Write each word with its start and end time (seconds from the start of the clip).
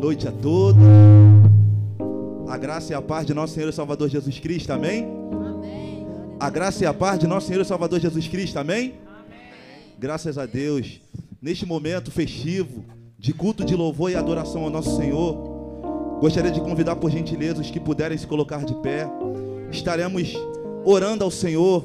Noite 0.00 0.26
a 0.26 0.32
todos. 0.32 0.82
A 2.48 2.56
graça 2.56 2.92
e 2.92 2.96
a 2.96 3.02
paz 3.02 3.26
de 3.26 3.34
nosso 3.34 3.52
Senhor 3.52 3.68
e 3.68 3.72
Salvador 3.72 4.08
Jesus 4.08 4.38
Cristo, 4.38 4.72
amém? 4.72 5.06
Amém. 5.30 6.06
A 6.40 6.48
graça 6.48 6.84
e 6.84 6.86
a 6.86 6.94
paz 6.94 7.18
de 7.18 7.26
nosso 7.26 7.48
Senhor 7.48 7.60
e 7.60 7.64
Salvador 7.66 8.00
Jesus 8.00 8.26
Cristo, 8.26 8.58
amém? 8.58 8.94
Graças 9.98 10.38
a 10.38 10.46
Deus, 10.46 11.02
neste 11.42 11.66
momento 11.66 12.10
festivo 12.10 12.82
de 13.18 13.34
culto 13.34 13.62
de 13.62 13.76
louvor 13.76 14.10
e 14.10 14.16
adoração 14.16 14.64
ao 14.64 14.70
nosso 14.70 14.96
Senhor, 14.96 15.34
gostaria 16.18 16.50
de 16.50 16.62
convidar 16.62 16.96
por 16.96 17.10
gentileza 17.10 17.60
os 17.60 17.70
que 17.70 17.78
puderem 17.78 18.16
se 18.16 18.26
colocar 18.26 18.64
de 18.64 18.74
pé. 18.76 19.06
Estaremos 19.70 20.32
orando 20.82 21.24
ao 21.24 21.30
Senhor 21.30 21.84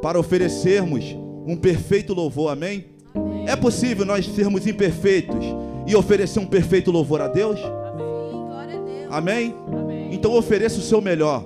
para 0.00 0.18
oferecermos 0.18 1.04
um 1.46 1.54
perfeito 1.54 2.14
louvor, 2.14 2.50
amém? 2.50 2.86
É 3.46 3.54
possível 3.54 4.06
nós 4.06 4.24
sermos 4.24 4.66
imperfeitos 4.66 5.44
e 5.86 5.94
oferecer 5.94 6.40
um 6.40 6.46
perfeito 6.46 6.90
louvor 6.90 7.20
a 7.20 7.28
Deus? 7.28 7.58
Sim, 7.60 7.66
glória 7.66 8.78
a 8.78 8.82
Deus. 8.82 9.06
Amém? 9.10 9.54
Então 10.10 10.34
ofereça 10.34 10.78
o 10.78 10.82
seu 10.82 11.00
melhor. 11.00 11.44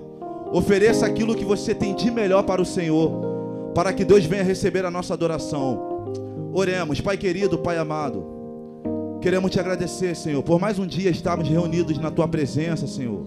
Ofereça 0.53 1.07
aquilo 1.07 1.35
que 1.35 1.45
você 1.45 1.75
tem 1.75 1.95
de 1.95 2.11
melhor 2.11 2.43
para 2.43 2.61
o 2.61 2.65
Senhor, 2.65 3.73
para 3.75 3.93
que 3.93 4.05
Deus 4.05 4.25
venha 4.25 4.43
receber 4.43 4.85
a 4.85 4.91
nossa 4.91 5.15
adoração. 5.15 6.11
Oremos, 6.53 7.01
Pai 7.01 7.17
querido, 7.17 7.59
Pai 7.59 7.79
amado. 7.79 8.25
Queremos 9.21 9.51
te 9.51 9.61
agradecer, 9.61 10.17
Senhor, 10.17 10.43
por 10.43 10.59
mais 10.59 10.79
um 10.79 10.87
dia 10.87 11.11
estarmos 11.11 11.49
reunidos 11.49 11.99
na 11.99 12.11
tua 12.11 12.27
presença, 12.27 12.87
Senhor. 12.87 13.23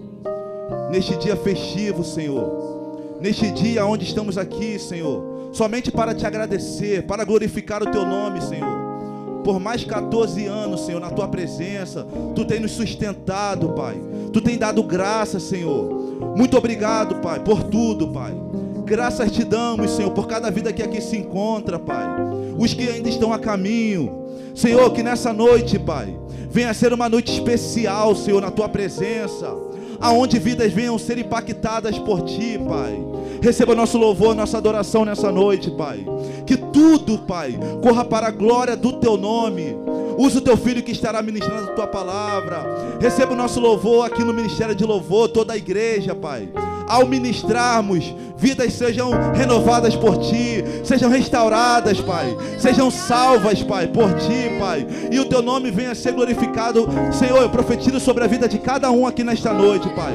Neste 0.90 1.16
dia 1.16 1.36
festivo, 1.36 2.02
Senhor. 2.02 3.16
Neste 3.20 3.50
dia 3.52 3.86
onde 3.86 4.04
estamos 4.04 4.36
aqui, 4.36 4.78
Senhor, 4.78 5.50
somente 5.52 5.90
para 5.90 6.14
te 6.14 6.26
agradecer, 6.26 7.06
para 7.06 7.24
glorificar 7.24 7.82
o 7.82 7.90
teu 7.90 8.04
nome, 8.04 8.42
Senhor 8.42 8.73
por 9.44 9.60
mais 9.60 9.84
14 9.84 10.46
anos, 10.46 10.80
Senhor, 10.86 10.98
na 10.98 11.10
tua 11.10 11.28
presença. 11.28 12.06
Tu 12.34 12.44
tem 12.44 12.58
nos 12.58 12.72
sustentado, 12.72 13.68
Pai. 13.74 14.00
Tu 14.32 14.40
tem 14.40 14.58
dado 14.58 14.82
graça, 14.82 15.38
Senhor. 15.38 16.34
Muito 16.34 16.56
obrigado, 16.56 17.16
Pai, 17.16 17.38
por 17.38 17.62
tudo, 17.62 18.08
Pai. 18.08 18.34
Graças 18.84 19.30
te 19.30 19.44
damos, 19.44 19.92
Senhor, 19.92 20.10
por 20.10 20.26
cada 20.26 20.50
vida 20.50 20.72
que 20.72 20.82
aqui 20.82 21.00
se 21.00 21.16
encontra, 21.16 21.78
Pai. 21.78 22.06
Os 22.58 22.74
que 22.74 22.88
ainda 22.88 23.08
estão 23.08 23.32
a 23.32 23.38
caminho. 23.38 24.24
Senhor, 24.54 24.90
que 24.92 25.02
nessa 25.02 25.32
noite, 25.32 25.78
Pai, 25.78 26.16
venha 26.50 26.72
ser 26.72 26.92
uma 26.92 27.08
noite 27.08 27.32
especial, 27.32 28.14
Senhor, 28.14 28.40
na 28.40 28.50
tua 28.50 28.68
presença. 28.68 29.54
Aonde 30.04 30.38
vidas 30.38 30.70
venham 30.70 30.98
ser 30.98 31.16
impactadas 31.16 31.98
por 31.98 32.20
ti, 32.20 32.58
Pai. 32.58 33.02
Receba 33.40 33.74
nosso 33.74 33.96
louvor, 33.96 34.34
nossa 34.34 34.58
adoração 34.58 35.02
nessa 35.02 35.32
noite, 35.32 35.70
Pai. 35.70 36.04
Que 36.46 36.58
tudo, 36.58 37.20
Pai, 37.20 37.58
corra 37.82 38.04
para 38.04 38.26
a 38.26 38.30
glória 38.30 38.76
do 38.76 38.92
teu 39.00 39.16
nome. 39.16 39.74
Usa 40.16 40.38
o 40.38 40.42
teu 40.42 40.56
filho 40.56 40.82
que 40.82 40.92
estará 40.92 41.22
ministrando 41.22 41.70
a 41.70 41.74
tua 41.74 41.86
palavra. 41.86 42.64
Receba 43.00 43.32
o 43.32 43.36
nosso 43.36 43.60
louvor 43.60 44.06
aqui 44.06 44.22
no 44.22 44.32
Ministério 44.32 44.74
de 44.74 44.84
Louvor, 44.84 45.28
toda 45.28 45.52
a 45.52 45.56
igreja, 45.56 46.14
Pai. 46.14 46.48
Ao 46.86 47.06
ministrarmos, 47.06 48.14
vidas 48.36 48.74
sejam 48.74 49.10
renovadas 49.32 49.96
por 49.96 50.18
ti, 50.18 50.62
sejam 50.84 51.10
restauradas, 51.10 52.00
Pai. 52.00 52.36
Sejam 52.58 52.90
salvas, 52.90 53.62
Pai, 53.62 53.86
por 53.86 54.12
ti, 54.14 54.58
Pai. 54.58 54.86
E 55.10 55.18
o 55.18 55.24
teu 55.24 55.42
nome 55.42 55.70
venha 55.70 55.92
a 55.92 55.94
ser 55.94 56.12
glorificado. 56.12 56.86
Senhor, 57.12 57.42
eu 57.42 57.50
profetizo 57.50 57.98
sobre 57.98 58.24
a 58.24 58.26
vida 58.26 58.48
de 58.48 58.58
cada 58.58 58.90
um 58.90 59.06
aqui 59.06 59.24
nesta 59.24 59.52
noite, 59.52 59.88
Pai. 59.90 60.14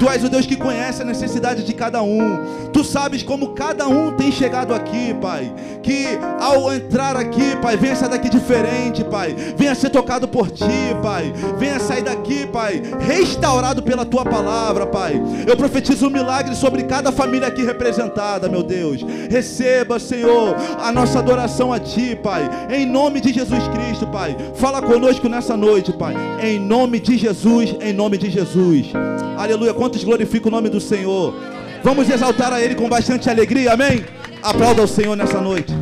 Tu 0.00 0.08
és 0.08 0.24
o 0.24 0.30
Deus 0.30 0.46
que 0.46 0.56
conhece 0.56 1.02
a 1.02 1.04
necessidade 1.04 1.62
de 1.62 1.74
cada 1.74 2.02
um. 2.02 2.70
Tu 2.72 2.82
sabes 2.82 3.22
como 3.22 3.48
cada 3.48 3.86
um 3.86 4.12
tem 4.12 4.32
chegado 4.32 4.72
aqui, 4.72 5.12
Pai. 5.20 5.52
Que 5.82 6.18
ao 6.40 6.72
entrar 6.72 7.18
aqui, 7.18 7.54
Pai, 7.60 7.76
venha 7.76 7.94
sair 7.94 8.08
daqui 8.08 8.30
diferente, 8.30 9.04
Pai. 9.04 9.36
Venha 9.58 9.74
ser 9.74 9.90
tocado 9.90 10.26
por 10.26 10.50
Ti, 10.50 10.64
Pai. 11.02 11.30
Venha 11.58 11.78
sair 11.78 12.02
daqui, 12.02 12.46
Pai, 12.46 12.80
restaurado 12.98 13.82
pela 13.82 14.06
Tua 14.06 14.24
palavra, 14.24 14.86
Pai. 14.86 15.20
Eu 15.46 15.54
profetizo 15.54 16.06
um 16.06 16.10
milagre 16.10 16.54
sobre 16.54 16.84
cada 16.84 17.12
família 17.12 17.48
aqui 17.48 17.62
representada, 17.62 18.48
meu 18.48 18.62
Deus. 18.62 19.02
Receba, 19.28 19.98
Senhor, 19.98 20.56
a 20.82 20.90
nossa 20.90 21.18
adoração 21.18 21.74
a 21.74 21.78
Ti, 21.78 22.18
Pai. 22.22 22.48
Em 22.70 22.86
nome 22.86 23.20
de 23.20 23.34
Jesus 23.34 23.68
Cristo, 23.68 24.06
Pai. 24.06 24.34
Fala 24.54 24.80
conosco 24.80 25.28
nessa 25.28 25.58
noite, 25.58 25.92
Pai. 25.92 26.14
Em 26.42 26.58
nome 26.58 27.00
de 27.00 27.18
Jesus, 27.18 27.76
em 27.82 27.92
nome 27.92 28.16
de 28.16 28.30
Jesus. 28.30 28.92
Aleluia. 29.36 29.74
Quantos 29.90 30.04
glorificam 30.04 30.46
o 30.46 30.50
nome 30.52 30.68
do 30.68 30.80
Senhor? 30.80 31.34
Vamos 31.82 32.08
exaltar 32.08 32.52
a 32.52 32.62
Ele 32.62 32.76
com 32.76 32.88
bastante 32.88 33.28
alegria, 33.28 33.72
amém? 33.72 34.04
Aplauda 34.40 34.84
o 34.84 34.86
Senhor 34.86 35.16
nessa 35.16 35.40
noite. 35.40 35.72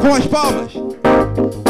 Com 0.00 0.12
as 0.12 0.26
palmas. 0.26 1.65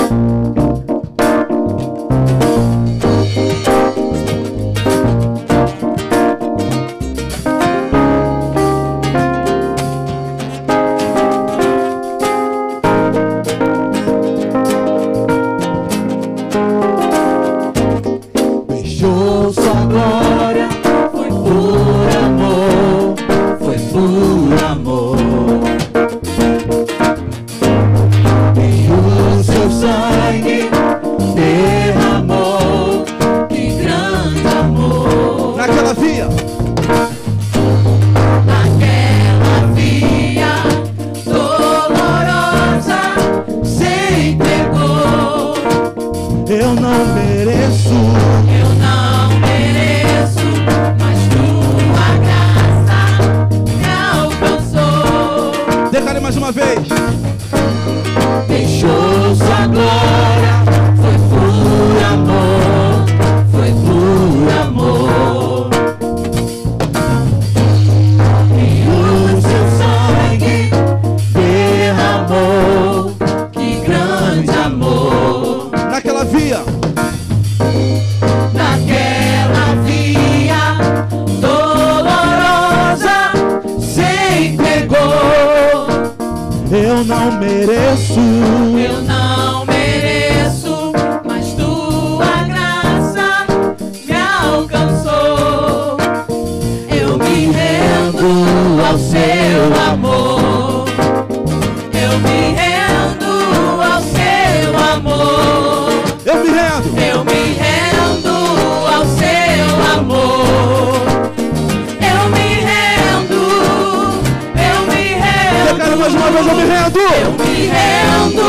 Uma 116.16 116.30
vez. 116.30 116.46
Eu 116.46 116.54
me 116.54 116.64
rendo. 116.64 116.98
Eu 116.98 117.32
me 117.32 117.66
rendo 117.66 118.46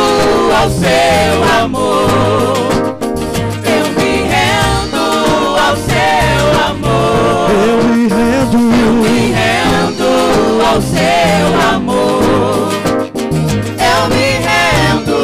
ao 0.54 0.70
seu 0.70 1.34
amor. 1.64 2.58
Eu 3.66 3.86
me 3.94 4.12
rendo 4.28 5.04
ao 5.60 5.76
seu 5.76 6.42
amor. 6.70 7.50
Eu 7.52 7.78
me 7.84 8.08
rendo. 8.08 8.58
Me 9.04 9.32
rendo 9.32 10.10
ao 10.66 10.82
seu 10.82 11.48
amor. 11.76 12.72
Eu 13.80 14.02
me 14.10 14.28
rendo. 14.48 15.18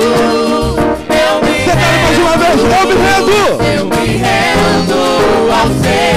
Eu 1.10 1.34
me 1.42 1.58
Declare 1.66 2.00
mais 2.04 2.18
uma 2.20 2.36
vez. 2.38 2.60
Eu 2.60 2.68
me 2.88 2.94
rendo. 2.94 3.36
eu 3.64 3.84
me 3.86 4.08
rendo 4.18 5.00
ao 5.52 5.68
seu 5.68 5.92
amor. 5.92 6.13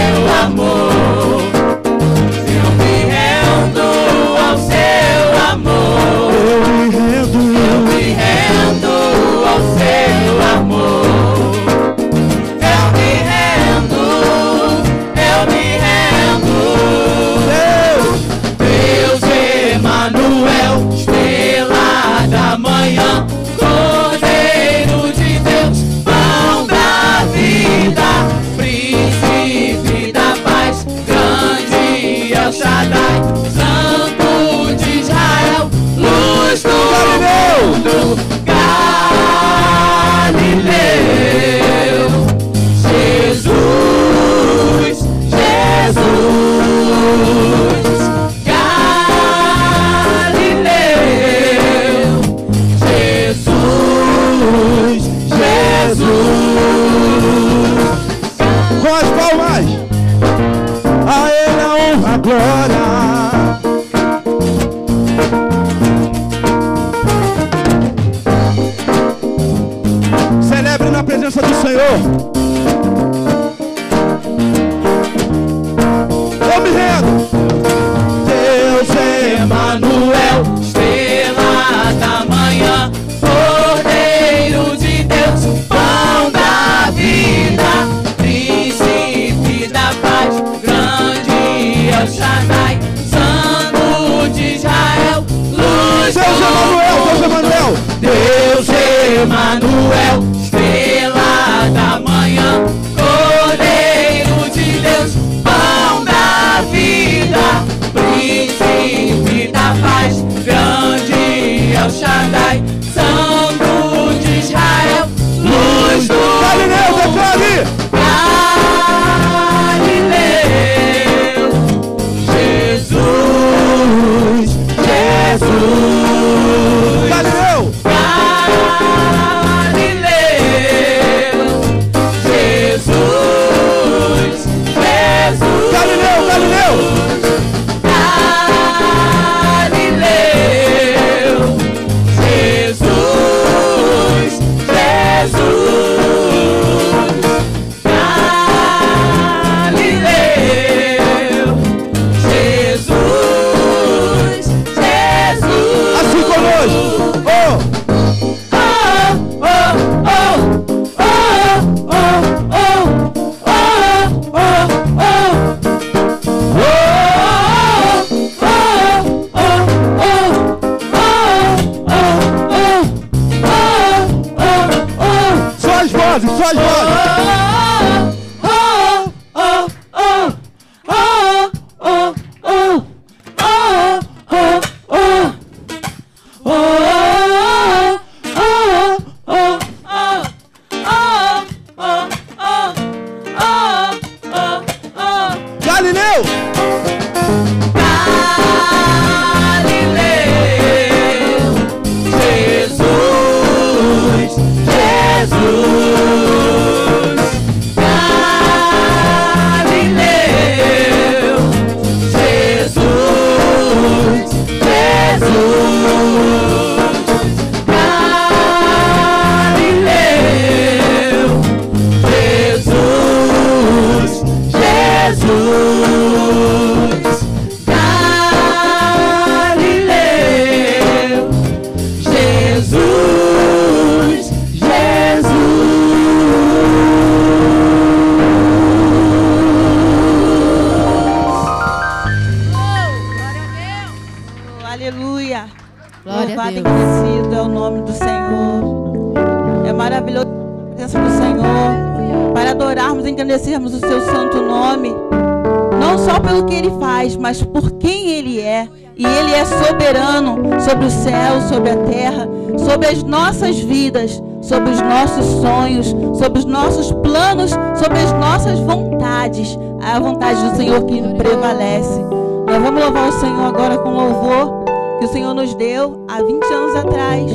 Nossos 265.16 265.40
sonhos, 265.40 265.96
sobre 266.18 266.38
os 266.38 266.44
nossos 266.44 266.92
planos, 266.92 267.50
sobre 267.50 267.98
as 267.98 268.12
nossas 268.12 268.58
vontades. 268.60 269.58
A 269.82 269.98
vontade 269.98 270.42
do 270.50 270.56
Senhor 270.56 270.84
que 270.84 271.00
prevalece. 271.14 272.00
Nós 272.46 272.62
vamos 272.62 272.82
louvar 272.82 273.08
o 273.08 273.12
Senhor 273.12 273.46
agora 273.46 273.78
com 273.78 273.90
louvor 273.90 274.64
que 274.98 275.06
o 275.06 275.08
Senhor 275.08 275.34
nos 275.34 275.54
deu 275.54 276.04
há 276.08 276.22
20 276.22 276.44
anos 276.44 276.76
atrás, 276.76 277.30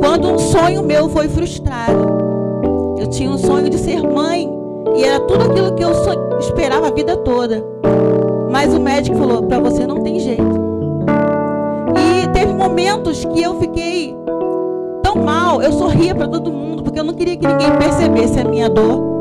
quando 0.00 0.28
um 0.28 0.38
sonho 0.38 0.82
meu 0.82 1.08
foi 1.08 1.28
frustrado. 1.28 2.18
Eu 2.98 3.08
tinha 3.08 3.30
um 3.30 3.38
sonho 3.38 3.68
de 3.70 3.78
ser 3.78 4.02
mãe 4.02 4.48
e 4.96 5.04
era 5.04 5.20
tudo 5.20 5.44
aquilo 5.44 5.74
que 5.74 5.84
eu 5.84 5.92
esperava 6.38 6.88
a 6.88 6.90
vida 6.90 7.16
toda. 7.18 7.64
Mas 8.50 8.72
o 8.74 8.80
médico 8.80 9.16
falou: 9.16 9.42
para 9.42 9.60
você 9.60 9.86
não 9.86 10.02
tem 10.02 10.18
jeito. 10.18 10.68
E 11.96 12.28
teve 12.28 12.52
momentos 12.52 13.24
que 13.24 13.42
eu 13.42 13.58
fiquei 13.60 14.16
eu 15.62 15.72
sorria 15.72 16.14
para 16.14 16.28
todo 16.28 16.52
mundo, 16.52 16.82
porque 16.82 16.98
eu 16.98 17.04
não 17.04 17.14
queria 17.14 17.36
que 17.36 17.46
ninguém 17.46 17.70
percebesse 17.76 18.40
a 18.40 18.44
minha 18.44 18.68
dor. 18.68 19.18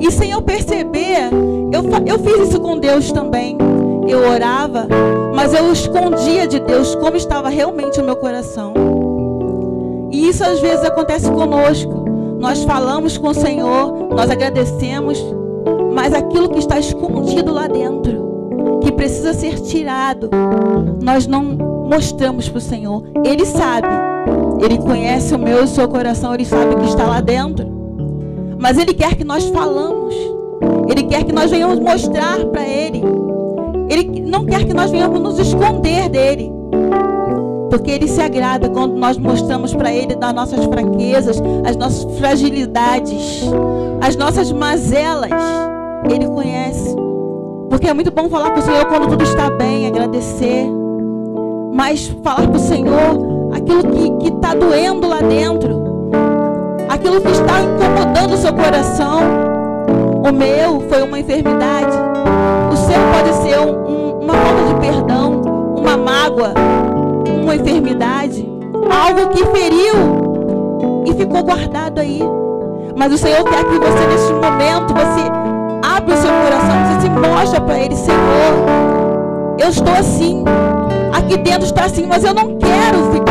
E 0.00 0.10
sem 0.10 0.30
eu 0.30 0.42
perceber, 0.42 1.30
eu, 1.72 1.82
eu 2.06 2.18
fiz 2.18 2.48
isso 2.48 2.60
com 2.60 2.78
Deus 2.78 3.10
também. 3.12 3.56
Eu 4.06 4.28
orava, 4.28 4.86
mas 5.34 5.52
eu 5.52 5.72
escondia 5.72 6.46
de 6.46 6.60
Deus 6.60 6.94
como 6.96 7.16
estava 7.16 7.48
realmente 7.48 8.00
o 8.00 8.04
meu 8.04 8.16
coração. 8.16 8.74
E 10.12 10.28
isso 10.28 10.44
às 10.44 10.60
vezes 10.60 10.84
acontece 10.84 11.30
conosco. 11.30 12.04
Nós 12.38 12.62
falamos 12.64 13.18
com 13.18 13.28
o 13.28 13.34
Senhor, 13.34 14.08
nós 14.14 14.30
agradecemos, 14.30 15.24
mas 15.92 16.12
aquilo 16.12 16.50
que 16.50 16.58
está 16.58 16.78
escondido 16.78 17.52
lá 17.52 17.66
dentro, 17.66 18.80
que 18.82 18.92
precisa 18.92 19.32
ser 19.32 19.58
tirado, 19.60 20.30
nós 21.02 21.26
não 21.26 21.42
mostramos 21.42 22.48
para 22.48 22.58
o 22.58 22.60
Senhor. 22.60 23.02
Ele 23.24 23.44
sabe, 23.44 23.88
Ele 24.60 24.78
conhece 24.78 25.34
o 25.34 25.38
meu 25.38 25.60
e 25.60 25.64
o 25.64 25.68
seu 25.68 25.88
coração, 25.88 26.34
Ele 26.34 26.44
sabe 26.44 26.74
o 26.74 26.78
que 26.78 26.88
está 26.88 27.04
lá 27.04 27.20
dentro. 27.20 27.66
Mas 28.58 28.78
Ele 28.78 28.94
quer 28.94 29.14
que 29.14 29.24
nós 29.24 29.44
falamos, 29.48 30.14
Ele 30.88 31.02
quer 31.04 31.24
que 31.24 31.32
nós 31.32 31.50
venhamos 31.50 31.78
mostrar 31.78 32.44
para 32.46 32.66
Ele. 32.66 33.02
Ele 33.88 34.20
não 34.20 34.44
quer 34.44 34.64
que 34.64 34.74
nós 34.74 34.90
venhamos 34.90 35.20
nos 35.20 35.38
esconder 35.38 36.08
dele. 36.08 36.52
Porque 37.70 37.90
ele 37.90 38.08
se 38.08 38.20
agrada 38.20 38.68
quando 38.68 38.94
nós 38.94 39.18
mostramos 39.18 39.74
para 39.74 39.92
ele 39.92 40.14
das 40.14 40.32
nossas 40.32 40.64
fraquezas, 40.64 41.40
as 41.64 41.76
nossas 41.76 42.18
fragilidades, 42.18 43.42
as 44.00 44.16
nossas 44.16 44.50
mazelas. 44.52 45.30
Ele 46.08 46.26
conhece. 46.26 46.94
Porque 47.68 47.88
é 47.88 47.94
muito 47.94 48.10
bom 48.10 48.28
falar 48.28 48.50
com 48.50 48.60
o 48.60 48.62
Senhor 48.62 48.84
quando 48.86 49.08
tudo 49.08 49.22
está 49.22 49.50
bem, 49.50 49.86
agradecer. 49.86 50.66
Mas 51.72 52.06
falar 52.22 52.46
com 52.46 52.56
o 52.56 52.58
Senhor 52.58 53.35
aquilo 53.52 54.18
que 54.18 54.28
está 54.28 54.54
doendo 54.54 55.08
lá 55.08 55.20
dentro. 55.20 56.10
Aquilo 56.88 57.20
que 57.20 57.30
está 57.30 57.60
incomodando 57.60 58.34
o 58.34 58.36
seu 58.36 58.52
coração. 58.52 59.20
O 60.28 60.32
meu 60.32 60.80
foi 60.88 61.02
uma 61.02 61.18
enfermidade. 61.20 61.96
O 62.72 62.76
seu 62.76 62.98
pode 63.12 63.32
ser 63.42 63.58
um, 63.58 63.70
um, 63.70 64.20
uma 64.20 64.34
falta 64.34 64.74
de 64.74 64.80
perdão, 64.80 65.42
uma 65.76 65.96
mágoa, 65.96 66.54
uma 67.42 67.54
enfermidade. 67.54 68.48
Algo 68.90 69.28
que 69.30 69.44
feriu 69.46 71.04
e 71.06 71.14
ficou 71.14 71.42
guardado 71.44 72.00
aí. 72.00 72.20
Mas 72.96 73.12
o 73.12 73.18
Senhor 73.18 73.44
quer 73.44 73.64
que 73.64 73.78
você, 73.78 74.06
neste 74.06 74.32
momento, 74.32 74.94
você 74.94 75.22
abra 75.84 76.14
o 76.14 76.16
seu 76.16 76.30
coração, 76.30 76.86
você 76.86 77.00
se 77.02 77.10
mostra 77.10 77.60
para 77.60 77.78
Ele, 77.78 77.94
Senhor. 77.94 78.86
Eu 79.58 79.68
estou 79.68 79.92
assim. 79.92 80.44
Aqui 81.12 81.36
dentro 81.38 81.64
está 81.64 81.84
assim, 81.84 82.06
mas 82.06 82.24
eu 82.24 82.34
não 82.34 82.56
quero 82.56 83.12
ficar. 83.12 83.25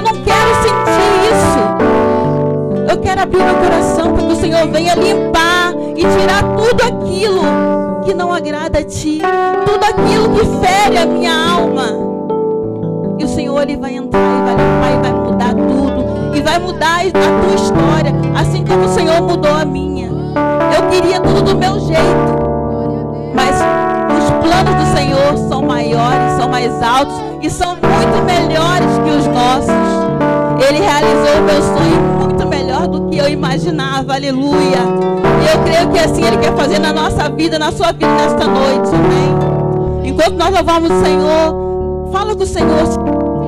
Eu 0.00 0.04
não 0.04 0.22
quero 0.22 0.54
sentir 0.62 1.12
isso. 1.30 2.90
Eu 2.90 2.98
quero 3.02 3.20
abrir 3.20 3.42
meu 3.42 3.54
coração 3.56 4.14
para 4.14 4.26
que 4.26 4.32
o 4.32 4.36
Senhor 4.36 4.66
venha 4.68 4.94
limpar 4.94 5.74
e 5.94 6.00
tirar 6.00 6.42
tudo 6.56 6.82
aquilo 6.82 8.00
que 8.02 8.14
não 8.14 8.32
agrada 8.32 8.78
a 8.78 8.84
Ti, 8.84 9.20
tudo 9.66 9.84
aquilo 9.84 10.30
que 10.30 10.66
fere 10.66 10.96
a 10.96 11.04
minha 11.04 11.32
alma. 11.52 11.88
E 13.18 13.24
o 13.24 13.28
Senhor 13.28 13.60
ele 13.60 13.76
vai 13.76 13.94
entrar 13.94 14.20
e 14.20 14.42
vai 14.42 14.54
limpar 14.54 14.90
e 14.90 15.02
vai 15.02 15.12
mudar 15.12 15.54
tudo 15.54 16.34
e 16.34 16.40
vai 16.40 16.58
mudar 16.58 17.00
a 17.00 17.10
tua 17.10 17.54
história, 17.54 18.14
assim 18.34 18.64
como 18.64 18.86
o 18.86 18.88
Senhor 18.88 19.20
mudou 19.20 19.52
a 19.52 19.66
minha. 19.66 20.08
Eu 20.74 20.88
queria 20.88 21.20
tudo 21.20 21.42
do 21.42 21.56
meu 21.58 21.78
jeito, 21.78 22.40
mas 23.34 23.62
planos 24.40 24.74
do 24.74 24.96
Senhor 24.96 25.48
são 25.48 25.62
maiores, 25.62 26.32
são 26.38 26.48
mais 26.48 26.70
altos 26.82 27.14
e 27.42 27.50
são 27.50 27.76
muito 27.76 28.24
melhores 28.24 28.98
que 29.04 29.10
os 29.10 29.26
nossos. 29.26 29.70
Ele 30.68 30.80
realizou 30.80 31.38
o 31.38 31.42
meu 31.42 31.62
sonho 31.62 32.02
muito 32.20 32.46
melhor 32.46 32.86
do 32.86 33.08
que 33.08 33.18
eu 33.18 33.28
imaginava, 33.28 34.14
aleluia. 34.14 34.78
Eu 35.52 35.62
creio 35.64 35.88
que 35.90 35.98
assim 35.98 36.24
Ele 36.24 36.36
quer 36.36 36.54
fazer 36.54 36.78
na 36.78 36.92
nossa 36.92 37.28
vida, 37.30 37.58
na 37.58 37.72
sua 37.72 37.92
vida 37.92 38.08
nesta 38.08 38.46
noite, 38.46 38.90
amém? 38.94 40.10
Enquanto 40.10 40.36
nós 40.36 40.52
louvamos 40.52 40.90
o 40.90 41.04
Senhor, 41.04 42.10
fala 42.12 42.34
com 42.36 42.42
o 42.42 42.46
Senhor. 42.46 42.86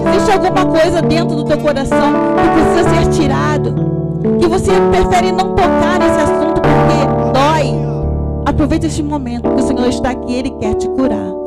Se 0.03 0.09
existe 0.09 0.33
alguma 0.33 0.65
coisa 0.67 1.03
dentro 1.03 1.37
do 1.37 1.45
teu 1.45 1.59
coração 1.59 2.13
que 2.37 2.61
precisa 2.61 2.91
ser 2.91 3.23
tirado, 3.23 3.75
que 4.41 4.47
você 4.49 4.73
prefere 4.91 5.33
não 5.33 5.55
tocar 5.55 5.99
nesse 5.99 6.21
assunto 6.21 6.61
porque 6.61 7.12
aproveita 8.53 8.87
este 8.87 9.03
momento 9.03 9.49
que 9.55 9.63
o 9.63 9.67
Senhor 9.67 9.89
está 9.89 10.11
aqui, 10.11 10.35
Ele 10.35 10.51
quer 10.53 10.75
te 10.75 10.89
curar. 10.89 11.42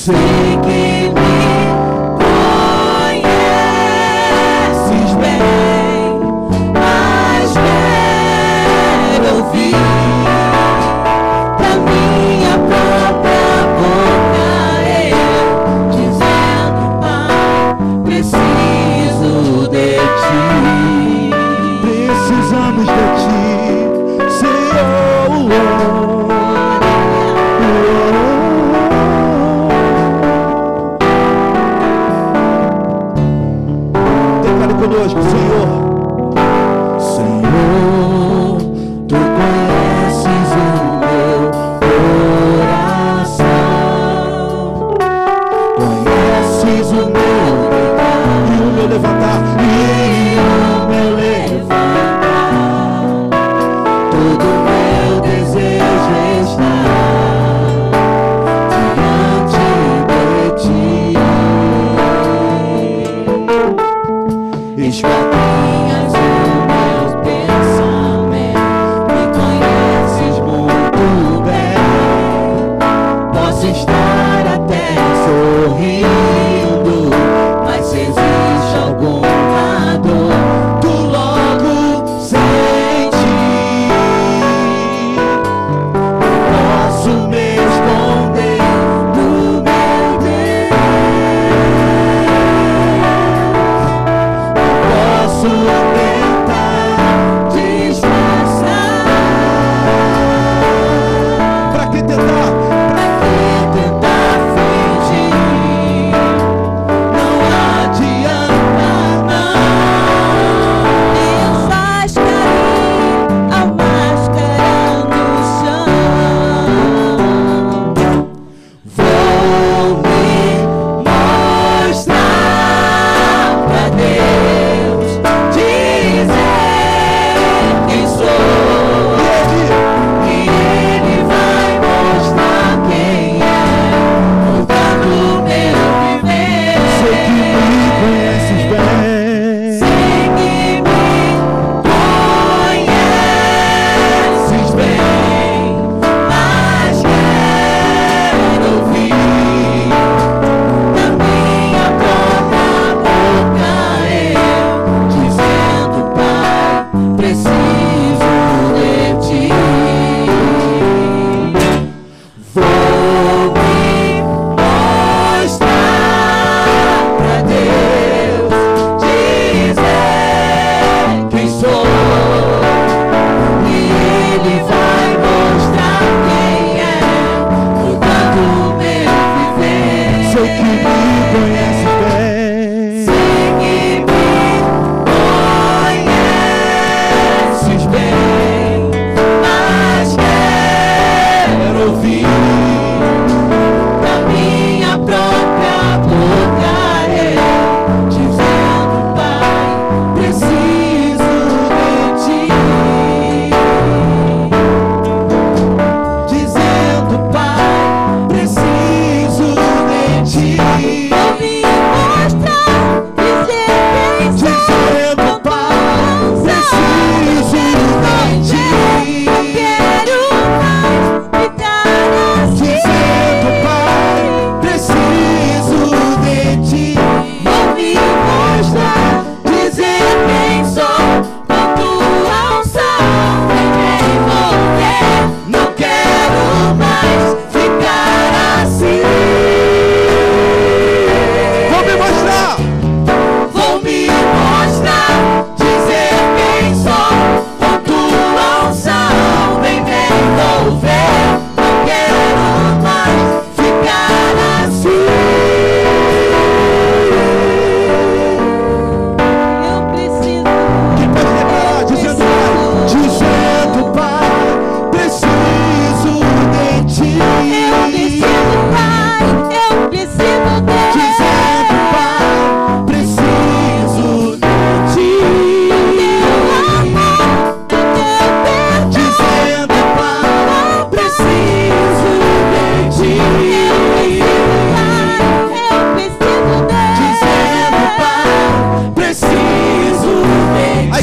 Sei 0.00 0.14
que 0.62 1.10
me 1.12 1.49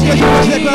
Diga, 0.08 0.67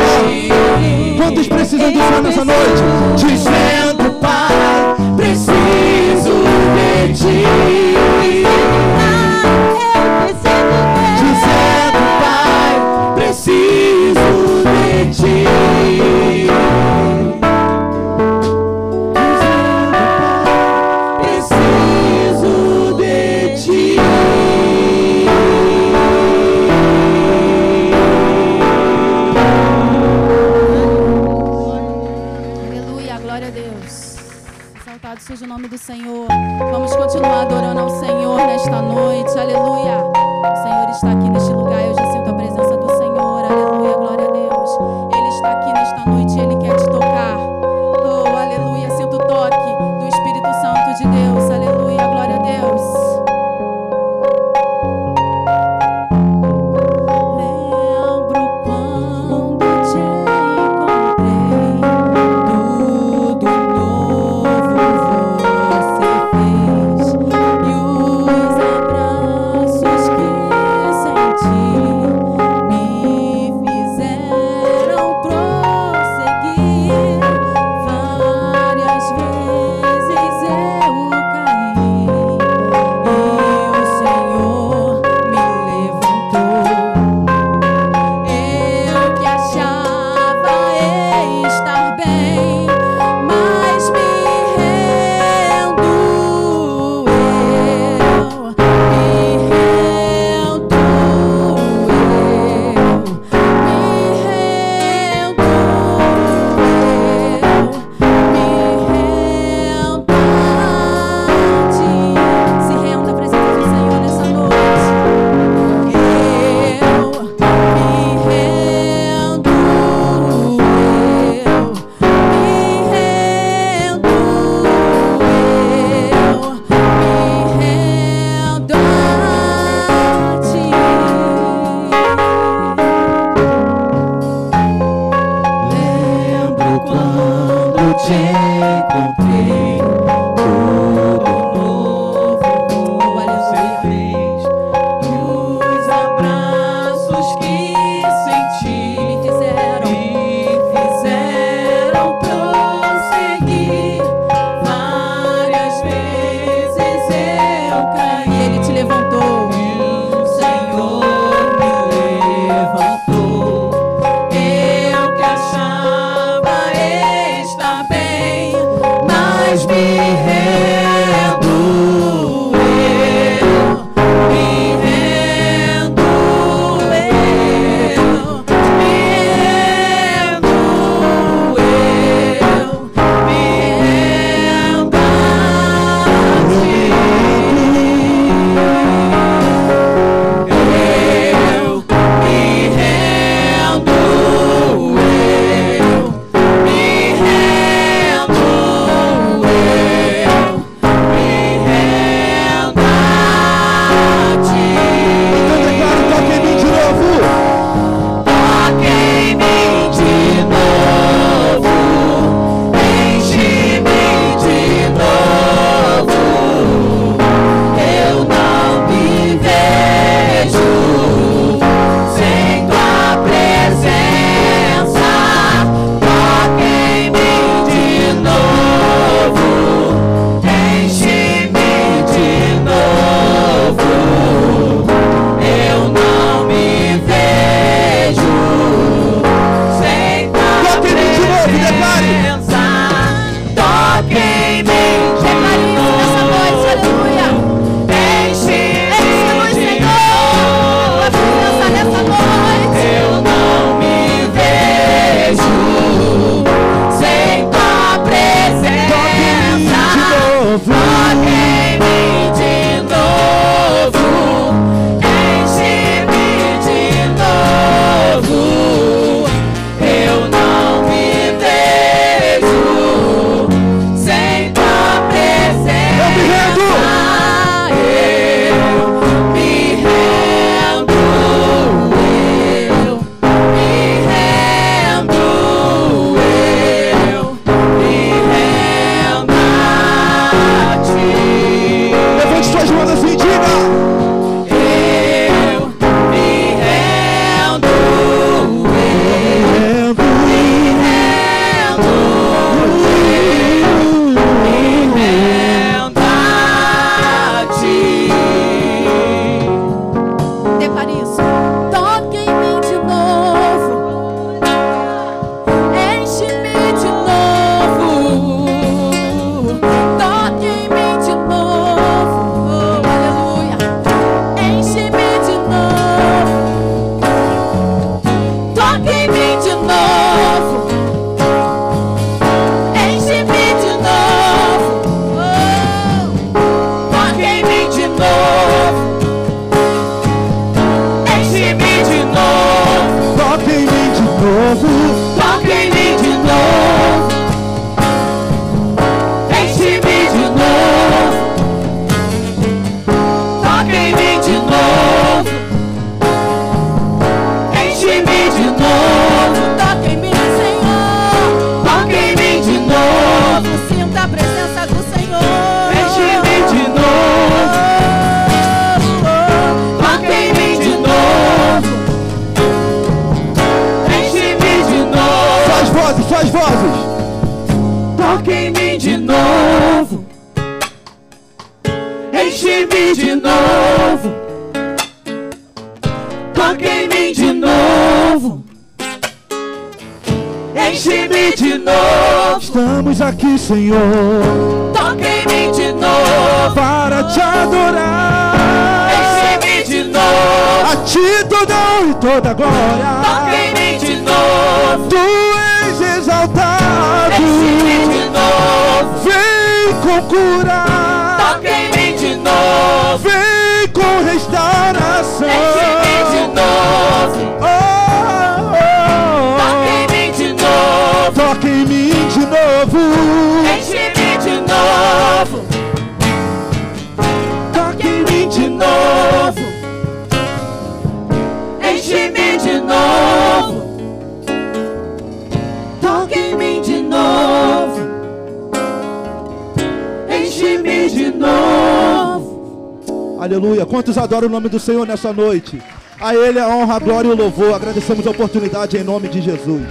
Adoram 444.04 444.28
o 444.28 444.32
nome 444.32 444.49
do 444.49 444.60
Senhor 444.60 444.86
nessa 444.86 445.14
noite? 445.14 445.62
A 445.97 446.14
Ele 446.14 446.38
a 446.38 446.49
honra, 446.49 446.76
a 446.76 446.80
glória 446.80 447.08
e 447.08 447.12
o 447.12 447.16
louvor. 447.16 447.54
Agradecemos 447.54 448.06
a 448.06 448.10
oportunidade 448.10 448.76
em 448.76 448.84
nome 448.84 449.08
de 449.08 449.22
Jesus. 449.22 449.66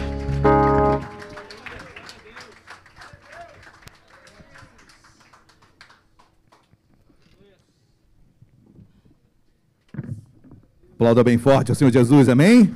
Aplauda 10.95 11.23
bem 11.23 11.37
forte 11.37 11.71
ao 11.71 11.75
Senhor 11.75 11.93
Jesus, 11.93 12.31
amém? 12.31 12.75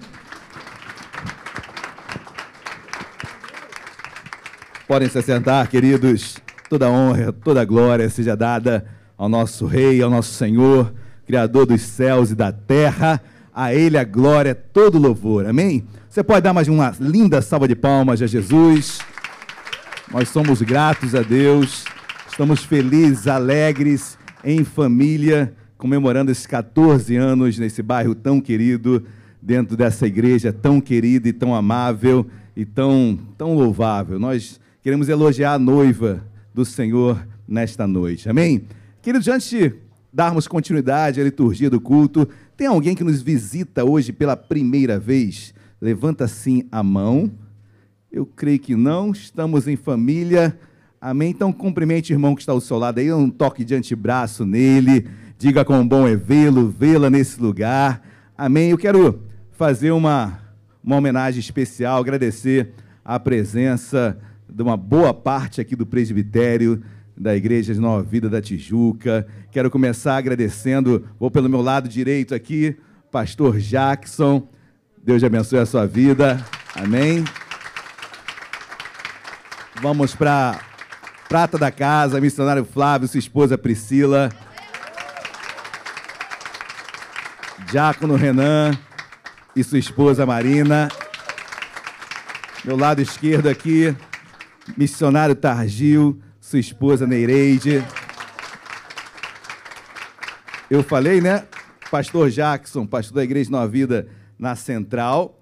Podem 4.87 5.09
se 5.09 5.17
assentar, 5.17 5.71
queridos. 5.71 6.37
Toda 6.69 6.91
honra, 6.91 7.33
toda 7.33 7.65
glória 7.65 8.11
seja 8.11 8.37
dada 8.37 8.87
ao 9.17 9.27
nosso 9.27 9.65
Rei, 9.65 10.03
ao 10.03 10.11
nosso 10.11 10.35
Senhor, 10.35 10.93
Criador 11.27 11.67
dos 11.67 11.83
céus 11.83 12.31
e 12.31 12.35
da 12.35 12.53
terra. 12.53 13.21
A 13.53 13.75
Ele 13.75 13.99
a 13.99 14.05
glória, 14.05 14.55
todo 14.55 14.99
louvor, 14.99 15.47
amém? 15.47 15.85
Você 16.09 16.23
pode 16.23 16.43
dar 16.43 16.53
mais 16.53 16.69
uma 16.69 16.95
linda 17.01 17.43
salva 17.43 17.67
de 17.67 17.75
palmas 17.75 18.23
a 18.23 18.27
Jesus. 18.27 18.99
Nós 20.13 20.29
somos 20.29 20.63
gratos 20.63 21.15
a 21.15 21.23
Deus, 21.23 21.85
estamos 22.31 22.65
felizes, 22.65 23.27
alegres, 23.27 24.17
em 24.45 24.63
família, 24.63 25.53
comemorando 25.77 26.31
esses 26.31 26.47
14 26.47 27.17
anos 27.17 27.59
nesse 27.59 27.83
bairro 27.83 28.15
tão 28.15 28.41
querido, 28.41 29.05
dentro 29.43 29.77
dessa 29.77 30.07
igreja 30.07 30.53
tão 30.53 30.81
querida 30.81 31.29
e 31.29 31.33
tão 31.33 31.55
amável 31.55 32.27
e 32.55 32.65
tão, 32.65 33.19
tão 33.37 33.55
louvável. 33.55 34.19
Nós 34.19 34.61
queremos 34.83 35.09
elogiar 35.09 35.55
a 35.55 35.59
noiva 35.59 36.25
do 36.55 36.65
Senhor 36.65 37.27
nesta 37.49 37.87
noite, 37.87 38.29
amém? 38.29 38.65
Queridos, 39.03 39.27
antes 39.29 39.51
de 39.51 39.86
darmos 40.17 40.49
continuidade 40.49 41.21
à 41.21 41.25
liturgia 41.25 41.69
do 41.69 41.79
culto, 41.79 42.27
tem 42.57 42.67
alguém 42.67 42.95
que 42.95 43.05
nos 43.05 43.21
visita 43.21 43.85
hoje 43.85 44.15
pela 44.15 44.35
primeira 44.35 44.99
vez? 44.99 45.53
Levanta 45.79 46.25
assim 46.25 46.67
a 46.73 46.83
mão. 46.83 47.31
Eu 48.11 48.25
creio 48.25 48.59
que 48.59 48.75
não, 48.75 49.13
estamos 49.13 49.69
em 49.69 49.77
família. 49.77 50.59
Amém? 50.99 51.33
Então 51.33 51.53
cumprimente 51.53 52.11
o 52.11 52.15
irmão 52.15 52.35
que 52.35 52.41
está 52.41 52.53
ao 52.53 52.63
seu 52.63 52.79
lado 52.79 52.99
aí, 52.99 53.13
um 53.13 53.29
toque 53.29 53.63
de 53.63 53.75
antebraço 53.75 54.47
nele. 54.47 55.07
Diga 55.39 55.67
quão 55.67 55.87
bom 55.87 56.09
é 56.09 56.17
vê-lo, 56.17 56.71
vê-la 56.71 57.11
nesse 57.11 57.39
lugar. 57.39 58.01
Amém? 58.39 58.71
Eu 58.71 58.79
quero 58.79 59.21
fazer 59.51 59.91
uma, 59.91 60.39
uma 60.83 60.97
homenagem 60.97 61.41
especial, 61.41 61.99
agradecer 61.99 62.73
a 63.05 63.21
presença 63.21 64.17
de 64.49 64.63
uma 64.63 64.79
boa 64.79 65.13
parte 65.13 65.61
aqui 65.61 65.77
do 65.77 65.85
presbitério 65.85 66.83
da 67.17 67.35
Igreja 67.35 67.73
de 67.73 67.81
Nova 67.81 68.03
Vida 68.03 68.29
da 68.29 68.43
Tijuca. 68.43 69.27
Quero 69.51 69.71
começar 69.71 70.17
agradecendo, 70.17 71.09
vou 71.19 71.31
pelo 71.31 71.49
meu 71.49 71.63
lado 71.63 71.89
direito 71.89 72.35
aqui, 72.35 72.77
pastor 73.11 73.59
Jackson. 73.59 74.47
Deus 75.03 75.25
abençoe 75.25 75.61
a 75.61 75.67
sua 75.67 75.87
vida. 75.87 76.45
Amém. 76.75 77.25
Vamos 79.81 80.15
para 80.15 80.61
prata 81.29 81.57
da 81.57 81.71
casa, 81.71 82.21
missionário 82.21 82.65
Flávio, 82.65 83.09
sua 83.09 83.19
esposa 83.19 83.57
Priscila. 83.57 84.31
Diácono 87.71 88.15
Renan 88.15 88.73
e 89.55 89.65
sua 89.65 89.79
esposa 89.79 90.27
Marina. 90.27 90.89
Meu 92.65 92.77
lado 92.77 93.01
esquerdo 93.01 93.49
aqui, 93.49 93.95
missionário 94.77 95.35
Targil, 95.35 96.21
sua 96.47 96.61
esposa 96.61 97.09
Nereide. 97.09 97.85
Eu 100.71 100.81
falei, 100.81 101.21
né? 101.21 101.45
Pastor 101.91 102.31
Jackson, 102.31 102.87
pastor 102.87 103.17
da 103.17 103.25
Igreja 103.25 103.51
Nova 103.51 103.67
Vida 103.67 104.07
na 104.39 104.55
Central. 104.55 105.41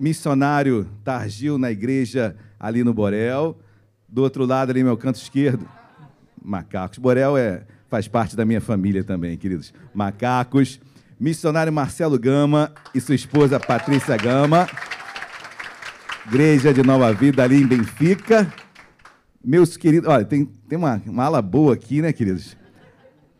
Missionário 0.00 0.88
Targil 1.04 1.58
na 1.58 1.70
igreja 1.70 2.34
ali 2.58 2.82
no 2.82 2.94
Borel. 2.94 3.58
Do 4.08 4.22
outro 4.22 4.46
lado, 4.46 4.70
ali, 4.70 4.82
meu 4.82 4.96
canto 4.96 5.16
esquerdo, 5.16 5.68
Macacos. 6.42 6.98
Borel 6.98 7.36
é, 7.36 7.66
faz 7.90 8.08
parte 8.08 8.34
da 8.34 8.46
minha 8.46 8.60
família 8.60 9.04
também, 9.04 9.36
queridos. 9.36 9.74
Macacos. 9.94 10.80
Missionário 11.20 11.72
Marcelo 11.72 12.18
Gama 12.18 12.72
e 12.94 13.00
sua 13.00 13.14
esposa 13.14 13.60
Patrícia 13.60 14.16
Gama. 14.16 14.66
Igreja 16.26 16.72
de 16.72 16.82
Nova 16.82 17.12
Vida 17.12 17.44
ali 17.44 17.60
em 17.60 17.66
Benfica. 17.66 18.50
Meus 19.48 19.76
queridos, 19.76 20.08
olha, 20.10 20.24
tem, 20.24 20.44
tem 20.68 20.76
uma, 20.76 21.00
uma 21.06 21.24
ala 21.24 21.40
boa 21.40 21.74
aqui, 21.74 22.02
né, 22.02 22.12
queridos? 22.12 22.56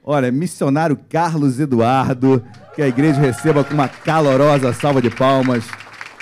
Olha, 0.04 0.30
missionário 0.30 0.96
Carlos 1.10 1.58
Eduardo, 1.58 2.44
que 2.76 2.80
a 2.82 2.86
igreja 2.86 3.20
receba 3.20 3.64
com 3.64 3.74
uma 3.74 3.88
calorosa 3.88 4.72
salva 4.72 5.02
de 5.02 5.10
palmas 5.10 5.64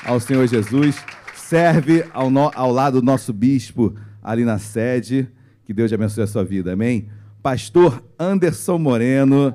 ao 0.02 0.18
Senhor 0.18 0.46
Jesus. 0.46 0.96
Serve 1.34 2.02
ao, 2.14 2.30
no- 2.30 2.50
ao 2.54 2.72
lado 2.72 3.00
do 3.02 3.04
nosso 3.04 3.30
bispo 3.30 3.94
ali 4.22 4.42
na 4.42 4.58
sede. 4.58 5.28
Que 5.66 5.74
Deus 5.74 5.92
abençoe 5.92 6.24
a 6.24 6.26
sua 6.26 6.44
vida, 6.46 6.72
amém? 6.72 7.10
Pastor 7.42 8.02
Anderson 8.18 8.78
Moreno. 8.78 9.54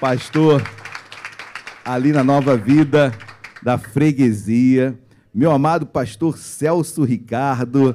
Pastor 0.00 0.62
ali 1.84 2.12
na 2.12 2.22
Nova 2.22 2.56
Vida 2.56 3.12
da 3.64 3.76
Freguesia. 3.78 4.96
Meu 5.36 5.50
amado 5.50 5.84
pastor 5.84 6.38
Celso 6.38 7.04
Ricardo 7.04 7.94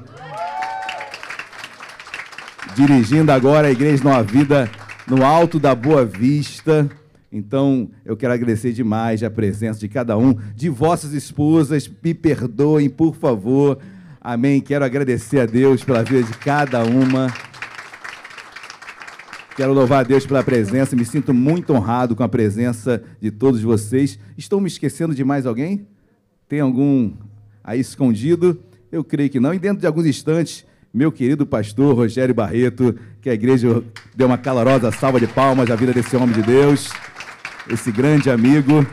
dirigindo 2.76 3.32
agora 3.32 3.66
a 3.66 3.70
Igreja 3.72 4.04
Nova 4.04 4.22
Vida 4.22 4.70
no 5.08 5.24
Alto 5.24 5.58
da 5.58 5.74
Boa 5.74 6.04
Vista. 6.04 6.88
Então, 7.32 7.90
eu 8.04 8.16
quero 8.16 8.32
agradecer 8.32 8.72
demais 8.72 9.24
a 9.24 9.28
presença 9.28 9.80
de 9.80 9.88
cada 9.88 10.16
um, 10.16 10.36
de 10.54 10.68
vossas 10.68 11.14
esposas, 11.14 11.90
me 12.00 12.14
perdoem, 12.14 12.88
por 12.88 13.16
favor. 13.16 13.76
Amém. 14.20 14.60
Quero 14.60 14.84
agradecer 14.84 15.40
a 15.40 15.46
Deus 15.46 15.82
pela 15.82 16.04
vida 16.04 16.22
de 16.22 16.38
cada 16.38 16.84
uma. 16.84 17.26
Quero 19.56 19.72
louvar 19.72 20.02
a 20.02 20.04
Deus 20.04 20.24
pela 20.24 20.44
presença, 20.44 20.94
me 20.94 21.04
sinto 21.04 21.34
muito 21.34 21.72
honrado 21.72 22.14
com 22.14 22.22
a 22.22 22.28
presença 22.28 23.02
de 23.20 23.32
todos 23.32 23.60
vocês. 23.62 24.16
Estou 24.38 24.60
me 24.60 24.68
esquecendo 24.68 25.12
de 25.12 25.24
mais 25.24 25.44
alguém? 25.44 25.88
Tem 26.48 26.60
algum 26.60 27.12
aí 27.62 27.80
escondido? 27.80 28.60
Eu 28.90 29.04
creio 29.04 29.30
que 29.30 29.40
não. 29.40 29.54
E 29.54 29.58
dentro 29.58 29.80
de 29.80 29.86
alguns 29.86 30.06
instantes, 30.06 30.66
meu 30.92 31.10
querido 31.10 31.46
pastor 31.46 31.94
Rogério 31.94 32.34
Barreto, 32.34 32.94
que 33.20 33.30
a 33.30 33.34
igreja 33.34 33.82
deu 34.14 34.26
uma 34.26 34.36
calorosa 34.36 34.90
salva 34.92 35.18
de 35.18 35.26
palmas 35.26 35.70
à 35.70 35.76
vida 35.76 35.92
desse 35.92 36.14
homem 36.16 36.34
de 36.34 36.42
Deus, 36.42 36.90
esse 37.70 37.90
grande 37.90 38.30
amigo. 38.30 38.86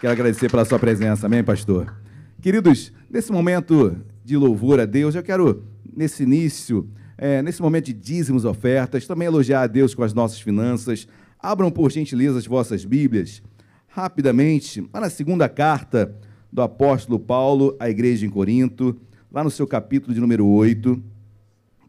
Quero 0.00 0.12
agradecer 0.12 0.50
pela 0.50 0.64
sua 0.64 0.78
presença, 0.78 1.26
amém, 1.26 1.42
pastor? 1.42 1.94
Queridos, 2.40 2.92
nesse 3.10 3.32
momento 3.32 3.96
de 4.24 4.36
louvor 4.36 4.78
a 4.80 4.84
Deus, 4.84 5.14
eu 5.14 5.22
quero, 5.22 5.64
nesse 5.96 6.22
início, 6.22 6.88
eh, 7.16 7.42
nesse 7.42 7.62
momento 7.62 7.86
de 7.86 7.94
dízimos 7.94 8.44
ofertas, 8.44 9.06
também 9.06 9.26
elogiar 9.26 9.62
a 9.62 9.66
Deus 9.66 9.94
com 9.94 10.02
as 10.02 10.12
nossas 10.12 10.40
finanças. 10.40 11.08
Abram, 11.40 11.70
por 11.70 11.90
gentileza, 11.90 12.38
as 12.38 12.46
vossas 12.46 12.84
Bíblias. 12.84 13.42
Rapidamente, 13.88 14.86
lá 14.92 15.00
na 15.00 15.10
segunda 15.10 15.48
carta 15.48 16.14
do 16.52 16.62
apóstolo 16.62 17.18
Paulo 17.18 17.76
à 17.78 17.88
igreja 17.88 18.26
em 18.26 18.30
Corinto, 18.30 18.98
lá 19.30 19.44
no 19.44 19.50
seu 19.50 19.66
capítulo 19.66 20.14
de 20.14 20.20
número 20.20 20.46
8, 20.46 21.02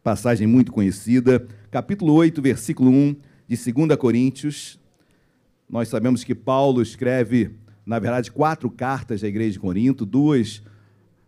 passagem 0.04 0.48
muito 0.48 0.72
conhecida, 0.72 1.48
capítulo 1.72 2.14
8, 2.14 2.42
versículo 2.42 2.92
1 2.92 3.16
de 3.48 3.74
2 3.74 3.96
Coríntios. 3.98 4.80
Nós 5.70 5.88
sabemos 5.88 6.24
que 6.24 6.36
Paulo 6.36 6.82
escreve, 6.82 7.52
na 7.86 8.00
verdade, 8.00 8.32
quatro 8.32 8.70
cartas 8.70 9.24
à 9.24 9.28
igreja 9.28 9.54
de 9.54 9.60
Corinto, 9.60 10.06
duas 10.06 10.62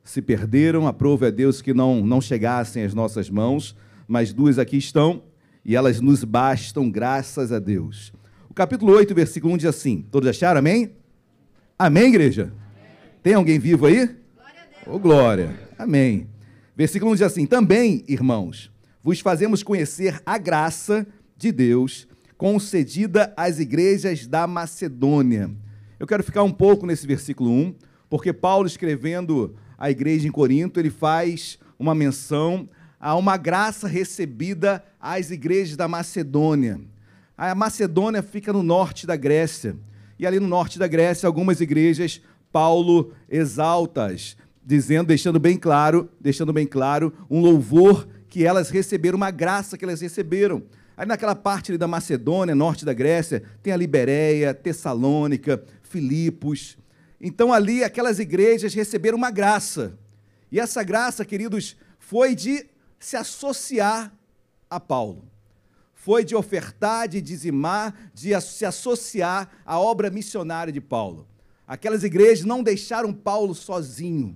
se 0.04 0.22
perderam, 0.22 0.88
aprove 0.88 1.28
a 1.28 1.30
Deus 1.30 1.62
que 1.62 1.74
não, 1.74 2.06
não 2.06 2.20
chegassem 2.20 2.84
às 2.84 2.94
nossas 2.94 3.30
mãos, 3.30 3.76
mas 4.08 4.34
duas 4.34 4.58
aqui 4.58 4.78
estão 4.78 5.24
e 5.64 5.76
elas 5.76 6.02
nos 6.02 6.24
bastam, 6.24 6.90
graças 6.90 7.52
a 7.52 7.60
Deus. 7.60 8.12
O 8.50 8.54
capítulo 8.54 8.92
8, 8.94 9.14
versículo 9.14 9.54
1 9.54 9.58
diz 9.58 9.66
assim: 9.68 10.06
Todos 10.12 10.28
acharam? 10.28 10.60
Amém? 10.60 10.92
Amém, 11.78 12.08
igreja? 12.08 12.52
Tem 13.24 13.36
alguém 13.36 13.60
vivo 13.60 13.86
aí? 13.86 14.08
Glória 14.08 14.16
a 14.36 14.84
Deus. 14.84 14.96
Oh, 14.96 14.98
glória. 14.98 15.60
Amém. 15.78 16.28
Versículo 16.76 17.12
1 17.12 17.14
diz 17.16 17.22
assim: 17.22 17.46
Também, 17.46 18.04
irmãos, 18.08 18.72
vos 19.04 19.20
fazemos 19.20 19.62
conhecer 19.62 20.20
a 20.26 20.40
graça 20.40 21.06
de 21.38 21.52
Deus 21.52 22.08
concedida 22.36 23.32
às 23.38 23.60
igrejas 23.60 24.26
da 24.26 24.48
Macedônia. 24.48 25.52
Eu 26.00 26.08
quero 26.08 26.24
ficar 26.24 26.42
um 26.42 26.52
pouco 26.52 26.88
nesse 26.88 27.06
versículo 27.06 27.52
1, 27.52 27.76
porque 28.10 28.34
Paulo, 28.34 28.66
escrevendo 28.66 29.56
à 29.78 29.92
igreja 29.92 30.28
em 30.28 30.32
Corinto, 30.32 30.80
ele 30.80 30.90
faz 30.90 31.60
uma 31.78 31.94
menção 31.94 32.68
a 33.00 33.16
uma 33.16 33.38
graça 33.38 33.88
recebida 33.88 34.84
às 35.00 35.30
igrejas 35.30 35.78
da 35.78 35.88
Macedônia. 35.88 36.82
A 37.38 37.54
Macedônia 37.54 38.24
fica 38.24 38.52
no 38.52 38.64
norte 38.64 39.06
da 39.06 39.16
Grécia. 39.16 39.76
E 40.18 40.26
ali 40.26 40.40
no 40.40 40.48
norte 40.48 40.78
da 40.78 40.88
Grécia, 40.88 41.26
algumas 41.26 41.62
igrejas, 41.62 42.22
Paulo 42.52 43.14
exalta-as, 43.30 44.36
dizendo, 44.64 45.08
deixando 45.08 45.40
bem 45.40 45.58
claro, 45.58 46.10
deixando 46.20 46.52
bem 46.52 46.68
claro, 46.68 47.14
um 47.30 47.40
louvor 47.40 48.08
que 48.30 48.46
elas 48.46 48.70
receberam, 48.70 49.18
uma 49.18 49.32
graça 49.32 49.78
que 49.78 49.86
elas 49.86 50.02
receberam. 50.02 50.64
Aí 50.96 51.06
naquela 51.06 51.36
parte 51.36 51.78
da 51.78 51.88
Macedônia, 51.88 52.54
norte 52.54 52.86
da 52.86 52.94
Grécia, 52.94 53.42
tem 53.64 53.74
a 53.74 53.78
Liberéia, 53.78 54.54
Tessalônica, 54.54 55.64
Filipos. 55.82 56.78
Então 57.20 57.52
ali 57.52 57.84
aquelas 57.84 58.20
igrejas 58.20 58.74
receberam 58.74 59.18
uma 59.18 59.32
graça. 59.32 59.98
E 60.52 60.60
essa 60.60 60.84
graça, 60.84 61.24
queridos, 61.26 61.78
foi 61.98 62.36
de 62.36 62.66
se 63.00 63.16
associar 63.16 64.14
a 64.70 64.80
Paulo. 64.80 65.26
Foi 65.94 66.24
de 66.24 66.36
ofertar, 66.36 67.08
de 67.08 67.22
dizimar, 67.22 67.94
de 68.14 68.40
se 68.42 68.66
associar 68.66 69.50
à 69.66 69.80
obra 69.80 70.10
missionária 70.10 70.74
de 70.74 70.82
Paulo. 70.82 71.28
Aquelas 71.68 72.04
igrejas 72.04 72.46
não 72.46 72.64
deixaram 72.64 73.14
Paulo 73.14 73.56
sozinho. 73.56 74.36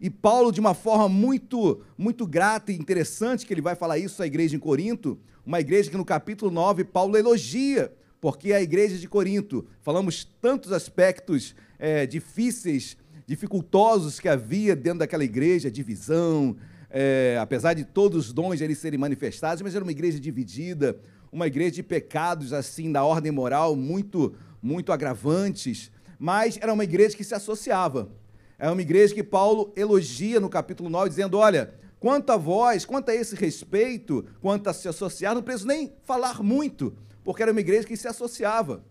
E 0.00 0.08
Paulo, 0.08 0.52
de 0.52 0.60
uma 0.60 0.74
forma 0.74 1.08
muito, 1.08 1.82
muito 1.96 2.26
grata 2.26 2.70
e 2.70 2.76
interessante, 2.76 3.44
que 3.44 3.52
ele 3.52 3.60
vai 3.60 3.74
falar 3.74 3.98
isso 3.98 4.22
à 4.22 4.26
igreja 4.26 4.54
em 4.54 4.58
Corinto, 4.60 5.18
uma 5.44 5.60
igreja 5.60 5.90
que 5.90 5.96
no 5.96 6.04
capítulo 6.04 6.50
9 6.50 6.84
Paulo 6.84 7.16
elogia, 7.16 7.92
porque 8.20 8.52
a 8.52 8.62
igreja 8.62 8.96
de 8.96 9.08
Corinto. 9.08 9.66
Falamos 9.80 10.24
tantos 10.40 10.72
aspectos 10.72 11.54
é, 11.78 12.06
difíceis, 12.06 12.96
dificultosos 13.26 14.20
que 14.20 14.28
havia 14.28 14.76
dentro 14.76 15.00
daquela 15.00 15.24
igreja, 15.24 15.70
divisão, 15.70 16.56
é, 16.90 17.36
apesar 17.40 17.74
de 17.74 17.84
todos 17.84 18.26
os 18.26 18.32
dons 18.32 18.60
eles 18.60 18.78
serem 18.78 18.98
manifestados, 18.98 19.62
mas 19.62 19.74
era 19.74 19.84
uma 19.84 19.92
igreja 19.92 20.18
dividida, 20.18 20.98
uma 21.30 21.46
igreja 21.46 21.72
de 21.72 21.82
pecados 21.82 22.52
assim 22.52 22.90
da 22.90 23.04
ordem 23.04 23.30
moral 23.30 23.76
muito, 23.76 24.34
muito 24.62 24.92
agravantes, 24.92 25.90
mas 26.18 26.58
era 26.60 26.72
uma 26.72 26.84
igreja 26.84 27.16
que 27.16 27.24
se 27.24 27.34
associava. 27.34 28.10
É 28.58 28.68
uma 28.68 28.82
igreja 28.82 29.14
que 29.14 29.22
Paulo 29.22 29.72
elogia 29.76 30.40
no 30.40 30.48
capítulo 30.48 30.90
9, 30.90 31.10
dizendo: 31.10 31.38
olha, 31.38 31.74
quanto 32.00 32.30
a 32.30 32.36
vós, 32.36 32.84
quanto 32.84 33.10
a 33.10 33.14
esse 33.14 33.36
respeito, 33.36 34.24
quanto 34.40 34.68
a 34.68 34.72
se 34.72 34.88
associar, 34.88 35.34
não 35.34 35.42
preciso 35.42 35.68
nem 35.68 35.92
falar 36.02 36.42
muito, 36.42 36.96
porque 37.22 37.42
era 37.42 37.52
uma 37.52 37.60
igreja 37.60 37.86
que 37.86 37.96
se 37.96 38.08
associava. 38.08 38.84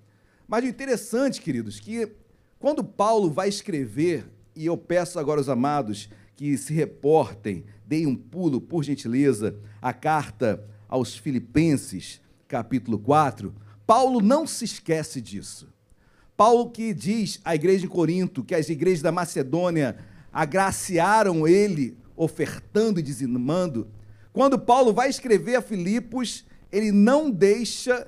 Mas 0.47 0.63
o 0.63 0.67
interessante, 0.67 1.41
queridos, 1.41 1.79
que 1.79 2.09
quando 2.57 2.83
Paulo 2.83 3.29
vai 3.29 3.49
escrever, 3.49 4.31
e 4.55 4.65
eu 4.65 4.77
peço 4.77 5.19
agora 5.19 5.39
aos 5.39 5.49
amados 5.49 6.09
que 6.35 6.57
se 6.57 6.73
reportem, 6.73 7.65
deem 7.85 8.07
um 8.07 8.15
pulo, 8.15 8.61
por 8.61 8.83
gentileza, 8.83 9.59
a 9.81 9.91
carta 9.91 10.63
aos 10.87 11.17
Filipenses, 11.17 12.21
capítulo 12.47 12.97
4, 12.97 13.53
Paulo 13.85 14.21
não 14.21 14.47
se 14.47 14.63
esquece 14.63 15.19
disso. 15.19 15.67
Paulo 16.37 16.69
que 16.69 16.93
diz 16.93 17.41
à 17.43 17.55
igreja 17.55 17.85
em 17.85 17.89
Corinto 17.89 18.43
que 18.43 18.53
as 18.53 18.69
igrejas 18.69 19.01
da 19.01 19.11
Macedônia 19.11 19.97
agraciaram 20.31 21.47
ele, 21.47 21.97
ofertando 22.15 22.99
e 22.99 23.03
dizimando. 23.03 23.87
Quando 24.31 24.59
Paulo 24.59 24.93
vai 24.93 25.09
escrever 25.09 25.55
a 25.55 25.61
Filipos, 25.63 26.45
ele 26.71 26.91
não 26.91 27.31
deixa 27.31 28.07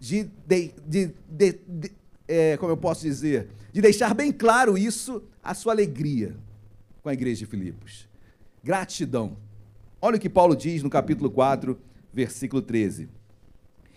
de, 0.00 0.28
de, 0.44 0.72
de, 0.84 1.14
de 1.28 1.92
é, 2.26 2.56
como 2.56 2.72
eu 2.72 2.76
posso 2.76 3.02
dizer, 3.02 3.48
de 3.72 3.80
deixar 3.80 4.12
bem 4.12 4.32
claro 4.32 4.76
isso, 4.76 5.22
a 5.40 5.54
sua 5.54 5.72
alegria 5.72 6.36
com 7.00 7.08
a 7.08 7.14
igreja 7.14 7.44
de 7.44 7.46
Filipos. 7.46 8.08
Gratidão. 8.64 9.36
Olha 10.02 10.16
o 10.16 10.20
que 10.20 10.28
Paulo 10.28 10.56
diz 10.56 10.82
no 10.82 10.90
capítulo 10.90 11.30
4, 11.30 11.78
versículo 12.12 12.60
13. 12.60 13.08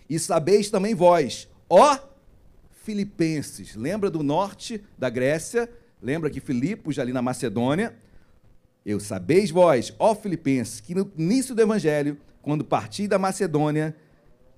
E 0.08 0.18
sabeis 0.20 0.70
também 0.70 0.94
vós, 0.94 1.48
ó 1.68 2.09
Filipenses, 2.82 3.74
lembra 3.74 4.10
do 4.10 4.22
norte 4.22 4.82
da 4.98 5.10
Grécia, 5.10 5.68
lembra 6.00 6.30
que 6.30 6.40
Filipos, 6.40 6.98
ali 6.98 7.12
na 7.12 7.20
Macedônia, 7.20 7.94
eu 8.86 8.98
sabeis 8.98 9.50
vós, 9.50 9.94
ó 9.98 10.14
Filipenses, 10.14 10.80
que 10.80 10.94
no 10.94 11.10
início 11.16 11.54
do 11.54 11.60
evangelho, 11.60 12.16
quando 12.40 12.64
parti 12.64 13.06
da 13.06 13.18
Macedônia, 13.18 13.94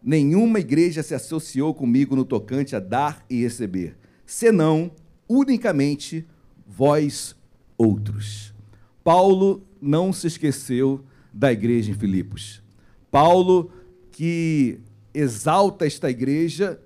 nenhuma 0.01 0.61
igreja 0.61 1.03
se 1.03 1.15
associou 1.15 1.75
comigo 1.75 2.15
no 2.15 2.25
tocante 2.25 2.77
a 2.77 2.81
dar 2.81 3.27
e 3.29 3.43
receber, 3.43 3.97
senão 4.25 4.93
unicamente 5.29 6.25
vós 6.65 7.35
outros. 7.77 8.55
Paulo 9.03 9.67
não 9.81 10.13
se 10.13 10.29
esqueceu 10.29 11.05
da 11.33 11.53
igreja 11.53 11.91
em 11.91 11.95
Filipos. 11.95 12.63
Paulo, 13.11 13.73
que 14.13 14.79
exalta 15.13 15.87
esta 15.87 16.09
igreja, 16.09 16.81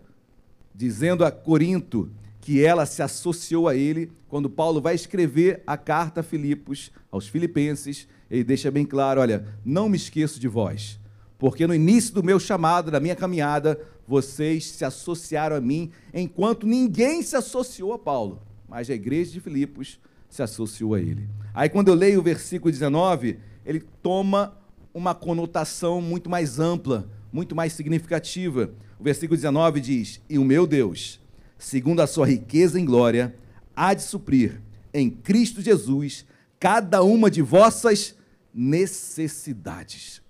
dizendo 0.76 1.24
a 1.24 1.30
Corinto 1.30 2.10
que 2.40 2.62
ela 2.64 2.86
se 2.86 3.02
associou 3.02 3.66
a 3.66 3.74
ele, 3.74 4.12
quando 4.28 4.50
Paulo 4.50 4.80
vai 4.80 4.94
escrever 4.94 5.62
a 5.66 5.76
carta 5.76 6.20
a 6.20 6.22
Filipos, 6.22 6.92
aos 7.10 7.26
filipenses, 7.26 8.06
ele 8.30 8.44
deixa 8.44 8.70
bem 8.70 8.84
claro: 8.84 9.20
olha, 9.20 9.46
não 9.64 9.88
me 9.88 9.96
esqueço 9.96 10.38
de 10.38 10.46
vós, 10.46 11.00
porque 11.38 11.66
no 11.66 11.74
início 11.74 12.14
do 12.14 12.22
meu 12.22 12.38
chamado, 12.38 12.90
da 12.90 13.00
minha 13.00 13.16
caminhada, 13.16 13.80
vocês 14.06 14.66
se 14.66 14.84
associaram 14.84 15.56
a 15.56 15.60
mim, 15.60 15.90
enquanto 16.14 16.66
ninguém 16.66 17.22
se 17.22 17.34
associou 17.36 17.92
a 17.92 17.98
Paulo, 17.98 18.42
mas 18.68 18.88
a 18.90 18.94
igreja 18.94 19.32
de 19.32 19.40
Filipos 19.40 19.98
se 20.28 20.42
associou 20.42 20.94
a 20.94 21.00
ele. 21.00 21.28
Aí 21.54 21.68
quando 21.68 21.88
eu 21.88 21.94
leio 21.94 22.20
o 22.20 22.22
versículo 22.22 22.70
19, 22.70 23.38
ele 23.64 23.80
toma 24.02 24.56
uma 24.92 25.14
conotação 25.14 26.00
muito 26.00 26.30
mais 26.30 26.60
ampla, 26.60 27.08
muito 27.32 27.56
mais 27.56 27.72
significativa. 27.72 28.70
O 28.98 29.04
versículo 29.04 29.36
19 29.36 29.80
diz: 29.80 30.20
E 30.28 30.38
o 30.38 30.44
meu 30.44 30.66
Deus, 30.66 31.20
segundo 31.58 32.00
a 32.00 32.06
sua 32.06 32.26
riqueza 32.26 32.78
em 32.80 32.84
glória, 32.84 33.34
há 33.74 33.94
de 33.94 34.02
suprir 34.02 34.60
em 34.92 35.10
Cristo 35.10 35.60
Jesus 35.60 36.24
cada 36.58 37.02
uma 37.02 37.30
de 37.30 37.42
vossas 37.42 38.14
necessidades. 38.52 40.22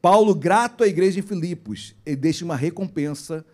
Paulo, 0.00 0.34
grato 0.34 0.84
à 0.84 0.86
igreja 0.86 1.18
em 1.18 1.22
Filipos, 1.22 1.94
ele 2.06 2.16
deixa 2.16 2.44
uma 2.44 2.56
recompensa, 2.56 3.44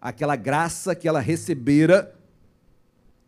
aquela 0.00 0.36
graça 0.36 0.94
que 0.94 1.08
ela 1.08 1.20
recebera, 1.20 2.14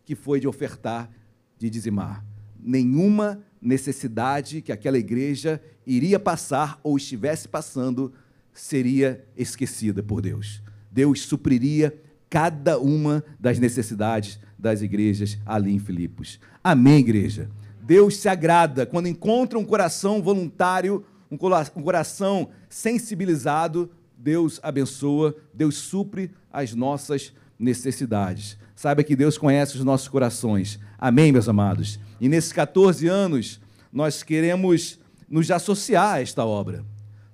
que 0.05 0.15
foi 0.15 0.39
de 0.39 0.47
ofertar 0.47 1.09
de 1.57 1.69
dizimar. 1.69 2.23
Nenhuma 2.59 3.43
necessidade 3.61 4.61
que 4.61 4.71
aquela 4.71 4.97
igreja 4.97 5.61
iria 5.85 6.19
passar 6.19 6.79
ou 6.83 6.95
estivesse 6.95 7.47
passando 7.47 8.13
seria 8.59 9.25
esquecida 9.35 10.01
por 10.01 10.21
Deus. 10.21 10.61
Deus 10.91 11.21
supriria 11.21 11.95
cada 12.29 12.79
uma 12.79 13.23
das 13.39 13.59
necessidades 13.59 14.39
das 14.57 14.81
igrejas 14.81 15.37
ali 15.45 15.73
em 15.73 15.79
Filipos. 15.79 16.39
Amém, 16.63 16.99
igreja? 16.99 17.49
Deus 17.81 18.17
se 18.17 18.27
agrada 18.27 18.85
quando 18.85 19.07
encontra 19.07 19.57
um 19.57 19.63
coração 19.63 20.21
voluntário, 20.21 21.05
um 21.31 21.37
coração 21.37 22.49
sensibilizado. 22.67 23.89
Deus 24.17 24.59
abençoa, 24.63 25.35
Deus 25.53 25.75
supre 25.75 26.31
as 26.51 26.73
nossas 26.73 27.31
necessidades. 27.59 28.57
Saiba 28.75 29.03
que 29.03 29.15
Deus 29.15 29.37
conhece 29.37 29.77
os 29.77 29.83
nossos 29.83 30.07
corações. 30.07 30.79
Amém, 30.97 31.31
meus 31.31 31.47
amados? 31.47 31.99
E 32.19 32.27
nesses 32.27 32.51
14 32.51 33.07
anos, 33.07 33.61
nós 33.93 34.23
queremos 34.23 34.99
nos 35.29 35.49
associar 35.51 36.15
a 36.15 36.21
esta 36.21 36.43
obra. 36.43 36.83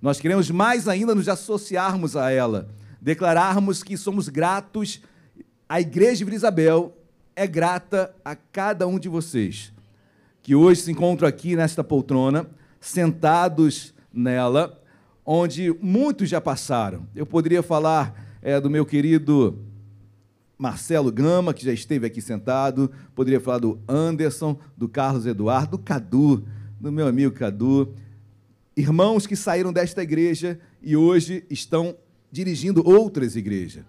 Nós 0.03 0.19
queremos 0.19 0.51
mais 0.51 0.89
ainda 0.89 1.15
nos 1.15 1.29
associarmos 1.29 2.17
a 2.17 2.29
ela, 2.29 2.67
declararmos 2.99 3.81
que 3.81 3.95
somos 3.95 4.27
gratos. 4.27 5.01
A 5.69 5.79
Igreja 5.79 6.25
de 6.25 6.35
Isabel 6.35 6.93
é 7.33 7.47
grata 7.47 8.13
a 8.25 8.35
cada 8.35 8.85
um 8.85 8.99
de 8.99 9.07
vocês. 9.07 9.71
que 10.41 10.53
hoje 10.53 10.81
se 10.81 10.91
encontram 10.91 11.25
aqui 11.25 11.55
nesta 11.55 11.85
poltrona, 11.85 12.45
sentados 12.81 13.93
nela, 14.13 14.77
onde 15.25 15.73
muitos 15.81 16.27
já 16.27 16.41
passaram. 16.41 17.07
Eu 17.15 17.25
poderia 17.25 17.63
falar 17.63 18.13
é, 18.41 18.59
do 18.59 18.69
meu 18.69 18.85
querido 18.85 19.57
Marcelo 20.57 21.13
Gama, 21.13 21.53
que 21.53 21.63
já 21.63 21.71
esteve 21.71 22.05
aqui 22.05 22.19
sentado, 22.19 22.91
poderia 23.15 23.39
falar 23.39 23.59
do 23.59 23.79
Anderson, 23.87 24.59
do 24.75 24.89
Carlos 24.89 25.25
Eduardo, 25.25 25.77
do 25.77 25.79
Cadu, 25.81 26.43
do 26.77 26.91
meu 26.91 27.07
amigo 27.07 27.33
Cadu, 27.33 27.95
irmãos 28.75 29.27
que 29.27 29.35
saíram 29.35 29.71
desta 29.71 30.01
igreja 30.01 30.59
e 30.81 30.95
hoje 30.95 31.45
estão 31.49 31.97
dirigindo 32.31 32.87
outras 32.87 33.35
igrejas, 33.35 33.83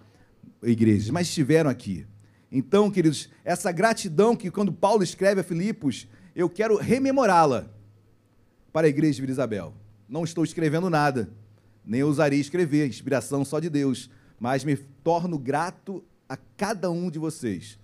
igrejas, 0.62 1.11
mas 1.11 1.28
estiveram 1.28 1.70
aqui. 1.70 2.07
Então, 2.51 2.91
queridos, 2.91 3.28
essa 3.45 3.72
gratidão 3.72 4.37
que 4.37 4.51
quando 4.51 4.72
Paulo 4.72 5.03
escreve 5.03 5.41
a 5.41 5.45
Filipos, 5.45 6.07
eu 6.37 6.49
quero 6.49 6.76
rememorá-la 6.76 7.68
para 8.72 8.87
a 8.87 8.91
igreja 8.91 9.14
de 9.14 9.20
Vila 9.22 9.32
Isabel. 9.32 9.74
Não 10.09 10.24
estou 10.24 10.45
escrevendo 10.45 10.91
nada, 10.91 11.30
nem 11.85 12.03
ousaria 12.03 12.41
escrever, 12.41 12.87
inspiração 12.87 13.45
só 13.45 13.59
de 13.59 13.70
Deus, 13.70 14.11
mas 14.39 14.64
me 14.64 14.76
torno 14.76 15.39
grato 15.39 16.05
a 16.28 16.37
cada 16.37 16.91
um 16.91 17.11
de 17.11 17.18
vocês 17.18 17.78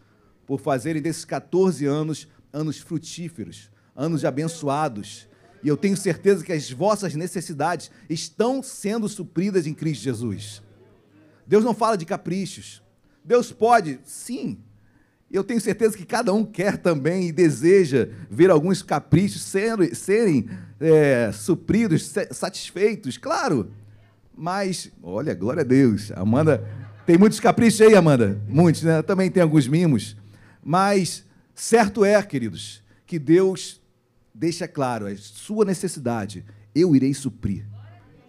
por 0.47 0.61
fazerem 0.61 1.01
desses 1.01 1.25
14 1.25 1.87
anos 1.87 2.29
anos 2.53 2.79
frutíferos, 2.79 3.71
anos 3.95 4.25
abençoados. 4.25 5.29
E 5.63 5.69
eu 5.69 5.77
tenho 5.77 5.97
certeza 5.97 6.45
que 6.45 6.53
as 6.53 6.71
vossas 6.71 7.15
necessidades 7.15 7.91
estão 8.09 8.63
sendo 8.63 9.09
supridas 9.09 9.67
em 9.67 9.75
Cristo 9.75 10.03
Jesus. 10.03 10.63
Deus 11.47 11.65
não 11.65 11.75
fala 11.75 11.97
de 11.97 12.07
caprichos. 12.07 12.83
Deus 13.25 13.53
pode, 13.53 14.01
sim. 14.05 14.59
Eu 15.31 15.45
tenho 15.45 15.61
certeza 15.61 15.97
que 15.97 16.05
cada 16.05 16.33
um 16.33 16.45
quer 16.45 16.77
também 16.77 17.29
e 17.29 17.33
deseja 17.33 18.09
ver 18.29 18.51
alguns 18.51 18.83
caprichos 18.83 19.43
serem, 19.43 19.95
serem 19.95 20.49
é, 20.81 21.31
supridos, 21.33 22.13
satisfeitos, 22.33 23.17
claro. 23.17 23.71
Mas, 24.37 24.91
olha, 25.03 25.35
glória 25.35 25.61
a 25.61 25.65
Deus. 25.65 26.11
Amanda, 26.13 26.67
tem 27.07 27.19
muitos 27.19 27.39
caprichos 27.39 27.81
aí, 27.81 27.95
Amanda? 27.95 28.41
Muitos, 28.49 28.83
né? 28.83 29.03
Também 29.03 29.31
tem 29.31 29.43
alguns 29.43 29.69
mimos. 29.69 30.17
Mas, 30.65 31.25
certo 31.55 32.05
é, 32.05 32.21
queridos, 32.23 32.83
que 33.07 33.19
Deus 33.19 33.80
deixa 34.41 34.67
claro 34.67 35.07
a 35.07 35.15
sua 35.17 35.67
necessidade. 35.67 36.47
Eu 36.75 36.97
irei 36.97 37.13
suprir. 37.13 37.67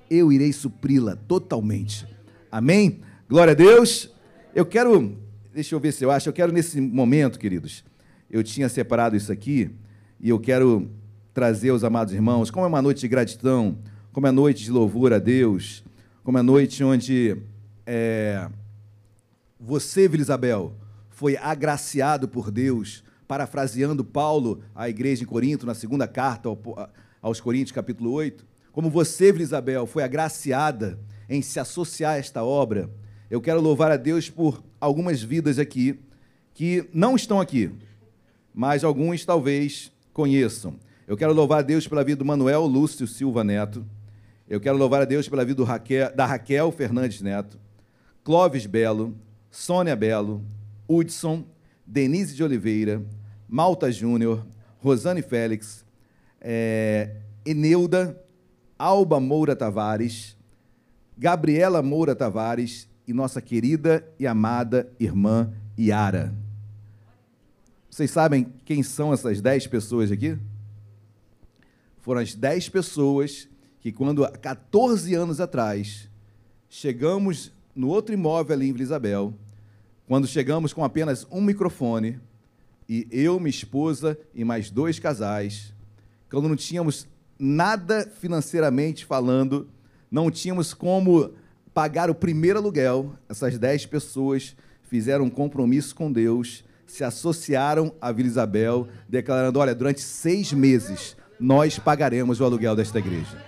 Eu 0.09 0.30
irei 0.30 0.51
supri-la 0.51 1.16
totalmente. 1.16 2.05
Amém? 2.51 2.99
Glória 3.30 3.51
a 3.51 3.55
Deus. 3.55 4.14
Eu 4.53 4.66
quero, 4.66 5.18
deixa 5.53 5.74
eu 5.74 5.80
ver 5.80 5.93
se 5.93 6.03
eu 6.03 6.12
acho, 6.12 6.28
eu 6.28 6.34
quero 6.34 6.51
nesse 6.51 6.82
momento, 6.82 7.39
queridos, 7.39 7.86
eu 8.30 8.43
tinha 8.43 8.68
separado 8.68 9.16
isso 9.16 9.32
aqui 9.32 9.72
e 10.20 10.28
eu 10.28 10.38
quero 10.38 10.91
trazer 11.34 11.70
aos 11.70 11.86
amados 11.86 12.14
irmãos, 12.14 12.51
como 12.51 12.66
é 12.66 12.68
uma 12.68 12.82
noite 12.82 12.99
de 12.99 13.07
gratidão, 13.07 13.78
como 14.12 14.28
é 14.28 14.32
noite 14.32 14.66
de 14.66 14.72
louvor 14.72 15.14
a 15.14 15.20
Deus, 15.20 15.82
como 16.26 16.38
é 16.38 16.41
noite 16.41 16.84
onde 16.84 17.38
é, 17.86 18.49
você, 19.57 20.09
Vila 20.09 20.24
Isabel, 20.24 20.76
foi 21.09 21.38
agraciado 21.38 22.28
por 22.28 22.51
Deus, 22.51 23.01
parafraseando 23.32 24.03
Paulo 24.03 24.61
à 24.75 24.89
igreja 24.89 25.23
em 25.23 25.25
Corinto, 25.25 25.65
na 25.65 25.73
segunda 25.73 26.05
carta 26.05 26.49
aos 27.21 27.39
Coríntios, 27.39 27.71
capítulo 27.71 28.11
8, 28.11 28.45
como 28.73 28.89
você, 28.89 29.32
Isabel, 29.32 29.86
foi 29.86 30.03
agraciada 30.03 30.99
em 31.29 31.41
se 31.41 31.57
associar 31.57 32.15
a 32.15 32.17
esta 32.17 32.43
obra, 32.43 32.89
eu 33.29 33.39
quero 33.39 33.61
louvar 33.61 33.89
a 33.89 33.95
Deus 33.95 34.29
por 34.29 34.61
algumas 34.82 35.23
vidas 35.23 35.59
aqui 35.59 35.97
que 36.53 36.89
não 36.93 37.15
estão 37.15 37.39
aqui, 37.39 37.71
mas 38.53 38.84
alguns 38.84 39.23
talvez 39.23 39.93
conheçam. 40.11 40.75
Eu 41.07 41.15
quero 41.15 41.32
louvar 41.32 41.59
a 41.59 41.61
Deus 41.61 41.88
pela 41.88 42.03
vida 42.03 42.17
do 42.17 42.25
Manuel 42.25 42.65
Lúcio 42.65 43.07
Silva 43.07 43.45
Neto. 43.45 43.86
Eu 44.45 44.59
quero 44.59 44.77
louvar 44.77 45.03
a 45.03 45.05
Deus 45.05 45.29
pela 45.29 45.45
vida 45.45 45.63
Raquel, 45.63 46.13
da 46.13 46.25
Raquel 46.25 46.69
Fernandes 46.73 47.21
Neto, 47.21 47.57
Clóvis 48.25 48.65
Belo, 48.65 49.15
Sônia 49.49 49.95
Belo, 49.95 50.43
Hudson, 50.86 51.45
Denise 51.88 52.36
de 52.36 52.43
Oliveira, 52.43 53.01
Malta 53.54 53.91
Júnior, 53.91 54.47
Rosane 54.80 55.22
Félix, 55.22 55.84
é, 56.39 57.18
Eneuda, 57.45 58.18
Alba 58.80 59.20
Moura 59.20 59.58
Tavares, 59.58 60.38
Gabriela 61.18 61.82
Moura 61.82 62.16
Tavares 62.16 62.88
e 63.06 63.12
nossa 63.12 63.41
querida 63.41 64.08
e 64.18 64.26
amada 64.26 64.89
irmã 64.97 65.52
Yara. 65.78 66.34
Vocês 67.89 68.10
sabem 68.10 68.54
quem 68.64 68.82
são 68.82 69.12
essas 69.12 69.41
dez 69.41 69.68
pessoas 69.68 70.14
aqui? 70.14 70.38
Foram 71.99 72.22
as 72.22 72.34
dez 72.34 72.70
pessoas 72.70 73.49
que, 73.82 73.91
quando 73.91 74.24
há 74.24 74.32
14 74.32 75.14
anos 75.14 75.41
atrás, 75.41 76.10
chegamos 76.70 77.52
no 77.76 77.89
outro 77.89 78.14
imóvel 78.14 78.56
ali 78.56 78.70
em 78.70 78.72
Vila 78.72 78.84
Isabel, 78.84 79.34
quando 80.08 80.26
chegamos 80.26 80.72
com 80.72 80.86
apenas 80.86 81.28
um 81.30 81.41
microfone, 81.41 82.18
e 82.93 83.07
eu, 83.09 83.39
minha 83.39 83.49
esposa 83.49 84.19
e 84.35 84.43
mais 84.43 84.69
dois 84.69 84.99
casais, 84.99 85.73
quando 86.29 86.49
não 86.49 86.57
tínhamos 86.57 87.07
nada 87.39 88.05
financeiramente 88.19 89.05
falando, 89.05 89.69
não 90.11 90.29
tínhamos 90.29 90.73
como 90.73 91.33
pagar 91.73 92.09
o 92.09 92.13
primeiro 92.13 92.59
aluguel, 92.59 93.13
essas 93.29 93.57
dez 93.57 93.85
pessoas 93.85 94.57
fizeram 94.81 95.23
um 95.23 95.29
compromisso 95.29 95.95
com 95.95 96.11
Deus, 96.11 96.65
se 96.85 97.01
associaram 97.01 97.95
a 98.01 98.11
Vila 98.11 98.27
Isabel, 98.27 98.89
declarando: 99.07 99.57
olha, 99.57 99.73
durante 99.73 100.01
seis 100.01 100.51
meses 100.51 101.15
nós 101.39 101.79
pagaremos 101.79 102.41
o 102.41 102.43
aluguel 102.43 102.75
desta 102.75 102.99
igreja. 102.99 103.41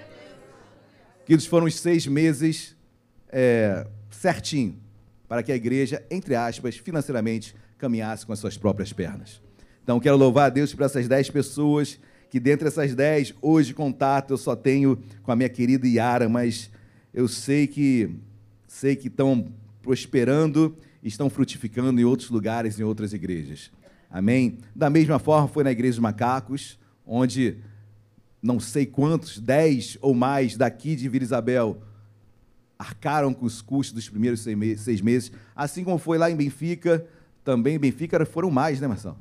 Queridos, 1.25 1.45
foram 1.45 1.65
os 1.65 1.77
seis 1.77 2.07
meses 2.07 2.77
é, 3.27 3.85
certinho 4.09 4.81
para 5.27 5.43
que 5.43 5.51
a 5.51 5.55
igreja, 5.55 6.01
entre 6.09 6.33
aspas, 6.33 6.77
financeiramente 6.77 7.53
caminhasse 7.84 8.25
com 8.25 8.31
as 8.31 8.39
suas 8.39 8.57
próprias 8.57 8.93
pernas. 8.93 9.41
Então, 9.84 9.99
quero 9.99 10.15
louvar 10.15 10.45
a 10.45 10.49
Deus 10.49 10.73
por 10.73 10.86
essas 10.86 11.05
dez 11.05 11.29
pessoas, 11.29 11.99
que 12.29 12.39
dentre 12.39 12.69
essas 12.69 12.95
dez, 12.95 13.34
hoje 13.41 13.73
contato 13.73 14.31
eu 14.31 14.38
só 14.38 14.55
tenho 14.55 14.97
com 15.21 15.34
a 15.34 15.36
minha 15.36 15.49
querida 15.49 15.86
Yara, 15.86 16.29
mas 16.29 16.71
eu 17.13 17.27
sei 17.27 17.67
que 17.67 18.09
sei 18.65 18.95
que 18.95 19.09
estão 19.09 19.51
prosperando, 19.81 20.77
estão 21.03 21.29
frutificando 21.29 21.99
em 21.99 22.05
outros 22.05 22.29
lugares, 22.29 22.79
em 22.79 22.84
outras 22.84 23.11
igrejas. 23.11 23.69
Amém? 24.09 24.59
Da 24.73 24.89
mesma 24.89 25.19
forma, 25.19 25.49
foi 25.49 25.65
na 25.65 25.71
igreja 25.71 25.95
dos 25.95 25.99
macacos, 25.99 26.79
onde 27.05 27.57
não 28.41 28.61
sei 28.61 28.86
quantos, 28.86 29.39
dez 29.39 29.97
ou 30.01 30.13
mais 30.13 30.55
daqui 30.55 30.95
de 30.95 31.09
Vila 31.09 31.25
Isabel 31.25 31.81
arcaram 32.79 33.34
com 33.34 33.45
os 33.45 33.61
custos 33.61 33.93
dos 33.93 34.09
primeiros 34.09 34.39
seis 34.39 35.01
meses, 35.01 35.34
assim 35.53 35.84
como 35.84 35.97
foi 35.97 36.17
lá 36.17 36.31
em 36.31 36.36
Benfica, 36.36 37.05
também 37.43 37.75
em 37.75 37.79
Benfica 37.79 38.25
foram 38.25 38.49
mais, 38.49 38.79
né, 38.79 38.87
Marcelo? 38.87 39.17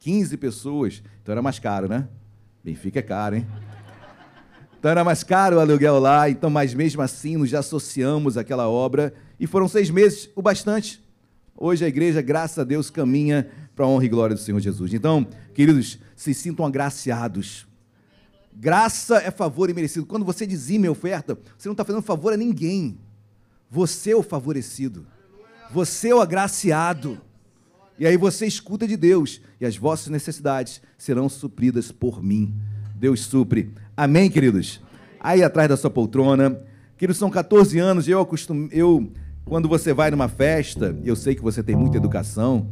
15 0.00 0.36
pessoas, 0.36 1.02
então 1.22 1.32
era 1.32 1.42
mais 1.42 1.58
caro, 1.58 1.88
né? 1.88 2.08
Benfica 2.64 2.98
é 2.98 3.02
caro, 3.02 3.36
hein? 3.36 3.46
Então 4.78 4.90
era 4.90 5.04
mais 5.04 5.22
caro 5.22 5.56
o 5.56 5.60
aluguel 5.60 6.00
lá, 6.00 6.28
então, 6.28 6.50
mas 6.50 6.74
mesmo 6.74 7.02
assim 7.02 7.36
nos 7.36 7.54
associamos 7.54 8.36
àquela 8.36 8.68
obra 8.68 9.14
e 9.38 9.46
foram 9.46 9.68
seis 9.68 9.90
meses 9.90 10.28
o 10.34 10.42
bastante. 10.42 11.00
Hoje 11.56 11.84
a 11.84 11.88
igreja, 11.88 12.20
graças 12.20 12.58
a 12.58 12.64
Deus, 12.64 12.90
caminha 12.90 13.48
para 13.76 13.84
a 13.84 13.88
honra 13.88 14.04
e 14.04 14.08
glória 14.08 14.34
do 14.34 14.40
Senhor 14.40 14.58
Jesus. 14.58 14.92
Então, 14.92 15.24
queridos, 15.54 15.98
se 16.16 16.34
sintam 16.34 16.66
agraciados. 16.66 17.66
Graça 18.52 19.18
é 19.18 19.30
favor 19.30 19.70
e 19.70 19.74
merecido. 19.74 20.04
Quando 20.04 20.24
você 20.24 20.46
dizime 20.46 20.88
a 20.88 20.90
oferta, 20.90 21.38
você 21.56 21.68
não 21.68 21.74
está 21.74 21.84
fazendo 21.84 22.02
favor 22.02 22.32
a 22.32 22.36
ninguém. 22.36 22.98
Você 23.70 24.10
é 24.10 24.16
o 24.16 24.22
favorecido. 24.22 25.06
Você 25.72 26.10
é 26.10 26.14
o 26.14 26.20
agraciado. 26.20 27.18
E 27.98 28.06
aí 28.06 28.18
você 28.18 28.44
escuta 28.46 28.86
de 28.86 28.94
Deus 28.94 29.40
e 29.58 29.64
as 29.64 29.74
vossas 29.74 30.08
necessidades 30.08 30.82
serão 30.98 31.30
supridas 31.30 31.90
por 31.90 32.22
mim. 32.22 32.54
Deus 32.94 33.20
supre. 33.20 33.72
Amém, 33.96 34.30
queridos? 34.30 34.82
Aí 35.18 35.42
atrás 35.42 35.70
da 35.70 35.76
sua 35.78 35.88
poltrona. 35.88 36.60
Queridos, 36.98 37.16
são 37.16 37.30
14 37.30 37.78
anos. 37.78 38.06
Eu 38.06 38.20
acostumo. 38.20 38.68
Eu, 38.70 39.10
quando 39.46 39.66
você 39.66 39.94
vai 39.94 40.10
numa 40.10 40.28
festa, 40.28 40.94
eu 41.04 41.16
sei 41.16 41.34
que 41.34 41.40
você 41.40 41.62
tem 41.62 41.74
muita 41.74 41.96
educação. 41.96 42.68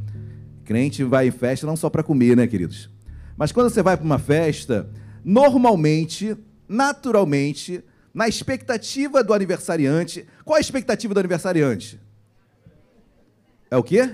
Crente 0.63 1.03
vai 1.03 1.29
em 1.29 1.31
festa 1.31 1.67
não 1.67 1.77
só 1.77 1.89
para 1.89 2.03
comer, 2.03 2.37
né, 2.37 2.47
queridos? 2.47 2.91
Mas 3.35 3.51
quando 3.51 3.71
você 3.71 3.83
vai 3.83 3.97
para 3.97 4.05
uma 4.05 4.19
festa, 4.19 4.91
normalmente, 5.25 6.37
naturalmente, 6.69 7.83
na 8.13 8.29
expectativa 8.29 9.25
do 9.25 9.33
aniversariante. 9.33 10.27
Qual 10.45 10.59
a 10.59 10.61
expectativa 10.61 11.15
do 11.15 11.21
aniversariante? 11.21 11.99
É 13.71 13.77
o 13.77 13.85
quê? 13.85 14.11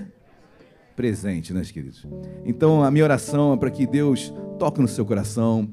Presente, 0.95 1.51
né, 1.51 1.63
queridos? 1.63 2.05
Então, 2.45 2.83
a 2.83 2.91
minha 2.91 3.03
oração 3.03 3.53
é 3.53 3.57
para 3.57 3.71
que 3.71 3.87
Deus 3.87 4.31
toque 4.59 4.79
no 4.79 4.87
seu 4.87 5.03
coração 5.03 5.67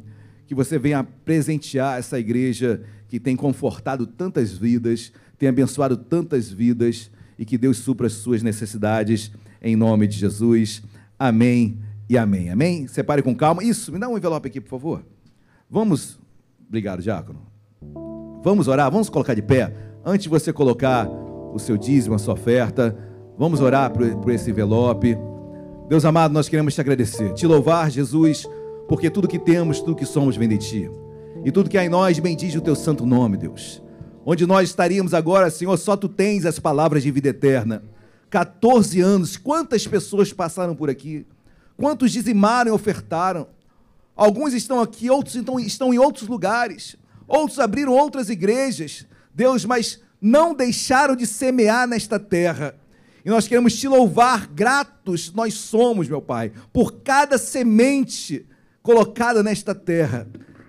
que 0.47 0.55
você 0.55 0.79
venha 0.79 1.05
presentear 1.05 1.99
essa 1.99 2.19
igreja 2.19 2.83
que 3.09 3.21
tem 3.21 3.37
confortado 3.37 4.07
tantas 4.07 4.53
vidas, 4.53 5.13
tem 5.39 5.51
abençoado 5.51 5.99
tantas 5.99 6.51
vidas 6.51 7.11
e 7.39 7.45
que 7.45 7.59
Deus 7.59 7.77
supra 7.77 8.07
as 8.07 8.15
suas 8.15 8.43
necessidades 8.43 9.31
em 9.61 9.77
nome 9.77 10.07
de 10.07 10.17
Jesus. 10.17 10.83
Amém 11.19 11.79
e 12.09 12.17
amém. 12.17 12.51
Amém? 12.51 12.87
Separe 12.87 13.23
com 13.23 13.35
calma. 13.35 13.63
Isso, 13.63 13.93
me 13.93 13.99
dá 13.99 14.09
um 14.09 14.17
envelope 14.17 14.49
aqui, 14.49 14.61
por 14.63 14.71
favor. 14.71 15.05
Vamos. 15.69 16.19
Obrigado, 16.67 17.03
Diácono. 17.03 17.41
Vamos 18.43 18.67
orar, 18.67 18.91
vamos 18.91 19.11
colocar 19.11 19.35
de 19.35 19.43
pé. 19.43 19.75
Antes 20.05 20.25
de 20.25 20.29
você 20.31 20.53
colocar 20.55 21.07
o 21.07 21.59
seu 21.59 21.77
dízimo, 21.77 22.15
a 22.15 22.19
sua 22.19 22.35
oferta, 22.35 22.97
vamos 23.39 23.61
orar 23.61 23.93
por, 23.93 24.09
por 24.17 24.33
esse 24.33 24.51
envelope. 24.51 25.17
Deus 25.89 26.05
amado, 26.05 26.33
nós 26.33 26.49
queremos 26.49 26.75
te 26.75 26.81
agradecer, 26.81 27.33
te 27.35 27.47
louvar, 27.47 27.91
Jesus, 27.91 28.49
porque 28.89 29.11
tudo 29.11 29.29
que 29.29 29.39
temos, 29.39 29.81
tudo 29.81 29.97
que 29.97 30.07
somos 30.07 30.37
vem 30.37 30.49
de 30.49 30.59
ti. 30.59 30.91
E 31.45 31.53
tudo 31.53 31.69
que 31.69 31.77
há 31.77 31.85
em 31.85 31.89
nós 31.89 32.19
bendiz 32.19 32.55
o 32.55 32.61
teu 32.61 32.75
santo 32.75 33.05
nome, 33.05 33.37
Deus. 33.37 33.83
Onde 34.25 34.47
nós 34.47 34.71
estaríamos 34.71 35.13
agora, 35.13 35.51
Senhor, 35.51 35.77
só 35.77 35.97
tu 35.97 36.09
tens 36.09 36.47
as 36.47 36.59
palavras 36.59 37.03
de 37.03 37.11
vida 37.11 37.29
eterna. 37.29 37.83
14 38.31 39.01
anos, 39.01 39.37
quantas 39.37 39.87
pessoas 39.87 40.33
passaram 40.33 40.75
por 40.75 40.89
aqui? 40.89 41.27
Quantos 41.77 42.11
dizimaram 42.11 42.71
e 42.71 42.75
ofertaram? 42.75 43.47
Alguns 44.17 44.55
estão 44.55 44.81
aqui, 44.81 45.11
outros 45.11 45.37
então 45.37 45.61
estão 45.61 45.93
em 45.93 45.99
outros 45.99 46.29
lugares. 46.29 46.97
Outros 47.29 47.59
abriram 47.59 47.93
outras 47.93 48.31
igrejas. 48.31 49.07
Deus, 49.35 49.65
mas 49.65 50.01
não 50.21 50.55
deixaram 50.55 51.15
de 51.15 51.27
semear 51.27 51.87
nesta 51.87 52.19
terra. 52.19 52.75
E 53.25 53.31
nós 53.31 53.49
queremos 53.49 53.75
te 53.75 53.89
louvar, 53.89 54.47
gratos 54.49 55.33
nós 55.33 55.55
somos, 55.55 56.09
meu 56.09 56.21
Pai, 56.21 56.53
por 56.73 57.01
cada 57.03 57.39
semente 57.39 58.47
colocada 58.83 59.43
nesta 59.43 59.75
terra. 59.75 60.29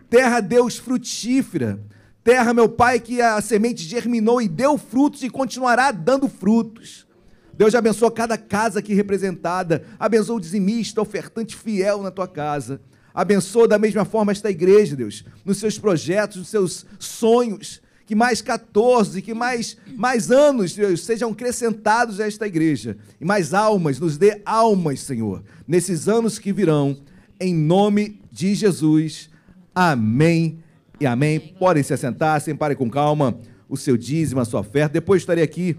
Terra, 0.10 0.39
Deus, 0.39 0.78
frutífera. 0.78 1.78
Terra, 2.24 2.53
meu 2.53 2.70
Pai, 2.70 2.99
que 3.01 3.22
a 3.22 3.41
semente 3.41 3.84
germinou 3.84 4.41
e 4.41 4.47
deu 4.47 4.78
frutos 4.78 5.22
e 5.22 5.30
continuará 5.30 5.91
dando 5.91 6.30
frutos. 6.30 7.06
Deus 7.53 7.76
abençoa 7.76 8.10
cada 8.10 8.38
casa 8.38 8.80
aqui 8.80 8.93
representada. 8.93 9.84
Abençoa 9.99 10.38
o 10.38 10.41
dizimista, 10.41 11.01
ofertante 11.01 11.58
fiel 11.58 12.01
na 12.01 12.10
tua 12.10 12.28
casa. 12.28 12.80
Abençoa 13.14 13.68
da 13.68 13.78
mesma 13.78 14.06
forma 14.06 14.32
esta 14.32 14.49
igreja, 14.49 14.95
Deus, 14.95 15.26
nos 15.43 15.58
seus 15.58 15.78
projetos, 15.78 16.38
nos 16.38 16.47
seus 16.47 16.86
sonhos 16.99 17.82
que 18.06 18.16
mais 18.16 18.41
14, 18.41 19.22
que 19.22 19.34
mais, 19.34 19.78
mais 19.95 20.32
anos, 20.32 20.76
Deus, 20.76 21.03
sejam 21.03 21.32
acrescentados 21.32 22.20
a 22.20 22.28
esta 22.28 22.45
igreja. 22.45 22.97
E 23.20 23.26
mais 23.26 23.53
almas, 23.53 23.99
nos 23.99 24.18
dê 24.18 24.41
almas, 24.45 24.99
Senhor, 24.99 25.43
nesses 25.68 26.08
anos 26.08 26.38
que 26.38 26.53
virão, 26.53 26.97
em 27.39 27.53
nome 27.53 28.20
de 28.32 28.53
Jesus. 28.53 29.30
Amém 29.74 30.60
e 30.99 31.06
amém. 31.06 31.39
Podem 31.39 31.84
se 31.84 31.93
assentar, 31.93 32.39
separem 32.41 32.78
com 32.78 32.89
calma 32.89 33.38
o 33.68 33.76
seu 33.76 33.97
dízimo, 33.97 34.39
a 34.39 34.45
sua 34.45 34.60
oferta. 34.60 34.93
Depois 34.93 35.22
estarei 35.22 35.43
aqui 35.43 35.76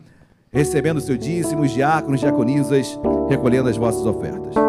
recebendo 0.51 0.97
o 0.97 1.03
seu 1.03 1.17
dízimo, 1.17 1.63
os 1.63 1.73
diáconos, 1.73 2.21
diaconisas, 2.21 2.99
recolhendo 3.29 3.69
as 3.69 3.77
vossas 3.77 4.05
ofertas. 4.05 4.66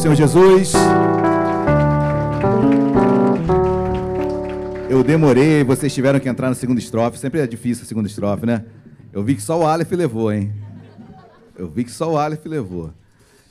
Senhor 0.00 0.14
Jesus. 0.14 0.72
Eu 4.88 5.04
demorei, 5.04 5.62
vocês 5.62 5.92
tiveram 5.92 6.18
que 6.18 6.26
entrar 6.26 6.48
na 6.48 6.54
segunda 6.54 6.80
estrofe. 6.80 7.18
Sempre 7.18 7.40
é 7.40 7.46
difícil 7.46 7.84
a 7.84 7.86
segunda 7.86 8.08
estrofe, 8.08 8.46
né? 8.46 8.64
Eu 9.12 9.22
vi 9.22 9.34
que 9.34 9.42
só 9.42 9.60
o 9.60 9.66
Aleph 9.66 9.92
levou, 9.92 10.32
hein? 10.32 10.54
Eu 11.54 11.68
vi 11.68 11.84
que 11.84 11.90
só 11.90 12.10
o 12.10 12.16
Aleph 12.16 12.46
levou. 12.46 12.94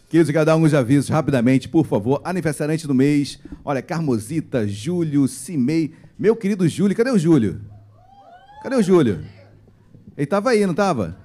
Queridos, 0.10 0.32
quero 0.32 0.44
dar 0.44 0.54
alguns 0.54 0.74
avisos 0.74 1.08
rapidamente, 1.08 1.70
por 1.70 1.86
favor. 1.86 2.20
Aniversariante 2.24 2.88
do 2.88 2.96
mês. 2.96 3.40
Olha, 3.64 3.84
Carmosita, 3.84 4.68
Júlio, 4.68 5.28
Cimei. 5.28 5.94
Meu 6.18 6.36
querido 6.36 6.68
Júlio, 6.68 6.98
cadê 6.98 7.12
o 7.12 7.20
Júlio? 7.20 7.62
Cadê 8.64 8.76
o 8.76 8.82
Júlio? 8.82 9.24
Ele 10.18 10.24
estava 10.24 10.50
aí, 10.50 10.64
não 10.66 10.72
estava? 10.72 11.16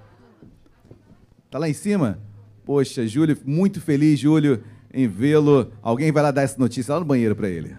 Tá 1.50 1.58
lá 1.58 1.66
em 1.66 1.72
cima? 1.72 2.18
Poxa, 2.62 3.06
Júlio, 3.06 3.38
muito 3.42 3.80
feliz, 3.80 4.20
Júlio, 4.20 4.62
em 4.94 5.08
vê-lo. 5.08 5.72
Alguém 5.82 6.12
vai 6.12 6.22
lá 6.22 6.30
dar 6.30 6.42
essa 6.42 6.58
notícia 6.58 6.94
lá 6.94 7.00
no 7.00 7.06
banheiro 7.06 7.34
para 7.34 7.48
ele. 7.48 7.76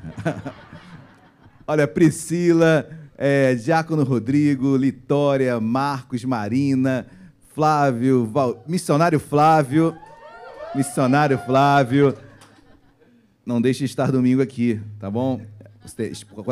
Olha, 1.65 1.87
Priscila, 1.87 2.87
é, 3.17 3.55
Diácono 3.55 4.03
Rodrigo, 4.03 4.75
Litória, 4.75 5.59
Marcos, 5.59 6.23
Marina, 6.25 7.07
Flávio, 7.53 8.25
Val... 8.25 8.63
Missionário 8.67 9.19
Flávio, 9.19 9.95
Missionário 10.75 11.39
Flávio. 11.39 12.13
Não 13.45 13.61
deixe 13.61 13.79
de 13.79 13.85
estar 13.85 14.11
domingo 14.11 14.41
aqui, 14.41 14.81
tá 14.99 15.09
bom? 15.09 15.39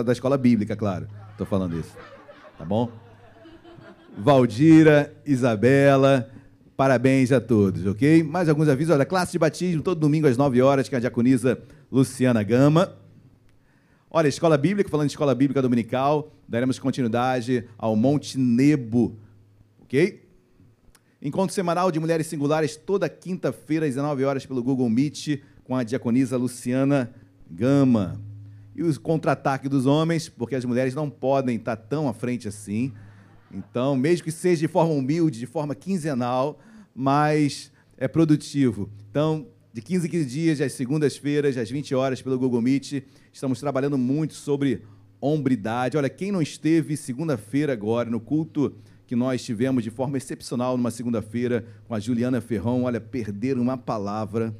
Da 0.05 0.13
escola 0.13 0.37
bíblica, 0.37 0.75
claro. 0.75 1.07
Estou 1.31 1.45
falando 1.45 1.77
isso. 1.77 1.91
Tá 2.57 2.63
bom? 2.63 2.89
Valdira, 4.17 5.13
Isabela, 5.25 6.29
parabéns 6.75 7.31
a 7.31 7.39
todos, 7.39 7.85
ok? 7.85 8.23
Mais 8.23 8.49
alguns 8.49 8.67
avisos. 8.67 8.93
Olha, 8.93 9.05
classe 9.05 9.31
de 9.31 9.39
batismo, 9.39 9.81
todo 9.81 9.99
domingo 9.99 10.27
às 10.27 10.37
9 10.37 10.61
horas, 10.61 10.89
com 10.89 10.95
a 10.95 10.99
diaconisa 10.99 11.61
Luciana 11.91 12.43
Gama. 12.43 12.95
Olha, 14.09 14.27
escola 14.27 14.57
bíblica, 14.57 14.89
falando 14.89 15.07
de 15.07 15.13
escola 15.13 15.33
bíblica 15.33 15.61
dominical, 15.61 16.31
daremos 16.47 16.77
continuidade 16.77 17.67
ao 17.77 17.95
Monte 17.95 18.37
Nebo, 18.37 19.17
ok? 19.81 20.23
Encontro 21.21 21.55
semanal 21.55 21.91
de 21.91 21.99
mulheres 21.99 22.27
singulares 22.27 22.75
toda 22.75 23.07
quinta-feira 23.07 23.85
às 23.85 23.91
19 23.91 24.23
horas 24.25 24.45
pelo 24.45 24.61
Google 24.61 24.89
Meet 24.89 25.41
com 25.63 25.75
a 25.75 25.83
diaconisa 25.83 26.37
Luciana 26.37 27.13
Gama. 27.49 28.19
E 28.75 28.83
o 28.83 28.99
contra-ataque 28.99 29.69
dos 29.69 29.85
homens, 29.85 30.27
porque 30.27 30.55
as 30.55 30.65
mulheres 30.65 30.93
não 30.93 31.09
podem 31.09 31.55
estar 31.55 31.75
tão 31.75 32.09
à 32.09 32.13
frente 32.13 32.47
assim. 32.47 32.91
Então, 33.53 33.95
mesmo 33.95 34.23
que 34.23 34.31
seja 34.31 34.61
de 34.61 34.67
forma 34.67 34.93
humilde, 34.93 35.39
de 35.39 35.45
forma 35.45 35.75
quinzenal, 35.75 36.59
mas 36.95 37.71
é 37.97 38.07
produtivo. 38.07 38.89
Então, 39.09 39.47
de 39.71 39.81
15 39.81 40.07
em 40.07 40.09
15 40.09 40.25
dias, 40.25 40.61
às 40.61 40.73
segundas-feiras, 40.73 41.57
às 41.57 41.69
20 41.69 41.95
horas, 41.95 42.21
pelo 42.21 42.37
Google 42.37 42.61
Meet. 42.61 43.03
Estamos 43.31 43.59
trabalhando 43.59 43.97
muito 43.97 44.33
sobre 44.33 44.83
hombridade. 45.19 45.97
Olha, 45.97 46.09
quem 46.09 46.31
não 46.31 46.41
esteve 46.41 46.97
segunda-feira 46.97 47.73
agora 47.73 48.09
no 48.09 48.19
culto 48.19 48.75
que 49.07 49.15
nós 49.15 49.43
tivemos 49.43 49.83
de 49.83 49.89
forma 49.89 50.17
excepcional 50.17 50.77
numa 50.77 50.91
segunda-feira 50.91 51.65
com 51.87 51.95
a 51.95 51.99
Juliana 51.99 52.41
Ferrão, 52.41 52.83
olha, 52.83 52.99
perder 52.99 53.57
uma 53.57 53.77
palavra. 53.77 54.55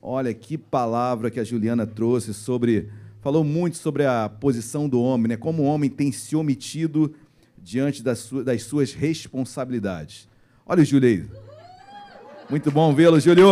Olha 0.00 0.32
que 0.34 0.58
palavra 0.58 1.30
que 1.30 1.38
a 1.38 1.44
Juliana 1.44 1.86
trouxe 1.86 2.34
sobre 2.34 2.88
falou 3.20 3.44
muito 3.44 3.76
sobre 3.76 4.04
a 4.04 4.28
posição 4.28 4.88
do 4.88 5.00
homem, 5.00 5.28
né? 5.28 5.36
Como 5.36 5.62
o 5.62 5.66
homem 5.66 5.88
tem 5.88 6.10
se 6.10 6.34
omitido 6.34 7.14
diante 7.62 8.02
das, 8.02 8.28
das 8.44 8.64
suas 8.64 8.92
responsabilidades. 8.92 10.28
Olha 10.66 10.82
o 10.82 10.84
Júlio 10.84 11.08
aí. 11.08 11.42
Muito 12.50 12.70
bom 12.70 12.92
vê-lo, 12.92 13.20
Júlio. 13.20 13.50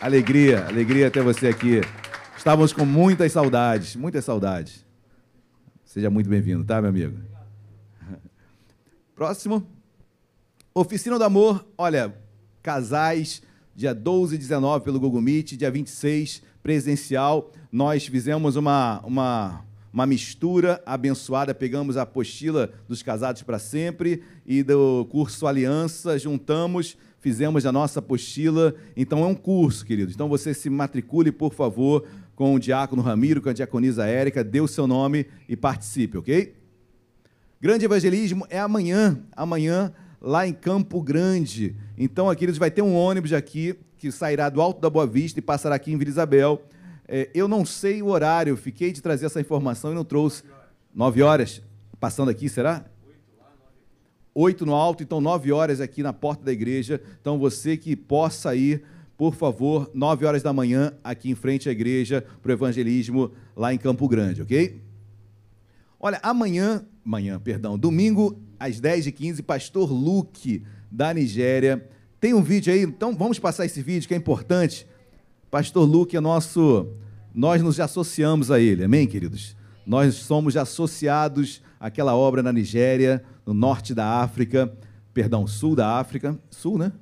Alegria, 0.00 0.66
alegria 0.66 1.10
ter 1.10 1.22
você 1.22 1.48
aqui. 1.48 1.80
Estávamos 2.36 2.72
com 2.72 2.84
muitas 2.84 3.32
saudades, 3.32 3.94
muitas 3.94 4.24
saudades. 4.24 4.84
Seja 5.84 6.10
muito 6.10 6.28
bem-vindo, 6.28 6.64
tá, 6.64 6.80
meu 6.80 6.90
amigo? 6.90 7.18
Próximo. 9.14 9.66
Oficina 10.74 11.18
do 11.18 11.24
Amor, 11.24 11.66
olha, 11.76 12.14
casais, 12.62 13.42
dia 13.74 13.94
12 13.94 14.34
e 14.34 14.38
19 14.38 14.84
pelo 14.84 14.98
Google 14.98 15.20
Meet, 15.20 15.52
dia 15.52 15.70
26 15.70 16.42
presencial. 16.62 17.52
Nós 17.70 18.06
fizemos 18.06 18.56
uma, 18.56 19.00
uma, 19.04 19.64
uma 19.92 20.06
mistura 20.06 20.82
abençoada, 20.86 21.54
pegamos 21.54 21.96
a 21.96 22.02
apostila 22.02 22.70
dos 22.88 23.02
casados 23.02 23.42
para 23.42 23.58
sempre 23.58 24.22
e 24.46 24.62
do 24.62 25.06
curso 25.10 25.46
Aliança, 25.46 26.18
juntamos 26.18 26.96
fizemos 27.20 27.64
a 27.66 27.70
nossa 27.70 28.00
apostila. 28.00 28.74
Então 28.96 29.22
é 29.22 29.26
um 29.26 29.34
curso, 29.34 29.84
queridos. 29.84 30.14
Então 30.14 30.28
você 30.28 30.52
se 30.52 30.68
matricule, 30.68 31.30
por 31.30 31.54
favor, 31.54 32.04
com 32.34 32.54
o 32.54 32.58
diácono 32.58 33.02
Ramiro, 33.02 33.40
com 33.40 33.50
a 33.50 33.52
diaconisa 33.52 34.06
Érica, 34.06 34.42
dê 34.42 34.60
o 34.60 34.66
seu 34.66 34.86
nome 34.86 35.26
e 35.48 35.56
participe, 35.56 36.18
ok? 36.18 36.54
Grande 37.60 37.84
evangelismo 37.84 38.46
é 38.48 38.58
amanhã, 38.58 39.20
amanhã 39.36 39.92
lá 40.20 40.46
em 40.46 40.52
Campo 40.52 41.02
Grande. 41.02 41.76
Então, 41.96 42.30
aqui, 42.30 42.40
queridos, 42.40 42.58
vai 42.58 42.70
ter 42.70 42.82
um 42.82 42.94
ônibus 42.94 43.32
aqui 43.34 43.74
que 43.98 44.10
sairá 44.10 44.48
do 44.48 44.62
Alto 44.62 44.80
da 44.80 44.88
Boa 44.88 45.06
Vista 45.06 45.38
e 45.38 45.42
passará 45.42 45.74
aqui 45.74 45.92
em 45.92 45.98
Vila 45.98 46.10
Isabel. 46.10 46.62
É, 47.12 47.28
eu 47.34 47.48
não 47.48 47.66
sei 47.66 48.00
o 48.00 48.06
horário, 48.06 48.56
fiquei 48.56 48.92
de 48.92 49.02
trazer 49.02 49.26
essa 49.26 49.40
informação 49.40 49.90
e 49.90 49.94
não 49.96 50.04
trouxe. 50.04 50.44
Nove 50.94 51.20
horas, 51.20 51.60
passando 51.98 52.30
aqui, 52.30 52.48
será? 52.48 52.84
oito 54.32 54.64
no 54.64 54.74
alto, 54.74 55.02
então 55.02 55.20
nove 55.20 55.50
horas 55.50 55.80
aqui 55.80 56.04
na 56.04 56.12
porta 56.12 56.44
da 56.44 56.52
igreja. 56.52 57.02
Então 57.20 57.36
você 57.36 57.76
que 57.76 57.96
possa 57.96 58.54
ir, 58.54 58.84
por 59.16 59.34
favor, 59.34 59.90
nove 59.92 60.24
horas 60.24 60.40
da 60.40 60.52
manhã 60.52 60.92
aqui 61.02 61.28
em 61.28 61.34
frente 61.34 61.68
à 61.68 61.72
igreja 61.72 62.24
para 62.40 62.50
o 62.50 62.52
evangelismo 62.52 63.32
lá 63.56 63.74
em 63.74 63.78
Campo 63.78 64.08
Grande, 64.08 64.42
ok? 64.42 64.80
Olha, 65.98 66.20
amanhã, 66.22 66.86
amanhã, 67.04 67.38
perdão, 67.40 67.76
domingo 67.76 68.40
às 68.58 68.80
10h15, 68.80 69.42
pastor 69.42 69.92
Luke 69.92 70.62
da 70.90 71.12
Nigéria. 71.12 71.86
Tem 72.20 72.32
um 72.34 72.42
vídeo 72.42 72.72
aí, 72.72 72.82
então 72.82 73.16
vamos 73.16 73.38
passar 73.38 73.66
esse 73.66 73.82
vídeo 73.82 74.06
que 74.06 74.14
é 74.14 74.16
importante. 74.16 74.86
Pastor 75.50 75.84
Luke 75.84 76.16
é 76.16 76.20
nosso, 76.20 76.86
nós 77.34 77.60
nos 77.60 77.80
associamos 77.80 78.52
a 78.52 78.60
ele, 78.60 78.84
amém, 78.84 79.04
queridos? 79.04 79.56
Nós 79.84 80.14
somos 80.14 80.56
associados 80.56 81.60
àquela 81.80 82.14
obra 82.14 82.40
na 82.40 82.52
Nigéria, 82.52 83.24
no 83.44 83.52
norte 83.52 83.92
da 83.92 84.20
África, 84.20 84.72
perdão, 85.12 85.48
sul 85.48 85.74
da 85.74 85.98
África, 85.98 86.38
sul, 86.50 86.78
né? 86.78 86.92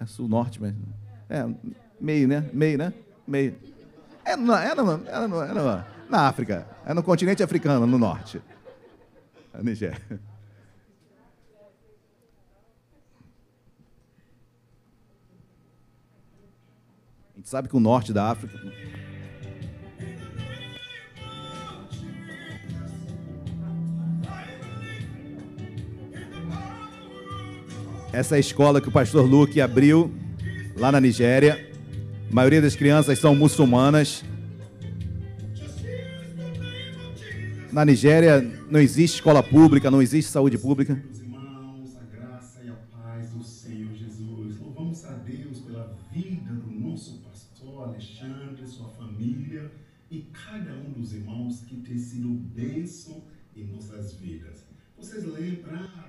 É 0.00 0.06
sul, 0.06 0.26
norte, 0.26 0.60
mas 0.60 0.74
é 1.28 1.46
meio, 2.00 2.26
né? 2.26 2.50
Meio, 2.52 2.76
né? 2.76 2.92
Meio. 3.28 3.54
É, 4.24 4.34
no, 4.34 4.52
é, 4.52 4.74
no, 4.74 4.92
é, 5.06 5.28
no, 5.28 5.42
é 5.42 5.84
na 6.08 6.26
África, 6.26 6.66
é 6.84 6.92
no 6.92 7.02
continente 7.02 7.44
africano, 7.44 7.86
no 7.86 7.96
norte. 7.96 8.42
A 9.54 9.62
Nigéria. 9.62 10.00
Gente 17.40 17.48
sabe 17.48 17.68
que 17.70 17.76
o 17.76 17.80
norte 17.80 18.12
da 18.12 18.30
África 18.30 18.60
Essa 28.12 28.34
é 28.34 28.38
a 28.38 28.40
escola 28.40 28.80
que 28.80 28.88
o 28.88 28.92
pastor 28.92 29.24
Luke 29.24 29.60
abriu 29.60 30.12
lá 30.76 30.90
na 30.90 31.00
Nigéria. 31.00 31.70
A 32.28 32.34
maioria 32.34 32.60
das 32.60 32.74
crianças 32.74 33.20
são 33.20 33.36
muçulmanas. 33.36 34.24
Na 37.70 37.84
Nigéria 37.84 38.44
não 38.68 38.80
existe 38.80 39.14
escola 39.14 39.44
pública, 39.44 39.92
não 39.92 40.02
existe 40.02 40.28
saúde 40.28 40.58
pública. 40.58 41.00
Bênção 52.60 53.24
em 53.56 53.64
nossas 53.64 54.12
vidas. 54.14 54.64
Vocês 54.96 55.24
lembraram 55.24 55.99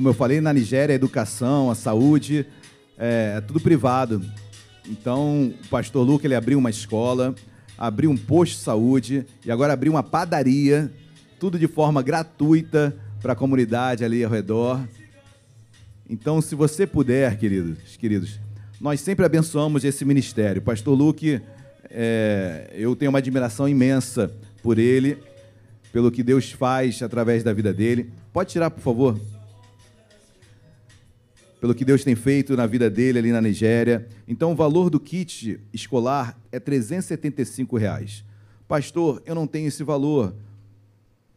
Como 0.00 0.08
eu 0.08 0.14
falei, 0.14 0.40
na 0.40 0.50
Nigéria, 0.50 0.94
a 0.94 0.96
educação, 0.96 1.70
a 1.70 1.74
saúde, 1.74 2.46
é, 2.96 3.34
é 3.36 3.40
tudo 3.42 3.60
privado. 3.60 4.24
Então, 4.88 5.52
o 5.62 5.68
pastor 5.68 6.06
Luca 6.06 6.26
ele 6.26 6.34
abriu 6.34 6.58
uma 6.58 6.70
escola, 6.70 7.34
abriu 7.76 8.10
um 8.10 8.16
posto 8.16 8.52
de 8.56 8.62
saúde 8.62 9.26
e 9.44 9.50
agora 9.52 9.74
abriu 9.74 9.92
uma 9.92 10.02
padaria, 10.02 10.90
tudo 11.38 11.58
de 11.58 11.68
forma 11.68 12.00
gratuita 12.00 12.96
para 13.20 13.34
a 13.34 13.36
comunidade 13.36 14.02
ali 14.02 14.24
ao 14.24 14.30
redor. 14.30 14.80
Então, 16.08 16.40
se 16.40 16.54
você 16.54 16.86
puder, 16.86 17.36
queridos, 17.36 17.98
queridos, 17.98 18.40
nós 18.80 19.02
sempre 19.02 19.26
abençoamos 19.26 19.84
esse 19.84 20.02
ministério. 20.06 20.62
Pastor 20.62 20.96
Luke, 20.96 21.42
é, 21.90 22.70
eu 22.72 22.96
tenho 22.96 23.10
uma 23.10 23.18
admiração 23.18 23.68
imensa 23.68 24.32
por 24.62 24.78
ele, 24.78 25.18
pelo 25.92 26.10
que 26.10 26.22
Deus 26.22 26.50
faz 26.50 27.02
através 27.02 27.44
da 27.44 27.52
vida 27.52 27.70
dele. 27.70 28.10
Pode 28.32 28.50
tirar, 28.50 28.70
por 28.70 28.80
favor? 28.80 29.20
Pelo 31.60 31.74
que 31.74 31.84
Deus 31.84 32.02
tem 32.02 32.14
feito 32.14 32.56
na 32.56 32.66
vida 32.66 32.88
dele 32.88 33.18
ali 33.18 33.30
na 33.30 33.40
Nigéria. 33.40 34.08
Então, 34.26 34.52
o 34.52 34.54
valor 34.54 34.88
do 34.88 34.98
kit 34.98 35.60
escolar 35.74 36.40
é 36.50 36.58
375 36.58 37.76
reais. 37.76 38.24
Pastor, 38.66 39.22
eu 39.26 39.34
não 39.34 39.46
tenho 39.46 39.68
esse 39.68 39.84
valor. 39.84 40.34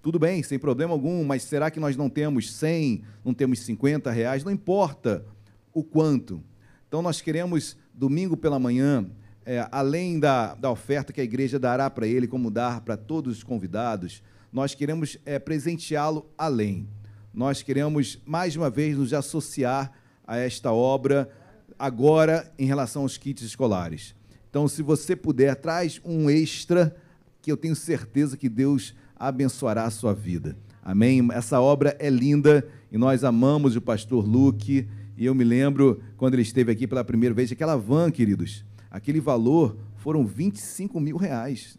Tudo 0.02 0.18
bem, 0.18 0.42
sem 0.42 0.58
problema 0.58 0.94
algum, 0.94 1.26
mas 1.26 1.44
será 1.44 1.70
que 1.70 1.80
nós 1.80 1.98
não 1.98 2.10
temos 2.10 2.54
100, 2.54 3.04
não 3.24 3.34
temos 3.34 3.60
50 3.60 4.10
reais? 4.12 4.46
Não 4.46 4.52
importa 4.52 5.26
o 5.74 5.84
quanto. 5.84 6.42
Então, 6.88 7.02
nós 7.02 7.20
queremos, 7.20 7.76
domingo 7.94 8.38
pela 8.38 8.58
manhã, 8.58 9.06
é, 9.46 9.68
além 9.72 10.22
da, 10.22 10.56
da 10.56 10.72
oferta 10.72 11.12
que 11.12 11.20
a 11.20 11.24
igreja 11.24 11.60
dará 11.60 11.90
para 11.90 12.08
ele, 12.08 12.28
como 12.28 12.50
dar 12.50 12.80
para 12.80 12.96
todos 12.96 13.38
os 13.38 13.44
convidados, 13.44 14.24
nós 14.54 14.74
queremos 14.74 15.18
é, 15.26 15.38
presenteá-lo 15.38 16.30
além. 16.38 16.88
Nós 17.34 17.62
queremos, 17.62 18.22
mais 18.26 18.56
uma 18.56 18.70
vez, 18.70 18.96
nos 18.98 19.12
associar 19.14 19.92
a 20.26 20.38
esta 20.38 20.72
obra, 20.72 21.30
agora 21.78 22.52
em 22.58 22.66
relação 22.66 23.04
aos 23.04 23.18
kits 23.18 23.44
escolares. 23.44 24.16
Então, 24.50 24.68
se 24.68 24.82
você 24.82 25.16
puder, 25.16 25.56
traz 25.56 26.00
um 26.06 26.30
extra, 26.30 26.96
que 27.42 27.52
eu 27.52 27.58
tenho 27.58 27.76
certeza 27.76 28.38
que 28.38 28.48
Deus 28.48 28.96
abençoará 29.16 29.86
a 29.86 29.92
sua 29.92 30.14
vida. 30.14 30.58
Amém? 30.82 31.28
Essa 31.32 31.60
obra 31.60 31.96
é 32.00 32.10
linda 32.10 32.68
e 32.92 32.98
nós 32.98 33.24
amamos 33.24 33.76
o 33.76 33.82
pastor 33.82 34.26
Luke. 34.26 34.88
E 35.18 35.26
eu 35.26 35.34
me 35.34 35.44
lembro 35.44 36.02
quando 36.18 36.36
ele 36.36 36.42
esteve 36.42 36.72
aqui 36.72 36.88
pela 36.88 37.04
primeira 37.04 37.34
vez, 37.34 37.52
aquela 37.52 37.76
van, 37.76 38.12
queridos, 38.12 38.66
aquele 38.92 39.20
valor 39.20 39.78
foram 39.98 40.26
25 40.26 41.00
mil 41.00 41.18
reais. 41.18 41.78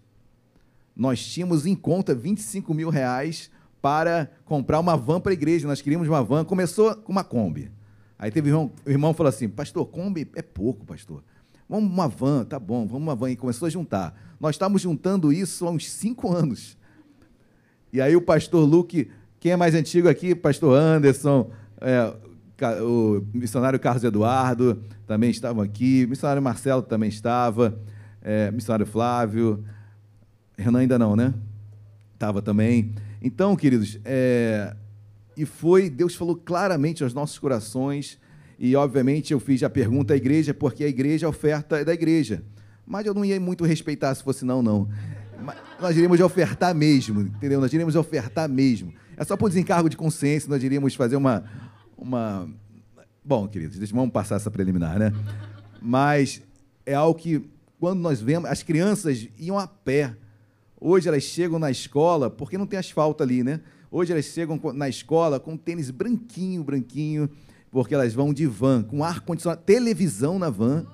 Nós 0.97 1.25
tínhamos 1.25 1.67
em 1.67 1.75
conta 1.75 2.15
25 2.15 2.73
mil 2.73 2.89
reais 2.89 3.51
para 3.83 4.31
comprar 4.45 4.81
uma 4.81 4.97
van 4.97 5.21
para 5.21 5.33
a 5.33 5.35
igreja. 5.35 5.69
Nós 5.69 5.83
queríamos 5.83 6.09
uma 6.09 6.23
van, 6.23 6.45
começou 6.45 6.95
com 6.95 7.13
uma 7.13 7.25
Kombi. 7.25 7.71
Aí 8.19 8.31
teve 8.31 8.49
irmão, 8.49 8.73
o 8.87 8.91
irmão 8.91 9.15
falou 9.15 9.29
assim: 9.29 9.49
Pastor, 9.49 9.87
Kombi 9.87 10.29
é 10.35 10.43
pouco, 10.43 10.85
pastor. 10.85 11.23
Vamos 11.69 11.91
uma 11.91 12.09
van, 12.09 12.45
tá 12.45 12.59
bom, 12.59 12.87
vamos 12.87 13.03
uma 13.03 13.15
van. 13.15 13.31
E 13.31 13.37
começou 13.37 13.67
a 13.67 13.71
juntar. 13.71 14.15
Nós 14.39 14.55
estávamos 14.55 14.83
juntando 14.83 15.33
isso 15.33 15.67
há 15.67 15.71
uns 15.71 15.91
cinco 15.91 16.33
anos. 16.33 16.77
E 17.93 18.01
aí 18.01 18.15
o 18.15 18.21
pastor 18.21 18.69
Luke, 18.69 19.11
quem 19.41 19.53
é 19.53 19.57
mais 19.57 19.75
antigo 19.75 20.09
aqui? 20.09 20.35
Pastor 20.35 20.77
Anderson, 20.77 21.51
é, 21.81 22.13
o 22.83 23.25
missionário 23.33 23.79
Carlos 23.79 24.05
Eduardo 24.05 24.83
também 25.07 25.31
estavam 25.31 25.63
aqui, 25.63 26.07
missionário 26.07 26.43
Marcelo 26.43 26.83
também 26.83 27.09
estava, 27.09 27.79
é, 28.23 28.51
missionário 28.51 28.87
Flávio, 28.87 29.65
Renan 30.57 30.81
ainda 30.81 30.99
não, 30.99 31.17
né? 31.17 31.35
Estava 32.15 32.41
também. 32.41 32.95
Então, 33.23 33.57
queridos, 33.57 33.99
é, 34.05 34.75
e 35.37 35.45
foi, 35.45 35.91
Deus 35.91 36.15
falou 36.15 36.37
claramente 36.37 37.03
aos 37.03 37.13
nossos 37.13 37.39
corações, 37.39 38.19
e 38.59 38.77
obviamente 38.77 39.33
eu 39.33 39.41
fiz 39.41 39.63
a 39.63 39.71
pergunta 39.71 40.15
à 40.15 40.17
igreja, 40.17 40.55
porque 40.55 40.85
a 40.85 40.89
igreja, 40.89 41.27
a 41.27 41.31
oferta 41.31 41.79
é 41.79 41.85
da 41.85 41.93
igreja. 41.93 42.45
Mas 42.87 43.07
eu 43.07 43.15
não 43.15 43.25
ia 43.25 43.41
muito 43.41 43.65
respeitar 43.65 44.15
se 44.15 44.23
fosse 44.23 44.45
não, 44.45 44.63
não. 44.63 44.89
Mas 45.43 45.57
nós 45.81 45.97
iríamos 45.97 46.21
ofertar 46.21 46.75
mesmo, 46.75 47.21
entendeu? 47.23 47.61
Nós 47.61 47.73
iríamos 47.73 47.97
ofertar 47.97 48.49
mesmo. 48.49 48.93
É 49.17 49.25
só 49.25 49.37
por 49.37 49.49
desencargo 49.49 49.89
de 49.89 49.97
consciência, 49.97 50.49
nós 50.49 50.63
iríamos 50.63 50.95
fazer 50.95 51.17
uma. 51.17 51.45
uma... 51.97 52.49
Bom, 53.25 53.49
queridos, 53.49 53.91
vamos 53.91 54.13
passar 54.13 54.37
essa 54.37 54.51
preliminar, 54.51 54.99
né? 54.99 55.13
Mas 55.81 56.43
é 56.87 56.95
algo 56.95 57.19
que, 57.19 57.43
quando 57.81 58.01
nós 58.01 58.21
vemos, 58.21 58.49
as 58.49 58.63
crianças 58.63 59.29
iam 59.39 59.59
a 59.59 59.67
pé. 59.67 60.15
Hoje 60.81 61.09
elas 61.09 61.23
chegam 61.23 61.59
na 61.59 61.71
escola, 61.71 62.29
porque 62.29 62.59
não 62.59 62.67
tem 62.67 62.79
asfalto 62.79 63.23
ali, 63.23 63.43
né? 63.43 63.61
Hoje 63.97 64.11
elas 64.11 64.25
chegam 64.25 64.61
na 64.75 64.89
escola 64.89 65.39
com 65.39 65.57
tênis 65.57 65.89
branquinho, 65.89 66.65
branquinho, 66.65 67.31
porque 67.71 67.95
elas 67.95 68.13
vão 68.13 68.35
de 68.35 68.45
van, 68.45 68.83
com 68.83 69.05
ar-condicionado, 69.05 69.63
televisão 69.63 70.37
na 70.37 70.51
van. 70.51 70.85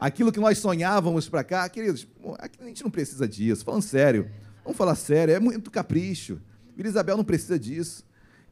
Aquilo 0.00 0.32
que 0.32 0.40
nós 0.40 0.56
sonhávamos 0.56 1.28
para 1.28 1.44
cá, 1.44 1.68
queridos, 1.68 2.08
a 2.38 2.64
gente 2.64 2.82
não 2.82 2.90
precisa 2.90 3.28
disso, 3.28 3.62
falando 3.62 3.82
sério. 3.82 4.30
Vamos 4.64 4.78
falar 4.78 4.94
sério, 4.94 5.34
é 5.34 5.38
muito 5.38 5.70
capricho. 5.70 6.40
Vila 6.74 6.88
Isabel 6.88 7.18
não 7.18 7.24
precisa 7.24 7.58
disso. 7.58 8.06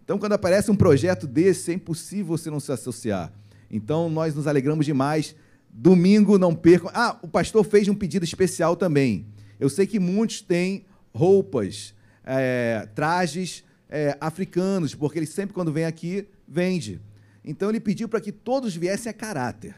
Então, 0.05 0.19
quando 0.19 0.35
aparece 0.35 0.71
um 0.71 0.77
projeto 0.77 1.27
desse, 1.27 1.71
é 1.71 1.75
impossível 1.75 2.37
você 2.37 2.51
não 2.51 2.61
se 2.61 2.71
associar. 2.71 3.33
Então, 3.71 4.11
nós 4.11 4.35
nos 4.35 4.47
alegramos 4.47 4.85
demais. 4.85 5.35
Domingo, 5.71 6.37
não 6.37 6.55
percam. 6.55 6.91
Ah, 6.93 7.19
o 7.23 7.27
pastor 7.27 7.65
fez 7.65 7.89
um 7.89 7.95
pedido 7.95 8.23
especial 8.23 8.77
também. 8.77 9.25
Eu 9.59 9.71
sei 9.71 9.87
que 9.87 9.99
muitos 9.99 10.43
têm 10.43 10.85
roupas, 11.15 11.95
é, 12.25 12.89
trajes 12.95 13.65
é, 13.89 14.17
africanos, 14.21 14.95
porque 14.95 15.19
ele 15.19 15.27
sempre, 15.27 15.55
quando 15.55 15.73
vem 15.73 15.85
aqui, 15.85 16.27
vende. 16.47 17.01
Então, 17.45 17.69
ele 17.69 17.81
pediu 17.81 18.09
para 18.09 18.21
que 18.21 18.33
todos 18.33 18.77
viessem 18.77 19.11
a 19.11 19.15
caráter. 19.15 19.75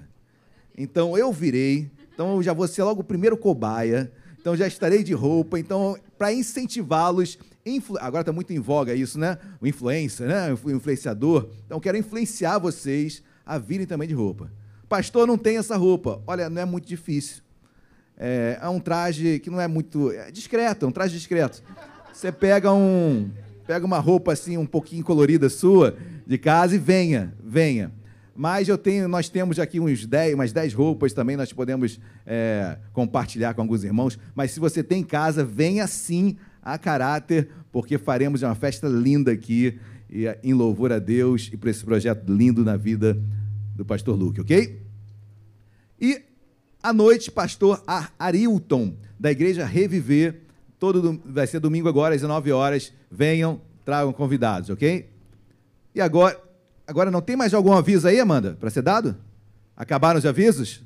Então 0.77 1.17
eu 1.17 1.33
virei, 1.33 1.91
então 2.15 2.37
eu 2.37 2.43
já 2.43 2.53
vou 2.53 2.67
ser 2.67 2.83
logo 2.83 3.03
o 3.03 3.05
primeiro 3.05 3.37
cobaia, 3.37 4.11
então 4.41 4.57
já 4.57 4.67
estarei 4.67 5.03
de 5.03 5.13
roupa, 5.13 5.59
então 5.59 5.97
para 6.17 6.33
incentivá-los, 6.33 7.39
influ... 7.65 7.97
agora 8.01 8.23
está 8.23 8.33
muito 8.33 8.53
em 8.53 8.59
voga 8.59 8.95
isso, 8.95 9.19
né? 9.19 9.39
O 9.61 9.67
influencer, 9.67 10.27
né? 10.27 10.53
O 10.53 10.71
influenciador. 10.71 11.51
Então 11.67 11.79
quero 11.79 11.97
influenciar 11.97 12.59
vocês 12.59 13.23
a 13.45 13.59
virem 13.59 13.87
também 13.87 14.09
de 14.09 14.15
roupa. 14.15 14.51
Pastor, 14.89 15.27
não 15.27 15.39
tem 15.39 15.57
essa 15.57 15.77
roupa. 15.77 16.23
Olha, 16.27 16.51
não 16.51 16.63
é 16.63 16.65
muito 16.65 16.87
difícil. 16.87 17.43
É, 18.17 18.59
é 18.61 18.69
um 18.69 18.81
traje 18.81 19.39
que 19.41 19.51
não 19.51 19.61
é 19.61 19.67
muito 19.67 20.11
é 20.11 20.31
discreto, 20.31 20.87
é 20.87 20.89
um 20.89 20.93
traje 20.93 21.15
discreto. 21.15 21.63
Você 22.13 22.31
pega 22.31 22.73
um, 22.73 23.31
pega 23.67 23.87
uma 23.87 23.99
roupa 23.99 24.33
assim 24.33 24.59
um 24.59 24.67
pouquinho 24.67 25.03
colorida 25.03 25.49
sua 25.49 25.97
de 26.27 26.37
casa 26.37 26.75
e 26.75 26.79
venha, 26.79 27.35
venha. 27.43 27.91
Mas 28.37 28.69
eu 28.69 28.77
tenho, 28.77 29.09
nós 29.09 29.29
temos 29.29 29.59
aqui 29.59 29.81
uns 29.81 30.07
10, 30.07 30.35
umas 30.35 30.53
10 30.53 30.75
roupas 30.75 31.13
também, 31.13 31.37
nós 31.37 31.53
podemos 31.53 31.99
é, 32.27 32.79
compartilhar 32.93 33.55
com 33.55 33.63
alguns 33.63 33.83
irmãos. 33.83 34.19
Mas 34.35 34.53
se 34.53 34.61
você 34.61 34.83
tem 34.83 35.01
em 35.01 35.05
casa, 35.05 35.45
venha 35.45 35.87
sim 35.87 36.37
a 36.63 36.79
caráter, 36.79 37.49
porque 37.71 37.99
faremos 37.99 38.43
uma 38.43 38.55
festa 38.55 38.89
linda 38.89 39.33
aqui, 39.33 39.79
e, 40.09 40.27
em 40.43 40.53
louvor 40.53 40.93
a 40.93 40.99
Deus 40.99 41.51
e 41.53 41.57
por 41.57 41.69
esse 41.69 41.85
projeto 41.85 42.31
lindo 42.31 42.63
na 42.65 42.77
vida 42.77 43.19
do 43.75 43.85
pastor 43.85 44.17
Luke, 44.17 44.41
ok? 44.41 44.83
E 46.01 46.23
à 46.83 46.93
noite, 46.93 47.31
pastor 47.31 47.83
Arilton, 48.19 48.97
da 49.19 49.31
igreja 49.31 49.65
Reviver, 49.65 50.42
todo, 50.83 51.21
vai 51.25 51.47
ser 51.47 51.61
domingo 51.61 51.89
agora, 51.89 52.15
às 52.15 52.21
19 52.21 52.51
horas. 52.51 52.93
Venham, 53.11 53.61
tragam 53.85 54.13
convidados, 54.13 54.69
ok? 54.69 55.09
E 55.95 56.01
agora, 56.01 56.37
Agora, 56.87 57.11
não 57.11 57.23
tem 57.23 57.37
mais 57.37 57.55
algum 57.55 57.73
aviso 57.73 58.07
aí, 58.09 58.21
Amanda, 58.21 58.57
para 58.59 58.69
ser 58.69 58.83
dado? 58.83 59.17
Acabaram 59.77 60.19
os 60.19 60.27
avisos? 60.27 60.83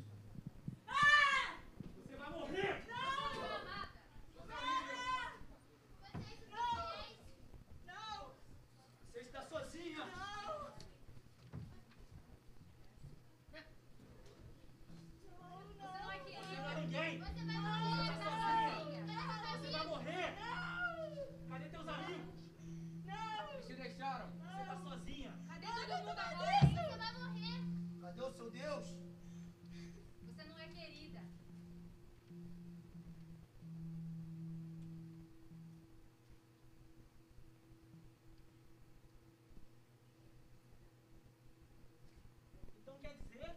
quer 43.07 43.15
dizer 43.23 43.55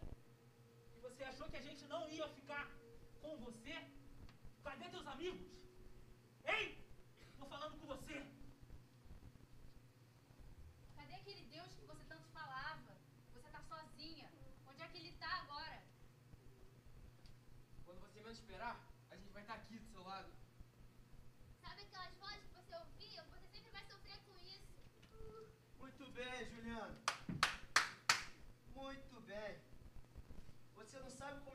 que 0.93 1.01
você 1.01 1.25
achou 1.25 1.49
que 1.49 1.57
a 1.57 1.63
gente 1.63 1.85
não 1.87 2.09
ia 2.09 2.29
ficar. 2.29 2.40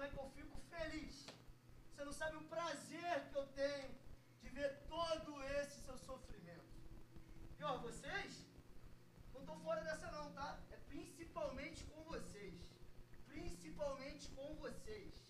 é 0.06 0.10
que 0.10 0.20
eu 0.20 0.30
fico 0.30 0.58
feliz. 0.70 1.26
Você 1.90 2.04
não 2.06 2.14
sabe 2.14 2.38
o 2.38 2.44
prazer 2.44 3.30
que 3.32 3.38
eu 3.38 3.48
tenho 3.48 3.90
de 4.42 4.50
ver 4.50 4.72
todo 4.88 5.44
esse 5.60 5.80
seu 5.82 5.98
sofrimento. 5.98 6.74
E 7.60 7.64
ó, 7.64 7.78
vocês 7.80 8.46
não 9.34 9.42
estou 9.42 9.58
fora 9.60 9.82
dessa 9.84 10.12
não, 10.12 10.32
tá? 10.34 10.60
É 10.72 10.78
principalmente 10.78 11.84
com 11.86 12.04
vocês. 12.04 12.72
Principalmente 13.28 14.30
com 14.30 14.56
vocês. 14.56 15.25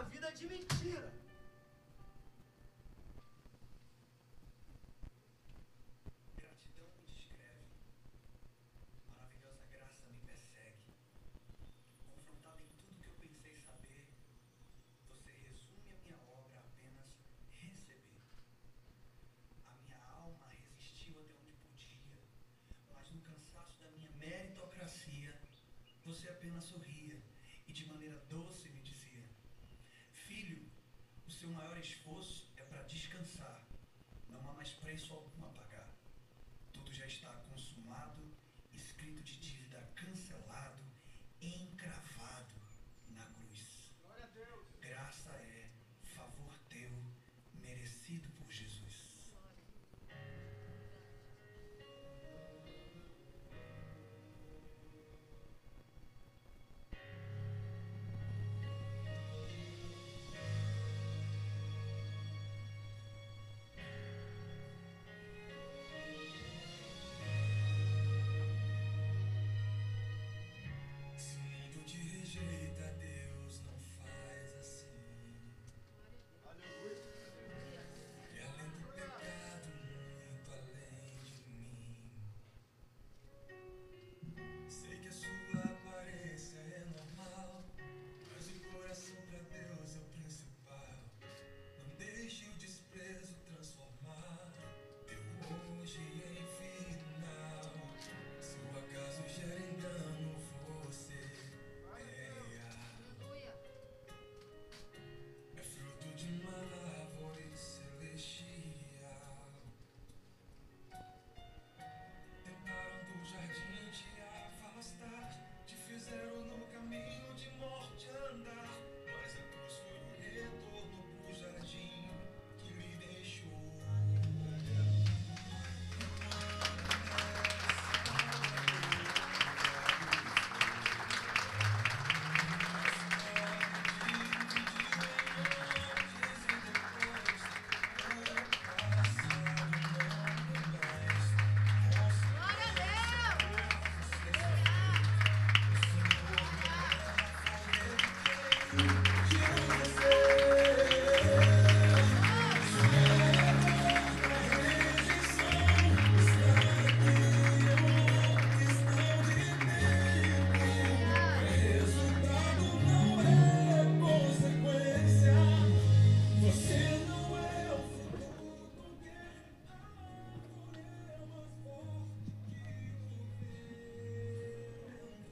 uma 0.00 0.08
vida 0.08 0.32
de 0.32 0.46
mentira. 0.46 1.19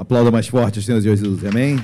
Aplauda 0.09 0.31
mais 0.31 0.49
forte 0.49 0.81
Senhor 0.81 1.03
Jesus, 1.03 1.45
amém? 1.45 1.77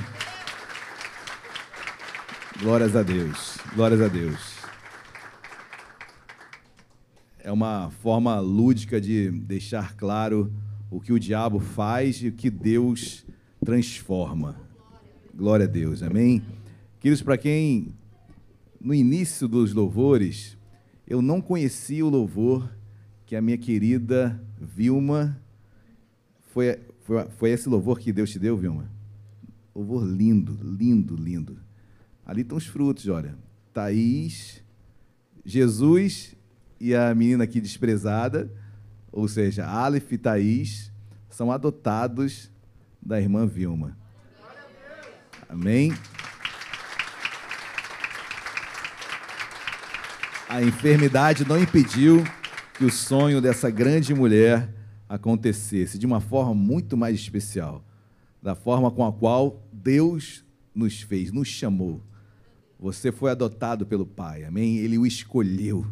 Glórias 2.59 2.95
a 2.95 3.03
Deus, 3.03 3.59
glórias 3.75 4.01
a 4.01 4.07
Deus. 4.07 4.55
É 7.37 7.51
uma 7.51 7.91
forma 8.01 8.39
lúdica 8.39 8.99
de 8.99 9.29
deixar 9.29 9.95
claro 9.95 10.51
o 10.89 10.99
que 10.99 11.13
o 11.13 11.19
diabo 11.19 11.59
faz 11.59 12.15
e 12.15 12.29
o 12.29 12.31
que 12.31 12.49
Deus 12.49 13.23
transforma. 13.63 14.59
Glória 15.31 15.67
a 15.67 15.69
Deus, 15.69 16.01
amém? 16.01 16.43
Queridos, 16.99 17.21
para 17.21 17.37
quem 17.37 17.93
no 18.81 18.95
início 18.95 19.47
dos 19.47 19.71
louvores, 19.71 20.57
eu 21.07 21.21
não 21.21 21.39
conhecia 21.39 22.03
o 22.03 22.09
louvor 22.09 22.67
que 23.27 23.35
a 23.35 23.41
minha 23.41 23.59
querida 23.59 24.43
Vilma 24.59 25.39
foi, 26.51 26.79
foi, 27.05 27.23
foi 27.37 27.49
esse 27.51 27.69
louvor 27.69 27.99
que 27.99 28.11
Deus 28.11 28.31
te 28.31 28.39
deu, 28.39 28.57
Vilma? 28.57 28.89
Louvor 29.75 30.03
lindo, 30.03 30.57
lindo, 30.61 31.15
lindo. 31.15 31.59
Ali 32.25 32.41
estão 32.41 32.57
os 32.57 32.65
frutos, 32.65 33.07
olha. 33.07 33.37
Thaís, 33.71 34.63
Jesus 35.45 36.35
e 36.79 36.95
a 36.95 37.13
menina 37.13 37.43
aqui 37.43 37.61
desprezada, 37.61 38.51
ou 39.11 39.27
seja, 39.27 39.67
Aleph 39.67 40.13
e 40.13 40.17
Thaís, 40.17 40.91
são 41.29 41.51
adotados 41.51 42.49
da 42.99 43.21
irmã 43.21 43.45
Vilma. 43.45 43.95
Amém? 45.47 45.93
A 50.49 50.63
enfermidade 50.63 51.47
não 51.47 51.61
impediu 51.61 52.23
que 52.73 52.83
o 52.83 52.91
sonho 52.91 53.39
dessa 53.39 53.69
grande 53.69 54.11
mulher 54.15 54.74
acontecesse 55.07 55.97
de 55.97 56.05
uma 56.05 56.19
forma 56.19 56.53
muito 56.53 56.97
mais 56.97 57.15
especial, 57.15 57.83
da 58.41 58.55
forma 58.55 58.89
com 58.91 59.05
a 59.05 59.11
qual 59.11 59.63
Deus 59.71 60.43
nos 60.73 61.01
fez, 61.01 61.31
nos 61.31 61.47
chamou. 61.47 62.01
Você 62.79 63.11
foi 63.11 63.31
adotado 63.31 63.85
pelo 63.85 64.05
Pai, 64.05 64.43
amém? 64.43 64.77
Ele 64.77 64.97
o 64.97 65.05
escolheu. 65.05 65.85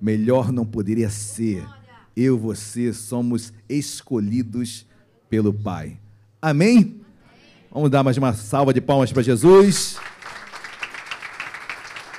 Melhor 0.00 0.52
não 0.52 0.64
poderia 0.64 1.10
ser. 1.10 1.66
Eu, 2.16 2.38
você 2.38 2.92
somos 2.92 3.52
escolhidos 3.68 4.86
pelo 5.28 5.52
Pai. 5.52 5.98
Amém? 6.40 7.00
Vamos 7.70 7.90
dar 7.90 8.02
mais 8.02 8.16
uma 8.18 8.34
salva 8.34 8.72
de 8.72 8.80
palmas 8.80 9.12
para 9.12 9.22
Jesus. 9.22 9.96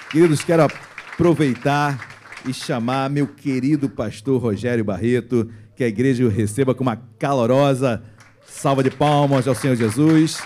Queridos, 0.10 0.43
quero 0.43 0.64
aproveitar 0.64 2.10
e 2.47 2.53
chamar 2.53 3.10
meu 3.10 3.27
querido 3.27 3.89
pastor 3.89 4.41
Rogério 4.41 4.84
Barreto, 4.84 5.49
que 5.75 5.83
a 5.83 5.87
igreja 5.87 6.25
o 6.25 6.29
receba 6.29 6.75
com 6.75 6.83
uma 6.83 6.97
calorosa 7.17 8.03
salva 8.45 8.83
de 8.83 8.91
palmas 8.91 9.47
ao 9.47 9.55
Senhor 9.55 9.75
Jesus. 9.75 10.41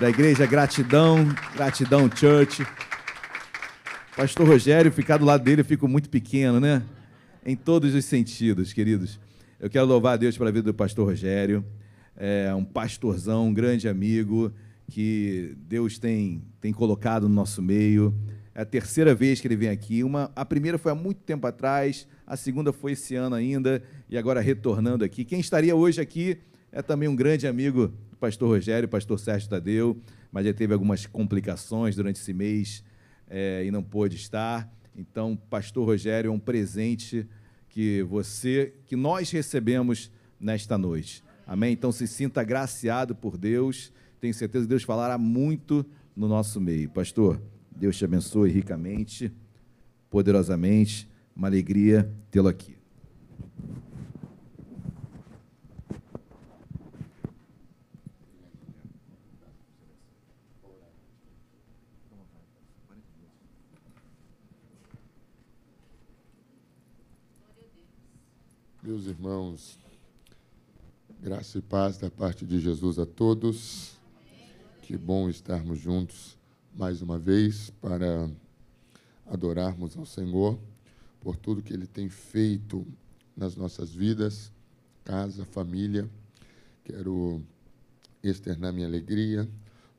Da 0.00 0.10
igreja 0.10 0.46
Gratidão, 0.46 1.26
Gratidão 1.54 2.10
Church. 2.14 2.66
Pastor 4.16 4.46
Rogério, 4.46 4.90
ficar 4.90 5.16
do 5.16 5.24
lado 5.24 5.44
dele 5.44 5.60
eu 5.60 5.64
fico 5.64 5.86
muito 5.86 6.10
pequeno, 6.10 6.58
né? 6.58 6.82
Em 7.44 7.54
todos 7.56 7.94
os 7.94 8.04
sentidos, 8.04 8.72
queridos. 8.72 9.20
Eu 9.60 9.70
quero 9.70 9.86
louvar 9.86 10.14
a 10.14 10.16
Deus 10.16 10.36
pela 10.36 10.52
vida 10.52 10.64
do 10.64 10.74
pastor 10.74 11.06
Rogério. 11.06 11.64
É 12.16 12.52
um 12.54 12.64
pastorzão, 12.64 13.48
um 13.48 13.54
grande 13.54 13.88
amigo 13.88 14.52
que 14.88 15.56
Deus 15.68 15.98
tem, 15.98 16.42
tem 16.60 16.72
colocado 16.72 17.28
no 17.28 17.34
nosso 17.34 17.62
meio. 17.62 18.14
É 18.58 18.62
a 18.62 18.64
terceira 18.64 19.14
vez 19.14 19.40
que 19.40 19.46
ele 19.46 19.54
vem 19.54 19.68
aqui. 19.68 20.02
Uma, 20.02 20.32
a 20.34 20.44
primeira 20.44 20.78
foi 20.78 20.90
há 20.90 20.94
muito 20.96 21.20
tempo 21.20 21.46
atrás, 21.46 22.08
a 22.26 22.36
segunda 22.36 22.72
foi 22.72 22.90
esse 22.90 23.14
ano 23.14 23.36
ainda, 23.36 23.80
e 24.10 24.18
agora 24.18 24.40
retornando 24.40 25.04
aqui. 25.04 25.24
Quem 25.24 25.38
estaria 25.38 25.76
hoje 25.76 26.00
aqui 26.00 26.38
é 26.72 26.82
também 26.82 27.08
um 27.08 27.14
grande 27.14 27.46
amigo 27.46 27.86
do 28.10 28.16
pastor 28.16 28.48
Rogério, 28.48 28.88
pastor 28.88 29.16
Sérgio 29.20 29.48
Tadeu, 29.48 30.02
mas 30.32 30.44
já 30.44 30.52
teve 30.52 30.74
algumas 30.74 31.06
complicações 31.06 31.94
durante 31.94 32.16
esse 32.16 32.32
mês 32.32 32.82
é, 33.30 33.64
e 33.64 33.70
não 33.70 33.80
pôde 33.80 34.16
estar. 34.16 34.68
Então, 34.92 35.36
pastor 35.48 35.86
Rogério 35.86 36.26
é 36.28 36.32
um 36.32 36.40
presente 36.40 37.28
que 37.68 38.02
você, 38.02 38.74
que 38.86 38.96
nós 38.96 39.30
recebemos 39.30 40.10
nesta 40.40 40.76
noite. 40.76 41.22
Amém? 41.46 41.74
Então 41.74 41.92
se 41.92 42.08
sinta 42.08 42.40
agraciado 42.40 43.14
por 43.14 43.38
Deus. 43.38 43.92
Tenho 44.20 44.34
certeza 44.34 44.64
que 44.64 44.70
Deus 44.70 44.82
falará 44.82 45.16
muito 45.16 45.86
no 46.16 46.26
nosso 46.26 46.60
meio. 46.60 46.90
Pastor, 46.90 47.40
Deus 47.78 47.96
te 47.96 48.04
abençoe 48.04 48.50
ricamente, 48.50 49.32
poderosamente. 50.10 51.08
Uma 51.34 51.46
alegria 51.46 52.12
tê-lo 52.28 52.48
aqui. 52.48 52.76
Meus 68.82 69.06
irmãos, 69.06 69.78
graça 71.22 71.58
e 71.58 71.62
paz 71.62 71.96
da 71.98 72.10
parte 72.10 72.44
de 72.44 72.58
Jesus 72.58 72.98
a 72.98 73.06
todos. 73.06 73.96
Que 74.82 74.96
bom 74.96 75.28
estarmos 75.28 75.78
juntos 75.78 76.37
mais 76.78 77.02
uma 77.02 77.18
vez 77.18 77.70
para 77.80 78.30
adorarmos 79.26 79.96
ao 79.96 80.06
Senhor 80.06 80.56
por 81.20 81.36
tudo 81.36 81.60
que 81.60 81.72
Ele 81.72 81.88
tem 81.88 82.08
feito 82.08 82.86
nas 83.36 83.56
nossas 83.56 83.92
vidas, 83.92 84.52
casa, 85.02 85.44
família. 85.44 86.08
Quero 86.84 87.42
externar 88.22 88.72
minha 88.72 88.86
alegria, 88.86 89.50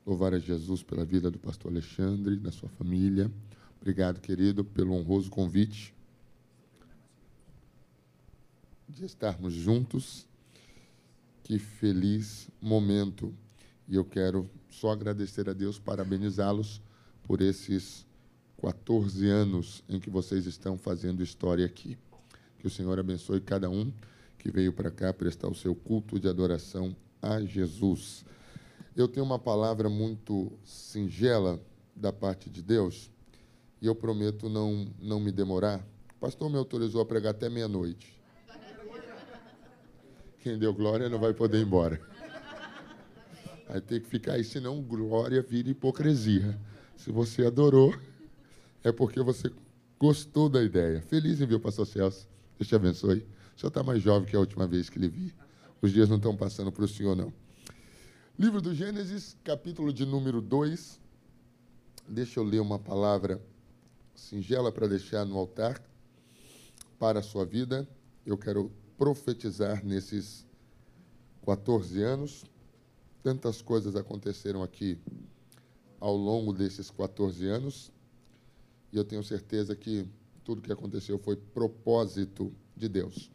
louvar 0.06 0.32
a 0.32 0.38
Jesus 0.38 0.82
pela 0.82 1.04
vida 1.04 1.30
do 1.30 1.38
pastor 1.38 1.70
Alexandre, 1.70 2.38
da 2.38 2.50
sua 2.50 2.70
família. 2.70 3.30
Obrigado, 3.78 4.18
querido, 4.18 4.64
pelo 4.64 4.94
honroso 4.94 5.28
convite 5.28 5.94
de 8.88 9.04
estarmos 9.04 9.52
juntos. 9.52 10.26
Que 11.44 11.58
feliz 11.58 12.48
momento. 12.58 13.34
E 13.86 13.96
eu 13.96 14.04
quero 14.04 14.48
só 14.70 14.90
agradecer 14.90 15.48
a 15.48 15.52
Deus, 15.52 15.78
parabenizá-los 15.78 16.80
por 17.24 17.40
esses 17.40 18.06
14 18.60 19.28
anos 19.28 19.82
em 19.88 19.98
que 19.98 20.10
vocês 20.10 20.46
estão 20.46 20.76
fazendo 20.76 21.22
história 21.22 21.66
aqui. 21.66 21.98
Que 22.58 22.66
o 22.66 22.70
Senhor 22.70 22.98
abençoe 22.98 23.40
cada 23.40 23.68
um 23.68 23.92
que 24.38 24.50
veio 24.50 24.72
para 24.72 24.90
cá 24.90 25.12
prestar 25.12 25.48
o 25.48 25.54
seu 25.54 25.74
culto 25.74 26.18
de 26.18 26.28
adoração 26.28 26.94
a 27.20 27.40
Jesus. 27.40 28.24
Eu 28.96 29.08
tenho 29.08 29.24
uma 29.24 29.38
palavra 29.38 29.88
muito 29.88 30.52
singela 30.64 31.60
da 31.94 32.12
parte 32.12 32.48
de 32.48 32.62
Deus 32.62 33.10
e 33.80 33.86
eu 33.86 33.94
prometo 33.94 34.48
não, 34.48 34.86
não 35.00 35.20
me 35.20 35.32
demorar. 35.32 35.84
O 36.16 36.20
pastor 36.20 36.50
me 36.50 36.56
autorizou 36.56 37.00
a 37.00 37.06
pregar 37.06 37.32
até 37.32 37.48
meia-noite. 37.48 38.20
Quem 40.40 40.58
deu 40.58 40.72
glória 40.72 41.08
não 41.08 41.18
vai 41.18 41.34
poder 41.34 41.58
ir 41.58 41.66
embora. 41.66 42.09
Vai 43.70 43.80
ter 43.80 44.00
que 44.00 44.08
ficar 44.08 44.32
aí, 44.32 44.42
senão 44.42 44.82
glória 44.82 45.40
vira 45.40 45.70
hipocrisia. 45.70 46.58
Se 46.96 47.12
você 47.12 47.46
adorou, 47.46 47.94
é 48.82 48.90
porque 48.90 49.22
você 49.22 49.48
gostou 49.96 50.48
da 50.48 50.60
ideia. 50.60 51.00
Feliz 51.02 51.40
em 51.40 51.46
ver 51.46 51.54
o 51.54 51.60
pastor 51.60 51.86
Celso. 51.86 52.28
Deus 52.58 52.68
te 52.68 52.74
abençoe. 52.74 53.18
O 53.56 53.60
senhor 53.60 53.68
está 53.68 53.84
mais 53.84 54.02
jovem 54.02 54.28
que 54.28 54.34
a 54.34 54.40
última 54.40 54.66
vez 54.66 54.90
que 54.90 54.98
lhe 54.98 55.06
vi. 55.06 55.32
Os 55.80 55.92
dias 55.92 56.08
não 56.08 56.16
estão 56.16 56.36
passando 56.36 56.72
para 56.72 56.84
o 56.84 56.88
senhor, 56.88 57.14
não. 57.14 57.32
Livro 58.36 58.60
do 58.60 58.74
Gênesis, 58.74 59.36
capítulo 59.44 59.92
de 59.92 60.04
número 60.04 60.40
2. 60.40 60.98
Deixa 62.08 62.40
eu 62.40 62.44
ler 62.44 62.60
uma 62.60 62.78
palavra 62.78 63.40
singela 64.16 64.72
para 64.72 64.88
deixar 64.88 65.24
no 65.24 65.38
altar 65.38 65.80
para 66.98 67.20
a 67.20 67.22
sua 67.22 67.46
vida. 67.46 67.88
Eu 68.26 68.36
quero 68.36 68.72
profetizar 68.98 69.86
nesses 69.86 70.44
14 71.46 72.02
anos. 72.02 72.49
Tantas 73.22 73.60
coisas 73.60 73.96
aconteceram 73.96 74.62
aqui 74.62 74.98
ao 75.98 76.16
longo 76.16 76.52
desses 76.52 76.90
14 76.90 77.46
anos, 77.46 77.92
e 78.92 78.96
eu 78.96 79.04
tenho 79.04 79.22
certeza 79.22 79.76
que 79.76 80.08
tudo 80.42 80.62
que 80.62 80.72
aconteceu 80.72 81.18
foi 81.18 81.36
propósito 81.36 82.52
de 82.74 82.88
Deus. 82.88 83.30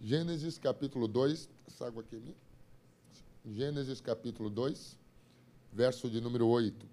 Gênesis 0.00 0.56
capítulo 0.58 1.06
2, 1.06 1.48
essa 1.66 1.86
água 1.86 2.02
aqui 2.02 2.16
é? 2.16 3.52
Gênesis 3.52 4.00
capítulo 4.00 4.48
2, 4.48 4.96
verso 5.72 6.08
de 6.08 6.20
número 6.20 6.46
8. 6.46 6.86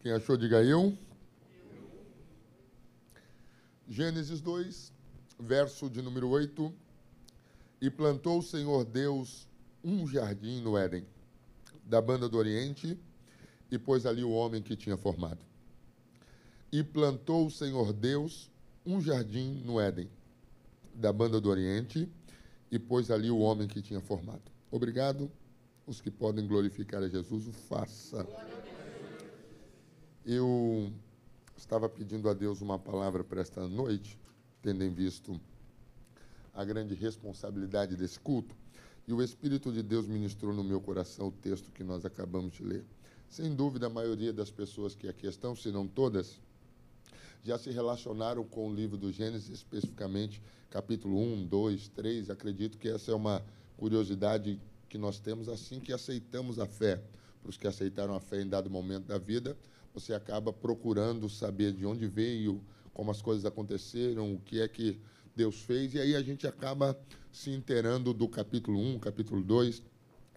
Quem 0.00 0.12
achou, 0.12 0.36
diga 0.36 0.62
eu. 0.62 0.98
Gênesis 3.88 4.40
2, 4.40 4.92
verso 5.38 5.90
de 5.90 6.00
número 6.00 6.28
8. 6.28 6.72
E 7.80 7.90
plantou 7.90 8.38
o 8.38 8.42
Senhor 8.42 8.84
Deus 8.84 9.46
um 9.82 10.06
jardim 10.06 10.62
no 10.62 10.76
Éden, 10.78 11.04
da 11.84 12.00
banda 12.00 12.28
do 12.28 12.38
Oriente, 12.38 12.98
e 13.70 13.78
pôs 13.78 14.06
ali 14.06 14.24
o 14.24 14.30
homem 14.30 14.62
que 14.62 14.74
tinha 14.74 14.96
formado. 14.96 15.44
E 16.72 16.82
plantou 16.82 17.46
o 17.46 17.50
Senhor 17.50 17.92
Deus 17.92 18.50
um 18.86 19.00
jardim 19.00 19.62
no 19.64 19.78
Éden, 19.78 20.08
da 20.94 21.12
banda 21.12 21.40
do 21.40 21.50
Oriente, 21.50 22.08
e 22.70 22.78
pôs 22.78 23.10
ali 23.10 23.30
o 23.30 23.38
homem 23.38 23.68
que 23.68 23.82
tinha 23.82 24.00
formado. 24.00 24.50
Obrigado. 24.70 25.30
Os 25.86 26.00
que 26.00 26.10
podem 26.10 26.46
glorificar 26.46 27.02
a 27.02 27.08
Jesus, 27.08 27.46
o 27.46 27.52
faça. 27.52 28.26
Eu 30.24 30.90
estava 31.56 31.88
pedindo 31.88 32.28
a 32.28 32.34
Deus 32.34 32.60
uma 32.60 32.78
palavra 32.78 33.22
para 33.22 33.40
esta 33.40 33.66
noite, 33.68 34.18
tendo 34.62 34.84
em 34.84 34.92
visto 34.92 35.40
a 36.52 36.64
grande 36.64 36.94
responsabilidade 36.94 37.96
desse 37.96 38.18
culto. 38.18 38.54
E 39.06 39.12
o 39.12 39.22
Espírito 39.22 39.72
de 39.72 39.82
Deus 39.82 40.06
ministrou 40.06 40.52
no 40.54 40.64
meu 40.64 40.80
coração 40.80 41.28
o 41.28 41.32
texto 41.32 41.70
que 41.70 41.84
nós 41.84 42.04
acabamos 42.04 42.54
de 42.54 42.62
ler. 42.62 42.84
Sem 43.28 43.54
dúvida, 43.54 43.86
a 43.86 43.90
maioria 43.90 44.32
das 44.32 44.50
pessoas 44.50 44.94
que 44.94 45.08
aqui 45.08 45.26
estão, 45.26 45.54
se 45.54 45.70
não 45.70 45.86
todas, 45.86 46.40
já 47.42 47.58
se 47.58 47.70
relacionaram 47.70 48.44
com 48.44 48.68
o 48.68 48.74
livro 48.74 48.96
do 48.96 49.12
Gênesis, 49.12 49.50
especificamente 49.50 50.40
capítulo 50.70 51.20
1, 51.20 51.46
2, 51.46 51.88
3. 51.88 52.30
Acredito 52.30 52.78
que 52.78 52.88
essa 52.88 53.12
é 53.12 53.14
uma 53.14 53.44
curiosidade 53.76 54.58
que 54.88 54.96
nós 54.96 55.18
temos 55.18 55.48
assim 55.48 55.80
que 55.80 55.92
aceitamos 55.92 56.58
a 56.58 56.66
fé. 56.66 57.02
Para 57.42 57.50
os 57.50 57.58
que 57.58 57.66
aceitaram 57.66 58.14
a 58.14 58.20
fé 58.20 58.40
em 58.40 58.48
dado 58.48 58.70
momento 58.70 59.06
da 59.06 59.18
vida, 59.18 59.54
você 59.94 60.12
acaba 60.12 60.52
procurando 60.52 61.28
saber 61.28 61.72
de 61.72 61.86
onde 61.86 62.08
veio, 62.08 62.60
como 62.92 63.12
as 63.12 63.22
coisas 63.22 63.44
aconteceram, 63.44 64.34
o 64.34 64.40
que 64.40 64.60
é 64.60 64.66
que 64.66 65.00
Deus 65.36 65.60
fez, 65.62 65.94
e 65.94 66.00
aí 66.00 66.16
a 66.16 66.22
gente 66.22 66.46
acaba 66.48 66.98
se 67.30 67.50
inteirando 67.50 68.12
do 68.12 68.28
capítulo 68.28 68.78
1, 68.80 68.98
capítulo 68.98 69.42
2, 69.42 69.82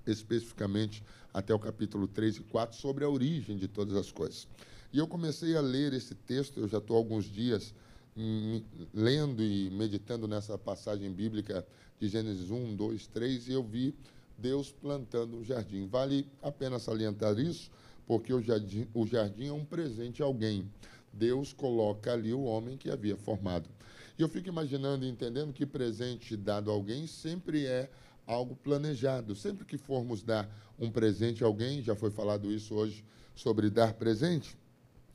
especificamente 0.05 1.03
até 1.33 1.53
o 1.53 1.59
capítulo 1.59 2.07
3 2.07 2.37
e 2.37 2.41
4, 2.41 2.77
sobre 2.77 3.03
a 3.03 3.09
origem 3.09 3.57
de 3.57 3.67
todas 3.67 3.95
as 3.95 4.11
coisas. 4.11 4.47
E 4.93 4.99
eu 4.99 5.07
comecei 5.07 5.55
a 5.57 5.61
ler 5.61 5.91
esse 5.91 6.13
texto, 6.13 6.59
eu 6.59 6.67
já 6.67 6.77
estou 6.77 6.95
alguns 6.95 7.25
dias 7.25 7.73
hum, 8.15 8.61
lendo 8.93 9.43
e 9.43 9.71
meditando 9.71 10.27
nessa 10.27 10.57
passagem 10.57 11.11
bíblica 11.11 11.65
de 11.99 12.07
Gênesis 12.07 12.51
1, 12.51 12.75
2, 12.75 13.07
3, 13.07 13.47
e 13.47 13.53
eu 13.53 13.63
vi 13.63 13.95
Deus 14.37 14.71
plantando 14.71 15.37
um 15.37 15.43
jardim. 15.43 15.87
Vale 15.87 16.27
a 16.41 16.51
pena 16.51 16.79
salientar 16.79 17.37
isso, 17.39 17.71
porque 18.07 18.33
o 18.33 18.41
jardim, 18.41 18.87
o 18.93 19.05
jardim 19.05 19.47
é 19.47 19.53
um 19.53 19.65
presente 19.65 20.23
a 20.23 20.25
alguém. 20.25 20.71
Deus 21.11 21.51
coloca 21.51 22.13
ali 22.13 22.33
o 22.33 22.43
homem 22.43 22.77
que 22.77 22.89
havia 22.89 23.17
formado. 23.17 23.69
E 24.17 24.21
eu 24.21 24.29
fico 24.29 24.47
imaginando 24.47 25.05
e 25.05 25.09
entendendo 25.09 25.53
que 25.53 25.65
presente 25.65 26.35
dado 26.37 26.71
a 26.71 26.73
alguém 26.73 27.05
sempre 27.05 27.65
é 27.65 27.91
algo 28.25 28.55
planejado. 28.55 29.35
Sempre 29.35 29.65
que 29.65 29.77
formos 29.77 30.23
dar 30.23 30.49
um 30.79 30.89
presente 30.89 31.43
a 31.43 31.47
alguém, 31.47 31.83
já 31.83 31.95
foi 31.95 32.09
falado 32.09 32.51
isso 32.51 32.73
hoje 32.73 33.03
sobre 33.35 33.69
dar 33.69 33.93
presente, 33.93 34.57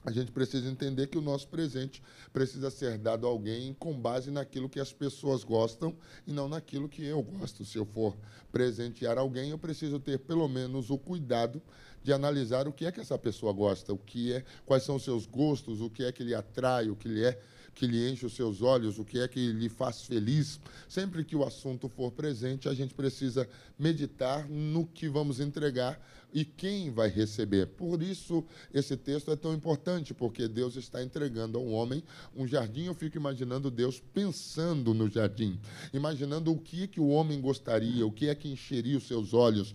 a 0.05 0.11
gente 0.11 0.33
precisa 0.33 0.69
entender 0.69 1.07
que 1.07 1.17
o 1.17 1.23
nosso 1.23 1.47
presente 1.47 2.03
precisa 2.33 2.71
ser 2.71 2.99
dado 2.99 3.25
a 3.25 3.31
alguém 3.31 3.73
com 3.75 3.97
base 3.97 4.33
naquilo 4.33 4.69
que 4.69 4.81
as 4.81 4.93
pessoas 4.93 5.45
gostam 5.45 5.97
e 6.27 6.33
não 6.33 6.49
naquilo 6.49 6.89
que 6.89 7.05
eu 7.05 7.23
gosto. 7.23 7.65
Se 7.65 7.79
eu 7.79 7.85
for 7.85 8.17
presentear 8.51 9.17
alguém, 9.17 9.51
eu 9.51 9.59
preciso 9.59 10.01
ter 10.01 10.19
pelo 10.19 10.49
menos 10.49 10.91
o 10.91 10.99
cuidado 10.99 11.63
de 12.03 12.13
analisar 12.13 12.67
o 12.67 12.73
que 12.73 12.87
é 12.87 12.93
que 12.93 13.01
essa 13.01 13.19
pessoa 13.19 13.53
gosta, 13.53 13.93
o 13.93 13.99
que 13.99 14.33
é, 14.33 14.45
quais 14.65 14.83
são 14.83 14.97
os 14.97 15.05
seus 15.05 15.27
gostos, 15.27 15.81
o 15.81 15.91
que 15.91 16.05
é 16.05 16.13
que 16.13 16.25
lhe 16.25 16.35
atrai, 16.35 16.89
o 16.89 16.97
que 16.97 17.09
lhe 17.09 17.25
é 17.25 17.39
que 17.75 17.87
lhe 17.87 18.11
enche 18.11 18.27
os 18.27 18.35
seus 18.35 18.63
olhos, 18.63 18.99
o 18.99 19.05
que 19.05 19.19
é 19.19 19.27
que 19.27 19.53
lhe 19.53 19.69
faz 19.69 20.03
feliz. 20.03 20.61
Sempre 20.89 21.25
que 21.25 21.35
o 21.35 21.45
assunto 21.45 21.89
for 21.89 22.11
presente, 22.11 22.69
a 22.69 22.75
gente 22.75 22.95
precisa 22.95 23.49
meditar 23.79 24.49
no 24.49 24.87
que 24.87 25.09
vamos 25.09 25.41
entregar 25.41 26.01
e 26.33 26.45
quem 26.45 26.91
vai 26.91 27.09
receber. 27.09 27.67
Por 27.67 28.03
isso, 28.03 28.45
esse 28.73 28.97
texto 28.97 29.31
é 29.31 29.37
tão 29.37 29.53
importante, 29.53 30.15
porque 30.15 30.49
Deus 30.49 30.77
está 30.77 31.03
entregando 31.03 31.59
ao 31.59 31.67
homem 31.67 32.03
um 32.35 32.47
jardim. 32.47 32.85
Eu 32.85 32.95
fico 32.95 33.17
imaginando 33.17 33.71
Deus 33.71 34.03
pensando 34.13 34.95
no 34.95 35.09
jardim, 35.11 35.59
imaginando 35.93 36.53
o 36.53 36.59
que, 36.59 36.85
é 36.85 36.87
que 36.87 37.01
o 37.01 37.09
homem 37.09 37.41
gostaria, 37.41 38.07
o 38.07 38.13
que 38.13 38.29
é 38.29 38.35
que 38.35 38.49
encheria 38.49 38.97
os 38.97 39.07
seus 39.07 39.35
olhos 39.35 39.73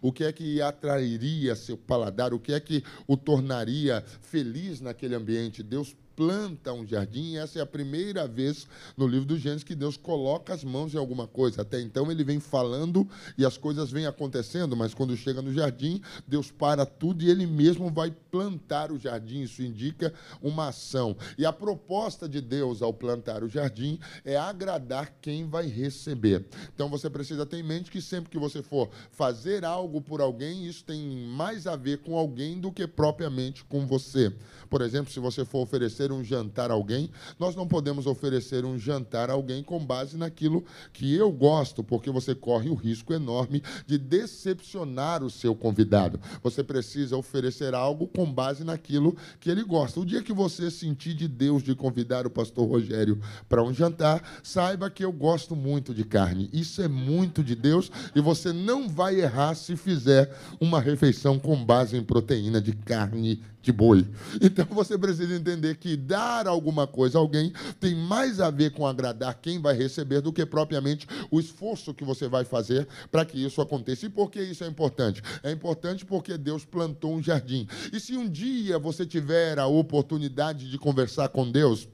o 0.00 0.12
que 0.12 0.24
é 0.24 0.32
que 0.32 0.60
atrairia 0.60 1.54
seu 1.54 1.76
paladar, 1.76 2.32
o 2.32 2.38
que 2.38 2.52
é 2.52 2.60
que 2.60 2.84
o 3.06 3.16
tornaria 3.16 4.04
feliz 4.20 4.80
naquele 4.80 5.14
ambiente. 5.14 5.62
Deus 5.62 5.96
planta 6.16 6.72
um 6.72 6.86
jardim, 6.86 7.32
e 7.32 7.36
essa 7.36 7.58
é 7.58 7.62
a 7.62 7.66
primeira 7.66 8.26
vez 8.26 8.66
no 8.96 9.06
livro 9.06 9.26
do 9.26 9.38
Gênesis 9.38 9.64
que 9.64 9.74
Deus 9.74 9.96
coloca 9.96 10.52
as 10.54 10.64
mãos 10.64 10.94
em 10.94 10.98
alguma 10.98 11.26
coisa. 11.26 11.62
Até 11.62 11.80
então 11.80 12.10
ele 12.10 12.24
vem 12.24 12.40
falando 12.40 13.08
e 13.36 13.44
as 13.44 13.56
coisas 13.56 13.90
vêm 13.90 14.06
acontecendo, 14.06 14.76
mas 14.76 14.94
quando 14.94 15.16
chega 15.16 15.42
no 15.42 15.52
jardim, 15.52 16.00
Deus 16.26 16.50
para 16.50 16.84
tudo 16.84 17.22
e 17.22 17.30
ele 17.30 17.46
mesmo 17.46 17.90
vai 17.90 18.10
plantar 18.30 18.90
o 18.92 18.98
jardim. 18.98 19.42
Isso 19.42 19.62
indica 19.62 20.12
uma 20.40 20.68
ação. 20.68 21.16
E 21.36 21.44
a 21.46 21.52
proposta 21.52 22.28
de 22.28 22.40
Deus 22.40 22.82
ao 22.82 22.92
plantar 22.92 23.42
o 23.42 23.48
jardim 23.48 23.98
é 24.24 24.36
agradar 24.36 25.14
quem 25.20 25.48
vai 25.48 25.66
receber. 25.66 26.44
Então 26.74 26.88
você 26.88 27.08
precisa 27.08 27.46
ter 27.46 27.58
em 27.58 27.62
mente 27.62 27.90
que 27.90 28.00
sempre 28.00 28.30
que 28.30 28.38
você 28.38 28.62
for 28.62 28.88
fazer 29.10 29.64
algo 29.64 30.00
por 30.00 30.20
alguém, 30.20 30.66
isso 30.66 30.84
tem 30.84 31.00
mais 31.28 31.66
a 31.66 31.76
ver 31.76 31.98
com 31.98 32.16
alguém 32.16 32.58
do 32.58 32.72
que 32.72 32.86
propriamente 32.86 33.64
com 33.64 33.86
você. 33.86 34.32
Por 34.68 34.80
exemplo, 34.80 35.12
se 35.12 35.20
você 35.20 35.44
for 35.44 35.60
oferecer 35.60 36.01
um 36.10 36.24
jantar 36.24 36.70
a 36.70 36.74
alguém, 36.74 37.10
nós 37.38 37.54
não 37.54 37.68
podemos 37.68 38.06
oferecer 38.06 38.64
um 38.64 38.78
jantar 38.78 39.30
a 39.30 39.34
alguém 39.34 39.62
com 39.62 39.78
base 39.84 40.16
naquilo 40.16 40.64
que 40.92 41.14
eu 41.14 41.30
gosto, 41.30 41.84
porque 41.84 42.10
você 42.10 42.34
corre 42.34 42.70
o 42.70 42.74
risco 42.74 43.12
enorme 43.12 43.62
de 43.86 43.98
decepcionar 43.98 45.22
o 45.22 45.30
seu 45.30 45.54
convidado. 45.54 46.18
Você 46.42 46.64
precisa 46.64 47.16
oferecer 47.16 47.74
algo 47.74 48.08
com 48.08 48.32
base 48.32 48.64
naquilo 48.64 49.16
que 49.38 49.50
ele 49.50 49.62
gosta. 49.62 50.00
O 50.00 50.06
dia 50.06 50.22
que 50.22 50.32
você 50.32 50.70
sentir 50.70 51.14
de 51.14 51.28
Deus 51.28 51.62
de 51.62 51.74
convidar 51.74 52.26
o 52.26 52.30
pastor 52.30 52.68
Rogério 52.68 53.20
para 53.48 53.62
um 53.62 53.72
jantar, 53.72 54.22
saiba 54.42 54.90
que 54.90 55.04
eu 55.04 55.12
gosto 55.12 55.54
muito 55.54 55.94
de 55.94 56.04
carne. 56.04 56.48
Isso 56.52 56.80
é 56.80 56.88
muito 56.88 57.44
de 57.44 57.54
Deus 57.54 57.90
e 58.14 58.20
você 58.20 58.52
não 58.52 58.88
vai 58.88 59.20
errar 59.20 59.54
se 59.54 59.76
fizer 59.76 60.34
uma 60.60 60.80
refeição 60.80 61.38
com 61.38 61.62
base 61.64 61.96
em 61.96 62.02
proteína 62.02 62.60
de 62.60 62.72
carne 62.72 63.42
de 63.62 63.72
boi. 63.72 64.06
Então 64.42 64.66
você 64.70 64.98
precisa 64.98 65.34
entender 65.34 65.76
que 65.76 65.96
dar 65.96 66.46
alguma 66.46 66.86
coisa 66.86 67.16
a 67.16 67.20
alguém 67.20 67.52
tem 67.78 67.94
mais 67.94 68.40
a 68.40 68.50
ver 68.50 68.72
com 68.72 68.86
agradar 68.86 69.38
quem 69.40 69.60
vai 69.60 69.74
receber 69.74 70.20
do 70.20 70.32
que 70.32 70.44
propriamente 70.44 71.06
o 71.30 71.38
esforço 71.38 71.94
que 71.94 72.04
você 72.04 72.28
vai 72.28 72.44
fazer 72.44 72.88
para 73.10 73.24
que 73.24 73.42
isso 73.42 73.60
aconteça. 73.60 74.06
E 74.06 74.10
por 74.10 74.30
que 74.30 74.42
isso 74.42 74.64
é 74.64 74.66
importante? 74.66 75.22
É 75.42 75.50
importante 75.50 76.04
porque 76.04 76.36
Deus 76.36 76.64
plantou 76.64 77.14
um 77.14 77.22
jardim. 77.22 77.66
E 77.92 78.00
se 78.00 78.16
um 78.16 78.28
dia 78.28 78.78
você 78.78 79.06
tiver 79.06 79.58
a 79.58 79.66
oportunidade 79.66 80.68
de 80.68 80.78
conversar 80.78 81.28
com 81.28 81.50
Deus, 81.50 81.88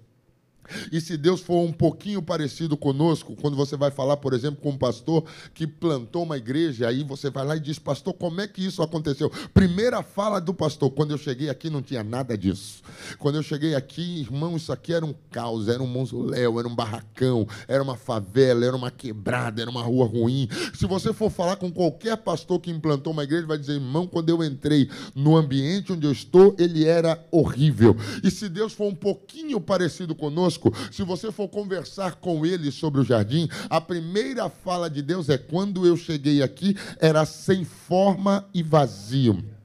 e 0.92 1.00
se 1.00 1.16
Deus 1.16 1.40
for 1.40 1.62
um 1.62 1.72
pouquinho 1.72 2.22
parecido 2.22 2.76
conosco, 2.76 3.36
quando 3.40 3.56
você 3.56 3.76
vai 3.76 3.90
falar, 3.90 4.16
por 4.16 4.32
exemplo, 4.32 4.60
com 4.60 4.70
um 4.70 4.78
pastor 4.78 5.24
que 5.54 5.66
plantou 5.66 6.22
uma 6.22 6.36
igreja, 6.36 6.88
aí 6.88 7.04
você 7.04 7.30
vai 7.30 7.44
lá 7.44 7.56
e 7.56 7.60
diz, 7.60 7.78
pastor, 7.78 8.14
como 8.14 8.40
é 8.40 8.48
que 8.48 8.64
isso 8.64 8.82
aconteceu? 8.82 9.30
Primeira 9.52 10.02
fala 10.02 10.40
do 10.40 10.52
pastor, 10.54 10.90
quando 10.90 11.12
eu 11.12 11.18
cheguei 11.18 11.48
aqui 11.48 11.70
não 11.70 11.82
tinha 11.82 12.02
nada 12.02 12.36
disso. 12.36 12.82
Quando 13.18 13.36
eu 13.36 13.42
cheguei 13.42 13.74
aqui, 13.74 14.20
irmão, 14.20 14.56
isso 14.56 14.72
aqui 14.72 14.92
era 14.92 15.04
um 15.04 15.14
caos, 15.30 15.68
era 15.68 15.82
um 15.82 15.86
mausoléu, 15.86 16.58
era 16.58 16.68
um 16.68 16.74
barracão, 16.74 17.46
era 17.66 17.82
uma 17.82 17.96
favela, 17.96 18.64
era 18.64 18.76
uma 18.76 18.90
quebrada, 18.90 19.62
era 19.62 19.70
uma 19.70 19.82
rua 19.82 20.06
ruim. 20.06 20.48
Se 20.74 20.86
você 20.86 21.12
for 21.12 21.30
falar 21.30 21.56
com 21.56 21.70
qualquer 21.70 22.16
pastor 22.16 22.60
que 22.60 22.70
implantou 22.70 23.12
uma 23.12 23.24
igreja, 23.24 23.46
vai 23.46 23.58
dizer, 23.58 23.74
irmão, 23.74 24.06
quando 24.06 24.28
eu 24.28 24.42
entrei 24.42 24.88
no 25.14 25.36
ambiente 25.36 25.92
onde 25.92 26.06
eu 26.06 26.12
estou, 26.12 26.54
ele 26.58 26.84
era 26.84 27.24
horrível. 27.30 27.96
E 28.22 28.30
se 28.30 28.48
Deus 28.48 28.72
for 28.72 28.86
um 28.86 28.94
pouquinho 28.94 29.60
parecido 29.60 30.14
conosco, 30.14 30.57
conosco. 30.58 30.92
Se 30.92 31.02
você 31.02 31.32
for 31.32 31.48
conversar 31.48 32.16
com 32.16 32.44
ele 32.44 32.70
sobre 32.70 33.00
o 33.00 33.04
jardim, 33.04 33.48
a 33.70 33.80
primeira 33.80 34.48
fala 34.48 34.90
de 34.90 35.02
Deus 35.02 35.28
é: 35.28 35.38
quando 35.38 35.86
eu 35.86 35.96
cheguei 35.96 36.42
aqui, 36.42 36.76
era 37.00 37.24
sem 37.24 37.64
forma 37.64 38.46
e 38.52 38.62
vazio. 38.62 39.57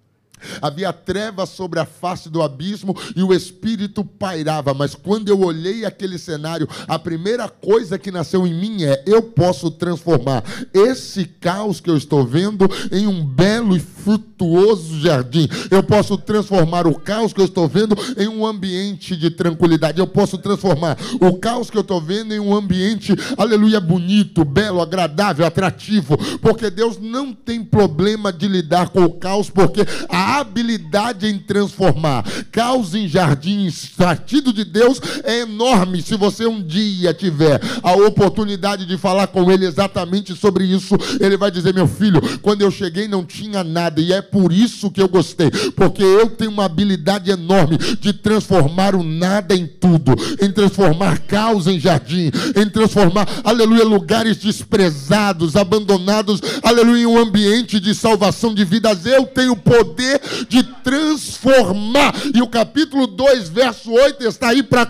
Havia 0.62 0.92
trevas 0.92 1.50
sobre 1.50 1.80
a 1.80 1.86
face 1.86 2.30
do 2.30 2.42
abismo 2.42 2.96
e 3.16 3.24
o 3.24 3.34
espírito 3.34 4.04
pairava. 4.04 4.74
Mas 4.74 4.96
quando 4.96 5.30
eu 5.30 5.42
olhei 5.42 5.86
aquele 5.86 6.18
cenário, 6.18 6.68
a 6.88 6.98
primeira 6.98 7.48
coisa 7.48 7.98
que 7.98 8.12
nasceu 8.12 8.46
em 8.46 8.54
mim 8.54 8.84
é: 8.84 9.04
eu 9.06 9.22
posso 9.22 9.72
transformar 9.72 10.44
esse 10.74 11.26
caos 11.26 11.80
que 11.80 11.90
eu 11.90 11.98
estou 11.98 12.26
vendo 12.26 12.70
em 12.92 13.08
um 13.08 13.26
belo 13.26 13.76
e 13.76 13.80
frutuoso 13.80 15.00
jardim. 15.00 15.48
Eu 15.72 15.82
posso 15.82 16.18
transformar 16.18 16.86
o 16.86 16.96
caos 16.96 17.32
que 17.32 17.40
eu 17.40 17.46
estou 17.46 17.68
vendo 17.68 17.96
em 18.18 18.28
um 18.28 18.46
ambiente 18.46 19.16
de 19.16 19.30
tranquilidade. 19.30 20.00
Eu 20.00 20.08
posso 20.08 20.38
transformar 20.38 20.98
o 21.22 21.38
caos 21.38 21.70
que 21.70 21.78
eu 21.78 21.82
estou 21.82 22.02
vendo 22.02 22.34
em 22.34 22.40
um 22.40 22.54
ambiente, 22.54 23.14
aleluia, 23.38 23.80
bonito, 23.80 24.44
belo, 24.44 24.82
agradável, 24.82 25.46
atrativo. 25.46 26.18
Porque 26.40 26.70
Deus 26.70 26.98
não 27.00 27.34
tem 27.34 27.64
problema 27.64 28.32
de 28.32 28.48
lidar 28.48 28.90
com 28.90 29.04
o 29.04 29.14
caos, 29.14 29.50
porque 29.50 29.82
a 30.10 30.33
habilidade 30.40 31.28
em 31.28 31.38
transformar. 31.38 32.24
Caos 32.52 32.94
em 32.96 33.08
jardins, 33.08 33.88
partido 33.98 34.54
de 34.54 34.64
Deus 34.64 35.00
é 35.24 35.42
enorme. 35.42 36.02
Se 36.02 36.16
você 36.16 36.46
um 36.46 36.62
dia 36.62 37.14
tiver 37.14 37.60
a 37.82 37.94
oportunidade 37.94 38.86
de 38.86 38.98
falar 38.98 39.28
com 39.28 39.52
ele 39.52 39.66
exatamente 39.66 40.36
sobre 40.36 40.66
isso, 40.66 40.96
ele 41.20 41.38
vai 41.38 41.52
dizer: 41.52 41.74
Meu 41.74 41.88
filho, 41.88 42.22
quando 42.40 42.62
eu 42.62 42.72
cheguei 42.72 43.08
não 43.08 43.26
tinha 43.26 43.64
nada, 43.64 44.02
e 44.02 44.12
é 44.14 44.22
por 44.22 44.52
isso 44.52 44.92
que 44.92 45.02
eu 45.02 45.08
gostei, 45.08 45.50
porque 45.76 46.04
eu 46.04 46.30
tenho 46.30 46.52
uma 46.52 46.66
habilidade 46.66 47.32
enorme 47.32 47.78
de 47.78 48.14
transformar 48.14 48.96
o 48.96 49.04
nada 49.04 49.56
em 49.56 49.68
tudo, 49.68 50.14
em 50.42 50.52
transformar 50.52 51.20
caos 51.20 51.68
em 51.68 51.80
jardim, 51.80 52.32
em 52.56 52.70
transformar, 52.70 53.28
aleluia, 53.44 53.84
lugares 53.84 54.38
desprezados, 54.38 55.56
abandonados, 55.56 56.42
aleluia, 56.62 57.04
em 57.04 57.06
um 57.06 57.18
ambiente 57.18 57.80
de 57.80 57.94
salvação 57.94 58.54
de 58.54 58.64
vidas. 58.64 59.06
Eu 59.06 59.26
tenho 59.26 59.56
poder 59.56 60.22
de 60.48 60.64
transformar. 60.84 62.14
E 62.34 62.42
o 62.42 62.48
capítulo 62.48 63.08
2, 63.08 63.50
verso 63.50 63.92
8 63.92 64.24
está 64.26 64.50
aí 64.50 64.64
para 64.64 64.86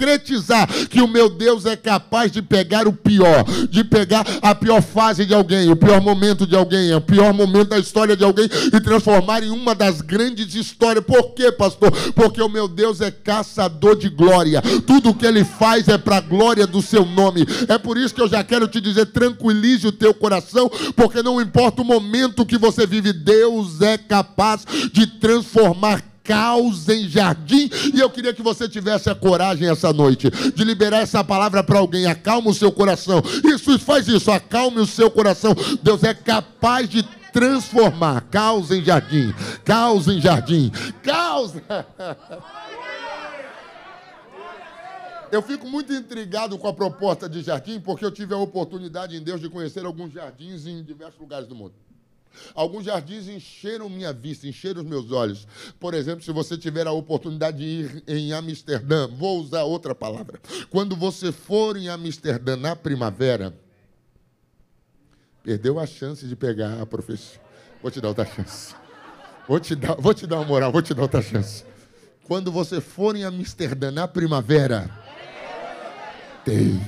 concretizar 0.00 0.66
que 0.88 1.02
o 1.02 1.06
meu 1.06 1.28
Deus 1.28 1.66
é 1.66 1.76
capaz 1.76 2.32
de 2.32 2.40
pegar 2.40 2.88
o 2.88 2.92
pior, 2.92 3.44
de 3.68 3.84
pegar 3.84 4.26
a 4.40 4.54
pior 4.54 4.80
fase 4.80 5.26
de 5.26 5.34
alguém, 5.34 5.70
o 5.70 5.76
pior 5.76 6.00
momento 6.00 6.46
de 6.46 6.56
alguém, 6.56 6.94
o 6.94 7.00
pior 7.00 7.34
momento 7.34 7.68
da 7.68 7.78
história 7.78 8.16
de 8.16 8.24
alguém 8.24 8.48
e 8.72 8.80
transformar 8.80 9.42
em 9.42 9.50
uma 9.50 9.74
das 9.74 10.00
grandes 10.00 10.54
histórias. 10.54 11.04
Por 11.04 11.34
quê, 11.34 11.52
pastor? 11.52 11.92
Porque 12.14 12.40
o 12.40 12.48
meu 12.48 12.66
Deus 12.66 13.02
é 13.02 13.10
caçador 13.10 13.96
de 13.96 14.08
glória. 14.08 14.62
Tudo 14.86 15.14
que 15.14 15.26
ele 15.26 15.44
faz 15.44 15.86
é 15.88 15.98
para 15.98 16.16
a 16.16 16.20
glória 16.20 16.66
do 16.66 16.80
seu 16.80 17.04
nome. 17.04 17.46
É 17.68 17.76
por 17.76 17.98
isso 17.98 18.14
que 18.14 18.22
eu 18.22 18.28
já 18.28 18.42
quero 18.42 18.66
te 18.66 18.80
dizer: 18.80 19.06
tranquilize 19.06 19.86
o 19.86 19.92
teu 19.92 20.14
coração, 20.14 20.70
porque 20.96 21.22
não 21.22 21.40
importa 21.40 21.82
o 21.82 21.84
momento 21.84 22.46
que 22.46 22.56
você 22.56 22.86
vive, 22.86 23.12
Deus 23.12 23.82
é 23.82 23.98
capaz 23.98 24.64
de 24.92 25.06
transformar 25.06 26.09
caos 26.30 26.88
em 26.88 27.08
jardim. 27.08 27.68
E 27.92 27.98
eu 27.98 28.08
queria 28.08 28.32
que 28.32 28.40
você 28.40 28.68
tivesse 28.68 29.10
a 29.10 29.16
coragem 29.16 29.68
essa 29.68 29.92
noite 29.92 30.30
de 30.30 30.62
liberar 30.62 30.98
essa 30.98 31.24
palavra 31.24 31.64
para 31.64 31.80
alguém. 31.80 32.06
Acalma 32.06 32.50
o 32.50 32.54
seu 32.54 32.70
coração. 32.70 33.20
Isso, 33.44 33.76
faz 33.80 34.06
isso, 34.06 34.30
acalme 34.30 34.78
o 34.78 34.86
seu 34.86 35.10
coração. 35.10 35.56
Deus 35.82 36.04
é 36.04 36.14
capaz 36.14 36.88
de 36.88 37.02
transformar 37.32 38.20
caos 38.30 38.70
em 38.70 38.84
jardim, 38.84 39.34
caos 39.64 40.06
em 40.06 40.20
jardim, 40.20 40.70
caos. 41.02 41.54
Eu 45.32 45.40
fico 45.42 45.64
muito 45.68 45.92
intrigado 45.92 46.58
com 46.58 46.66
a 46.66 46.72
proposta 46.72 47.28
de 47.28 47.40
jardim, 47.40 47.78
porque 47.78 48.04
eu 48.04 48.10
tive 48.10 48.34
a 48.34 48.36
oportunidade 48.36 49.14
em 49.16 49.22
Deus 49.22 49.40
de 49.40 49.48
conhecer 49.48 49.86
alguns 49.86 50.12
jardins 50.12 50.66
em 50.66 50.82
diversos 50.82 51.20
lugares 51.20 51.46
do 51.46 51.54
mundo. 51.54 51.72
Alguns 52.54 52.84
jardins 52.84 53.28
encheram 53.28 53.88
minha 53.88 54.12
vista, 54.12 54.46
encheram 54.46 54.82
os 54.82 54.86
meus 54.86 55.12
olhos. 55.12 55.46
Por 55.78 55.94
exemplo, 55.94 56.24
se 56.24 56.32
você 56.32 56.56
tiver 56.56 56.86
a 56.86 56.92
oportunidade 56.92 57.58
de 57.58 57.64
ir 57.64 58.04
em 58.06 58.32
Amsterdã, 58.32 59.08
vou 59.08 59.40
usar 59.40 59.64
outra 59.64 59.94
palavra. 59.94 60.40
Quando 60.68 60.96
você 60.96 61.32
for 61.32 61.76
em 61.76 61.88
Amsterdã 61.88 62.56
na 62.56 62.74
primavera, 62.74 63.54
perdeu 65.42 65.78
a 65.78 65.86
chance 65.86 66.26
de 66.26 66.36
pegar 66.36 66.80
a 66.80 66.86
professora. 66.86 67.40
Vou 67.82 67.90
te 67.90 68.00
dar 68.00 68.08
outra 68.08 68.26
chance. 68.26 68.74
Vou 69.48 69.58
te 69.58 69.74
dar, 69.74 69.94
vou 69.96 70.14
te 70.14 70.26
dar 70.26 70.36
uma 70.36 70.44
moral, 70.44 70.70
vou 70.70 70.82
te 70.82 70.94
dar 70.94 71.02
outra 71.02 71.22
chance. 71.22 71.64
Quando 72.24 72.52
você 72.52 72.80
for 72.80 73.16
em 73.16 73.24
Amsterdã 73.24 73.90
na 73.90 74.06
primavera, 74.06 74.88
tem. 76.44 76.80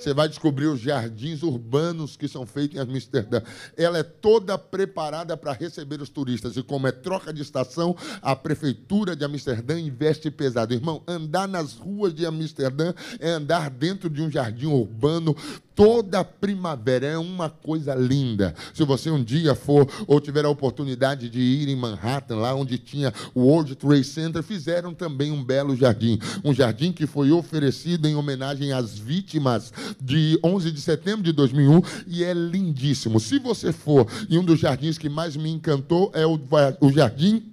Você 0.00 0.14
vai 0.14 0.28
descobrir 0.28 0.66
os 0.66 0.80
jardins 0.80 1.42
urbanos 1.42 2.16
que 2.16 2.26
são 2.26 2.46
feitos 2.46 2.78
em 2.78 2.80
Amsterdã. 2.80 3.42
Ela 3.76 3.98
é 3.98 4.02
toda 4.02 4.56
preparada 4.56 5.36
para 5.36 5.52
receber 5.52 6.00
os 6.00 6.08
turistas. 6.08 6.56
E 6.56 6.62
como 6.62 6.86
é 6.86 6.92
troca 6.92 7.34
de 7.34 7.42
estação, 7.42 7.94
a 8.22 8.34
prefeitura 8.34 9.14
de 9.14 9.26
Amsterdã 9.26 9.78
investe 9.78 10.30
pesado. 10.30 10.72
Irmão, 10.72 11.02
andar 11.06 11.46
nas 11.46 11.74
ruas 11.74 12.14
de 12.14 12.24
Amsterdã 12.24 12.94
é 13.18 13.30
andar 13.30 13.68
dentro 13.68 14.08
de 14.08 14.22
um 14.22 14.30
jardim 14.30 14.66
urbano 14.66 15.36
toda 15.74 16.24
primavera. 16.24 17.06
É 17.06 17.18
uma 17.18 17.48
coisa 17.48 17.94
linda. 17.94 18.54
Se 18.74 18.84
você 18.84 19.10
um 19.10 19.22
dia 19.22 19.54
for 19.54 19.86
ou 20.06 20.20
tiver 20.20 20.44
a 20.44 20.50
oportunidade 20.50 21.28
de 21.28 21.40
ir 21.40 21.68
em 21.68 21.76
Manhattan, 21.76 22.36
lá 22.36 22.54
onde 22.54 22.78
tinha 22.78 23.12
o 23.34 23.40
World 23.42 23.76
Trade 23.76 24.04
Center, 24.04 24.42
fizeram 24.42 24.94
também 24.94 25.30
um 25.30 25.42
belo 25.42 25.76
jardim. 25.76 26.18
Um 26.44 26.52
jardim 26.52 26.92
que 26.92 27.06
foi 27.06 27.30
oferecido 27.30 28.06
em 28.06 28.14
homenagem 28.14 28.72
às 28.72 28.98
vítimas 28.98 29.72
de 30.00 30.38
11 30.42 30.70
de 30.70 30.80
setembro 30.80 31.22
de 31.22 31.32
2001 31.32 31.82
e 32.06 32.24
é 32.24 32.32
lindíssimo. 32.32 33.18
Se 33.18 33.38
você 33.38 33.72
for 33.72 34.06
em 34.28 34.38
um 34.38 34.44
dos 34.44 34.60
jardins 34.60 34.98
que 34.98 35.08
mais 35.08 35.36
me 35.36 35.50
encantou, 35.50 36.10
é 36.14 36.26
o, 36.26 36.38
o 36.80 36.92
jardim 36.92 37.49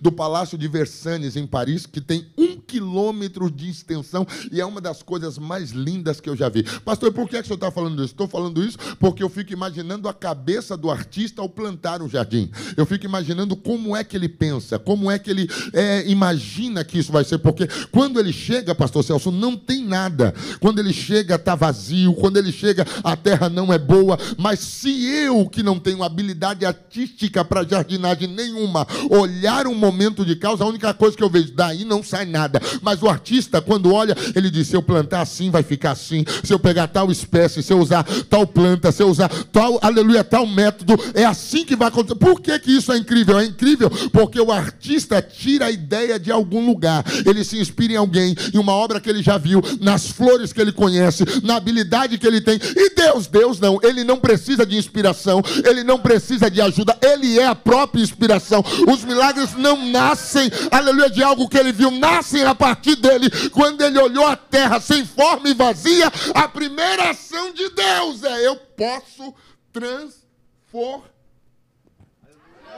do 0.00 0.10
Palácio 0.10 0.56
de 0.58 0.68
Versalhes, 0.68 1.36
em 1.36 1.46
Paris, 1.46 1.86
que 1.86 2.00
tem 2.00 2.26
um 2.36 2.56
quilômetro 2.56 3.50
de 3.50 3.68
extensão 3.68 4.26
e 4.50 4.60
é 4.60 4.66
uma 4.66 4.80
das 4.80 5.02
coisas 5.02 5.38
mais 5.38 5.70
lindas 5.70 6.20
que 6.20 6.28
eu 6.28 6.36
já 6.36 6.48
vi. 6.48 6.62
Pastor, 6.80 7.12
por 7.12 7.28
que, 7.28 7.36
é 7.36 7.40
que 7.40 7.44
o 7.44 7.48
senhor 7.48 7.56
está 7.56 7.70
falando 7.70 8.02
isso? 8.02 8.12
Estou 8.12 8.28
falando 8.28 8.64
isso 8.64 8.78
porque 8.98 9.22
eu 9.22 9.28
fico 9.28 9.52
imaginando 9.52 10.08
a 10.08 10.14
cabeça 10.14 10.76
do 10.76 10.90
artista 10.90 11.42
ao 11.42 11.48
plantar 11.48 12.02
um 12.02 12.08
jardim. 12.08 12.50
Eu 12.76 12.86
fico 12.86 13.04
imaginando 13.04 13.56
como 13.56 13.96
é 13.96 14.04
que 14.04 14.16
ele 14.16 14.28
pensa, 14.28 14.78
como 14.78 15.10
é 15.10 15.18
que 15.18 15.30
ele 15.30 15.48
é, 15.72 16.08
imagina 16.08 16.84
que 16.84 16.98
isso 16.98 17.12
vai 17.12 17.24
ser, 17.24 17.38
porque 17.38 17.68
quando 17.90 18.18
ele 18.18 18.32
chega, 18.32 18.74
pastor 18.74 19.04
Celso, 19.04 19.30
não 19.30 19.56
tem 19.56 19.84
nada. 19.84 20.34
Quando 20.60 20.78
ele 20.78 20.92
chega, 20.92 21.34
está 21.34 21.54
vazio. 21.54 22.14
Quando 22.14 22.36
ele 22.36 22.52
chega, 22.52 22.86
a 23.02 23.16
terra 23.16 23.48
não 23.48 23.72
é 23.72 23.78
boa. 23.78 24.18
Mas 24.38 24.60
se 24.60 25.04
eu, 25.06 25.48
que 25.48 25.62
não 25.62 25.78
tenho 25.78 26.02
habilidade 26.02 26.64
artística 26.64 27.44
para 27.44 27.64
jardinagem 27.64 28.28
nenhuma, 28.28 28.86
olhar 29.10 29.61
um 29.68 29.74
momento 29.74 30.24
de 30.24 30.36
causa, 30.36 30.64
a 30.64 30.66
única 30.66 30.92
coisa 30.94 31.16
que 31.16 31.22
eu 31.22 31.30
vejo, 31.30 31.52
daí 31.54 31.84
não 31.84 32.02
sai 32.02 32.24
nada. 32.24 32.60
Mas 32.80 33.02
o 33.02 33.08
artista, 33.08 33.60
quando 33.60 33.92
olha, 33.92 34.16
ele 34.34 34.50
diz: 34.50 34.68
se 34.68 34.76
eu 34.76 34.82
plantar 34.82 35.22
assim, 35.22 35.50
vai 35.50 35.62
ficar 35.62 35.92
assim. 35.92 36.24
Se 36.42 36.52
eu 36.52 36.58
pegar 36.58 36.88
tal 36.88 37.10
espécie, 37.10 37.62
se 37.62 37.72
eu 37.72 37.78
usar 37.78 38.04
tal 38.28 38.46
planta, 38.46 38.92
se 38.92 39.02
eu 39.02 39.08
usar 39.08 39.28
tal, 39.52 39.78
aleluia, 39.82 40.24
tal 40.24 40.46
método, 40.46 40.94
é 41.14 41.24
assim 41.24 41.64
que 41.64 41.76
vai 41.76 41.88
acontecer. 41.88 42.18
Por 42.18 42.40
que, 42.40 42.58
que 42.58 42.70
isso 42.70 42.92
é 42.92 42.96
incrível? 42.96 43.38
É 43.38 43.44
incrível 43.44 43.90
porque 44.12 44.40
o 44.40 44.52
artista 44.52 45.20
tira 45.22 45.66
a 45.66 45.70
ideia 45.70 46.18
de 46.18 46.30
algum 46.30 46.66
lugar. 46.66 47.04
Ele 47.26 47.44
se 47.44 47.58
inspira 47.58 47.94
em 47.94 47.96
alguém, 47.96 48.34
em 48.52 48.58
uma 48.58 48.72
obra 48.72 49.00
que 49.00 49.08
ele 49.08 49.22
já 49.22 49.38
viu, 49.38 49.62
nas 49.80 50.06
flores 50.06 50.52
que 50.52 50.60
ele 50.60 50.72
conhece, 50.72 51.24
na 51.42 51.56
habilidade 51.56 52.18
que 52.18 52.26
ele 52.26 52.40
tem. 52.40 52.58
E 52.76 52.94
Deus, 52.94 53.26
Deus 53.26 53.60
não, 53.60 53.78
ele 53.82 54.04
não 54.04 54.18
precisa 54.18 54.64
de 54.64 54.76
inspiração, 54.76 55.42
ele 55.64 55.82
não 55.82 55.98
precisa 55.98 56.50
de 56.50 56.60
ajuda, 56.60 56.96
ele 57.02 57.38
é 57.38 57.46
a 57.46 57.54
própria 57.54 58.02
inspiração. 58.02 58.64
Os 58.88 59.04
milagres 59.04 59.51
não 59.54 59.86
nascem, 59.86 60.50
aleluia, 60.70 61.10
de 61.10 61.22
algo 61.22 61.48
que 61.48 61.58
ele 61.58 61.72
viu, 61.72 61.90
nascem 61.90 62.44
a 62.44 62.54
partir 62.54 62.96
dele. 62.96 63.28
Quando 63.50 63.82
ele 63.82 63.98
olhou 63.98 64.26
a 64.26 64.36
terra 64.36 64.80
sem 64.80 65.04
forma 65.04 65.48
e 65.48 65.54
vazia, 65.54 66.10
a 66.34 66.48
primeira 66.48 67.10
ação 67.10 67.52
de 67.52 67.68
Deus 67.70 68.22
é: 68.24 68.46
eu 68.46 68.56
posso 68.56 69.34
transformar. 69.72 71.12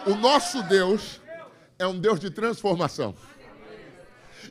O 0.06 0.14
nosso 0.14 0.62
Deus 0.64 1.20
é 1.78 1.86
um 1.86 1.98
Deus 1.98 2.20
de 2.20 2.30
transformação. 2.30 3.14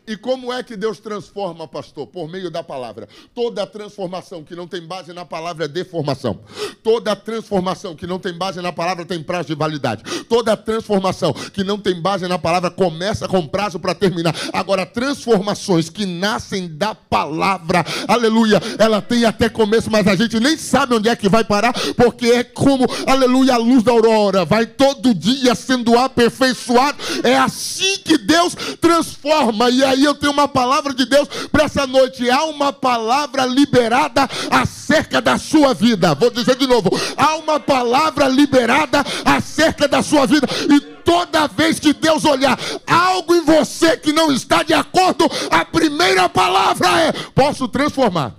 E 0.05 0.17
como 0.17 0.51
é 0.51 0.61
que 0.61 0.75
Deus 0.75 0.99
transforma, 0.99 1.65
pastor? 1.65 2.07
Por 2.07 2.29
meio 2.29 2.51
da 2.51 2.61
palavra. 2.61 3.07
Toda 3.33 3.65
transformação 3.65 4.43
que 4.43 4.53
não 4.53 4.67
tem 4.67 4.81
base 4.81 5.13
na 5.13 5.23
palavra 5.23 5.63
é 5.63 5.67
deformação. 5.67 6.41
Toda 6.83 7.15
transformação 7.15 7.95
que 7.95 8.05
não 8.05 8.19
tem 8.19 8.33
base 8.33 8.61
na 8.61 8.73
palavra 8.73 9.05
tem 9.05 9.23
prazo 9.23 9.47
de 9.47 9.55
validade. 9.55 10.03
Toda 10.25 10.57
transformação 10.57 11.31
que 11.31 11.63
não 11.63 11.79
tem 11.79 12.01
base 12.01 12.27
na 12.27 12.37
palavra 12.37 12.69
começa 12.69 13.29
com 13.29 13.47
prazo 13.47 13.79
para 13.79 13.95
terminar. 13.95 14.35
Agora, 14.51 14.85
transformações 14.85 15.89
que 15.89 16.05
nascem 16.05 16.67
da 16.67 16.93
palavra, 16.93 17.85
aleluia, 18.05 18.61
ela 18.77 19.01
tem 19.01 19.23
até 19.23 19.47
começo, 19.47 19.89
mas 19.89 20.05
a 20.05 20.15
gente 20.15 20.37
nem 20.37 20.57
sabe 20.57 20.95
onde 20.95 21.07
é 21.07 21.15
que 21.15 21.29
vai 21.29 21.45
parar, 21.45 21.73
porque 21.95 22.27
é 22.27 22.43
como, 22.43 22.85
aleluia, 23.07 23.53
a 23.53 23.57
luz 23.57 23.83
da 23.83 23.93
aurora, 23.93 24.43
vai 24.43 24.65
todo 24.65 25.13
dia 25.13 25.55
sendo 25.55 25.97
aperfeiçoado. 25.97 26.97
É 27.23 27.37
assim 27.37 27.99
que 27.99 28.17
Deus 28.17 28.53
transforma. 28.81 29.69
E 29.69 29.92
aí 29.93 30.03
eu 30.03 30.13
tenho 30.15 30.31
uma 30.31 30.47
palavra 30.47 30.93
de 30.93 31.05
Deus 31.05 31.27
para 31.51 31.65
essa 31.65 31.87
noite. 31.87 32.29
Há 32.29 32.43
uma 32.45 32.73
palavra 32.73 33.45
liberada 33.45 34.27
acerca 34.51 35.21
da 35.21 35.37
sua 35.37 35.73
vida. 35.73 36.13
Vou 36.15 36.29
dizer 36.29 36.55
de 36.55 36.67
novo: 36.67 36.89
há 37.17 37.35
uma 37.35 37.59
palavra 37.59 38.27
liberada 38.27 39.03
acerca 39.23 39.87
da 39.87 40.03
sua 40.03 40.25
vida. 40.25 40.47
E 40.69 40.79
toda 41.03 41.47
vez 41.47 41.79
que 41.79 41.93
Deus 41.93 42.25
olhar 42.25 42.57
algo 42.87 43.35
em 43.35 43.45
você 43.45 43.97
que 43.97 44.11
não 44.11 44.31
está 44.31 44.63
de 44.63 44.73
acordo, 44.73 45.29
a 45.49 45.63
primeira 45.63 46.27
palavra 46.27 46.87
é: 47.01 47.11
posso 47.33 47.67
transformar. 47.67 48.35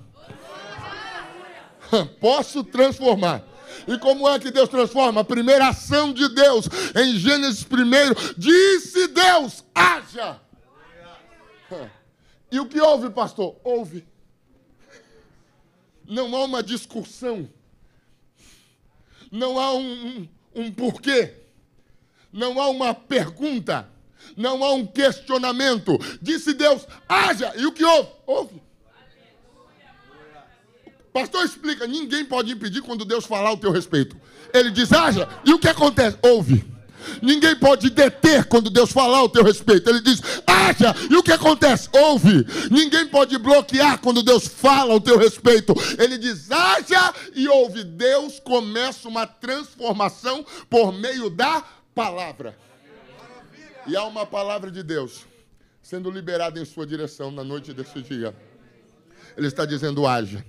Posso 2.20 2.64
transformar. 2.64 3.42
E 3.86 3.98
como 3.98 4.28
é 4.28 4.38
que 4.38 4.50
Deus 4.50 4.68
transforma? 4.68 5.20
A 5.20 5.24
primeira 5.24 5.68
ação 5.68 6.12
de 6.12 6.28
Deus, 6.28 6.68
em 6.94 7.16
Gênesis 7.18 7.64
1, 7.64 8.34
disse 8.36 9.08
Deus: 9.08 9.64
haja. 9.74 10.40
E 12.50 12.60
o 12.60 12.66
que 12.66 12.80
houve, 12.80 13.10
pastor? 13.10 13.56
Houve. 13.64 14.06
Não 16.06 16.34
há 16.36 16.44
uma 16.44 16.62
discussão. 16.62 17.48
Não 19.30 19.58
há 19.58 19.74
um, 19.74 20.06
um, 20.06 20.28
um 20.54 20.72
porquê. 20.72 21.34
não 22.34 22.60
há 22.60 22.68
uma 22.68 22.92
pergunta, 22.92 23.88
não 24.36 24.64
há 24.64 24.72
um 24.72 24.84
questionamento. 24.84 25.96
Disse 26.20 26.52
Deus, 26.52 26.86
haja, 27.08 27.52
e 27.56 27.64
o 27.64 27.72
que 27.72 27.84
houve? 27.84 28.10
Houve. 28.26 28.62
Pastor 31.12 31.44
explica, 31.44 31.86
ninguém 31.86 32.24
pode 32.24 32.50
impedir 32.50 32.82
quando 32.82 33.04
Deus 33.04 33.24
falar 33.24 33.52
o 33.52 33.56
teu 33.56 33.70
respeito. 33.70 34.20
Ele 34.52 34.72
diz, 34.72 34.92
haja, 34.92 35.28
e 35.44 35.54
o 35.54 35.58
que 35.60 35.68
acontece? 35.68 36.18
Houve. 36.20 36.73
Ninguém 37.22 37.56
pode 37.56 37.90
deter 37.90 38.44
quando 38.44 38.70
Deus 38.70 38.92
falar 38.92 39.22
o 39.22 39.28
teu 39.28 39.44
respeito. 39.44 39.88
Ele 39.88 40.00
diz, 40.00 40.20
haja, 40.46 40.94
e 41.10 41.16
o 41.16 41.22
que 41.22 41.32
acontece? 41.32 41.88
Ouve. 41.92 42.46
Ninguém 42.70 43.06
pode 43.06 43.36
bloquear 43.38 43.98
quando 44.00 44.22
Deus 44.22 44.46
fala 44.46 44.94
o 44.94 45.00
teu 45.00 45.18
respeito. 45.18 45.74
Ele 45.98 46.18
diz, 46.18 46.50
haja 46.50 47.14
e 47.34 47.48
ouve. 47.48 47.84
Deus 47.84 48.40
começa 48.40 49.08
uma 49.08 49.26
transformação 49.26 50.44
por 50.68 50.92
meio 50.92 51.30
da 51.30 51.62
palavra. 51.94 52.56
E 53.86 53.96
há 53.96 54.04
uma 54.04 54.24
palavra 54.24 54.70
de 54.70 54.82
Deus 54.82 55.26
sendo 55.82 56.10
liberada 56.10 56.58
em 56.58 56.64
sua 56.64 56.86
direção 56.86 57.30
na 57.30 57.44
noite 57.44 57.74
desse 57.74 58.00
dia. 58.00 58.34
Ele 59.36 59.46
está 59.46 59.66
dizendo, 59.66 60.06
haja 60.06 60.44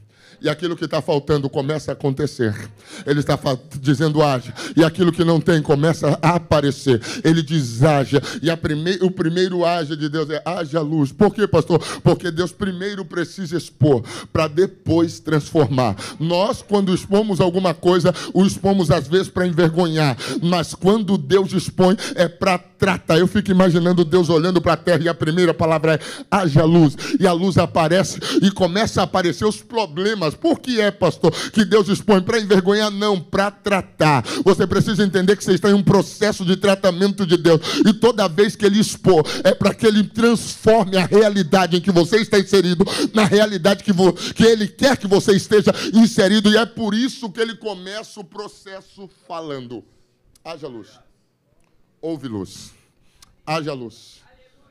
e 0.46 0.50
aquilo 0.50 0.78
que 0.78 0.86
está 0.86 1.02
faltando 1.02 1.50
começa 1.50 1.92
a 1.92 1.94
acontecer. 1.94 2.56
Ele 3.04 3.20
está 3.20 3.38
dizendo 3.82 4.22
haja, 4.22 4.54
e 4.78 4.84
aquilo 4.84 5.12
que 5.12 5.24
não 5.24 5.42
tem 5.42 5.60
começa 5.60 6.20
a 6.22 6.36
aparecer. 6.36 7.02
Ele 7.24 7.42
diz 7.42 7.82
haja, 7.82 8.22
e 8.44 8.56
prime 8.56 9.00
o 9.02 9.10
primeiro 9.10 9.66
haja 9.66 9.98
de 9.98 10.08
Deus 10.08 10.30
é 10.30 10.40
haja 10.46 10.82
luz. 10.82 11.12
Por 11.12 11.34
quê, 11.34 11.48
pastor? 11.48 11.80
Porque 12.04 12.30
Deus 12.30 12.52
primeiro 12.52 13.04
precisa 13.04 13.58
expor, 13.58 14.04
para 14.32 14.48
depois 14.48 15.20
transformar. 15.20 15.96
Nós, 16.20 16.62
quando 16.62 16.94
expomos 16.94 17.42
alguma 17.42 17.74
coisa, 17.74 18.14
o 18.32 18.46
expomos 18.46 18.92
às 18.92 19.08
vezes 19.08 19.30
para 19.30 19.48
envergonhar, 19.48 20.16
mas 20.44 20.76
quando 20.76 21.18
Deus 21.18 21.54
expõe, 21.54 21.98
é 22.14 22.28
para 22.28 22.60
tratar. 22.86 23.18
Eu 23.18 23.28
fico 23.28 23.49
imaginando 23.49 24.06
Deus 24.06 24.30
olhando 24.30 24.62
para 24.62 24.74
a 24.74 24.78
terra 24.78 25.02
e 25.03 25.10
a 25.10 25.14
primeira 25.14 25.53
palavra 25.53 25.95
é 25.95 25.99
haja 26.30 26.64
luz, 26.64 26.95
e 27.20 27.26
a 27.26 27.32
luz 27.32 27.57
aparece 27.57 28.20
e 28.41 28.52
começa 28.52 29.02
a 29.02 29.03
aparecer 29.06 29.45
os 29.45 29.62
problemas 29.62 29.95
problemas. 29.95 30.36
Por 30.36 30.60
que 30.60 30.80
é, 30.80 30.91
pastor, 30.91 31.32
que 31.52 31.66
Deus 31.66 31.88
expõe? 31.88 32.22
Para 32.22 32.40
envergonhar? 32.40 32.91
Não, 32.91 33.20
para 33.20 33.49
tratar. 33.49 34.24
Você 34.44 34.68
precisa 34.68 35.03
entender 35.03 35.36
que 35.36 35.44
você 35.44 35.53
está 35.53 35.70
em 35.70 35.74
um 35.74 35.84
processo 35.84 36.45
de 36.45 36.56
tratamento 36.56 37.26
de 37.26 37.38
Deus. 37.38 37.62
E 37.86 37.94
toda 37.94 38.28
vez 38.28 38.56
que 38.56 38.66
Ele 38.66 38.80
expor, 38.80 39.26
é 39.44 39.53
para 39.53 39.74
que 39.74 39.88
Ele 39.88 40.03
transforme 40.03 40.98
a 40.98 41.06
realidade 41.06 41.78
em 41.78 41.82
que 41.82 41.91
você 41.91 42.18
está 42.18 42.38
inserido 42.38 42.86
na 43.14 43.26
realidade 43.26 43.84
que, 43.84 43.94
que 44.34 44.44
Ele 44.44 44.68
quer 44.68 44.98
que 44.98 45.07
você 45.07 45.34
esteja 45.34 45.74
inserido. 45.94 46.52
E 46.52 46.57
é 46.57 46.66
por 46.66 46.94
isso 46.94 47.32
que 47.32 47.40
Ele 47.40 47.56
começa 47.56 48.20
o 48.20 48.24
processo 48.24 49.10
falando: 49.28 49.84
haja 50.44 50.68
luz, 50.68 50.90
ouve 52.02 52.28
luz, 52.28 52.72
haja 53.46 53.74
luz 53.74 54.22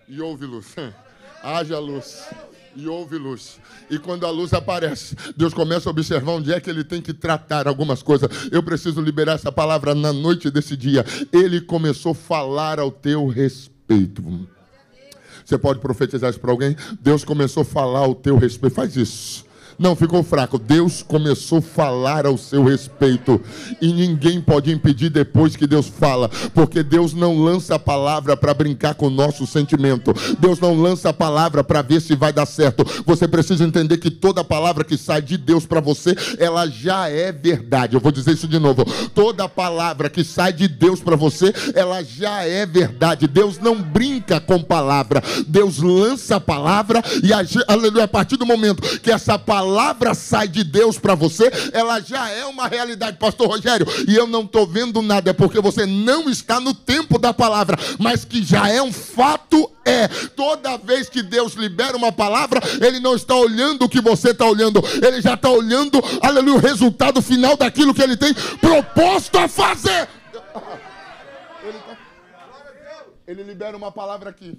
e 0.09 0.21
ouve 0.21 0.47
luz, 0.47 0.75
haja 1.43 1.79
luz 1.79 2.25
e 2.77 2.89
houve 2.89 3.17
luz. 3.17 3.61
E 3.89 3.99
quando 3.99 4.27
a 4.27 4.31
luz 4.31 4.53
aparece, 4.53 5.17
Deus 5.37 5.55
começa 5.55 5.89
a 5.89 5.93
observar 5.93 6.33
onde 6.33 6.53
é 6.53 6.61
que 6.61 6.69
ele 6.69 6.83
tem 6.85 7.01
que 7.01 7.13
tratar 7.13 7.69
algumas 7.69 8.03
coisas. 8.03 8.29
Eu 8.51 8.63
preciso 8.63 9.01
liberar 9.01 9.35
essa 9.35 9.53
palavra 9.53 9.95
na 9.95 10.13
noite 10.13 10.51
desse 10.51 10.77
dia. 10.77 11.05
Ele 11.33 11.61
começou 11.61 12.13
a 12.13 12.15
falar 12.15 12.81
ao 12.81 12.91
teu 12.91 13.27
respeito. 13.27 14.49
Você 15.45 15.59
pode 15.59 15.79
profetizar 15.79 16.31
isso 16.31 16.41
para 16.41 16.51
alguém? 16.51 16.75
Deus 17.01 17.25
começou 17.25 17.63
a 17.63 17.67
falar 17.67 18.01
ao 18.01 18.15
teu 18.15 18.37
respeito. 18.37 18.75
Faz 18.75 18.97
isso. 18.97 19.44
Não 19.79 19.97
ficou 19.97 20.23
fraco. 20.23 20.59
Deus 20.59 21.03
começou 21.03 21.59
a 21.59 21.63
falar 21.63 22.27
ao 22.27 22.39
seu 22.39 22.65
respeito. 22.65 23.41
E 23.81 23.93
ninguém 23.93 24.41
pode 24.41 24.71
impedir 24.71 25.11
depois 25.11 25.57
que 25.57 25.67
Deus 25.67 25.89
fala. 25.89 26.29
Porque 26.55 26.83
Deus 26.83 27.13
não 27.13 27.43
lança 27.43 27.75
a 27.75 27.79
palavra 27.79 28.37
para 28.37 28.55
brincar 28.55 28.95
com 28.95 29.07
o 29.09 29.11
nosso 29.11 29.47
sentimento. 29.47 30.15
Deus 30.39 30.61
não 30.61 30.81
lança 30.81 31.09
a 31.09 31.13
palavra 31.13 31.65
para 31.65 31.83
ver 31.83 32.01
se 32.01 32.15
vai 32.15 32.33
dar 32.33 32.47
certo. 32.47 32.85
Você 33.05 33.27
precisa 33.27 33.65
entender 33.65 33.99
que 33.99 34.11
toda 34.11 34.45
palavra 34.45 34.85
que 34.85 34.97
sai 34.97 35.23
de 35.23 35.37
Deus 35.37 35.67
para 35.67 35.81
você, 35.81 36.15
ela 36.39 36.67
já 36.67 37.09
é 37.09 37.33
verdade. 37.33 37.97
Eu 37.97 38.01
vou 38.01 38.13
dizer 38.13 38.33
isso 38.33 38.47
de 38.49 38.59
novo. 38.59 38.85
Toda 39.15 39.49
palavra 39.49 40.09
que 40.09 40.23
sai 40.23 40.53
de 40.53 40.69
Deus 40.69 41.01
para 41.01 41.17
você, 41.17 41.53
ela 41.75 42.03
já 42.03 42.45
é 42.45 42.65
verdade. 42.65 43.27
Deus 43.27 43.59
não 43.59 43.81
brinca 43.81 44.41
com 44.41 44.63
palavra. 44.63 45.23
Deus 45.47 45.79
lança 45.79 46.37
a 46.37 46.41
palavra 46.41 47.03
e 47.23 47.33
aleluia, 47.67 48.05
a 48.05 48.09
partir 48.09 48.37
do 48.37 48.47
momento 48.47 49.01
que 49.01 49.11
essa 49.11 49.39
palavra 49.39 49.64
palavra 49.65 50.13
sai 50.13 50.47
de 50.47 50.63
Deus 50.63 50.99
para 50.99 51.15
você, 51.15 51.51
ela 51.73 51.99
já 51.99 52.29
é 52.29 52.45
uma 52.45 52.69
realidade, 52.69 53.17
Pastor 53.17 53.49
Rogério. 53.49 53.87
E 54.07 54.15
eu 54.15 54.27
não 54.27 54.43
estou 54.43 54.67
vendo 54.67 55.01
nada, 55.01 55.31
é 55.31 55.33
porque 55.33 55.59
você 55.59 55.87
não 55.87 56.29
está 56.29 56.61
no 56.61 56.75
tempo 56.75 57.19
da 57.19 57.33
palavra, 57.33 57.79
mas 57.99 58.27
que 58.27 58.45
já 58.45 58.69
é 58.69 58.83
um 58.83 58.93
fato. 58.93 59.71
É 59.87 60.09
toda 60.09 60.79
vez 60.79 61.11
que 61.11 61.23
Deus 61.23 61.55
libera 61.55 61.97
uma 61.97 62.11
palavra, 62.11 62.61
Ele 62.81 63.01
não 63.01 63.15
está 63.15 63.35
olhando 63.35 63.85
o 63.85 63.89
que 63.89 64.01
você 64.01 64.31
está 64.31 64.47
olhando, 64.47 64.83
Ele 65.03 65.21
já 65.21 65.35
está 65.35 65.51
olhando, 65.51 66.03
aleluia, 66.23 66.57
o 66.57 66.61
resultado 66.61 67.21
final 67.21 67.57
daquilo 67.57 67.95
que 67.95 68.03
Ele 68.03 68.17
tem 68.17 68.33
proposto 68.61 69.39
a 69.39 69.47
fazer. 69.49 70.09
Ele, 71.63 71.79
tá... 71.87 71.97
Ele 73.27 73.43
libera 73.43 73.77
uma 73.77 73.93
palavra 73.93 74.31
aqui 74.31 74.59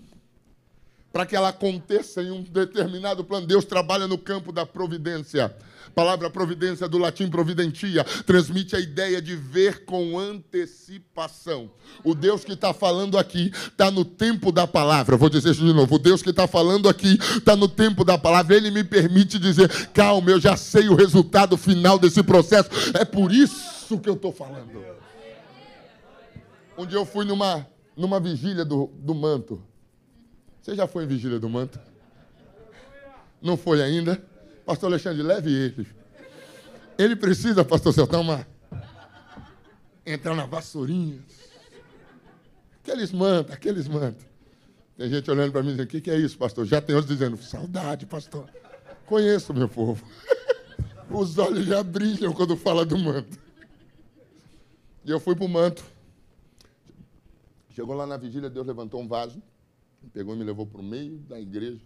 para 1.16 1.26
que 1.26 1.34
ela 1.34 1.48
aconteça 1.48 2.22
em 2.22 2.30
um 2.30 2.44
determinado 2.44 3.24
plano. 3.24 3.48
Deus 3.48 3.64
trabalha 3.64 4.06
no 4.06 4.18
campo 4.18 4.52
da 4.52 4.66
providência. 4.66 5.56
Palavra 5.96 6.30
providência 6.30 6.90
do 6.90 6.98
latim 6.98 7.30
providentia 7.30 8.04
transmite 8.26 8.76
a 8.76 8.82
ideia 8.82 9.22
de 9.22 9.34
ver 9.34 9.86
com 9.86 10.20
antecipação. 10.20 11.72
O 12.04 12.14
Deus 12.14 12.44
que 12.44 12.52
está 12.52 12.74
falando 12.74 13.18
aqui 13.18 13.50
está 13.66 13.90
no 13.90 14.04
tempo 14.04 14.52
da 14.52 14.68
palavra. 14.68 15.16
Vou 15.16 15.30
dizer 15.30 15.52
isso 15.52 15.66
de 15.66 15.72
novo. 15.72 15.96
O 15.96 16.00
Deus 16.00 16.22
que 16.22 16.32
está 16.32 16.48
falando 16.48 16.90
aqui 16.90 17.18
está 17.38 17.56
no 17.56 17.70
tempo 17.70 18.04
da 18.04 18.18
palavra. 18.18 18.54
Ele 18.54 18.70
me 18.70 18.84
permite 18.84 19.40
dizer: 19.40 19.70
calma, 19.94 20.32
eu 20.32 20.40
já 20.42 20.58
sei 20.58 20.90
o 20.90 20.96
resultado 20.96 21.56
final 21.56 21.98
desse 21.98 22.22
processo. 22.24 22.70
É 22.94 23.06
por 23.06 23.32
isso 23.32 23.98
que 24.00 24.10
eu 24.10 24.16
estou 24.16 24.34
falando. 24.34 24.84
Um 26.78 26.86
dia 26.86 26.98
eu 26.98 27.06
fui 27.06 27.24
numa, 27.24 27.66
numa 27.96 28.20
vigília 28.20 28.66
do, 28.66 28.92
do 28.98 29.16
manto. 29.16 29.64
Você 30.66 30.74
já 30.74 30.88
foi 30.88 31.04
em 31.04 31.08
vigília 31.08 31.40
do 31.40 31.48
manto? 31.48 31.80
Não 33.40 33.56
foi 33.56 33.84
ainda? 33.84 34.20
Pastor 34.66 34.90
Alexandre, 34.90 35.22
leve 35.22 35.54
ele. 35.54 35.88
Ele 36.98 37.16
precisa, 37.16 37.64
pastor 37.64 37.94
Celtão, 37.94 38.22
uma... 38.22 38.48
entrar 40.04 40.34
na 40.34 40.48
vassourinha. 40.48 41.24
Aqueles 42.82 43.12
mantos, 43.12 43.54
aqueles 43.54 43.88
mantos. 43.88 44.26
Tem 44.98 45.08
gente 45.08 45.30
olhando 45.30 45.52
para 45.52 45.62
mim 45.62 45.70
dizendo, 45.70 45.86
o 45.86 45.88
que, 45.88 46.02
que 46.02 46.10
é 46.10 46.18
isso, 46.18 46.36
pastor? 46.36 46.66
Já 46.66 46.82
tem 46.82 46.96
outros 46.96 47.16
dizendo, 47.16 47.38
saudade, 47.38 48.08
pastor. 48.08 48.50
Conheço, 49.06 49.54
meu 49.54 49.70
povo. 49.70 50.04
Os 51.12 51.38
olhos 51.38 51.68
já 51.68 51.84
brilham 51.84 52.34
quando 52.34 52.58
fala 52.58 52.84
do 52.84 52.98
manto. 52.98 53.38
E 55.06 55.12
eu 55.12 55.20
fui 55.20 55.36
para 55.36 55.46
o 55.46 55.48
manto. 55.48 55.86
Chegou 57.70 57.96
lá 57.96 58.08
na 58.08 58.18
vigília, 58.18 58.50
Deus 58.50 58.66
levantou 58.66 59.00
um 59.00 59.08
vaso 59.08 59.40
pegou 60.10 60.36
e 60.36 60.38
me 60.38 60.44
levou 60.44 60.66
para 60.66 60.82
o 60.82 60.84
meio 60.84 61.18
da 61.20 61.40
igreja 61.40 61.82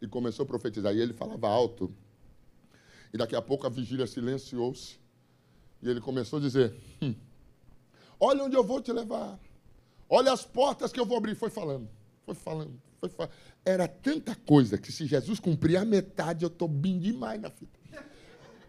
e 0.00 0.08
começou 0.08 0.44
a 0.44 0.46
profetizar. 0.46 0.94
E 0.94 1.00
ele 1.00 1.12
falava 1.12 1.48
alto. 1.48 1.94
E 3.12 3.16
daqui 3.16 3.36
a 3.36 3.42
pouco 3.42 3.66
a 3.66 3.70
vigília 3.70 4.06
silenciou-se. 4.06 4.98
E 5.82 5.88
ele 5.88 6.00
começou 6.00 6.38
a 6.38 6.42
dizer: 6.42 6.74
hum, 7.02 7.14
Olha 8.18 8.44
onde 8.44 8.56
eu 8.56 8.64
vou 8.64 8.80
te 8.80 8.92
levar. 8.92 9.38
Olha 10.08 10.32
as 10.32 10.44
portas 10.44 10.92
que 10.92 11.00
eu 11.00 11.06
vou 11.06 11.16
abrir. 11.16 11.34
Foi 11.34 11.50
falando, 11.50 11.88
foi 12.24 12.34
falando, 12.34 12.80
foi 13.00 13.08
falando. 13.08 13.32
Era 13.64 13.88
tanta 13.88 14.34
coisa 14.34 14.78
que 14.78 14.92
se 14.92 15.06
Jesus 15.06 15.40
cumprir 15.40 15.76
a 15.76 15.84
metade, 15.84 16.44
eu 16.44 16.48
estou 16.48 16.68
bem 16.68 16.98
demais 16.98 17.40
na 17.40 17.50
fita. 17.50 17.78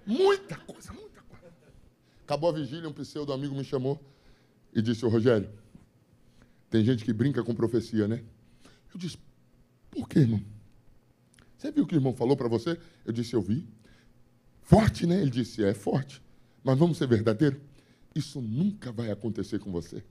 Muita 0.05 0.55
coisa, 0.57 0.93
muita 0.93 1.21
coisa. 1.21 1.53
Acabou 2.23 2.49
a 2.49 2.53
vigília, 2.53 2.87
um 2.87 2.93
pseudo 2.93 3.33
amigo 3.33 3.55
me 3.55 3.63
chamou 3.63 3.99
e 4.73 4.81
disse: 4.81 5.05
Ô 5.05 5.09
Rogério, 5.09 5.49
tem 6.69 6.83
gente 6.83 7.03
que 7.03 7.13
brinca 7.13 7.43
com 7.43 7.55
profecia, 7.55 8.07
né? 8.07 8.23
Eu 8.95 8.99
disse, 8.99 9.17
por 9.91 10.07
que, 10.07 10.19
irmão? 10.19 10.41
Você 11.57 11.69
viu 11.69 11.83
o 11.83 11.87
que 11.87 11.95
o 11.95 11.97
irmão 11.97 12.13
falou 12.13 12.37
para 12.37 12.47
você? 12.47 12.79
Eu 13.03 13.11
disse, 13.11 13.33
eu 13.33 13.41
vi. 13.41 13.67
Forte, 14.61 15.05
né? 15.05 15.21
Ele 15.21 15.29
disse, 15.29 15.65
é 15.65 15.73
forte. 15.73 16.21
Mas 16.63 16.79
vamos 16.79 16.97
ser 16.97 17.05
verdadeiros? 17.05 17.59
Isso 18.15 18.39
nunca 18.39 18.93
vai 18.93 19.11
acontecer 19.11 19.59
com 19.59 19.69
você. 19.69 20.01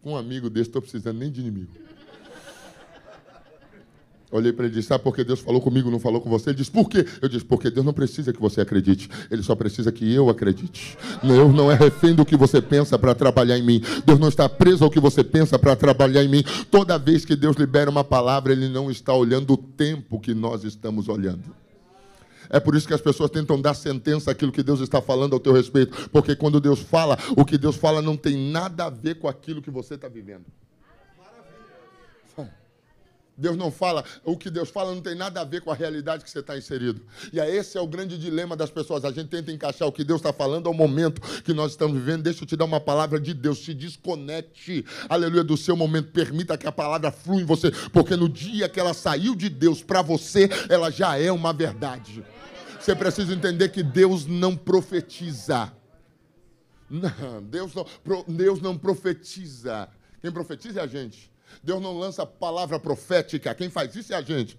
Com 0.00 0.12
um 0.12 0.16
amigo 0.16 0.48
desse, 0.48 0.70
estou 0.70 0.80
precisando 0.80 1.18
nem 1.18 1.30
de 1.30 1.42
inimigo. 1.42 1.70
Olhei 4.30 4.52
para 4.52 4.66
ele 4.66 4.74
e 4.74 4.76
disse: 4.76 4.88
Sabe 4.88 5.02
por 5.02 5.14
que 5.14 5.24
Deus 5.24 5.40
falou 5.40 5.60
comigo, 5.60 5.90
não 5.90 5.98
falou 5.98 6.20
com 6.20 6.30
você? 6.30 6.50
Ele 6.50 6.58
disse: 6.58 6.70
Por 6.70 6.88
quê? 6.88 7.04
Eu 7.20 7.28
disse: 7.28 7.44
Porque 7.44 7.68
Deus 7.70 7.84
não 7.84 7.92
precisa 7.92 8.32
que 8.32 8.40
você 8.40 8.60
acredite, 8.60 9.08
Ele 9.30 9.42
só 9.42 9.56
precisa 9.56 9.90
que 9.90 10.12
eu 10.12 10.30
acredite. 10.30 10.96
Deus 11.22 11.52
não 11.52 11.70
é 11.70 11.74
refém 11.74 12.14
do 12.14 12.24
que 12.24 12.36
você 12.36 12.62
pensa 12.62 12.96
para 12.98 13.14
trabalhar 13.14 13.58
em 13.58 13.62
mim. 13.62 13.82
Deus 14.06 14.18
não 14.20 14.28
está 14.28 14.48
preso 14.48 14.84
ao 14.84 14.90
que 14.90 15.00
você 15.00 15.24
pensa 15.24 15.58
para 15.58 15.74
trabalhar 15.74 16.22
em 16.22 16.28
mim. 16.28 16.44
Toda 16.70 16.98
vez 16.98 17.24
que 17.24 17.34
Deus 17.34 17.56
libera 17.56 17.90
uma 17.90 18.04
palavra, 18.04 18.52
Ele 18.52 18.68
não 18.68 18.90
está 18.90 19.12
olhando 19.12 19.54
o 19.54 19.56
tempo 19.56 20.20
que 20.20 20.32
nós 20.32 20.62
estamos 20.62 21.08
olhando. 21.08 21.60
É 22.48 22.58
por 22.58 22.74
isso 22.74 22.86
que 22.86 22.94
as 22.94 23.00
pessoas 23.00 23.30
tentam 23.30 23.60
dar 23.60 23.74
sentença 23.74 24.30
àquilo 24.30 24.50
que 24.50 24.62
Deus 24.62 24.80
está 24.80 25.00
falando 25.00 25.34
ao 25.34 25.40
teu 25.40 25.52
respeito. 25.52 26.08
Porque 26.10 26.34
quando 26.34 26.60
Deus 26.60 26.80
fala, 26.80 27.16
o 27.36 27.44
que 27.44 27.56
Deus 27.56 27.76
fala 27.76 28.02
não 28.02 28.16
tem 28.16 28.50
nada 28.50 28.86
a 28.86 28.90
ver 28.90 29.16
com 29.16 29.28
aquilo 29.28 29.62
que 29.62 29.70
você 29.70 29.94
está 29.94 30.08
vivendo. 30.08 30.44
Deus 33.40 33.56
não 33.56 33.70
fala, 33.70 34.04
o 34.22 34.36
que 34.36 34.50
Deus 34.50 34.68
fala 34.68 34.94
não 34.94 35.00
tem 35.00 35.14
nada 35.14 35.40
a 35.40 35.44
ver 35.44 35.62
com 35.62 35.70
a 35.70 35.74
realidade 35.74 36.22
que 36.22 36.30
você 36.30 36.40
está 36.40 36.58
inserido. 36.58 37.00
E 37.32 37.40
esse 37.40 37.78
é 37.78 37.80
o 37.80 37.86
grande 37.86 38.18
dilema 38.18 38.54
das 38.54 38.70
pessoas. 38.70 39.04
A 39.04 39.10
gente 39.10 39.28
tenta 39.28 39.50
encaixar 39.50 39.88
o 39.88 39.92
que 39.92 40.04
Deus 40.04 40.20
está 40.20 40.32
falando 40.32 40.66
ao 40.66 40.74
momento 40.74 41.20
que 41.42 41.54
nós 41.54 41.72
estamos 41.72 41.96
vivendo. 41.96 42.22
Deixa 42.22 42.44
eu 42.44 42.46
te 42.46 42.54
dar 42.54 42.66
uma 42.66 42.80
palavra 42.80 43.18
de 43.18 43.32
Deus. 43.32 43.64
Se 43.64 43.72
desconecte, 43.72 44.84
aleluia, 45.08 45.42
do 45.42 45.56
seu 45.56 45.74
momento. 45.74 46.12
Permita 46.12 46.58
que 46.58 46.66
a 46.66 46.72
palavra 46.72 47.10
flua 47.10 47.40
em 47.40 47.44
você. 47.46 47.70
Porque 47.92 48.14
no 48.14 48.28
dia 48.28 48.68
que 48.68 48.78
ela 48.78 48.92
saiu 48.92 49.34
de 49.34 49.48
Deus 49.48 49.82
para 49.82 50.02
você, 50.02 50.48
ela 50.68 50.90
já 50.90 51.18
é 51.18 51.32
uma 51.32 51.52
verdade. 51.52 52.22
Você 52.78 52.94
precisa 52.94 53.32
entender 53.32 53.70
que 53.70 53.82
Deus 53.82 54.26
não 54.26 54.54
profetiza. 54.54 55.72
Não, 56.90 57.42
Deus 57.42 57.72
não, 57.74 57.86
Deus 58.28 58.60
não 58.60 58.76
profetiza. 58.76 59.88
Quem 60.20 60.30
profetiza 60.30 60.80
é 60.80 60.82
a 60.82 60.86
gente. 60.86 61.29
Deus 61.62 61.80
não 61.80 61.98
lança 61.98 62.24
palavra 62.24 62.78
profética. 62.78 63.54
Quem 63.54 63.68
faz 63.68 63.94
isso 63.94 64.12
é 64.12 64.16
a 64.16 64.22
gente. 64.22 64.56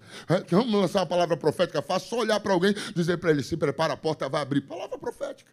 Vamos 0.50 0.72
lançar 0.72 1.00
uma 1.00 1.06
palavra 1.06 1.36
profética. 1.36 1.82
Faz 1.82 2.04
só 2.04 2.18
olhar 2.18 2.38
para 2.40 2.52
alguém 2.52 2.74
dizer 2.94 3.18
para 3.18 3.30
ele: 3.30 3.42
se 3.42 3.56
prepara, 3.56 3.94
a 3.94 3.96
porta 3.96 4.28
vai 4.28 4.42
abrir. 4.42 4.60
Palavra 4.62 4.98
profética. 4.98 5.50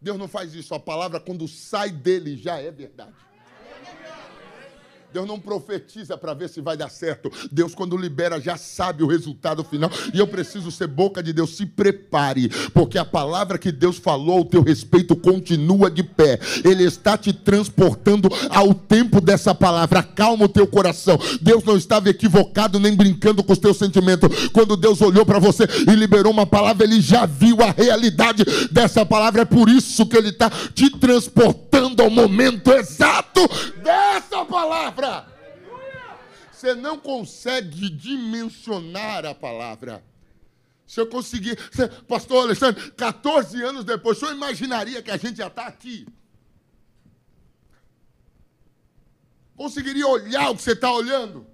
Deus 0.00 0.18
não 0.18 0.26
faz 0.26 0.54
isso. 0.54 0.74
A 0.74 0.80
palavra, 0.80 1.20
quando 1.20 1.46
sai 1.46 1.90
dele, 1.90 2.36
já 2.36 2.58
é 2.58 2.70
verdade. 2.70 3.12
Deus 5.12 5.26
não 5.26 5.38
profetiza 5.38 6.16
para 6.16 6.32
ver 6.32 6.48
se 6.48 6.60
vai 6.60 6.76
dar 6.76 6.88
certo. 6.88 7.30
Deus, 7.50 7.74
quando 7.74 7.96
libera, 7.96 8.40
já 8.40 8.56
sabe 8.56 9.02
o 9.02 9.06
resultado 9.06 9.62
final. 9.62 9.90
E 10.14 10.18
eu 10.18 10.26
preciso 10.26 10.70
ser 10.70 10.86
boca 10.86 11.22
de 11.22 11.32
Deus. 11.32 11.54
Se 11.56 11.66
prepare, 11.66 12.48
porque 12.72 12.96
a 12.96 13.04
palavra 13.04 13.58
que 13.58 13.70
Deus 13.70 13.98
falou 13.98 14.38
ao 14.38 14.44
teu 14.44 14.62
respeito 14.62 15.14
continua 15.14 15.90
de 15.90 16.02
pé. 16.02 16.38
Ele 16.64 16.84
está 16.84 17.18
te 17.18 17.32
transportando 17.32 18.28
ao 18.48 18.72
tempo 18.72 19.20
dessa 19.20 19.54
palavra. 19.54 20.02
Calma 20.02 20.46
o 20.46 20.48
teu 20.48 20.66
coração. 20.66 21.18
Deus 21.40 21.62
não 21.62 21.76
estava 21.76 22.08
equivocado 22.08 22.80
nem 22.80 22.96
brincando 22.96 23.42
com 23.42 23.52
os 23.52 23.58
teus 23.58 23.76
sentimentos. 23.76 24.48
Quando 24.48 24.76
Deus 24.76 25.02
olhou 25.02 25.26
para 25.26 25.38
você 25.38 25.64
e 25.86 25.94
liberou 25.94 26.32
uma 26.32 26.46
palavra, 26.46 26.84
ele 26.84 27.00
já 27.00 27.26
viu 27.26 27.62
a 27.62 27.70
realidade 27.70 28.44
dessa 28.70 29.04
palavra. 29.04 29.42
É 29.42 29.44
por 29.44 29.68
isso 29.68 30.06
que 30.06 30.16
ele 30.16 30.30
está 30.30 30.48
te 30.50 30.88
transportando 30.88 31.71
ao 32.02 32.10
momento 32.10 32.72
exato 32.72 33.40
dessa 33.82 34.44
palavra. 34.44 35.26
Você 36.52 36.74
não 36.74 36.98
consegue 36.98 37.88
dimensionar 37.88 39.24
a 39.24 39.34
palavra. 39.34 40.04
Se 40.86 41.00
eu 41.00 41.06
conseguir. 41.06 41.56
Pastor 42.06 42.44
Alexandre, 42.44 42.90
14 42.92 43.62
anos 43.62 43.84
depois, 43.84 44.18
senhor 44.18 44.34
imaginaria 44.34 45.02
que 45.02 45.10
a 45.10 45.16
gente 45.16 45.38
já 45.38 45.46
está 45.46 45.66
aqui? 45.66 46.06
Conseguiria 49.56 50.06
olhar 50.06 50.50
o 50.50 50.56
que 50.56 50.62
você 50.62 50.72
está 50.72 50.92
olhando? 50.92 51.46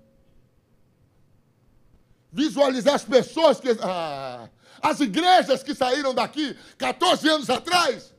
Visualizar 2.32 2.94
as 2.94 3.04
pessoas 3.04 3.60
que. 3.60 3.68
Ah, 3.80 4.48
as 4.82 5.00
igrejas 5.00 5.62
que 5.62 5.74
saíram 5.74 6.14
daqui 6.14 6.56
14 6.76 7.28
anos 7.28 7.50
atrás? 7.50 8.14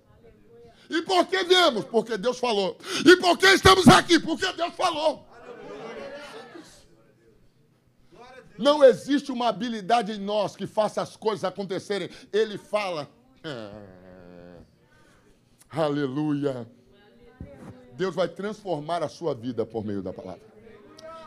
E 0.89 1.01
por 1.03 1.25
que 1.27 1.43
viemos? 1.43 1.85
Porque 1.85 2.17
Deus 2.17 2.39
falou. 2.39 2.77
E 3.05 3.15
por 3.17 3.37
que 3.37 3.47
estamos 3.47 3.87
aqui? 3.87 4.19
Porque 4.19 4.51
Deus 4.53 4.73
falou. 4.73 5.27
Não 8.57 8.83
existe 8.83 9.31
uma 9.31 9.47
habilidade 9.47 10.11
em 10.13 10.19
nós 10.19 10.55
que 10.55 10.67
faça 10.67 11.01
as 11.01 11.15
coisas 11.15 11.43
acontecerem. 11.43 12.09
Ele 12.33 12.57
fala. 12.57 13.09
Ah, 13.43 14.63
aleluia. 15.69 16.67
Deus 17.93 18.15
vai 18.15 18.27
transformar 18.27 19.03
a 19.03 19.09
sua 19.09 19.35
vida 19.35 19.65
por 19.65 19.85
meio 19.85 20.01
da 20.01 20.11
palavra 20.11 20.48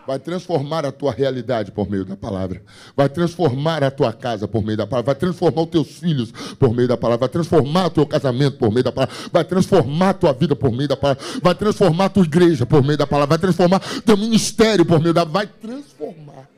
vai 0.06 0.18
transformar 0.18 0.84
a 0.84 0.92
tua 0.92 1.12
realidade 1.12 1.70
por 1.70 1.88
meio 1.88 2.04
da 2.04 2.16
palavra, 2.16 2.62
vai 2.96 3.08
transformar 3.08 3.82
a 3.82 3.90
tua 3.90 4.12
casa 4.12 4.48
por 4.48 4.62
meio 4.62 4.76
da 4.76 4.86
palavra, 4.86 5.06
vai 5.06 5.14
transformar 5.14 5.62
os 5.62 5.68
teus 5.68 5.88
filhos 5.98 6.32
por 6.58 6.74
meio 6.74 6.88
da 6.88 6.96
palavra, 6.96 7.20
vai 7.20 7.28
transformar 7.28 7.86
o 7.86 7.90
teu 7.90 8.06
casamento 8.06 8.58
por 8.58 8.70
meio 8.70 8.84
da 8.84 8.92
palavra, 8.92 9.14
vai 9.32 9.44
transformar 9.44 10.10
a 10.10 10.14
tua 10.14 10.32
vida 10.32 10.56
por 10.56 10.72
meio 10.72 10.88
da 10.88 10.96
palavra, 10.96 11.22
vai 11.40 11.54
transformar 11.54 12.04
a 12.06 12.08
tua 12.08 12.24
igreja 12.24 12.66
por 12.66 12.82
meio 12.82 12.98
da 12.98 13.06
palavra, 13.06 13.36
vai 13.36 13.38
transformar 13.38 13.80
teu 14.02 14.16
ministério 14.16 14.84
por 14.84 15.00
meio 15.00 15.14
da 15.14 15.24
vai 15.24 15.46
transformar. 15.46 16.48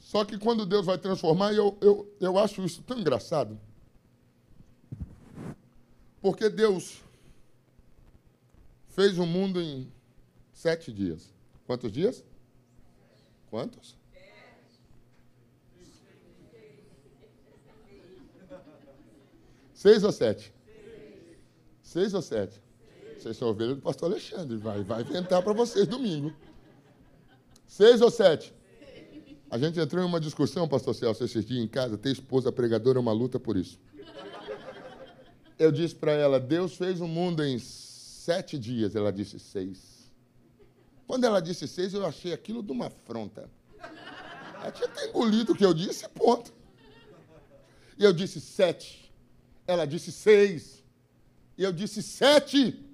Só 0.00 0.24
que 0.24 0.38
quando 0.38 0.64
Deus 0.64 0.86
vai 0.86 0.96
transformar, 0.96 1.52
eu, 1.52 1.76
eu, 1.80 2.10
eu 2.20 2.38
acho 2.38 2.64
isso 2.64 2.80
tão 2.82 2.98
engraçado. 2.98 3.58
Porque 6.22 6.48
Deus 6.48 7.02
fez 8.96 9.18
o 9.18 9.26
mundo 9.26 9.60
em 9.60 9.92
sete 10.54 10.90
dias. 10.90 11.30
Quantos 11.66 11.92
dias? 11.92 12.24
Quantos? 13.50 13.94
Seis 19.74 20.02
ou 20.02 20.10
sete? 20.10 20.50
Seis 21.82 22.14
ou 22.14 22.22
sete? 22.22 22.58
Vocês 23.18 23.36
são 23.36 23.48
ovelhas 23.48 23.76
do 23.76 23.82
pastor 23.82 24.10
Alexandre. 24.10 24.56
Vai, 24.56 24.82
vai 24.82 25.02
inventar 25.02 25.42
para 25.42 25.52
vocês 25.52 25.86
domingo. 25.86 26.32
Seis 27.66 28.00
ou 28.00 28.10
sete? 28.10 28.54
A 29.50 29.58
gente 29.58 29.78
entrou 29.78 30.02
em 30.02 30.06
uma 30.06 30.18
discussão, 30.18 30.66
pastor 30.66 30.94
Celso, 30.94 31.22
esses 31.22 31.44
dias 31.44 31.62
em 31.62 31.68
casa. 31.68 31.98
Ter 31.98 32.12
esposa 32.12 32.50
pregadora 32.50 32.98
é 32.98 33.00
uma 33.00 33.12
luta 33.12 33.38
por 33.38 33.58
isso. 33.58 33.78
Eu 35.58 35.70
disse 35.70 35.94
para 35.94 36.12
ela: 36.12 36.40
Deus 36.40 36.76
fez 36.76 37.00
o 37.00 37.06
mundo 37.06 37.44
em 37.44 37.58
sete 38.26 38.58
dias, 38.58 38.96
ela 38.96 39.12
disse 39.12 39.38
seis. 39.38 40.10
Quando 41.06 41.24
ela 41.24 41.40
disse 41.40 41.68
seis, 41.68 41.94
eu 41.94 42.04
achei 42.04 42.32
aquilo 42.32 42.60
de 42.60 42.72
uma 42.72 42.86
afronta. 42.88 43.48
Ela 44.60 44.72
tinha 44.72 44.88
engolido 45.06 45.52
o 45.52 45.56
que 45.56 45.64
eu 45.64 45.72
disse, 45.72 46.08
ponto. 46.08 46.52
E 47.96 48.02
eu 48.02 48.12
disse 48.12 48.40
sete. 48.40 48.88
Ela 49.64 49.86
disse 49.86 50.10
seis. 50.10 50.82
E 51.56 51.62
eu 51.62 51.72
disse 51.72 52.02
sete. 52.02 52.84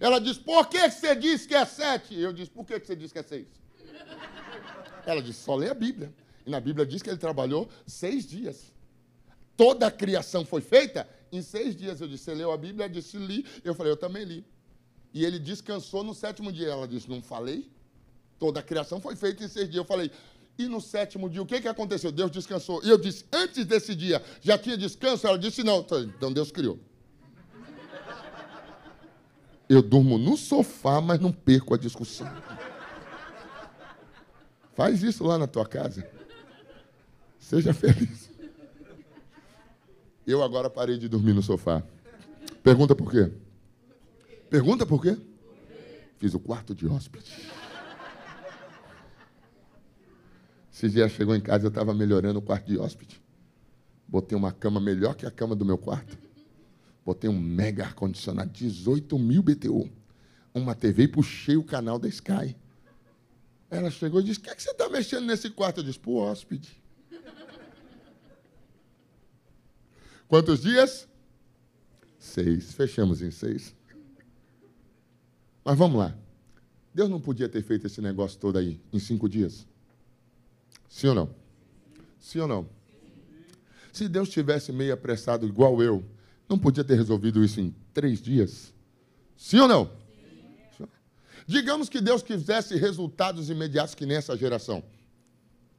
Ela 0.00 0.18
disse, 0.18 0.40
por 0.40 0.68
que 0.68 0.90
você 0.90 1.14
disse 1.14 1.46
que 1.46 1.54
é 1.54 1.64
sete? 1.64 2.18
Eu 2.18 2.32
disse, 2.32 2.50
por 2.50 2.66
que 2.66 2.76
você 2.80 2.96
disse 2.96 3.12
que 3.12 3.20
é 3.20 3.22
seis? 3.22 3.46
Ela 5.06 5.22
disse, 5.22 5.44
só 5.44 5.54
lê 5.54 5.70
a 5.70 5.74
Bíblia. 5.74 6.12
E 6.44 6.50
na 6.50 6.58
Bíblia 6.58 6.84
diz 6.84 7.02
que 7.02 7.08
ele 7.08 7.18
trabalhou 7.18 7.68
seis 7.86 8.26
dias. 8.26 8.74
Toda 9.56 9.86
a 9.86 9.92
criação 9.92 10.44
foi 10.44 10.60
feita 10.60 11.08
em 11.30 11.40
seis 11.40 11.76
dias. 11.76 12.00
Eu 12.00 12.08
disse, 12.08 12.24
você 12.24 12.34
leu 12.34 12.50
a 12.50 12.58
Bíblia? 12.58 12.86
Ela 12.86 12.92
disse, 12.92 13.16
li. 13.16 13.46
Eu 13.62 13.72
falei, 13.72 13.92
eu 13.92 13.96
também 13.96 14.24
li. 14.24 14.44
E 15.16 15.24
ele 15.24 15.38
descansou 15.38 16.04
no 16.04 16.12
sétimo 16.12 16.52
dia. 16.52 16.68
Ela 16.68 16.86
disse: 16.86 17.08
Não 17.08 17.22
falei? 17.22 17.66
Toda 18.38 18.60
a 18.60 18.62
criação 18.62 19.00
foi 19.00 19.16
feita 19.16 19.42
em 19.42 19.48
seis 19.48 19.64
dias. 19.64 19.78
Eu 19.78 19.84
falei: 19.86 20.10
E 20.58 20.66
no 20.66 20.78
sétimo 20.78 21.30
dia, 21.30 21.40
o 21.40 21.46
que, 21.46 21.58
que 21.58 21.66
aconteceu? 21.66 22.12
Deus 22.12 22.30
descansou. 22.30 22.84
E 22.84 22.90
eu 22.90 22.98
disse: 22.98 23.24
Antes 23.32 23.64
desse 23.64 23.94
dia, 23.94 24.22
já 24.42 24.58
tinha 24.58 24.76
descanso? 24.76 25.26
Ela 25.26 25.38
disse: 25.38 25.62
Não. 25.62 25.78
Então 26.18 26.30
Deus 26.30 26.52
criou. 26.52 26.78
Eu 29.66 29.80
durmo 29.80 30.18
no 30.18 30.36
sofá, 30.36 31.00
mas 31.00 31.18
não 31.18 31.32
perco 31.32 31.72
a 31.72 31.78
discussão. 31.78 32.30
Faz 34.74 35.02
isso 35.02 35.24
lá 35.24 35.38
na 35.38 35.46
tua 35.46 35.64
casa. 35.64 36.06
Seja 37.38 37.72
feliz. 37.72 38.28
Eu 40.26 40.42
agora 40.42 40.68
parei 40.68 40.98
de 40.98 41.08
dormir 41.08 41.32
no 41.32 41.42
sofá. 41.42 41.82
Pergunta 42.62 42.94
por 42.94 43.10
quê? 43.10 43.32
Pergunta 44.48 44.86
por 44.86 45.02
quê? 45.02 45.16
Fiz 46.18 46.34
o 46.34 46.40
quarto 46.40 46.74
de 46.74 46.86
hóspede. 46.86 47.30
Esse 50.72 50.88
dia 50.90 51.08
chegou 51.08 51.34
em 51.34 51.40
casa, 51.40 51.64
eu 51.64 51.68
estava 51.68 51.94
melhorando 51.94 52.38
o 52.38 52.42
quarto 52.42 52.66
de 52.66 52.78
hóspede. 52.78 53.20
Botei 54.06 54.36
uma 54.36 54.52
cama 54.52 54.80
melhor 54.80 55.14
que 55.14 55.26
a 55.26 55.30
cama 55.30 55.56
do 55.56 55.64
meu 55.64 55.78
quarto. 55.78 56.18
Botei 57.04 57.28
um 57.30 57.38
mega 57.38 57.84
ar-condicionado, 57.84 58.50
18 58.50 59.18
mil 59.18 59.42
BTU. 59.42 59.90
Uma 60.54 60.74
TV 60.74 61.04
e 61.04 61.08
puxei 61.08 61.56
o 61.56 61.64
canal 61.64 61.98
da 61.98 62.08
Sky. 62.08 62.56
Ela 63.70 63.90
chegou 63.90 64.20
e 64.20 64.24
disse: 64.24 64.38
O 64.38 64.42
que, 64.42 64.50
é 64.50 64.54
que 64.54 64.62
você 64.62 64.70
está 64.70 64.88
mexendo 64.88 65.26
nesse 65.26 65.50
quarto? 65.50 65.80
Eu 65.80 65.84
disse: 65.84 65.98
Pro 65.98 66.14
hóspede. 66.14 66.82
Quantos 70.28 70.60
dias? 70.60 71.08
Seis. 72.18 72.72
Fechamos 72.72 73.22
em 73.22 73.30
seis. 73.30 73.74
Mas 75.66 75.76
vamos 75.76 75.98
lá. 75.98 76.16
Deus 76.94 77.10
não 77.10 77.20
podia 77.20 77.48
ter 77.48 77.60
feito 77.60 77.88
esse 77.88 78.00
negócio 78.00 78.38
todo 78.38 78.56
aí 78.56 78.80
em 78.92 79.00
cinco 79.00 79.28
dias? 79.28 79.66
Sim 80.88 81.08
ou 81.08 81.14
não? 81.16 81.34
Sim 82.20 82.38
ou 82.38 82.46
não? 82.46 82.68
Se 83.92 84.08
Deus 84.08 84.28
tivesse 84.28 84.70
meio 84.70 84.94
apressado 84.94 85.44
igual 85.44 85.82
eu, 85.82 86.04
não 86.48 86.56
podia 86.56 86.84
ter 86.84 86.94
resolvido 86.94 87.44
isso 87.44 87.58
em 87.58 87.74
três 87.92 88.22
dias? 88.22 88.72
Sim 89.36 89.58
ou 89.58 89.66
não? 89.66 89.90
Sim. 90.76 90.86
Digamos 91.48 91.88
que 91.88 92.00
Deus 92.00 92.22
quisesse 92.22 92.76
resultados 92.76 93.50
imediatos 93.50 93.96
que 93.96 94.06
nessa 94.06 94.36
geração. 94.36 94.84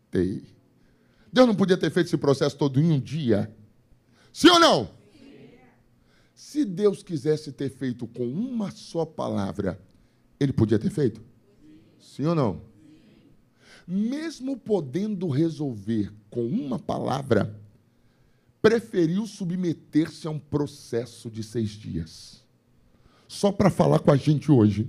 matei. 0.07 0.43
Deus 1.31 1.47
não 1.47 1.55
podia 1.55 1.77
ter 1.77 1.91
feito 1.91 2.07
esse 2.07 2.17
processo 2.17 2.57
todo 2.57 2.81
em 2.81 2.91
um 2.91 2.99
dia? 2.99 3.49
Sim 4.33 4.49
ou 4.49 4.59
não? 4.59 4.96
Se 6.37 6.63
Deus 6.63 7.01
quisesse 7.01 7.51
ter 7.51 7.67
feito 7.67 8.05
com 8.05 8.23
uma 8.27 8.69
só 8.69 9.03
palavra, 9.03 9.81
ele 10.39 10.53
podia 10.53 10.77
ter 10.77 10.91
feito? 10.91 11.19
Sim 11.99 12.27
ou 12.27 12.35
não? 12.35 12.61
Mesmo 13.87 14.55
podendo 14.55 15.29
resolver 15.29 16.13
com 16.29 16.45
uma 16.45 16.77
palavra, 16.77 17.59
preferiu 18.61 19.25
submeter-se 19.25 20.27
a 20.27 20.29
um 20.29 20.37
processo 20.37 21.27
de 21.31 21.41
seis 21.41 21.71
dias. 21.71 22.43
Só 23.27 23.51
para 23.51 23.71
falar 23.71 23.97
com 23.97 24.11
a 24.11 24.15
gente 24.15 24.51
hoje 24.51 24.87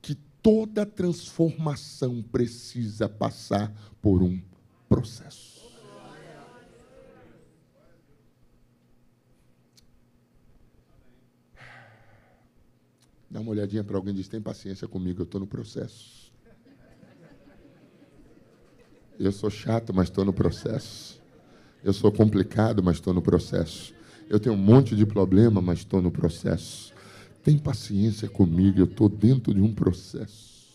que 0.00 0.14
toda 0.40 0.86
transformação 0.86 2.22
precisa 2.22 3.08
passar 3.08 3.74
por 4.00 4.22
um 4.22 4.40
processo. 4.88 5.53
Dá 13.34 13.40
uma 13.40 13.50
olhadinha 13.50 13.82
para 13.82 13.96
alguém 13.96 14.14
e 14.14 14.16
diz: 14.18 14.28
tem 14.28 14.40
paciência 14.40 14.86
comigo, 14.86 15.20
eu 15.20 15.24
estou 15.24 15.40
no 15.40 15.46
processo. 15.46 16.32
Eu 19.18 19.32
sou 19.32 19.50
chato, 19.50 19.92
mas 19.92 20.08
estou 20.08 20.24
no 20.24 20.32
processo. 20.32 21.20
Eu 21.82 21.92
sou 21.92 22.12
complicado, 22.12 22.80
mas 22.80 22.94
estou 22.94 23.12
no 23.12 23.20
processo. 23.20 23.92
Eu 24.30 24.38
tenho 24.38 24.54
um 24.54 24.58
monte 24.58 24.94
de 24.94 25.04
problema, 25.04 25.60
mas 25.60 25.80
estou 25.80 26.00
no 26.00 26.12
processo. 26.12 26.94
Tem 27.42 27.58
paciência 27.58 28.28
comigo, 28.28 28.78
eu 28.78 28.84
estou 28.84 29.08
dentro 29.08 29.52
de 29.52 29.60
um 29.60 29.74
processo. 29.74 30.68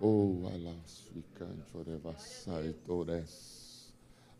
Oh, 0.00 0.42
alas, 0.48 1.08
ficante, 1.12 1.70
orevassai, 1.72 2.74
tores. 2.84 3.63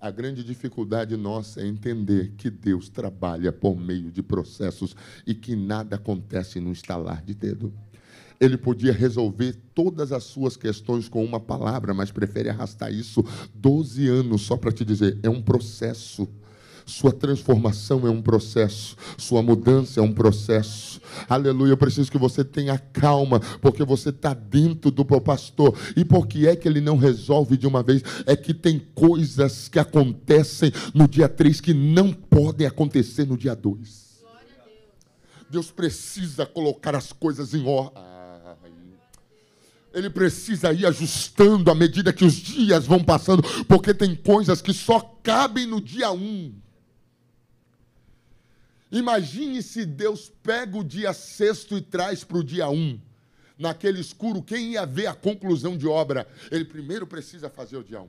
A 0.01 0.11
grande 0.11 0.45
dificuldade 0.45 1.17
nossa 1.17 1.63
é 1.63 1.67
entender 1.67 2.33
que 2.37 2.51
Deus 2.51 2.89
trabalha 2.89 3.51
por 3.53 3.79
meio 3.79 4.11
de 4.11 4.23
processos 4.23 4.95
e 5.27 5.35
que 5.35 5.57
nada 5.57 5.97
acontece 5.97 6.61
no 6.61 6.73
estalar 6.73 7.23
de 7.25 7.35
dedo. 7.35 7.73
Ele 8.39 8.59
podia 8.59 8.93
resolver 8.93 9.57
todas 9.75 10.13
as 10.13 10.25
suas 10.25 10.57
questões 10.57 11.09
com 11.09 11.25
uma 11.25 11.41
palavra, 11.41 11.95
mas 11.95 12.11
prefere 12.11 12.51
arrastar 12.51 12.93
isso 12.93 13.25
12 13.55 14.07
anos 14.09 14.43
só 14.43 14.57
para 14.57 14.73
te 14.73 14.85
dizer: 14.85 15.19
é 15.23 15.31
um 15.31 15.41
processo. 15.41 16.29
Sua 16.87 17.13
transformação 17.13 18.07
é 18.07 18.11
um 18.11 18.21
processo, 18.21 18.97
sua 19.17 19.43
mudança 19.43 20.01
é 20.01 20.03
um 20.03 20.13
processo. 20.13 21.01
Aleluia, 21.29 21.73
eu 21.73 21.77
preciso 21.77 22.11
que 22.11 22.19
você 22.19 22.45
tenha 22.45 22.79
calma, 22.79 23.41
porque 23.61 23.83
você 23.85 24.11
está 24.11 24.35
dentro 24.35 24.91
do 24.91 25.05
pastor. 25.05 25.75
E 25.97 26.05
por 26.05 26.27
que 26.27 26.47
é 26.47 26.55
que 26.55 26.69
ele 26.69 26.83
não 26.83 26.99
resolve 26.99 27.57
de 27.57 27.67
uma 27.67 27.83
vez? 27.83 28.03
É 28.27 28.37
que 28.37 28.53
tem 28.53 28.79
coisas 28.95 29.69
que 29.69 29.79
acontecem 29.79 30.71
no 30.93 31.09
dia 31.09 31.29
3 31.29 31.61
que 31.61 31.73
não 31.73 32.13
podem 32.13 32.67
acontecer 32.67 33.27
no 33.27 33.37
dia 33.37 33.55
2. 33.55 34.05
Deus 35.49 35.71
precisa 35.71 36.45
colocar 36.45 36.95
as 36.95 37.13
coisas 37.13 37.55
em 37.55 37.67
ordem. 37.67 38.03
Ele 39.95 40.11
precisa 40.11 40.73
ir 40.73 40.85
ajustando 40.85 41.71
à 41.71 41.75
medida 41.75 42.13
que 42.13 42.25
os 42.25 42.35
dias 42.35 42.85
vão 42.85 43.03
passando, 43.03 43.43
porque 43.65 43.95
tem 43.95 44.17
coisas 44.17 44.61
que 44.61 44.75
só 44.75 44.99
cabem 45.23 45.67
no 45.67 45.81
dia 45.81 46.11
1. 46.11 46.17
Um. 46.17 46.64
Imagine 48.95 49.61
se 49.61 49.85
Deus 49.85 50.33
pega 50.41 50.79
o 50.79 50.85
dia 50.85 51.13
sexto 51.13 51.77
e 51.77 51.81
traz 51.81 52.23
para 52.23 52.39
o 52.39 52.45
dia 52.45 52.69
1. 52.69 52.73
Um. 52.73 53.01
Naquele 53.59 54.01
escuro, 54.01 54.41
quem 54.41 54.73
ia 54.73 54.87
ver 54.87 55.09
a 55.09 55.15
conclusão 55.15 55.77
de 55.77 55.87
obra? 55.87 56.29
Ele 56.49 56.65
primeiro 56.65 57.05
precisa 57.05 57.51
fazer 57.51 57.77
o 57.77 57.83
dia 57.83 58.01
1. 58.01 58.05
Um. 58.05 58.09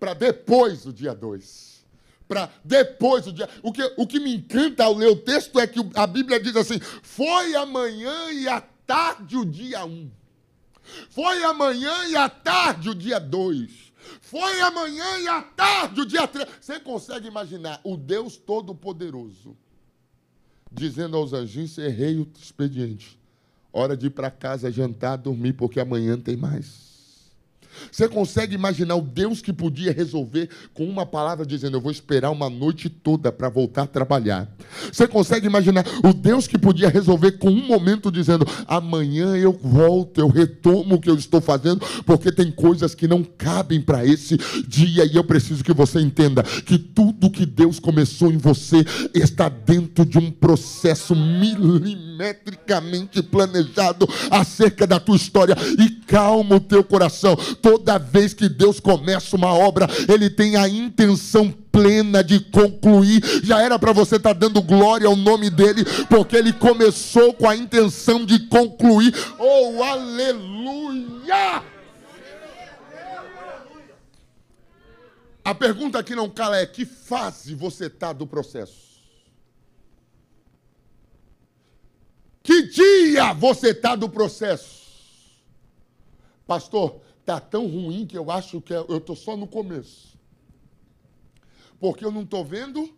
Para 0.00 0.12
depois 0.12 0.86
o 0.86 0.92
dia 0.92 1.14
2 1.14 1.78
para 2.28 2.52
depois 2.62 3.26
o 3.26 3.32
dia. 3.32 3.48
O 3.62 3.72
que, 3.72 3.82
o 3.96 4.06
que 4.06 4.20
me 4.20 4.34
encanta 4.34 4.84
ao 4.84 4.94
ler 4.94 5.08
o 5.08 5.16
texto 5.16 5.58
é 5.58 5.66
que 5.66 5.80
a 5.94 6.06
Bíblia 6.06 6.38
diz 6.38 6.54
assim: 6.54 6.78
foi 7.02 7.54
amanhã 7.54 8.30
e 8.30 8.46
à 8.46 8.60
tarde 8.60 9.34
o 9.34 9.46
dia 9.46 9.86
1. 9.86 9.88
Um. 9.88 10.10
Foi 11.08 11.42
amanhã 11.44 12.06
e 12.08 12.16
à 12.16 12.28
tarde 12.28 12.90
o 12.90 12.94
dia 12.94 13.18
2. 13.18 13.87
Foi 14.20 14.60
amanhã 14.60 15.18
e 15.18 15.28
à 15.28 15.42
tarde 15.42 16.00
o 16.00 16.06
dia 16.06 16.26
3. 16.26 16.48
Você 16.60 16.80
consegue 16.80 17.28
imaginar 17.28 17.80
o 17.84 17.96
Deus 17.96 18.36
Todo-Poderoso 18.36 19.56
dizendo 20.70 21.16
aos 21.16 21.32
anjinhos: 21.32 21.76
errei 21.78 22.18
o 22.18 22.28
expediente. 22.38 23.18
Hora 23.72 23.96
de 23.96 24.06
ir 24.06 24.10
para 24.10 24.30
casa 24.30 24.70
jantar, 24.70 25.16
dormir, 25.16 25.52
porque 25.52 25.78
amanhã 25.78 26.18
tem 26.18 26.36
mais. 26.36 26.87
Você 27.90 28.08
consegue 28.08 28.54
imaginar 28.54 28.96
o 28.96 29.02
Deus 29.02 29.40
que 29.40 29.52
podia 29.52 29.92
resolver 29.92 30.48
com 30.74 30.84
uma 30.84 31.06
palavra 31.06 31.46
dizendo: 31.46 31.76
Eu 31.76 31.80
vou 31.80 31.90
esperar 31.90 32.30
uma 32.30 32.50
noite 32.50 32.88
toda 32.88 33.32
para 33.32 33.48
voltar 33.48 33.82
a 33.82 33.86
trabalhar? 33.86 34.48
Você 34.92 35.06
consegue 35.06 35.46
imaginar 35.46 35.84
o 36.04 36.12
Deus 36.12 36.46
que 36.46 36.58
podia 36.58 36.88
resolver 36.88 37.32
com 37.32 37.50
um 37.50 37.66
momento 37.66 38.10
dizendo: 38.10 38.46
Amanhã 38.66 39.36
eu 39.36 39.52
volto, 39.52 40.20
eu 40.20 40.28
retomo 40.28 40.96
o 40.96 41.00
que 41.00 41.10
eu 41.10 41.16
estou 41.16 41.40
fazendo, 41.40 41.84
porque 42.04 42.32
tem 42.32 42.50
coisas 42.50 42.94
que 42.94 43.08
não 43.08 43.22
cabem 43.22 43.80
para 43.80 44.04
esse 44.04 44.36
dia 44.66 45.04
e 45.04 45.16
eu 45.16 45.24
preciso 45.24 45.64
que 45.64 45.72
você 45.72 46.00
entenda 46.00 46.42
que 46.42 46.78
tudo 46.78 47.30
que 47.30 47.46
Deus 47.46 47.78
começou 47.78 48.32
em 48.32 48.36
você 48.36 48.84
está 49.14 49.48
dentro 49.48 50.04
de 50.04 50.18
um 50.18 50.30
processo 50.30 51.14
milimetricamente 51.14 53.22
planejado 53.22 54.06
acerca 54.30 54.86
da 54.86 55.00
tua 55.00 55.16
história 55.16 55.56
e 55.78 55.90
calma 56.06 56.56
o 56.56 56.60
teu 56.60 56.82
coração 56.82 57.36
Toda 57.62 57.98
vez 57.98 58.32
que 58.34 58.48
Deus 58.48 58.80
começa 58.80 59.36
uma 59.36 59.52
obra, 59.52 59.86
Ele 60.08 60.30
tem 60.30 60.56
a 60.56 60.68
intenção 60.68 61.52
plena 61.78 62.24
de 62.24 62.40
concluir. 62.40 63.22
Já 63.44 63.62
era 63.62 63.78
para 63.78 63.92
você 63.92 64.16
estar 64.16 64.34
tá 64.34 64.40
dando 64.40 64.60
glória 64.60 65.06
ao 65.06 65.14
nome 65.14 65.48
dele, 65.48 65.84
porque 66.08 66.36
ele 66.36 66.52
começou 66.52 67.32
com 67.32 67.48
a 67.48 67.56
intenção 67.56 68.24
de 68.26 68.48
concluir. 68.48 69.14
Oh, 69.38 69.82
aleluia! 69.82 71.62
A 75.44 75.54
pergunta 75.54 76.02
que 76.02 76.14
não 76.14 76.28
cala 76.28 76.58
é: 76.58 76.66
que 76.66 76.84
fase 76.84 77.54
você 77.54 77.86
está 77.86 78.12
do 78.12 78.26
processo? 78.26 78.88
Que 82.42 82.62
dia 82.62 83.32
você 83.34 83.70
está 83.70 83.94
do 83.94 84.08
processo? 84.08 84.78
Pastor, 86.46 87.00
está 87.28 87.38
tão 87.38 87.66
ruim 87.66 88.06
que 88.06 88.16
eu 88.16 88.30
acho 88.30 88.58
que 88.62 88.72
eu 88.72 88.96
estou 88.96 89.14
só 89.14 89.36
no 89.36 89.46
começo. 89.46 90.18
Porque 91.78 92.02
eu 92.02 92.10
não 92.10 92.22
estou 92.22 92.42
vendo. 92.42 92.96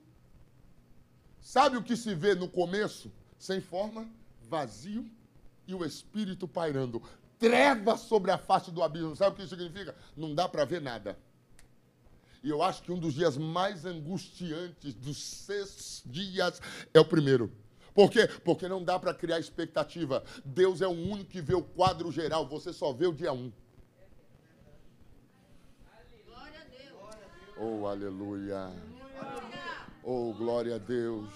Sabe 1.40 1.76
o 1.76 1.82
que 1.82 1.96
se 1.96 2.14
vê 2.14 2.36
no 2.36 2.48
começo? 2.48 3.10
Sem 3.36 3.60
forma, 3.60 4.08
vazio 4.48 5.04
e 5.66 5.74
o 5.74 5.84
espírito 5.84 6.46
pairando. 6.46 7.02
Trevas 7.40 8.02
sobre 8.02 8.30
a 8.30 8.38
face 8.38 8.70
do 8.70 8.84
abismo. 8.84 9.16
Sabe 9.16 9.32
o 9.32 9.34
que 9.34 9.42
isso 9.42 9.56
significa? 9.56 9.96
Não 10.16 10.32
dá 10.32 10.48
para 10.48 10.64
ver 10.64 10.80
nada. 10.80 11.18
E 12.40 12.48
eu 12.48 12.62
acho 12.62 12.84
que 12.84 12.92
um 12.92 12.98
dos 12.98 13.14
dias 13.14 13.36
mais 13.36 13.84
angustiantes 13.84 14.94
dos 14.94 15.18
seis 15.18 16.02
dias 16.06 16.62
é 16.94 17.00
o 17.00 17.04
primeiro. 17.04 17.52
Por 17.92 18.08
quê? 18.08 18.28
Porque 18.44 18.68
não 18.68 18.84
dá 18.84 18.96
para 18.96 19.12
criar 19.12 19.40
expectativa. 19.40 20.22
Deus 20.44 20.80
é 20.80 20.86
o 20.86 20.90
único 20.90 21.30
que 21.30 21.42
vê 21.42 21.54
o 21.54 21.62
quadro 21.62 22.12
geral, 22.12 22.46
você 22.46 22.72
só 22.72 22.92
vê 22.92 23.08
o 23.08 23.12
dia 23.12 23.32
um. 23.32 23.50
Oh, 27.62 27.86
aleluia. 27.86 28.72
Oh, 30.02 30.32
glória 30.32 30.76
a 30.76 30.78
Deus. 30.78 31.28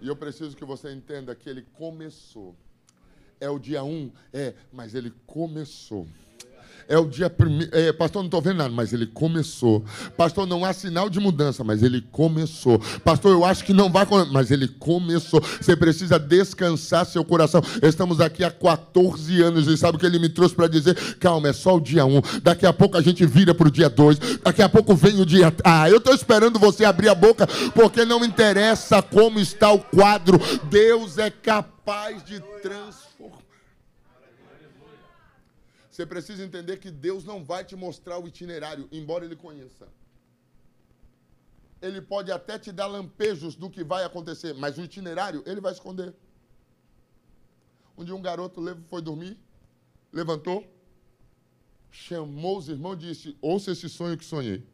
E 0.00 0.08
eu 0.08 0.16
preciso 0.16 0.56
que 0.56 0.64
você 0.64 0.92
entenda 0.92 1.32
que 1.32 1.48
ele 1.48 1.62
começou. 1.62 2.56
É 3.40 3.48
o 3.48 3.56
dia 3.56 3.84
um? 3.84 4.10
É, 4.32 4.54
mas 4.72 4.96
ele 4.96 5.12
começou. 5.28 6.08
É 6.88 6.98
o 6.98 7.06
dia 7.06 7.30
primeiro. 7.30 7.70
É, 7.76 7.92
pastor, 7.92 8.22
não 8.22 8.26
estou 8.26 8.40
vendo 8.40 8.58
nada, 8.58 8.70
mas 8.70 8.92
ele 8.92 9.06
começou. 9.06 9.84
Pastor, 10.16 10.46
não 10.46 10.64
há 10.64 10.72
sinal 10.72 11.08
de 11.08 11.18
mudança, 11.18 11.64
mas 11.64 11.82
ele 11.82 12.02
começou. 12.12 12.78
Pastor, 13.04 13.32
eu 13.32 13.44
acho 13.44 13.64
que 13.64 13.72
não 13.72 13.90
vai, 13.90 14.06
mas 14.30 14.50
ele 14.50 14.68
começou. 14.68 15.42
Você 15.60 15.76
precisa 15.76 16.18
descansar 16.18 17.06
seu 17.06 17.24
coração. 17.24 17.62
Estamos 17.82 18.20
aqui 18.20 18.44
há 18.44 18.50
14 18.50 19.42
anos 19.42 19.66
e 19.66 19.76
sabe 19.76 19.96
o 19.96 20.00
que 20.00 20.06
ele 20.06 20.18
me 20.18 20.28
trouxe 20.28 20.54
para 20.54 20.68
dizer? 20.68 20.94
Calma, 21.18 21.48
é 21.48 21.52
só 21.52 21.76
o 21.76 21.80
dia 21.80 22.04
1. 22.04 22.16
Um. 22.16 22.20
Daqui 22.42 22.66
a 22.66 22.72
pouco 22.72 22.96
a 22.96 23.02
gente 23.02 23.24
vira 23.24 23.54
para 23.54 23.68
o 23.68 23.70
dia 23.70 23.88
2. 23.88 24.18
Daqui 24.42 24.62
a 24.62 24.68
pouco 24.68 24.94
vem 24.94 25.20
o 25.20 25.26
dia. 25.26 25.54
Ah, 25.64 25.88
eu 25.88 25.98
estou 25.98 26.14
esperando 26.14 26.58
você 26.58 26.84
abrir 26.84 27.08
a 27.08 27.14
boca, 27.14 27.46
porque 27.74 28.04
não 28.04 28.24
interessa 28.24 29.02
como 29.02 29.40
está 29.40 29.72
o 29.72 29.78
quadro. 29.78 30.40
Deus 30.64 31.18
é 31.18 31.30
capaz 31.30 32.24
de 32.24 32.40
transformar 32.62 33.43
você 35.94 36.04
precisa 36.04 36.44
entender 36.44 36.78
que 36.78 36.90
Deus 36.90 37.22
não 37.24 37.44
vai 37.44 37.64
te 37.64 37.76
mostrar 37.76 38.18
o 38.18 38.26
itinerário, 38.26 38.88
embora 38.90 39.24
Ele 39.24 39.36
conheça. 39.36 39.86
Ele 41.80 42.00
pode 42.02 42.32
até 42.32 42.58
te 42.58 42.72
dar 42.72 42.88
lampejos 42.88 43.54
do 43.54 43.70
que 43.70 43.84
vai 43.84 44.02
acontecer, 44.02 44.54
mas 44.54 44.76
o 44.76 44.82
itinerário 44.82 45.44
Ele 45.46 45.60
vai 45.60 45.72
esconder. 45.72 46.12
Um 47.96 48.04
dia 48.04 48.12
um 48.12 48.20
garoto 48.20 48.60
foi 48.88 49.00
dormir, 49.00 49.38
levantou, 50.12 50.66
chamou 51.92 52.58
os 52.58 52.68
irmãos 52.68 52.94
e 52.94 52.96
disse: 52.96 53.38
Ouça 53.40 53.70
esse 53.70 53.88
sonho 53.88 54.18
que 54.18 54.24
sonhei. 54.24 54.66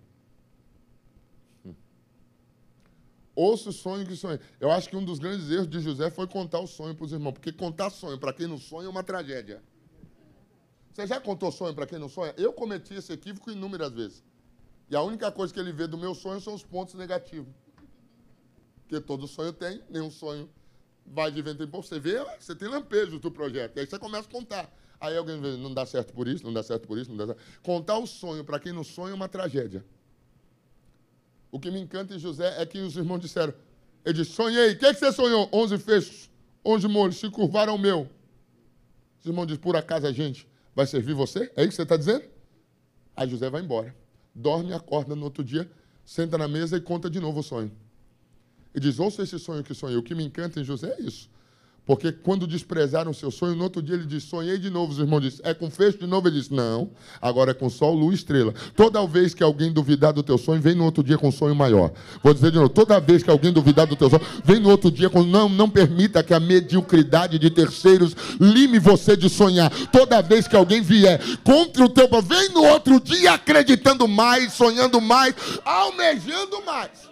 Hum. 1.67 1.75
Ouça 3.35 3.69
o 3.69 3.75
sonho 3.75 4.07
que 4.07 4.17
sonhei. 4.17 4.41
Eu 4.59 4.71
acho 4.71 4.89
que 4.89 4.97
um 4.97 5.05
dos 5.05 5.19
grandes 5.19 5.51
erros 5.51 5.69
de 5.69 5.81
José 5.81 6.11
foi 6.11 6.27
contar 6.27 6.61
o 6.61 6.67
sonho 6.67 6.95
para 6.95 7.05
os 7.05 7.13
irmãos, 7.13 7.33
porque 7.33 7.53
contar 7.53 7.91
sonho 7.91 8.19
para 8.19 8.33
quem 8.33 8.47
não 8.47 8.57
sonha 8.57 8.87
é 8.87 8.91
uma 8.91 9.05
tragédia. 9.05 9.63
Você 10.93 11.07
já 11.07 11.21
contou 11.21 11.53
sonho 11.53 11.75
para 11.75 11.87
quem 11.87 11.99
não 11.99 12.09
sonha? 12.09 12.35
Eu 12.37 12.53
cometi 12.53 12.95
esse 12.95 13.13
equívoco 13.13 13.51
inúmeras 13.51 13.93
vezes. 13.93 14.25
E 14.91 14.97
a 14.97 15.03
única 15.03 15.31
coisa 15.31 15.55
que 15.55 15.61
ele 15.61 15.73
vê 15.73 15.87
do 15.87 15.97
meu 15.97 16.15
sonho 16.15 16.41
são 16.41 16.53
os 16.53 16.65
pontos 16.65 16.95
negativos. 16.95 17.55
Porque 18.83 19.01
todo 19.01 19.27
sonho 19.29 19.53
tem, 19.53 19.81
nenhum 19.89 20.11
sonho 20.11 20.51
vai 21.07 21.31
de 21.31 21.41
vento 21.41 21.63
em 21.63 21.67
pouco. 21.67 21.87
Você 21.87 22.01
vê, 22.01 22.19
você 22.39 22.57
tem 22.57 22.69
lampejos 22.69 23.21
do 23.21 23.31
projeto. 23.31 23.77
E 23.77 23.81
aí 23.81 23.87
você 23.87 23.99
começa 23.99 24.29
a 24.29 24.33
contar. 24.33 24.77
Aí 25.01 25.17
alguém 25.17 25.41
vê, 25.41 25.57
não 25.57 25.73
dá 25.73 25.87
certo 25.87 26.13
por 26.13 26.27
isso, 26.27 26.45
não 26.45 26.53
dá 26.53 26.63
certo 26.63 26.89
por 26.89 26.99
isso, 26.99 27.09
não 27.09 27.17
dá 27.17 27.27
certo. 27.27 27.41
Contar 27.63 27.99
o 27.99 28.07
sonho 28.07 28.45
para 28.45 28.59
quem 28.59 28.73
não 28.73 28.83
sonha 28.83 29.13
é 29.13 29.15
uma 29.15 29.29
tragédia. 29.29 29.85
O 31.53 31.59
que 31.59 31.71
me 31.71 31.81
encanta 31.81 32.15
em 32.15 32.19
José 32.19 32.61
é 32.61 32.67
que 32.67 32.79
os 32.79 32.97
irmãos 32.97 33.21
disseram, 33.21 33.55
ele 34.05 34.15
disse, 34.15 34.33
sonhei, 34.33 34.73
o 34.73 34.79
que, 34.79 34.87
é 34.87 34.93
que 34.93 35.01
você 35.01 35.13
sonhou? 35.13 35.49
Onze 35.53 35.79
fechos, 35.79 36.31
onze 36.65 36.87
molhos, 36.87 37.17
se 37.17 37.31
curvaram 37.31 37.73
ao 37.73 37.79
meu. 37.79 38.09
Os 39.21 39.27
irmãos 39.27 39.47
dizem, 39.47 39.61
por 39.61 39.77
acaso 39.77 40.07
a 40.07 40.13
gente 40.13 40.50
vai 40.75 40.87
servir 40.87 41.15
você? 41.15 41.51
É 41.57 41.63
isso 41.63 41.71
que 41.71 41.77
você 41.77 41.83
está 41.83 41.97
dizendo? 41.97 42.25
Aí 43.17 43.29
José 43.29 43.51
vai 43.51 43.63
embora. 43.63 43.95
Dorme, 44.35 44.73
acorda 44.73 45.15
no 45.15 45.25
outro 45.25 45.43
dia, 45.43 45.71
senta 46.05 46.39
na 46.39 46.49
mesa 46.49 46.77
e 46.77 46.81
conta 46.81 47.11
de 47.11 47.21
novo 47.21 47.41
o 47.41 47.43
sonho. 47.43 47.71
E 48.75 48.81
diz, 48.81 48.99
ouça 48.99 49.23
esse 49.23 49.39
sonho 49.39 49.65
que 49.65 49.75
sonhei. 49.75 49.97
O 49.97 50.03
que 50.03 50.15
me 50.15 50.25
encanta 50.25 50.61
em 50.61 50.65
José 50.65 50.95
é 50.99 51.03
isso. 51.03 51.29
Porque 51.87 52.13
quando 52.13 52.47
desprezaram 52.47 53.11
o 53.11 53.15
seu 53.15 53.31
sonho, 53.31 53.57
no 53.57 53.65
outro 53.65 53.83
dia 53.83 53.97
ele 53.97 54.07
disse, 54.07 54.29
sonhei 54.29 54.59
de 54.59 54.71
novo. 54.71 54.93
Os 54.93 54.99
irmãos 54.99 55.21
disseram, 55.21 55.51
é 55.51 55.55
com 55.55 55.69
fecho 55.69 55.99
de 55.99 56.07
novo? 56.07 56.29
Ele 56.29 56.39
disse, 56.39 56.55
não, 56.55 56.91
agora 57.21 57.51
é 57.51 57.55
com 57.55 57.69
sol, 57.69 57.95
lua 57.95 58.13
e 58.13 58.15
estrela. 58.15 58.55
Toda 58.77 59.05
vez 59.07 59.35
que 59.35 59.43
alguém 59.43 59.73
duvidar 59.73 60.13
do 60.13 60.23
teu 60.23 60.39
sonho, 60.39 60.61
vem 60.61 60.75
no 60.75 60.85
outro 60.85 61.03
dia 61.03 61.19
com 61.19 61.29
um 61.29 61.33
sonho 61.33 61.55
maior. 61.55 61.91
Vou 62.23 62.33
dizer 62.33 62.53
de 62.53 62.59
novo, 62.59 62.69
toda 62.69 63.01
vez 63.01 63.23
que 63.23 63.31
alguém 63.31 63.53
duvidar 63.53 63.87
do 63.87 63.97
teu 63.97 64.09
sonho, 64.09 64.23
vem 64.45 64.61
no 64.61 64.71
outro 64.71 64.91
dia 64.91 65.11
com... 65.11 65.25
Não, 65.25 65.49
não 65.49 65.69
permita 65.69 66.23
que 66.23 66.33
a 66.33 66.41
mediocridade 66.41 67.39
de 67.39 67.51
terceiros 67.51 68.15
lime 68.39 68.79
você 68.79 69.17
de 69.17 69.29
sonhar. 69.29 69.71
Toda 69.89 70.23
vez 70.23 70.47
que 70.47 70.55
alguém 70.55 70.83
vier 70.83 71.21
contra 71.43 71.85
o 71.85 71.89
teu... 71.89 72.09
Vem 72.23 72.51
no 72.51 72.65
outro 72.65 73.01
dia 73.01 73.33
acreditando 73.33 74.07
mais, 74.07 74.53
sonhando 74.53 75.01
mais, 75.01 75.35
almejando 75.65 76.65
mais. 76.65 77.10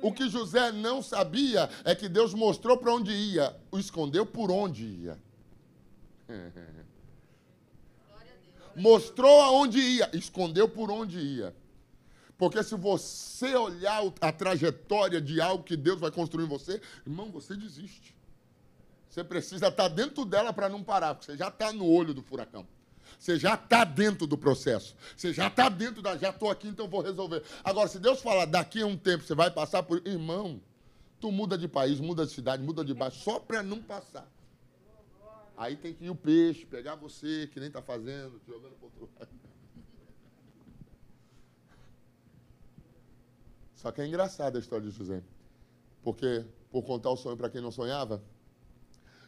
O 0.00 0.12
que 0.12 0.28
José 0.28 0.70
não 0.72 1.02
sabia 1.02 1.68
é 1.84 1.94
que 1.94 2.08
Deus 2.08 2.34
mostrou 2.34 2.76
para 2.76 2.92
onde 2.92 3.12
ia, 3.12 3.56
o 3.70 3.78
escondeu 3.78 4.24
por 4.24 4.50
onde 4.50 4.84
ia. 4.84 5.18
Mostrou 8.76 9.40
aonde 9.40 9.80
ia, 9.80 10.08
escondeu 10.12 10.68
por 10.68 10.88
onde 10.88 11.18
ia. 11.18 11.52
Porque 12.36 12.62
se 12.62 12.76
você 12.76 13.56
olhar 13.56 14.00
a 14.20 14.30
trajetória 14.30 15.20
de 15.20 15.40
algo 15.40 15.64
que 15.64 15.76
Deus 15.76 15.98
vai 15.98 16.12
construir 16.12 16.44
em 16.44 16.48
você, 16.48 16.80
irmão, 17.04 17.32
você 17.32 17.56
desiste. 17.56 18.14
Você 19.10 19.24
precisa 19.24 19.66
estar 19.66 19.88
dentro 19.88 20.24
dela 20.24 20.52
para 20.52 20.68
não 20.68 20.84
parar, 20.84 21.16
porque 21.16 21.32
você 21.32 21.36
já 21.36 21.48
está 21.48 21.72
no 21.72 21.84
olho 21.90 22.14
do 22.14 22.22
furacão. 22.22 22.64
Você 23.18 23.38
já 23.38 23.54
está 23.54 23.84
dentro 23.84 24.26
do 24.26 24.38
processo. 24.38 24.94
Você 25.16 25.32
já 25.32 25.48
está 25.48 25.68
dentro 25.68 26.00
da. 26.00 26.16
Já 26.16 26.30
estou 26.30 26.50
aqui, 26.50 26.68
então 26.68 26.88
vou 26.88 27.00
resolver. 27.00 27.42
Agora, 27.64 27.88
se 27.88 27.98
Deus 27.98 28.20
falar 28.20 28.44
daqui 28.44 28.80
a 28.80 28.86
um 28.86 28.96
tempo 28.96 29.24
você 29.24 29.34
vai 29.34 29.50
passar 29.50 29.82
por. 29.82 30.00
Irmão, 30.06 30.60
tu 31.20 31.32
muda 31.32 31.58
de 31.58 31.66
país, 31.66 31.98
muda 31.98 32.24
de 32.24 32.32
cidade, 32.32 32.62
muda 32.62 32.84
de 32.84 32.94
baixo, 32.94 33.18
só 33.18 33.40
para 33.40 33.62
não 33.62 33.82
passar. 33.82 34.30
Aí 35.56 35.76
tem 35.76 35.92
que 35.92 36.04
ir 36.04 36.10
o 36.10 36.14
peixe, 36.14 36.64
pegar 36.64 36.94
você, 36.94 37.48
que 37.52 37.58
nem 37.58 37.66
está 37.66 37.82
fazendo, 37.82 38.38
te 38.38 38.46
jogando 38.46 38.74
para 38.74 38.84
outro 38.86 39.10
lado. 39.18 39.30
Só 43.74 43.90
que 43.90 44.00
é 44.00 44.06
engraçada 44.06 44.58
a 44.58 44.60
história 44.60 44.88
de 44.88 44.96
José. 44.96 45.22
Porque, 46.02 46.44
por 46.70 46.82
contar 46.82 47.10
o 47.10 47.16
sonho 47.16 47.36
para 47.36 47.50
quem 47.50 47.60
não 47.60 47.72
sonhava, 47.72 48.22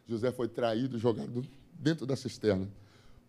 José 0.06 0.30
foi 0.30 0.48
traído, 0.48 0.98
jogado 0.98 1.44
dentro 1.72 2.06
da 2.06 2.14
cisterna. 2.14 2.68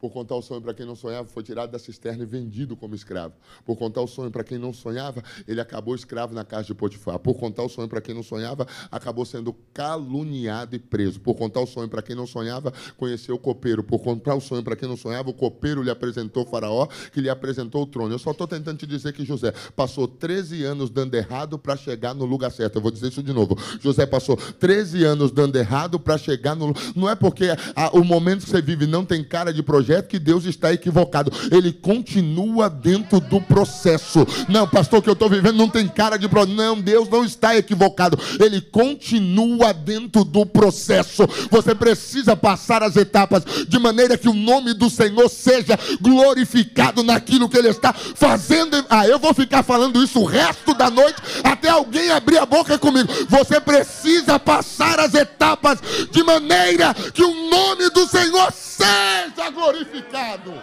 Por 0.02 0.10
contar 0.10 0.34
o 0.34 0.42
sonho 0.42 0.60
para 0.60 0.74
quem 0.74 0.84
não 0.84 0.96
sonhava, 0.96 1.28
foi 1.28 1.44
tirado 1.44 1.70
da 1.70 1.78
cisterna 1.78 2.24
e 2.24 2.26
vendido 2.26 2.76
como 2.76 2.96
escravo. 2.96 3.36
Por 3.64 3.78
contar 3.78 4.02
o 4.02 4.08
sonho 4.08 4.32
para 4.32 4.44
quem 4.44 4.58
não 4.58 4.74
sonhava, 4.74 5.24
ele 5.48 5.62
acabou 5.62 5.94
escravo 5.94 6.34
na 6.34 6.44
casa 6.44 6.64
de 6.66 6.74
Potifar. 6.74 7.20
Por 7.20 7.36
contar 7.36 7.62
o 7.62 7.70
sonho 7.70 7.88
para 7.88 8.02
quem 8.02 8.16
não 8.16 8.24
sonhava, 8.24 8.66
acabou 8.90 9.24
sendo 9.26 9.56
caluniado 9.72 10.76
e 10.76 10.80
preso. 10.80 11.20
Por 11.20 11.36
contar 11.36 11.60
o 11.60 11.68
sonho 11.68 11.88
para 11.88 12.02
quem 12.02 12.16
não 12.16 12.26
sonhava, 12.26 12.74
conheceu 12.98 13.36
o 13.36 13.38
copeiro. 13.38 13.84
Por 13.84 14.00
contar 14.00 14.34
o 14.34 14.42
sonho 14.42 14.64
para 14.64 14.76
quem 14.76 14.90
não 14.90 14.98
sonhava, 14.98 15.30
o 15.30 15.34
copeiro 15.36 15.84
lhe 15.84 15.92
apresentou 15.92 16.42
o 16.42 16.46
faraó, 16.48 16.88
que 17.14 17.22
lhe 17.22 17.30
apresentou 17.30 17.84
o 17.84 17.86
trono. 17.86 18.12
Eu 18.16 18.20
só 18.20 18.32
estou 18.32 18.48
tentando 18.48 18.80
te 18.80 18.88
dizer 18.88 19.14
que 19.14 19.24
José 19.24 19.54
passou 19.76 20.08
13 20.08 20.64
anos 20.64 20.90
dando 20.90 21.14
errado 21.14 21.60
para 21.60 21.78
chegar 21.78 22.16
no 22.16 22.26
lugar 22.26 22.52
certo. 22.52 22.78
Eu 22.78 22.82
vou 22.82 22.90
dizer 22.90 23.10
isso 23.10 23.22
de 23.22 23.34
novo. 23.34 23.56
José 23.80 24.08
passou 24.08 24.36
13 24.36 25.04
anos 25.04 25.30
dando 25.30 25.56
errado 25.58 26.00
para 26.00 26.18
chegar 26.18 26.56
no 26.56 26.74
Não 26.96 27.08
é 27.08 27.14
porque 27.14 27.50
a, 27.76 27.96
o 27.96 28.04
momento 28.04 28.46
que 28.46 28.50
você 28.50 28.64
vive 28.64 28.88
não 28.88 29.06
tem 29.06 29.24
cara 29.24 29.54
de 29.54 29.62
projeto 29.62 29.91
projeto 29.92 30.08
que 30.08 30.20
Deus 30.20 30.46
está 30.46 30.74
equivocado. 30.74 31.32
Ele 31.52 31.74
continua 31.74 32.70
dentro 32.70 33.20
do 33.20 33.42
processo. 33.42 34.26
Não, 34.48 34.68
pastor, 34.68 35.02
que 35.02 35.10
eu 35.10 35.14
estou 35.14 35.30
vivendo 35.30 35.58
não 35.58 35.68
tem 35.68 35.88
cara 35.88 36.18
de 36.18 36.30
projeto. 36.30 36.56
Não, 36.56 36.80
Deus 36.80 37.10
não 37.10 37.26
está 37.26 37.56
equivocado. 37.58 38.18
Ele 38.40 38.62
continua 38.62 39.74
dentro 39.74 40.24
do 40.24 40.46
processo. 40.46 41.28
Você 41.50 41.76
precisa 41.76 42.36
passar 42.36 42.82
as 42.84 42.96
etapas 42.96 43.44
de 43.68 43.80
maneira 43.80 44.18
que 44.18 44.30
o 44.30 44.34
nome 44.34 44.74
do 44.74 44.90
Senhor 44.90 45.28
seja 45.30 45.78
glorificado 46.00 47.04
naquilo 47.04 47.50
que 47.50 47.58
Ele 47.58 47.70
está 47.70 47.94
fazendo. 47.94 48.86
Ah, 48.90 49.08
eu 49.08 49.20
vou 49.20 49.34
ficar 49.34 49.64
falando 49.64 50.02
isso 50.02 50.20
o 50.20 50.26
resto 50.26 50.74
da 50.74 50.90
noite 50.90 51.22
até 51.44 51.70
alguém 51.70 52.12
abrir 52.12 52.38
a 52.38 52.46
boca 52.46 52.78
comigo. 52.78 53.10
Você 53.28 53.60
precisa 53.60 54.40
passar 54.40 55.00
as 55.00 55.14
etapas 55.14 55.80
de 56.10 56.24
maneira 56.24 56.94
que 57.14 57.24
o 57.24 57.50
nome 57.50 57.90
do 57.90 58.08
Senhor 58.08 58.52
seja 58.52 59.50
glorificado 59.54 59.81
glorificado. 59.82 60.54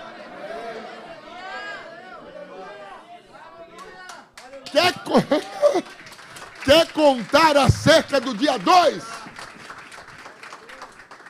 Quer, 4.71 4.95
quer 6.65 6.93
contar 6.93 7.57
acerca 7.57 8.21
do 8.21 8.35
dia 8.35 8.59
2? 8.59 9.05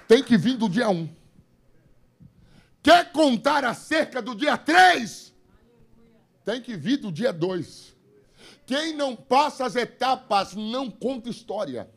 Tem 0.06 0.22
que 0.22 0.36
vir 0.36 0.56
do 0.56 0.68
dia 0.68 0.88
1. 0.88 0.92
Um. 0.92 1.16
Quer 2.82 3.12
contar 3.12 3.64
acerca 3.64 4.22
do 4.22 4.34
dia 4.34 4.56
3? 4.56 5.34
Tem 6.44 6.62
que 6.62 6.76
vir 6.76 6.98
do 6.98 7.12
dia 7.12 7.32
2. 7.32 7.96
Quem 8.66 8.94
não 8.94 9.14
passa 9.14 9.66
as 9.66 9.76
etapas 9.76 10.54
não 10.54 10.90
conta 10.90 11.28
história. 11.28 11.90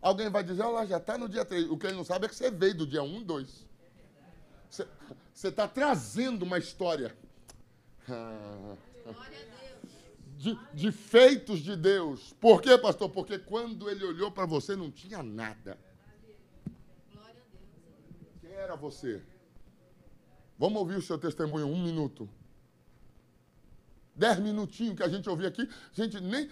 Alguém 0.00 0.28
vai 0.28 0.44
dizer, 0.44 0.62
olha 0.62 0.70
lá, 0.70 0.86
já 0.86 0.98
está 0.98 1.16
no 1.16 1.28
dia 1.28 1.44
3. 1.44 1.70
O 1.70 1.78
que 1.78 1.86
ele 1.86 1.96
não 1.96 2.04
sabe 2.04 2.26
é 2.26 2.28
que 2.28 2.34
você 2.34 2.50
veio 2.50 2.74
do 2.74 2.86
dia 2.86 3.02
1 3.02 3.06
um, 3.06 3.20
e 3.20 3.24
2. 3.24 3.64
Você 5.32 5.48
está 5.48 5.68
trazendo 5.68 6.44
uma 6.44 6.58
história 6.58 7.14
de, 10.36 10.58
de 10.72 10.92
feitos 10.92 11.60
de 11.60 11.76
Deus. 11.76 12.34
Por 12.40 12.60
quê, 12.60 12.76
pastor? 12.78 13.08
Porque 13.10 13.38
quando 13.38 13.88
ele 13.88 14.04
olhou 14.04 14.30
para 14.30 14.46
você 14.46 14.74
não 14.74 14.90
tinha 14.90 15.22
nada. 15.22 15.78
Quem 18.40 18.52
era 18.52 18.76
você? 18.76 19.22
Vamos 20.58 20.78
ouvir 20.78 20.96
o 20.96 21.02
seu 21.02 21.18
testemunho 21.18 21.66
um 21.66 21.82
minuto. 21.82 22.28
Dez 24.14 24.38
minutinhos 24.38 24.96
que 24.96 25.02
a 25.02 25.08
gente 25.08 25.28
ouviu 25.28 25.48
aqui. 25.48 25.68
Gente, 25.92 26.20
nem. 26.20 26.48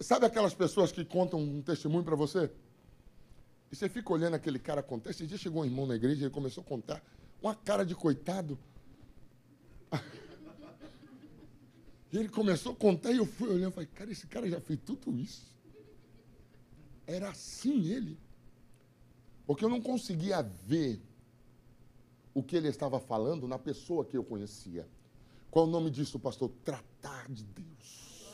Sabe 0.00 0.26
aquelas 0.26 0.54
pessoas 0.54 0.92
que 0.92 1.04
contam 1.04 1.40
um 1.40 1.62
testemunho 1.62 2.04
para 2.04 2.16
você? 2.16 2.50
E 3.70 3.76
você 3.76 3.88
fica 3.88 4.12
olhando 4.12 4.34
aquele 4.34 4.58
cara 4.58 4.82
contar. 4.82 5.10
Esse 5.10 5.26
dia 5.26 5.36
chegou 5.36 5.62
um 5.62 5.64
irmão 5.64 5.86
na 5.86 5.96
igreja 5.96 6.20
e 6.20 6.24
ele 6.24 6.30
começou 6.30 6.62
a 6.62 6.64
contar 6.64 7.02
uma 7.42 7.54
cara 7.54 7.84
de 7.84 7.94
coitado. 7.94 8.58
Ele 12.12 12.28
começou 12.28 12.72
a 12.72 12.76
contar 12.76 13.12
e 13.12 13.18
eu 13.18 13.26
fui 13.26 13.48
olhando 13.48 13.72
e 13.72 13.74
falei, 13.74 13.88
cara, 13.94 14.10
esse 14.10 14.26
cara 14.26 14.48
já 14.48 14.60
fez 14.60 14.78
tudo 14.84 15.14
isso. 15.16 15.54
Era 17.06 17.30
assim 17.30 17.90
ele. 17.90 18.18
Porque 19.46 19.64
eu 19.64 19.68
não 19.68 19.80
conseguia 19.80 20.42
ver 20.42 21.00
o 22.32 22.42
que 22.42 22.56
ele 22.56 22.68
estava 22.68 22.98
falando 22.98 23.46
na 23.46 23.58
pessoa 23.58 24.04
que 24.04 24.16
eu 24.16 24.24
conhecia. 24.24 24.88
Qual 25.50 25.66
o 25.66 25.70
nome 25.70 25.90
disso, 25.90 26.18
pastor? 26.18 26.50
Tratar 26.64 27.30
de 27.30 27.44
Deus. 27.44 28.26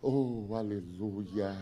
Oh, 0.00 0.54
aleluia. 0.54 1.56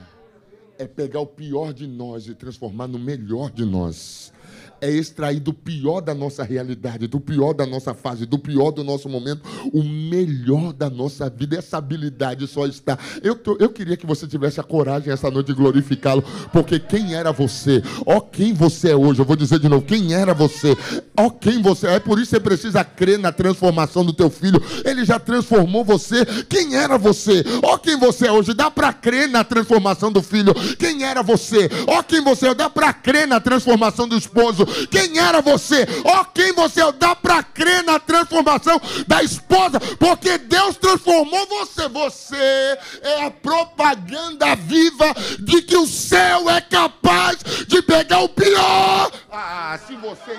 É 0.79 0.87
pegar 0.87 1.21
o 1.21 1.27
pior 1.27 1.73
de 1.73 1.87
nós 1.87 2.27
e 2.27 2.35
transformar 2.35 2.89
no 2.89 2.99
melhor 2.99 3.51
de 3.51 3.65
nós. 3.65 4.33
É 4.81 4.91
extrair 4.91 5.41
do 5.41 5.53
pior 5.53 6.01
da 6.01 6.15
nossa 6.15 6.43
realidade, 6.43 7.07
do 7.07 7.21
pior 7.21 7.53
da 7.55 7.65
nossa 7.67 7.95
fase, 7.95 8.27
do 8.27 8.39
pior 8.39 8.71
do 8.73 8.83
nosso 8.83 9.09
momento, 9.09 9.43
o 9.73 9.83
melhor 9.83 10.73
da 10.73 10.91
nossa 10.91 11.29
vida. 11.31 11.57
Essa 11.57 11.79
habilidade 11.79 12.47
só 12.47 12.67
está. 12.67 12.99
Eu, 13.23 13.35
tô- 13.37 13.57
eu 13.61 13.69
queria 13.71 13.97
que 13.97 14.07
você 14.07 14.27
tivesse 14.27 14.61
a 14.61 14.63
coragem 14.65 15.13
essa 15.13 15.31
noite 15.31 15.49
de 15.49 15.55
glorificá-lo, 15.55 16.23
porque 16.53 16.79
quem 16.79 17.15
era 17.15 17.33
você? 17.33 17.83
Ó, 18.07 18.21
quem 18.21 18.53
você 18.53 18.91
é 18.91 18.97
hoje? 18.97 19.21
Eu 19.21 19.25
vou 19.25 19.37
dizer 19.37 19.59
de 19.59 19.69
novo: 19.69 19.85
quem 19.87 20.15
era 20.15 20.35
você? 20.35 20.77
Ó, 21.17 21.31
quem 21.31 21.63
você 21.63 21.87
é? 21.87 21.95
É 21.95 22.01
por 22.01 22.19
isso 22.19 22.31
que 22.31 22.37
você 22.37 22.41
precisa 22.41 22.83
crer 22.83 23.19
na 23.19 23.31
transformação 23.31 24.05
do 24.05 24.13
teu 24.13 24.31
filho. 24.31 24.61
Ele 24.85 25.05
já 25.05 25.19
transformou 25.19 25.85
você. 25.85 26.25
Quem 26.49 26.75
era 26.75 26.99
você? 26.99 27.45
Ó, 27.63 27.79
quem 27.79 27.99
você 27.99 28.27
é 28.27 28.33
hoje? 28.33 28.55
Dá 28.55 28.71
para 28.71 28.93
crer 28.93 29.29
na 29.29 29.45
transformação 29.45 30.11
do 30.11 30.23
filho. 30.23 30.53
Quem 30.79 31.05
era 31.05 31.23
você? 31.23 31.69
Ó, 31.87 32.03
quem 32.03 32.21
você 32.23 32.49
é? 32.49 32.55
Dá 32.55 32.69
para 32.71 32.93
crer 32.93 33.29
na 33.29 33.39
transformação 33.41 34.09
do 34.09 34.17
esposo. 34.17 34.42
Quem 34.91 35.19
era 35.19 35.41
você? 35.41 35.87
Ó, 36.05 36.25
quem 36.25 36.53
você 36.53 36.83
é? 36.83 36.93
Dá 36.93 37.15
para 37.15 37.43
crer 37.43 37.85
na 37.85 37.99
transformação 37.99 38.81
da 39.07 39.23
esposa, 39.23 39.79
porque 39.99 40.39
Deus 40.39 40.77
transformou 40.77 41.47
você. 41.47 41.89
Você 41.89 42.79
é 43.03 43.25
a 43.25 43.31
propaganda 43.31 44.55
viva 44.57 45.15
de 45.39 45.63
que 45.63 45.77
o 45.77 45.87
céu 45.87 46.49
é 46.51 46.61
capaz 46.61 47.39
de 47.67 47.83
pegar 47.83 48.21
o 48.21 48.29
pior. 48.29 49.11
Ah, 49.31 49.79
se 49.87 49.95
você. 49.97 50.39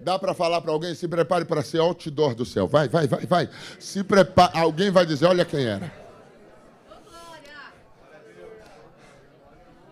Dá 0.00 0.18
para 0.18 0.34
falar 0.34 0.60
para 0.60 0.72
alguém, 0.72 0.94
se 0.96 1.06
prepare 1.06 1.44
para 1.44 1.62
ser 1.62 1.78
outdoor 1.78 2.34
do 2.34 2.44
céu. 2.44 2.66
Vai, 2.66 2.88
vai, 2.88 3.06
vai, 3.06 3.24
vai. 3.24 3.48
Se 3.78 4.02
prepare. 4.02 4.58
Alguém 4.58 4.90
vai 4.90 5.06
dizer, 5.06 5.26
olha 5.26 5.44
quem 5.44 5.64
era. 5.64 6.01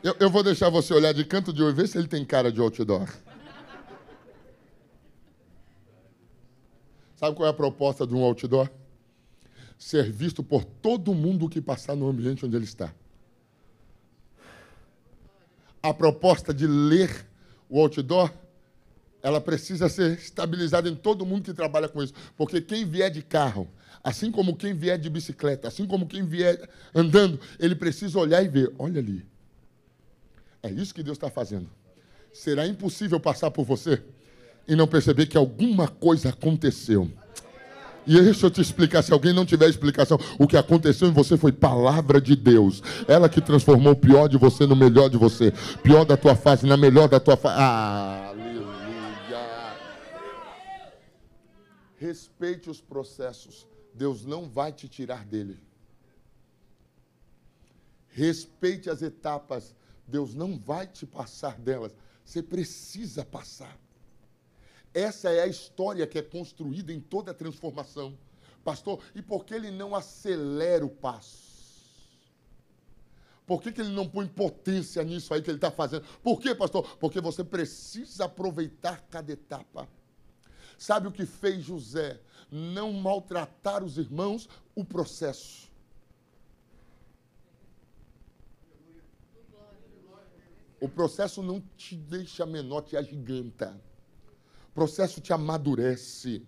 Eu, 0.02 0.16
eu 0.18 0.30
vou 0.30 0.42
deixar 0.42 0.70
você 0.70 0.94
olhar 0.94 1.12
de 1.12 1.24
canto 1.24 1.52
de 1.52 1.62
olho, 1.62 1.74
ver 1.74 1.86
se 1.86 1.98
ele 1.98 2.08
tem 2.08 2.24
cara 2.24 2.50
de 2.50 2.58
outdoor. 2.60 3.08
Sabe 7.16 7.36
qual 7.36 7.46
é 7.46 7.50
a 7.50 7.54
proposta 7.54 8.06
de 8.06 8.14
um 8.14 8.22
outdoor? 8.22 8.70
Ser 9.78 10.10
visto 10.10 10.42
por 10.42 10.64
todo 10.64 11.12
mundo 11.12 11.50
que 11.50 11.60
passar 11.60 11.94
no 11.94 12.08
ambiente 12.08 12.46
onde 12.46 12.56
ele 12.56 12.64
está. 12.64 12.94
A 15.82 15.92
proposta 15.92 16.54
de 16.54 16.66
ler 16.66 17.26
o 17.68 17.78
outdoor, 17.78 18.32
ela 19.22 19.38
precisa 19.38 19.86
ser 19.90 20.18
estabilizada 20.18 20.88
em 20.88 20.96
todo 20.96 21.26
mundo 21.26 21.44
que 21.44 21.52
trabalha 21.52 21.90
com 21.90 22.02
isso. 22.02 22.14
Porque 22.38 22.62
quem 22.62 22.86
vier 22.86 23.10
de 23.10 23.20
carro, 23.20 23.68
assim 24.02 24.32
como 24.32 24.56
quem 24.56 24.72
vier 24.72 24.98
de 24.98 25.10
bicicleta, 25.10 25.68
assim 25.68 25.86
como 25.86 26.06
quem 26.06 26.24
vier 26.24 26.70
andando, 26.94 27.38
ele 27.58 27.74
precisa 27.74 28.18
olhar 28.18 28.42
e 28.42 28.48
ver: 28.48 28.72
olha 28.78 28.98
ali. 28.98 29.29
É 30.62 30.70
isso 30.70 30.94
que 30.94 31.02
Deus 31.02 31.16
está 31.16 31.30
fazendo. 31.30 31.68
Será 32.32 32.66
impossível 32.66 33.18
passar 33.18 33.50
por 33.50 33.64
você 33.64 34.02
e 34.68 34.76
não 34.76 34.86
perceber 34.86 35.26
que 35.26 35.36
alguma 35.36 35.88
coisa 35.88 36.28
aconteceu. 36.28 37.10
E 38.06 38.20
deixa 38.20 38.46
eu 38.46 38.50
te 38.50 38.60
explicar, 38.60 39.02
se 39.02 39.12
alguém 39.12 39.32
não 39.32 39.44
tiver 39.44 39.68
explicação, 39.68 40.18
o 40.38 40.46
que 40.46 40.56
aconteceu 40.56 41.08
em 41.08 41.12
você 41.12 41.36
foi 41.36 41.52
palavra 41.52 42.20
de 42.20 42.34
Deus. 42.34 42.82
Ela 43.06 43.28
que 43.28 43.40
transformou 43.40 43.92
o 43.92 43.96
pior 43.96 44.28
de 44.28 44.38
você 44.38 44.66
no 44.66 44.74
melhor 44.74 45.08
de 45.08 45.16
você. 45.16 45.52
Pior 45.82 46.04
da 46.04 46.16
tua 46.16 46.34
fase, 46.34 46.66
na 46.66 46.76
melhor 46.76 47.08
da 47.08 47.20
tua 47.20 47.36
fase. 47.36 47.56
Ah, 47.58 48.28
aleluia. 48.28 48.66
Respeite 51.96 52.70
os 52.70 52.80
processos. 52.80 53.66
Deus 53.94 54.24
não 54.24 54.48
vai 54.48 54.72
te 54.72 54.88
tirar 54.88 55.24
dele. 55.24 55.58
Respeite 58.08 58.88
as 58.88 59.02
etapas. 59.02 59.74
Deus 60.10 60.34
não 60.34 60.58
vai 60.58 60.86
te 60.86 61.06
passar 61.06 61.58
delas. 61.58 61.94
Você 62.24 62.42
precisa 62.42 63.24
passar. 63.24 63.78
Essa 64.92 65.30
é 65.30 65.42
a 65.42 65.46
história 65.46 66.06
que 66.06 66.18
é 66.18 66.22
construída 66.22 66.92
em 66.92 67.00
toda 67.00 67.30
a 67.30 67.34
transformação. 67.34 68.18
Pastor, 68.64 69.00
e 69.14 69.22
por 69.22 69.44
que 69.44 69.54
ele 69.54 69.70
não 69.70 69.94
acelera 69.94 70.84
o 70.84 70.90
passo? 70.90 71.48
Por 73.46 73.60
que, 73.60 73.72
que 73.72 73.80
ele 73.80 73.90
não 73.90 74.08
põe 74.08 74.26
potência 74.28 75.02
nisso 75.02 75.32
aí 75.32 75.42
que 75.42 75.50
ele 75.50 75.58
está 75.58 75.70
fazendo? 75.70 76.04
Por 76.22 76.40
quê, 76.40 76.54
pastor? 76.54 76.96
Porque 76.98 77.20
você 77.20 77.42
precisa 77.42 78.26
aproveitar 78.26 79.00
cada 79.10 79.32
etapa. 79.32 79.88
Sabe 80.78 81.08
o 81.08 81.12
que 81.12 81.26
fez 81.26 81.64
José? 81.64 82.20
Não 82.50 82.92
maltratar 82.92 83.82
os 83.82 83.98
irmãos, 83.98 84.48
o 84.74 84.84
processo. 84.84 85.69
O 90.80 90.88
processo 90.88 91.42
não 91.42 91.62
te 91.76 91.94
deixa 91.94 92.46
menor, 92.46 92.80
te 92.82 92.96
agiganta. 92.96 93.78
O 94.70 94.74
processo 94.74 95.20
te 95.20 95.32
amadurece. 95.32 96.42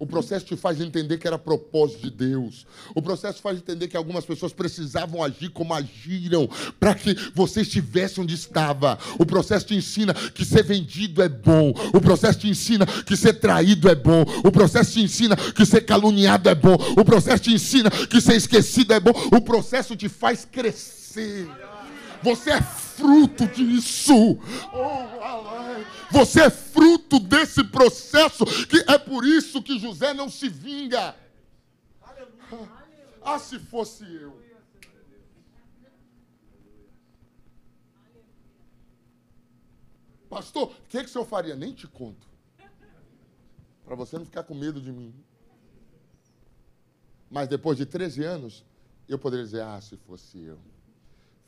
O 0.00 0.06
processo 0.06 0.46
te 0.46 0.56
faz 0.56 0.80
entender 0.80 1.18
que 1.18 1.26
era 1.26 1.38
propósito 1.38 2.00
de 2.00 2.10
Deus. 2.10 2.66
O 2.94 3.02
processo 3.02 3.42
faz 3.42 3.58
entender 3.58 3.86
que 3.86 3.98
algumas 3.98 4.24
pessoas 4.24 4.50
precisavam 4.50 5.22
agir 5.22 5.50
como 5.50 5.74
agiram 5.74 6.48
para 6.80 6.94
que 6.94 7.14
você 7.34 7.60
estivesse 7.60 8.18
onde 8.18 8.34
estava. 8.34 8.98
O 9.18 9.26
processo 9.26 9.66
te 9.66 9.74
ensina 9.74 10.14
que 10.14 10.42
ser 10.42 10.62
vendido 10.62 11.22
é 11.22 11.28
bom. 11.28 11.74
O 11.92 12.00
processo 12.00 12.38
te 12.38 12.48
ensina 12.48 12.86
que 12.86 13.14
ser 13.14 13.34
traído 13.34 13.90
é 13.90 13.94
bom. 13.94 14.22
O 14.42 14.50
processo 14.50 14.92
te 14.92 15.02
ensina 15.02 15.36
que 15.36 15.66
ser 15.66 15.82
caluniado 15.82 16.48
é 16.48 16.54
bom. 16.54 16.76
O 16.96 17.04
processo 17.04 17.42
te 17.42 17.52
ensina 17.52 17.90
que 17.90 18.22
ser 18.22 18.36
esquecido 18.36 18.94
é 18.94 19.00
bom. 19.00 19.12
O 19.36 19.40
processo 19.42 19.94
te 19.94 20.08
faz 20.08 20.46
crescer. 20.46 21.46
Você 22.22 22.50
é 22.50 22.62
fruto 22.62 23.46
disso. 23.46 24.38
Você 26.10 26.42
é 26.42 26.50
fruto 26.50 27.18
desse 27.18 27.64
processo, 27.64 28.44
que 28.66 28.84
é 28.90 28.98
por 28.98 29.24
isso 29.24 29.62
que 29.62 29.78
José 29.78 30.12
não 30.12 30.28
se 30.28 30.48
vinga. 30.48 31.16
Ah, 33.22 33.38
se 33.38 33.58
fosse 33.58 34.04
eu. 34.04 34.40
Pastor, 40.28 40.70
o 40.70 40.88
que, 40.88 41.00
que 41.00 41.06
o 41.06 41.08
senhor 41.08 41.24
faria? 41.24 41.56
Nem 41.56 41.72
te 41.72 41.88
conto. 41.88 42.28
Para 43.84 43.96
você 43.96 44.16
não 44.16 44.24
ficar 44.24 44.44
com 44.44 44.54
medo 44.54 44.80
de 44.80 44.92
mim. 44.92 45.12
Mas 47.28 47.48
depois 47.48 47.76
de 47.76 47.84
13 47.84 48.24
anos, 48.24 48.64
eu 49.08 49.18
poderia 49.18 49.44
dizer: 49.44 49.62
ah, 49.62 49.80
se 49.80 49.96
fosse 49.96 50.38
eu. 50.38 50.58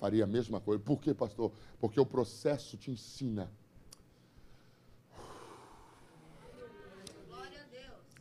Faria 0.02 0.24
a 0.24 0.26
mesma 0.26 0.60
coisa. 0.60 0.82
Por 0.82 1.00
quê, 1.00 1.14
pastor? 1.14 1.52
Porque 1.78 2.00
o 2.00 2.04
processo 2.04 2.76
te 2.76 2.90
ensina. 2.90 3.48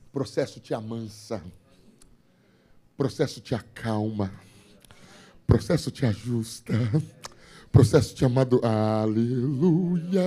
O 0.06 0.12
processo 0.14 0.60
te 0.60 0.76
amansa. 0.76 1.44
O 2.94 2.98
processo 2.98 3.42
te 3.42 3.56
acalma. 3.56 4.32
O 5.42 5.48
processo 5.48 5.90
te 5.90 6.06
ajusta. 6.06 6.72
Processo 7.72 8.14
te 8.14 8.26
amado. 8.26 8.60
Aleluia. 8.64 10.22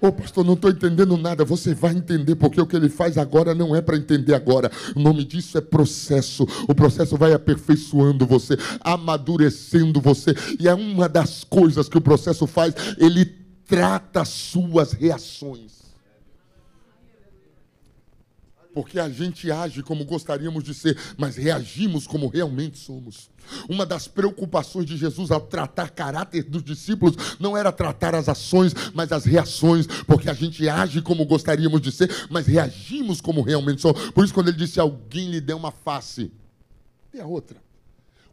Ô 0.00 0.12
pastor, 0.12 0.44
não 0.44 0.54
estou 0.54 0.70
entendendo 0.70 1.16
nada. 1.16 1.44
Você 1.44 1.74
vai 1.74 1.92
entender, 1.92 2.36
porque 2.36 2.60
o 2.60 2.66
que 2.66 2.76
ele 2.76 2.88
faz 2.88 3.18
agora 3.18 3.54
não 3.54 3.74
é 3.74 3.80
para 3.80 3.96
entender 3.96 4.34
agora. 4.34 4.70
O 4.94 5.00
nome 5.00 5.24
disso 5.24 5.58
é 5.58 5.60
processo. 5.60 6.46
O 6.68 6.74
processo 6.74 7.16
vai 7.16 7.32
aperfeiçoando 7.32 8.24
você, 8.24 8.56
amadurecendo 8.80 10.00
você. 10.00 10.32
E 10.60 10.68
é 10.68 10.74
uma 10.74 11.08
das 11.08 11.42
coisas 11.42 11.88
que 11.88 11.98
o 11.98 12.02
processo 12.02 12.46
faz. 12.46 12.74
Ele 12.98 13.24
trata 13.66 14.20
as 14.20 14.28
suas 14.28 14.92
reações. 14.92 15.87
Porque 18.74 19.00
a 19.00 19.08
gente 19.08 19.50
age 19.50 19.82
como 19.82 20.04
gostaríamos 20.04 20.62
de 20.62 20.74
ser, 20.74 20.96
mas 21.16 21.36
reagimos 21.36 22.06
como 22.06 22.28
realmente 22.28 22.78
somos. 22.78 23.30
Uma 23.68 23.86
das 23.86 24.06
preocupações 24.06 24.86
de 24.86 24.96
Jesus 24.96 25.30
ao 25.30 25.40
tratar 25.40 25.90
caráter 25.90 26.42
dos 26.44 26.62
discípulos 26.62 27.36
não 27.40 27.56
era 27.56 27.72
tratar 27.72 28.14
as 28.14 28.28
ações, 28.28 28.74
mas 28.94 29.10
as 29.10 29.24
reações, 29.24 29.86
porque 30.06 30.28
a 30.28 30.34
gente 30.34 30.68
age 30.68 31.00
como 31.00 31.24
gostaríamos 31.24 31.80
de 31.80 31.90
ser, 31.90 32.10
mas 32.30 32.46
reagimos 32.46 33.20
como 33.20 33.40
realmente 33.40 33.80
somos. 33.80 34.10
Por 34.10 34.24
isso, 34.24 34.34
quando 34.34 34.48
ele 34.48 34.58
disse: 34.58 34.78
Alguém 34.78 35.30
lhe 35.30 35.40
deu 35.40 35.56
uma 35.56 35.72
face, 35.72 36.30
dê 37.12 37.20
a 37.20 37.26
outra. 37.26 37.56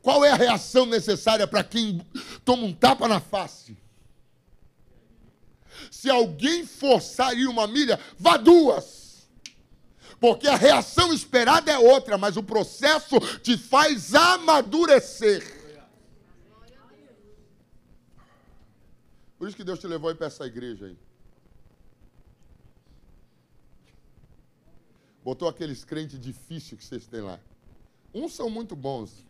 Qual 0.02 0.24
é 0.24 0.30
a 0.30 0.36
reação 0.36 0.86
necessária 0.86 1.48
para 1.48 1.64
quem 1.64 2.00
toma 2.44 2.64
um 2.64 2.74
tapa 2.74 3.08
na 3.08 3.20
face? 3.20 3.76
Se 5.90 6.10
alguém 6.10 6.66
forçar 6.66 7.36
ir 7.36 7.48
uma 7.48 7.66
milha, 7.68 8.00
vá 8.20 8.38
duas. 8.38 9.05
Porque 10.20 10.48
a 10.48 10.56
reação 10.56 11.14
esperada 11.14 11.72
é 11.72 11.78
outra, 11.78 12.18
mas 12.18 12.38
o 12.38 12.44
processo 12.44 13.20
te 13.42 13.58
faz 13.58 14.14
amadurecer. 14.14 15.44
Por 19.38 19.48
isso 19.48 19.58
que 19.58 19.64
Deus 19.64 19.80
te 19.80 19.88
levou 19.88 20.10
aí 20.10 20.16
para 20.16 20.28
essa 20.28 20.46
igreja 20.46 20.86
aí. 20.86 20.98
Botou 25.24 25.48
aqueles 25.48 25.84
crentes 25.84 26.20
difíceis 26.20 26.80
que 26.80 26.86
vocês 26.86 27.06
têm 27.08 27.22
lá. 27.22 27.40
Uns 28.14 28.34
são 28.34 28.50
muito 28.50 28.76
bons. 28.76 29.26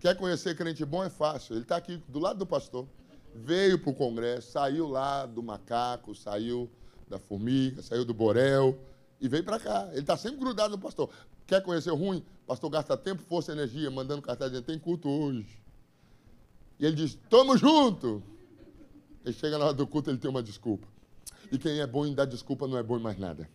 Quer 0.00 0.16
conhecer 0.16 0.56
crente 0.56 0.84
bom 0.84 1.04
é 1.04 1.10
fácil. 1.10 1.54
Ele 1.54 1.62
está 1.62 1.76
aqui 1.76 2.02
do 2.08 2.18
lado 2.18 2.38
do 2.38 2.46
pastor. 2.46 2.86
Veio 3.34 3.78
para 3.78 3.90
o 3.90 3.94
congresso, 3.94 4.52
saiu 4.52 4.86
lá 4.86 5.26
do 5.26 5.42
macaco, 5.42 6.14
saiu 6.14 6.70
da 7.08 7.18
formiga, 7.18 7.82
saiu 7.82 8.04
do 8.04 8.14
borel 8.14 8.78
e 9.20 9.28
veio 9.28 9.44
para 9.44 9.58
cá. 9.58 9.88
Ele 9.92 10.00
está 10.00 10.16
sempre 10.16 10.40
grudado 10.40 10.76
no 10.76 10.82
pastor. 10.82 11.10
Quer 11.46 11.62
conhecer 11.62 11.90
o 11.90 11.94
ruim? 11.94 12.24
Pastor 12.46 12.70
gasta 12.70 12.96
tempo, 12.96 13.22
força 13.22 13.52
e 13.52 13.54
energia 13.54 13.90
mandando 13.90 14.22
cartaz 14.22 14.50
dizendo: 14.50 14.66
tem 14.66 14.78
culto 14.78 15.08
hoje. 15.08 15.62
E 16.78 16.86
ele 16.86 16.96
diz: 16.96 17.18
tamo 17.28 17.56
junto. 17.56 18.22
Ele 19.24 19.34
chega 19.34 19.56
na 19.56 19.66
hora 19.66 19.74
do 19.74 19.86
culto, 19.86 20.10
ele 20.10 20.18
tem 20.18 20.30
uma 20.30 20.42
desculpa. 20.42 20.86
E 21.50 21.58
quem 21.58 21.80
é 21.80 21.86
bom 21.86 22.04
em 22.04 22.14
dar 22.14 22.26
desculpa 22.26 22.66
não 22.66 22.76
é 22.76 22.82
bom 22.82 22.98
em 22.98 23.02
mais 23.02 23.18
nada. 23.18 23.48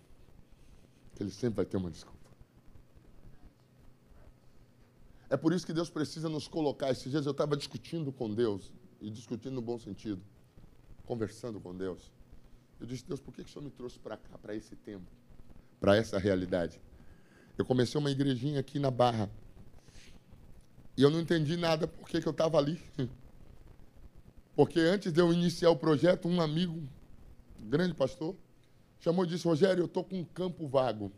Ele 1.19 1.29
sempre 1.29 1.57
vai 1.57 1.65
ter 1.65 1.77
uma 1.77 1.91
desculpa. 1.91 2.17
É 5.29 5.37
por 5.37 5.53
isso 5.53 5.65
que 5.65 5.73
Deus 5.73 5.89
precisa 5.89 6.27
nos 6.27 6.47
colocar. 6.47 6.89
Esses 6.89 7.11
dias 7.11 7.25
eu 7.25 7.31
estava 7.31 7.55
discutindo 7.55 8.11
com 8.11 8.33
Deus, 8.33 8.71
e 8.99 9.09
discutindo 9.09 9.53
no 9.53 9.61
bom 9.61 9.77
sentido, 9.77 10.21
conversando 11.05 11.59
com 11.59 11.75
Deus. 11.75 12.11
Eu 12.79 12.87
disse, 12.87 13.05
Deus, 13.05 13.19
por 13.19 13.33
que, 13.33 13.43
que 13.43 13.49
o 13.49 13.53
Senhor 13.53 13.65
me 13.65 13.71
trouxe 13.71 13.99
para 13.99 14.17
cá, 14.17 14.37
para 14.37 14.55
esse 14.55 14.75
tempo, 14.75 15.05
para 15.79 15.95
essa 15.95 16.17
realidade? 16.17 16.79
Eu 17.57 17.65
comecei 17.65 17.99
uma 17.99 18.11
igrejinha 18.11 18.59
aqui 18.59 18.79
na 18.79 18.89
Barra. 18.89 19.29
E 20.95 21.01
eu 21.01 21.09
não 21.09 21.19
entendi 21.19 21.57
nada 21.57 21.87
por 21.87 22.07
que, 22.07 22.21
que 22.21 22.27
eu 22.27 22.31
estava 22.31 22.57
ali. 22.57 22.81
Porque 24.55 24.79
antes 24.79 25.11
de 25.13 25.21
eu 25.21 25.31
iniciar 25.31 25.69
o 25.69 25.75
projeto, 25.75 26.27
um 26.27 26.41
amigo, 26.41 26.81
um 27.61 27.69
grande 27.69 27.93
pastor, 27.93 28.35
chamou 28.99 29.23
e 29.23 29.27
disse, 29.27 29.45
Rogério, 29.47 29.81
eu 29.81 29.85
estou 29.85 30.03
com 30.03 30.19
um 30.19 30.25
campo 30.25 30.67
vago. 30.67 31.11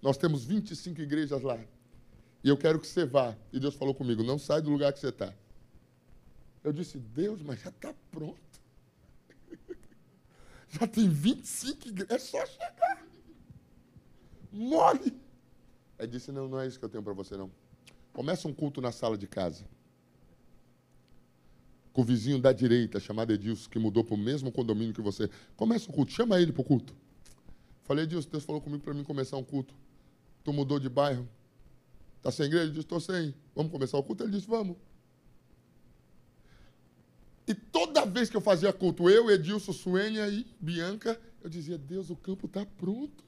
Nós 0.00 0.16
temos 0.16 0.44
25 0.44 1.00
igrejas 1.00 1.42
lá. 1.42 1.58
E 2.44 2.48
eu 2.50 2.58
quero 2.58 2.78
que 2.78 2.86
você 2.86 3.06
vá. 3.06 3.34
E 3.50 3.58
Deus 3.58 3.74
falou 3.74 3.94
comigo: 3.94 4.22
não 4.22 4.38
sai 4.38 4.60
do 4.60 4.68
lugar 4.68 4.92
que 4.92 5.00
você 5.00 5.08
está. 5.08 5.32
Eu 6.62 6.74
disse: 6.74 6.98
Deus, 6.98 7.40
mas 7.40 7.60
já 7.62 7.70
está 7.70 7.94
pronto. 8.10 8.38
Já 10.68 10.86
tem 10.88 11.08
25 11.08 11.88
igrejas, 11.88 12.10
é 12.10 12.18
só 12.18 12.44
chegar. 12.44 13.03
Mole. 14.54 15.14
Aí 15.98 16.06
disse: 16.06 16.32
não, 16.32 16.48
não 16.48 16.60
é 16.60 16.66
isso 16.66 16.78
que 16.78 16.84
eu 16.84 16.88
tenho 16.88 17.02
para 17.02 17.12
você, 17.12 17.36
não. 17.36 17.50
Começa 18.12 18.46
um 18.46 18.52
culto 18.52 18.80
na 18.80 18.92
sala 18.92 19.18
de 19.18 19.26
casa. 19.26 19.64
Com 21.92 22.02
o 22.02 22.04
vizinho 22.04 22.40
da 22.40 22.52
direita, 22.52 22.98
chamado 22.98 23.32
Edilson, 23.32 23.70
que 23.70 23.78
mudou 23.78 24.02
para 24.02 24.14
o 24.14 24.18
mesmo 24.18 24.50
condomínio 24.50 24.94
que 24.94 25.02
você. 25.02 25.28
Começa 25.56 25.90
um 25.90 25.94
culto, 25.94 26.12
chama 26.12 26.40
ele 26.40 26.52
para 26.52 26.62
o 26.62 26.64
culto. 26.64 26.94
Falei, 27.84 28.04
Edilson, 28.04 28.30
Deus 28.30 28.44
falou 28.44 28.60
comigo 28.60 28.82
para 28.82 28.94
mim 28.94 29.04
começar 29.04 29.36
um 29.36 29.44
culto. 29.44 29.74
Tu 30.42 30.52
mudou 30.52 30.80
de 30.80 30.88
bairro, 30.88 31.28
Está 32.24 32.32
sem 32.32 32.46
igreja? 32.46 32.64
Ele 32.64 32.70
disse, 32.70 32.80
estou 32.80 32.98
sem. 32.98 33.34
Vamos 33.54 33.70
começar 33.70 33.98
o 33.98 34.02
culto? 34.02 34.24
Ele 34.24 34.32
disse, 34.32 34.46
vamos. 34.46 34.78
E 37.46 37.52
toda 37.52 38.06
vez 38.06 38.30
que 38.30 38.36
eu 38.36 38.40
fazia 38.40 38.72
culto, 38.72 39.10
eu, 39.10 39.30
Edilson, 39.30 39.74
Suênia 39.74 40.26
e 40.30 40.46
Bianca, 40.58 41.20
eu 41.42 41.50
dizia, 41.50 41.76
Deus, 41.76 42.08
o 42.08 42.16
campo 42.16 42.46
está 42.46 42.64
pronto. 42.64 43.22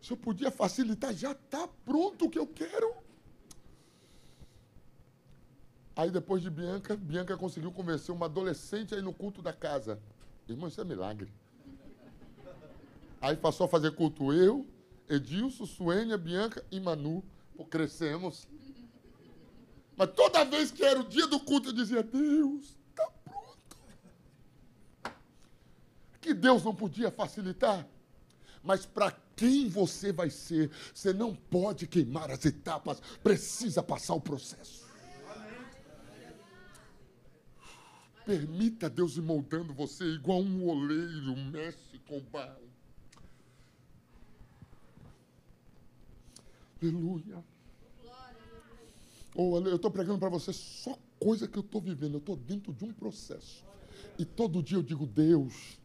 Se 0.00 0.12
eu 0.12 0.16
podia 0.16 0.50
facilitar, 0.50 1.14
já 1.14 1.32
está 1.32 1.68
pronto 1.84 2.26
o 2.26 2.30
que 2.30 2.38
eu 2.38 2.46
quero. 2.46 2.94
Aí 5.96 6.10
depois 6.10 6.42
de 6.42 6.50
Bianca, 6.50 6.96
Bianca 6.96 7.36
conseguiu 7.36 7.70
convencer 7.70 8.14
uma 8.14 8.26
adolescente 8.26 8.94
aí 8.94 9.00
no 9.00 9.14
culto 9.14 9.40
da 9.40 9.52
casa. 9.52 10.00
Irmão, 10.48 10.68
isso 10.68 10.80
é 10.80 10.84
milagre. 10.84 11.32
Aí 13.20 13.36
passou 13.36 13.66
a 13.66 13.68
fazer 13.68 13.92
culto 13.92 14.32
eu, 14.32 14.66
Edilson, 15.08 15.64
Suênia, 15.64 16.18
Bianca 16.18 16.64
e 16.70 16.80
Manu. 16.80 17.22
Crescemos. 17.70 18.48
Mas 19.96 20.10
toda 20.12 20.44
vez 20.44 20.70
que 20.72 20.84
era 20.84 21.00
o 21.00 21.04
dia 21.04 21.26
do 21.26 21.38
culto, 21.38 21.68
eu 21.68 21.72
dizia, 21.72 22.02
Deus, 22.02 22.76
está 22.90 23.08
pronto. 23.24 23.76
Que 26.24 26.32
Deus 26.32 26.64
não 26.64 26.74
podia 26.74 27.10
facilitar. 27.10 27.86
Mas 28.62 28.86
para 28.86 29.14
quem 29.36 29.68
você 29.68 30.10
vai 30.10 30.30
ser, 30.30 30.70
você 30.94 31.12
não 31.12 31.34
pode 31.34 31.86
queimar 31.86 32.30
as 32.30 32.42
etapas, 32.46 32.98
precisa 33.22 33.82
passar 33.82 34.14
o 34.14 34.20
processo. 34.22 34.86
Permita 38.24 38.88
Deus 38.88 39.18
ir 39.18 39.20
moldando 39.20 39.74
você 39.74 40.02
igual 40.02 40.40
um 40.40 40.66
oleiro 40.66 41.36
mexe 41.36 41.98
com 42.08 42.18
barro. 42.20 42.70
Aleluia. 46.80 47.44
Oh, 49.34 49.58
eu 49.58 49.76
estou 49.76 49.90
pregando 49.90 50.18
para 50.18 50.30
você 50.30 50.54
só 50.54 50.98
coisa 51.20 51.46
que 51.46 51.58
eu 51.58 51.62
estou 51.62 51.82
vivendo. 51.82 52.14
Eu 52.14 52.18
estou 52.18 52.34
dentro 52.34 52.72
de 52.72 52.82
um 52.86 52.94
processo. 52.94 53.62
E 54.18 54.24
todo 54.24 54.62
dia 54.62 54.78
eu 54.78 54.82
digo, 54.82 55.06
Deus, 55.06 55.78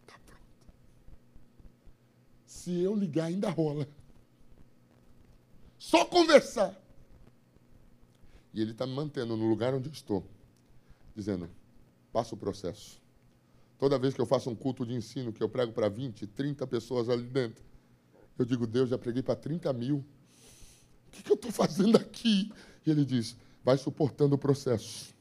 está 0.00 0.18
pronto. 0.18 0.42
Se 2.60 2.78
eu 2.82 2.94
ligar, 2.94 3.24
ainda 3.24 3.48
rola. 3.48 3.88
Só 5.78 6.04
conversar. 6.04 6.78
E 8.52 8.60
Ele 8.60 8.72
está 8.72 8.86
me 8.86 8.92
mantendo 8.92 9.34
no 9.34 9.48
lugar 9.48 9.72
onde 9.72 9.88
eu 9.88 9.92
estou 9.92 10.22
dizendo: 11.16 11.48
passa 12.12 12.34
o 12.34 12.38
processo. 12.38 13.00
Toda 13.78 13.98
vez 13.98 14.12
que 14.12 14.20
eu 14.20 14.26
faço 14.26 14.50
um 14.50 14.54
culto 14.54 14.84
de 14.84 14.92
ensino, 14.92 15.32
que 15.32 15.42
eu 15.42 15.48
prego 15.48 15.72
para 15.72 15.88
20, 15.88 16.26
30 16.26 16.66
pessoas 16.66 17.08
ali 17.08 17.22
dentro, 17.22 17.64
eu 18.38 18.44
digo: 18.44 18.66
Deus, 18.66 18.90
já 18.90 18.98
preguei 18.98 19.22
para 19.22 19.36
30 19.36 19.72
mil. 19.72 20.04
O 21.06 21.10
que, 21.12 21.22
que 21.22 21.32
eu 21.32 21.36
estou 21.36 21.50
fazendo 21.50 21.96
aqui? 21.96 22.52
E 22.84 22.90
ele 22.90 23.06
diz: 23.06 23.38
vai 23.64 23.78
suportando 23.78 24.34
o 24.34 24.38
processo. 24.38 25.14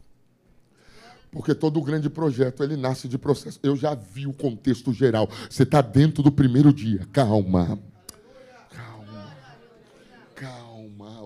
Porque 1.31 1.53
todo 1.53 1.81
grande 1.81 2.09
projeto, 2.09 2.63
ele 2.63 2.75
nasce 2.75 3.07
de 3.07 3.17
processo. 3.17 3.59
Eu 3.61 3.75
já 3.75 3.93
vi 3.93 4.25
o 4.25 4.33
contexto 4.33 4.91
geral. 4.91 5.29
Você 5.49 5.63
está 5.63 5.81
dentro 5.81 6.23
do 6.23 6.31
primeiro 6.31 6.73
dia. 6.73 7.07
Calma. 7.11 7.79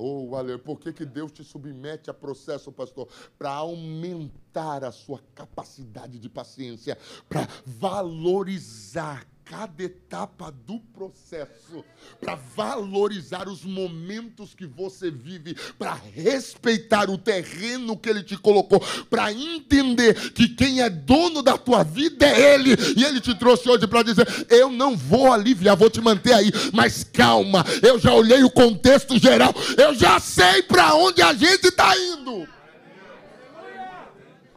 Oh, 0.05 0.35
aleluia. 0.35 0.59
Por 0.59 0.77
que, 0.81 0.91
que 0.91 1.05
Deus 1.05 1.31
te 1.31 1.45
submete 1.45 2.09
a 2.09 2.13
processo, 2.13 2.73
pastor? 2.73 3.07
Para 3.39 3.51
aumentar 3.51 4.83
a 4.83 4.91
sua 4.91 5.21
capacidade 5.33 6.19
de 6.19 6.27
paciência, 6.27 6.97
para 7.29 7.47
valorizar 7.65 9.25
cada 9.45 9.83
etapa 9.83 10.51
do 10.51 10.79
processo, 10.79 11.83
para 12.19 12.35
valorizar 12.35 13.47
os 13.47 13.63
momentos 13.63 14.53
que 14.55 14.65
você 14.65 15.11
vive, 15.11 15.55
para 15.77 15.93
respeitar 15.93 17.09
o 17.09 17.17
terreno 17.17 17.97
que 17.97 18.09
ele 18.09 18.23
te 18.23 18.37
colocou, 18.37 18.79
para 19.09 19.31
entender 19.31 20.31
que 20.31 20.47
quem 20.47 20.81
é 20.81 20.89
dono 20.89 21.41
da 21.41 21.57
tua 21.57 21.83
vida 21.83 22.25
é 22.25 22.55
ele, 22.55 22.71
e 22.95 23.03
ele 23.03 23.19
te 23.19 23.35
trouxe 23.35 23.69
hoje 23.69 23.85
para 23.85 24.03
dizer: 24.03 24.27
Eu 24.49 24.69
não 24.69 24.95
vou 24.95 25.31
aliviar, 25.31 25.75
vou 25.75 25.89
te 25.89 26.01
manter 26.01 26.33
aí, 26.33 26.51
mas 26.73 27.03
calma, 27.03 27.65
eu 27.81 27.99
já 27.99 28.13
olhei 28.13 28.43
o 28.43 28.51
contexto 28.51 29.19
geral, 29.19 29.53
eu 29.77 29.93
já 29.93 30.19
sei 30.19 30.63
para 30.63 30.95
onde 30.95 31.21
a 31.21 31.33
gente 31.33 31.67
está 31.67 31.97
indo. 31.97 32.47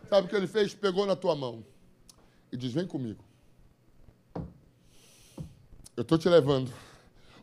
Sabe 0.09 0.27
o 0.27 0.31
que 0.31 0.37
ele 0.37 0.47
fez? 0.47 0.73
Pegou 0.73 1.05
na 1.05 1.17
tua 1.17 1.35
mão 1.35 1.65
e 2.53 2.57
diz: 2.57 2.73
Vem 2.73 2.87
comigo. 2.87 3.26
Eu 5.97 6.03
estou 6.03 6.19
te 6.19 6.29
levando. 6.29 6.71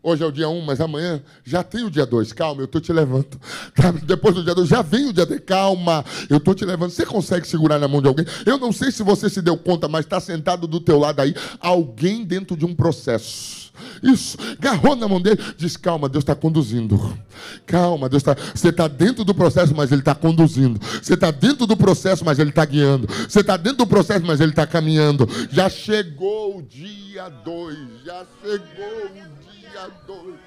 Hoje 0.05 0.21
é 0.21 0.25
o 0.25 0.31
dia 0.33 0.49
1, 0.49 0.57
um, 0.57 0.61
mas 0.65 0.81
amanhã 0.81 1.23
já 1.45 1.63
tem 1.63 1.85
o 1.85 1.89
dia 1.89 2.05
2. 2.05 2.33
Calma, 2.33 2.61
eu 2.61 2.65
estou 2.65 2.81
te 2.81 2.91
levando. 2.91 3.39
Depois 4.03 4.35
do 4.35 4.43
dia 4.43 4.53
2 4.53 4.67
já 4.67 4.81
vem 4.81 5.07
o 5.07 5.13
dia 5.13 5.25
3. 5.25 5.41
Calma, 5.45 6.03
eu 6.29 6.37
estou 6.37 6.53
te 6.53 6.65
levando. 6.65 6.89
Você 6.89 7.05
consegue 7.05 7.47
segurar 7.47 7.79
na 7.79 7.87
mão 7.87 8.01
de 8.01 8.09
alguém? 8.09 8.25
Eu 8.45 8.57
não 8.57 8.73
sei 8.73 8.91
se 8.91 9.01
você 9.01 9.29
se 9.29 9.41
deu 9.41 9.55
conta, 9.55 9.87
mas 9.87 10.05
está 10.05 10.19
sentado 10.19 10.67
do 10.67 10.81
teu 10.81 10.99
lado 10.99 11.21
aí 11.21 11.33
alguém 11.57 12.25
dentro 12.25 12.57
de 12.57 12.65
um 12.65 12.75
processo. 12.75 13.63
Isso, 14.03 14.37
agarrou 14.59 14.95
na 14.95 15.07
mão 15.07 15.21
dele, 15.21 15.41
diz: 15.57 15.77
Calma, 15.77 16.09
Deus 16.09 16.23
está 16.23 16.35
conduzindo. 16.35 17.17
Calma, 17.65 18.09
Deus 18.09 18.21
está. 18.21 18.35
Você 18.53 18.69
está 18.69 18.87
dentro 18.87 19.23
do 19.23 19.33
processo, 19.33 19.73
mas 19.75 19.91
Ele 19.91 20.01
está 20.01 20.13
conduzindo. 20.13 20.79
Você 21.01 21.13
está 21.13 21.31
dentro 21.31 21.65
do 21.65 21.75
processo, 21.75 22.23
mas 22.25 22.39
Ele 22.39 22.49
está 22.49 22.65
guiando. 22.65 23.07
Você 23.07 23.39
está 23.39 23.57
dentro 23.57 23.79
do 23.79 23.87
processo, 23.87 24.25
mas 24.25 24.41
Ele 24.41 24.51
está 24.51 24.67
caminhando. 24.67 25.27
Já 25.49 25.69
chegou 25.69 26.57
o 26.57 26.61
dia 26.61 27.29
2. 27.29 27.77
Já 28.05 28.25
chegou 28.41 29.05
o 29.05 29.13
dia 29.13 29.42
2. 29.73 30.39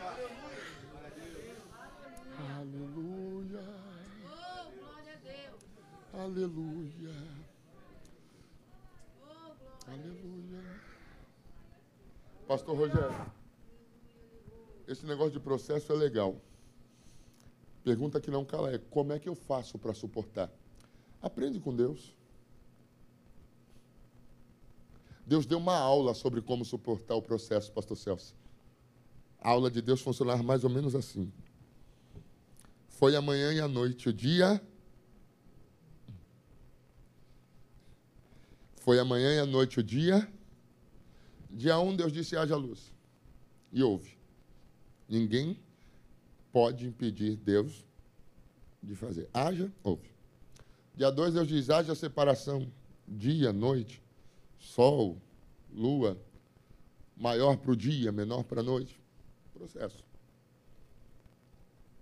Aleluia. 2.57 3.61
Aleluia. 6.15 7.15
Aleluia. 9.89 10.81
Pastor 12.47 12.77
Rogério, 12.77 13.33
esse 14.87 15.05
negócio 15.05 15.33
de 15.33 15.41
processo 15.41 15.93
é 15.93 15.97
legal. 15.97 16.37
Pergunta 17.83 18.21
que 18.21 18.31
não 18.31 18.45
cala 18.45 18.73
é: 18.73 18.79
como 18.79 19.13
é 19.13 19.19
que 19.19 19.29
eu 19.29 19.35
faço 19.35 19.77
para 19.77 19.93
suportar? 19.93 20.49
Aprende 21.21 21.59
com 21.59 21.75
Deus. 21.75 22.15
Deus 25.27 25.45
deu 25.45 25.59
uma 25.59 25.77
aula 25.77 26.15
sobre 26.15 26.41
como 26.41 26.65
suportar 26.65 27.17
o 27.17 27.23
processo, 27.23 27.73
pastor 27.73 27.97
Celso. 27.97 28.46
A 29.41 29.51
aula 29.51 29.71
de 29.71 29.81
Deus 29.81 30.01
funcionava 30.01 30.43
mais 30.43 30.65
ou 30.65 30.71
menos 30.71 30.95
assim. 30.95 31.33
Foi 32.89 33.15
a 33.15 33.21
manhã 33.21 33.53
e 33.53 33.61
a 33.61 33.69
noite, 33.69 34.09
o 34.09 34.13
dia. 34.13 34.61
Foi 38.77 38.99
a 38.99 39.05
manhã 39.05 39.35
e 39.35 39.39
a 39.39 39.47
noite, 39.47 39.81
o 39.81 39.83
dia. 39.83 40.27
Dia 41.51 41.79
1, 41.79 41.89
um, 41.89 41.97
Deus 41.97 42.13
disse: 42.13 42.37
haja 42.37 42.57
luz. 42.57 42.93
E 43.73 43.83
houve. 43.83 44.17
Ninguém 45.09 45.61
pode 46.53 46.87
impedir 46.87 47.37
Deus 47.37 47.85
de 48.83 48.95
fazer. 48.95 49.29
Haja, 49.33 49.71
houve. 49.83 50.11
Dia 50.95 51.11
2, 51.11 51.35
Deus 51.35 51.49
diz: 51.49 51.69
haja 51.69 51.95
separação. 51.95 52.67
Dia, 53.07 53.53
noite, 53.53 54.03
sol, 54.59 55.21
lua. 55.73 56.19
Maior 57.17 57.57
para 57.57 57.73
o 57.73 57.77
dia, 57.77 58.11
menor 58.11 58.43
para 58.43 58.61
a 58.61 58.65
noite. 58.65 59.01
Processo. 59.57 60.05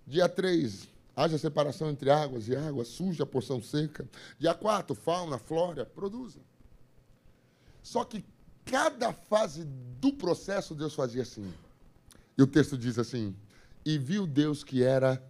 Dia 0.05 0.27
3, 0.27 0.89
haja 1.15 1.37
separação 1.37 1.89
entre 1.89 2.11
águas 2.11 2.47
e 2.47 2.55
água, 2.55 2.83
suja 2.83 3.23
a 3.23 3.25
porção 3.25 3.61
seca. 3.61 4.07
Dia 4.37 4.53
4, 4.53 4.93
fauna, 4.93 5.37
flora, 5.37 5.85
produza. 5.85 6.39
Só 7.81 8.03
que 8.03 8.25
cada 8.65 9.13
fase 9.13 9.63
do 9.63 10.11
processo 10.11 10.75
Deus 10.75 10.93
fazia 10.93 11.21
assim. 11.21 11.51
E 12.37 12.43
o 12.43 12.47
texto 12.47 12.77
diz 12.77 12.99
assim: 12.99 13.35
E 13.85 13.97
viu 13.97 14.27
Deus 14.27 14.63
que 14.63 14.83
era. 14.83 15.23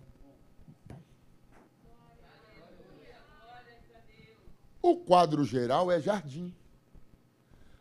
O 4.81 4.97
quadro 4.97 5.43
geral 5.43 5.91
é 5.91 5.99
jardim. 5.99 6.53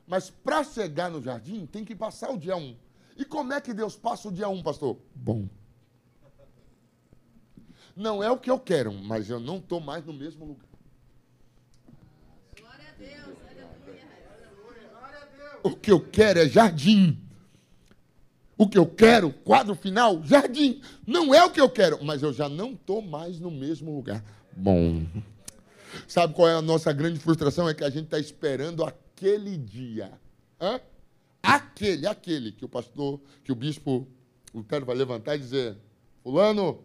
Mas 0.07 0.29
para 0.29 0.63
chegar 0.63 1.11
no 1.11 1.23
jardim, 1.23 1.67
tem 1.67 1.85
que 1.85 1.95
passar 1.95 2.31
o 2.31 2.39
dia 2.39 2.57
1. 2.57 2.61
Um. 2.61 2.84
E 3.17 3.25
como 3.25 3.53
é 3.53 3.61
que 3.61 3.73
Deus 3.73 3.97
passa 3.97 4.29
o 4.29 4.33
dia 4.33 4.49
1, 4.49 4.53
um, 4.53 4.63
pastor? 4.63 4.99
Bom. 5.15 5.49
Não 7.97 8.23
é 8.23 8.31
o 8.31 8.39
que 8.39 8.51
eu 8.51 8.59
quero, 8.59 8.93
mas 8.93 9.31
eu 9.31 9.39
não 9.39 9.59
estou 9.59 9.81
mais 9.81 10.05
no 10.05 10.13
mesmo 10.13 10.45
lugar. 10.45 10.69
Glória 12.59 12.89
a 12.89 12.93
Deus, 12.99 13.39
O 15.63 15.71
que 15.71 15.91
eu 15.91 16.01
quero 16.01 16.41
é 16.41 16.49
jardim. 16.49 17.19
O 18.57 18.69
que 18.69 18.79
eu 18.79 18.87
quero, 18.87 19.33
quadro 19.33 19.75
final, 19.75 20.23
jardim. 20.25 20.81
Não 21.07 21.35
é 21.35 21.45
o 21.45 21.51
que 21.51 21.61
eu 21.61 21.71
quero, 21.71 22.05
mas 22.05 22.23
eu 22.23 22.33
já 22.33 22.49
não 22.49 22.73
estou 22.73 23.01
mais 23.01 23.41
no 23.41 23.51
mesmo 23.51 23.95
lugar. 23.95 24.23
Bom. 24.53 25.05
Sabe 26.07 26.35
qual 26.35 26.49
é 26.49 26.55
a 26.55 26.63
nossa 26.63 26.93
grande 26.93 27.19
frustração? 27.19 27.69
É 27.69 27.75
que 27.75 27.85
a 27.85 27.91
gente 27.91 28.05
está 28.05 28.19
esperando 28.19 28.85
aquele 28.85 29.57
dia. 29.57 30.13
Hã? 30.61 30.81
Aquele, 31.45 32.07
aquele 32.07 32.53
que 32.53 32.65
o 32.65 32.69
pastor, 32.69 33.21
que 33.45 33.53
o 33.53 33.55
bispo 33.55 34.09
Lutero 34.55 34.87
vai 34.87 34.97
levantar 34.97 35.37
e 35.37 35.41
dizer: 35.41 35.77
Fulano, 36.23 36.83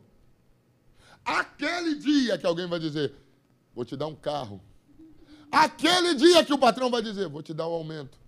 aquele 1.24 1.96
dia 1.96 2.38
que 2.38 2.46
alguém 2.46 2.68
vai 2.68 2.78
dizer: 2.78 3.14
Vou 3.74 3.86
te 3.86 3.96
dar 3.96 4.08
um 4.08 4.16
carro. 4.16 4.62
Aquele 5.50 6.14
dia 6.14 6.44
que 6.44 6.52
o 6.52 6.58
patrão 6.58 6.90
vai 6.90 7.02
dizer: 7.02 7.30
Vou 7.30 7.42
te 7.42 7.54
dar 7.54 7.70
um 7.70 7.72
aumento. 7.72 8.20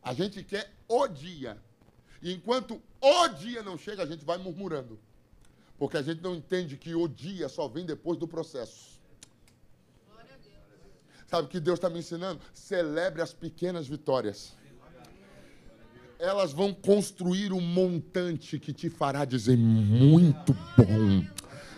A 0.00 0.14
gente 0.14 0.44
quer 0.44 0.72
o 0.86 1.08
dia. 1.08 1.60
E 2.22 2.32
enquanto 2.32 2.80
o 3.00 3.28
dia 3.28 3.64
não 3.64 3.76
chega, 3.76 4.04
a 4.04 4.06
gente 4.06 4.24
vai 4.24 4.38
murmurando. 4.38 4.96
Porque 5.76 5.96
a 5.96 6.02
gente 6.02 6.22
não 6.22 6.36
entende 6.36 6.76
que 6.76 6.94
o 6.94 7.08
dia 7.08 7.48
só 7.48 7.66
vem 7.66 7.84
depois 7.84 8.16
do 8.16 8.28
processo. 8.28 8.96
Sabe 11.26 11.48
o 11.48 11.50
que 11.50 11.58
Deus 11.58 11.78
está 11.78 11.90
me 11.90 11.98
ensinando? 11.98 12.40
Celebre 12.54 13.20
as 13.20 13.34
pequenas 13.34 13.88
vitórias 13.88 14.54
elas 16.18 16.52
vão 16.52 16.72
construir 16.72 17.52
um 17.52 17.60
montante 17.60 18.58
que 18.58 18.72
te 18.72 18.88
fará 18.88 19.24
dizer 19.24 19.56
muito 19.56 20.56
bom. 20.76 21.24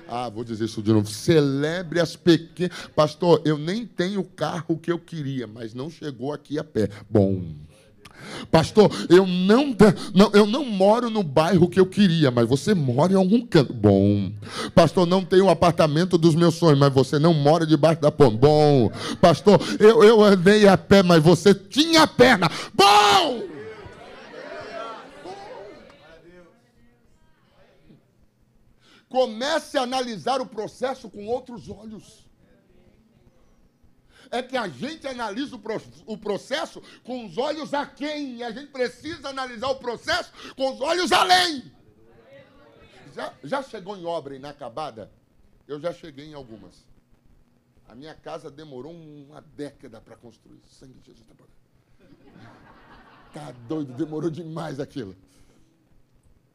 Ah, 0.08 0.28
vou 0.28 0.42
dizer 0.42 0.64
isso 0.64 0.82
de 0.82 0.92
novo. 0.92 1.06
Celebre 1.08 2.00
as 2.00 2.16
pequenas. 2.16 2.74
Pastor, 2.96 3.42
eu 3.44 3.58
nem 3.58 3.84
tenho 3.84 4.20
o 4.20 4.24
carro 4.24 4.78
que 4.78 4.90
eu 4.90 4.98
queria, 4.98 5.46
mas 5.46 5.74
não 5.74 5.90
chegou 5.90 6.32
aqui 6.32 6.58
a 6.58 6.64
pé. 6.64 6.88
Bom. 7.10 7.42
Pastor, 8.50 8.90
eu 9.08 9.26
não, 9.26 9.76
não, 10.14 10.30
eu 10.32 10.46
não 10.46 10.64
moro 10.64 11.10
no 11.10 11.22
bairro 11.22 11.68
que 11.68 11.78
eu 11.78 11.86
queria, 11.86 12.30
mas 12.30 12.48
você 12.48 12.74
mora 12.74 13.12
em 13.12 13.16
algum 13.16 13.46
canto. 13.46 13.72
Bom. 13.74 14.32
Pastor, 14.74 15.06
não 15.06 15.24
tenho 15.24 15.44
o 15.44 15.50
apartamento 15.50 16.16
dos 16.16 16.34
meus 16.34 16.54
sonhos, 16.54 16.78
mas 16.78 16.92
você 16.92 17.18
não 17.18 17.34
mora 17.34 17.66
debaixo 17.66 18.00
da 18.00 18.10
ponte. 18.10 18.38
Bom. 18.38 18.90
Pastor, 19.20 19.60
eu, 19.78 20.02
eu 20.02 20.24
andei 20.24 20.66
a 20.66 20.76
pé, 20.76 21.02
mas 21.02 21.22
você 21.22 21.54
tinha 21.54 22.06
perna. 22.06 22.50
Bom. 22.74 23.57
Comece 29.08 29.78
a 29.78 29.82
analisar 29.82 30.40
o 30.40 30.46
processo 30.46 31.08
com 31.08 31.26
outros 31.26 31.68
olhos. 31.68 32.28
É 34.30 34.42
que 34.42 34.56
a 34.56 34.68
gente 34.68 35.06
analisa 35.06 35.56
o, 36.06 36.18
processo 36.18 36.82
com 37.02 37.24
os 37.24 37.38
olhos 37.38 37.72
a 37.72 37.86
quem? 37.86 38.36
E 38.36 38.42
a 38.42 38.50
gente 38.50 38.70
precisa 38.70 39.30
analisar 39.30 39.68
o 39.68 39.76
processo 39.76 40.30
com 40.54 40.74
os 40.74 40.80
olhos 40.80 41.12
além. 41.12 41.72
Já, 43.14 43.34
já 43.42 43.62
chegou 43.62 43.96
em 43.96 44.04
obra 44.04 44.36
inacabada? 44.36 45.10
Eu 45.66 45.80
já 45.80 45.92
cheguei 45.92 46.26
em 46.26 46.34
algumas. 46.34 46.86
A 47.88 47.94
minha 47.94 48.14
casa 48.14 48.50
demorou 48.50 48.92
uma 48.92 49.40
década 49.40 49.98
para 50.00 50.14
construir. 50.16 50.60
Sangue 50.66 51.00
de 51.00 51.06
Jesus 51.06 51.26
está 51.26 51.44
Tá 53.32 53.52
doido, 53.66 53.94
demorou 53.94 54.30
demais 54.30 54.78
aquilo. 54.78 55.16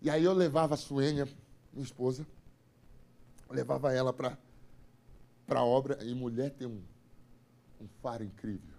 E 0.01 0.09
aí 0.09 0.23
eu 0.23 0.33
levava 0.33 0.73
a 0.73 0.77
Suênia, 0.77 1.27
minha 1.71 1.83
esposa, 1.83 2.25
levava 3.53 3.93
ela 3.93 4.11
para 4.11 4.37
a 5.49 5.63
obra. 5.63 6.03
E 6.03 6.13
mulher 6.13 6.51
tem 6.51 6.67
um, 6.67 6.81
um 7.79 7.87
faro 8.01 8.23
incrível. 8.23 8.73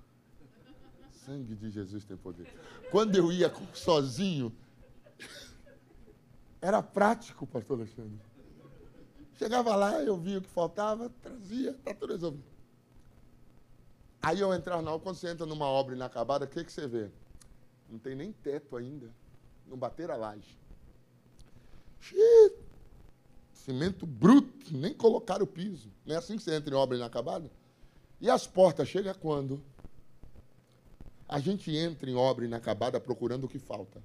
Sangue 1.25 1.55
de 1.55 1.71
Jesus 1.71 2.05
tem 2.05 2.17
poder. 2.17 2.47
Quando 2.91 3.17
eu 3.17 3.33
ia 3.33 3.53
sozinho, 3.73 4.55
era 6.61 6.83
prático, 6.83 7.47
pastor 7.47 7.79
Alexandre. 7.79 8.21
Chegava 9.35 9.75
lá, 9.75 10.03
eu 10.03 10.17
via 10.17 10.39
o 10.39 10.43
que 10.43 10.49
faltava, 10.49 11.11
trazia, 11.23 11.71
está 11.71 11.95
tudo 11.95 12.13
resolvido. 12.13 12.45
Aí 14.23 14.41
eu 14.41 14.55
entrava 14.55 14.81
na 14.81 14.99
quando 14.99 15.17
você 15.17 15.29
entra 15.29 15.45
numa 15.45 15.67
obra 15.67 15.95
inacabada, 15.95 16.45
o 16.45 16.49
que, 16.49 16.65
que 16.65 16.73
você 16.73 16.87
vê? 16.87 17.11
Não 17.91 17.99
tem 17.99 18.15
nem 18.15 18.33
teto 18.33 18.77
ainda. 18.77 19.11
Não 19.67 19.77
bater 19.77 20.11
a 20.11 20.17
laje. 20.17 20.59
Xiii, 22.01 22.53
cimento 23.65 24.07
bruto, 24.07 24.77
nem 24.77 24.93
colocar 24.93 25.43
o 25.43 25.47
piso. 25.47 25.91
Não 26.05 26.15
é 26.15 26.19
assim 26.19 26.37
que 26.37 26.43
você 26.43 26.55
entra 26.55 26.75
em 26.75 26.77
obra 26.77 26.99
inacabada? 26.99 27.51
E 28.21 28.29
as 28.29 28.47
portas 28.47 28.87
chegam 28.87 29.15
quando? 29.15 29.63
A 31.27 31.41
gente 31.41 31.75
entra 31.75 32.11
em 32.11 32.15
obra 32.15 32.45
inacabada 32.45 33.01
procurando 33.01 33.45
o 33.45 33.49
que 33.49 33.59
falta. 33.59 34.03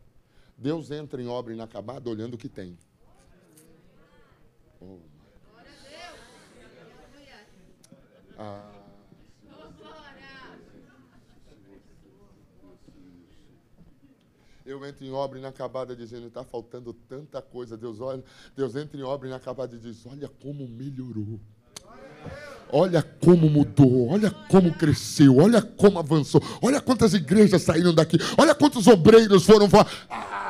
Deus 0.58 0.92
entra 0.92 1.22
em 1.22 1.28
obra 1.28 1.54
inacabada 1.54 2.10
olhando 2.10 2.36
o 2.36 2.38
que 2.38 2.48
tem. 2.48 2.78
Oh. 4.82 4.98
Ah. 8.38 8.79
Eu 14.70 14.86
entro 14.86 15.04
em 15.04 15.12
obra 15.12 15.40
inacabada 15.40 15.96
dizendo, 15.96 16.28
está 16.28 16.44
faltando 16.44 16.94
tanta 16.94 17.42
coisa. 17.42 17.76
Deus 17.76 18.00
olha, 18.00 18.24
Deus 18.56 18.76
entra 18.76 19.00
em 19.00 19.04
obra 19.04 19.28
inacabada 19.28 19.76
e 19.76 19.80
diz, 19.80 20.06
olha 20.06 20.30
como 20.42 20.68
melhorou. 20.68 21.40
Olha 22.72 23.02
como 23.02 23.50
mudou, 23.50 24.10
olha 24.10 24.30
como 24.30 24.72
cresceu, 24.72 25.38
olha 25.38 25.60
como 25.60 25.98
avançou, 25.98 26.40
olha 26.62 26.80
quantas 26.80 27.16
igrejas 27.16 27.64
saíram 27.64 27.96
daqui, 27.96 28.18
olha 28.38 28.54
quantos 28.54 28.86
obreiros 28.86 29.44
foram. 29.44 29.68
Ah, 30.08 30.49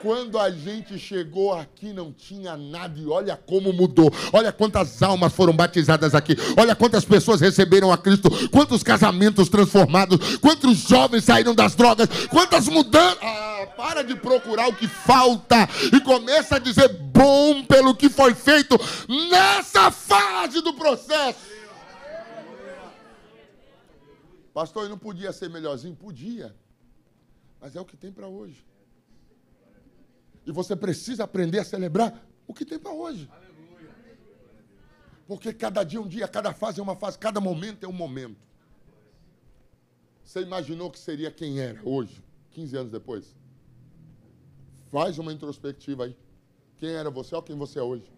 quando 0.00 0.38
a 0.38 0.50
gente 0.50 0.98
chegou 0.98 1.52
aqui 1.52 1.92
não 1.92 2.12
tinha 2.12 2.56
nada 2.56 2.98
e 2.98 3.06
olha 3.06 3.36
como 3.36 3.72
mudou. 3.72 4.10
Olha 4.32 4.50
quantas 4.50 5.02
almas 5.02 5.32
foram 5.32 5.54
batizadas 5.54 6.14
aqui. 6.14 6.36
Olha 6.56 6.74
quantas 6.74 7.04
pessoas 7.04 7.40
receberam 7.40 7.92
a 7.92 7.98
Cristo. 7.98 8.30
Quantos 8.48 8.82
casamentos 8.82 9.48
transformados. 9.48 10.38
Quantos 10.38 10.78
jovens 10.78 11.24
saíram 11.24 11.54
das 11.54 11.74
drogas. 11.74 12.08
Quantas 12.28 12.66
mudanças. 12.66 13.18
Ah, 13.22 13.66
para 13.76 14.02
de 14.02 14.16
procurar 14.16 14.68
o 14.68 14.74
que 14.74 14.88
falta 14.88 15.68
e 15.92 16.00
começa 16.00 16.56
a 16.56 16.58
dizer 16.58 16.88
bom 16.88 17.62
pelo 17.64 17.94
que 17.94 18.08
foi 18.08 18.34
feito 18.34 18.76
nessa 19.30 19.90
fase 19.90 20.62
do 20.62 20.72
processo. 20.74 21.50
Pastor, 24.54 24.84
eu 24.84 24.88
não 24.88 24.98
podia 24.98 25.32
ser 25.32 25.48
melhorzinho? 25.48 25.94
Podia. 25.94 26.54
Mas 27.60 27.76
é 27.76 27.80
o 27.80 27.84
que 27.84 27.96
tem 27.96 28.10
para 28.10 28.26
hoje. 28.26 28.69
E 30.46 30.52
você 30.52 30.74
precisa 30.74 31.24
aprender 31.24 31.58
a 31.58 31.64
celebrar 31.64 32.26
o 32.46 32.54
que 32.54 32.64
tem 32.64 32.78
para 32.78 32.92
hoje. 32.92 33.28
Porque 35.26 35.52
cada 35.52 35.84
dia 35.84 35.98
é 35.98 36.02
um 36.02 36.08
dia, 36.08 36.26
cada 36.26 36.52
fase 36.52 36.80
é 36.80 36.82
uma 36.82 36.96
fase, 36.96 37.18
cada 37.18 37.40
momento 37.40 37.84
é 37.84 37.88
um 37.88 37.92
momento. 37.92 38.36
Você 40.24 40.40
imaginou 40.40 40.90
que 40.90 40.98
seria 40.98 41.30
quem 41.30 41.60
era 41.60 41.80
hoje, 41.84 42.22
15 42.50 42.76
anos 42.76 42.92
depois? 42.92 43.36
Faz 44.90 45.18
uma 45.18 45.32
introspectiva 45.32 46.04
aí. 46.04 46.16
Quem 46.78 46.90
era 46.90 47.10
você 47.10 47.34
ou 47.34 47.42
quem 47.42 47.56
você 47.56 47.78
é 47.78 47.82
hoje? 47.82 48.10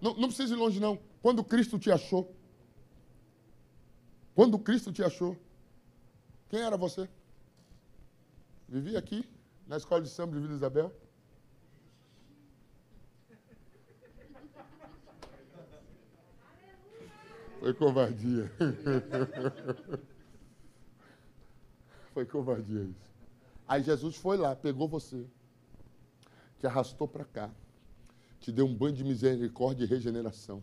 Não, 0.00 0.14
não 0.14 0.28
precisa 0.28 0.54
ir 0.54 0.56
longe, 0.56 0.80
não. 0.80 0.98
Quando 1.20 1.44
Cristo 1.44 1.78
te 1.78 1.92
achou. 1.92 2.34
Quando 4.34 4.58
Cristo 4.58 4.92
te 4.92 5.02
achou. 5.02 5.36
Quem 6.48 6.60
era 6.60 6.76
você? 6.76 7.08
Vivia 8.68 8.98
aqui, 8.98 9.24
na 9.66 9.76
escola 9.76 10.02
de 10.02 10.08
samba 10.08 10.34
de 10.34 10.40
Vila 10.40 10.54
Isabel? 10.54 10.92
Foi 17.62 17.72
covardia. 17.72 18.50
Foi 22.12 22.26
covardia 22.26 22.82
isso. 22.82 23.08
Aí 23.68 23.84
Jesus 23.84 24.16
foi 24.16 24.36
lá, 24.36 24.56
pegou 24.56 24.88
você, 24.88 25.24
te 26.58 26.66
arrastou 26.66 27.06
para 27.06 27.24
cá, 27.24 27.48
te 28.40 28.50
deu 28.50 28.66
um 28.66 28.74
banho 28.74 28.96
de 28.96 29.04
misericórdia 29.04 29.84
e 29.84 29.86
regeneração, 29.86 30.60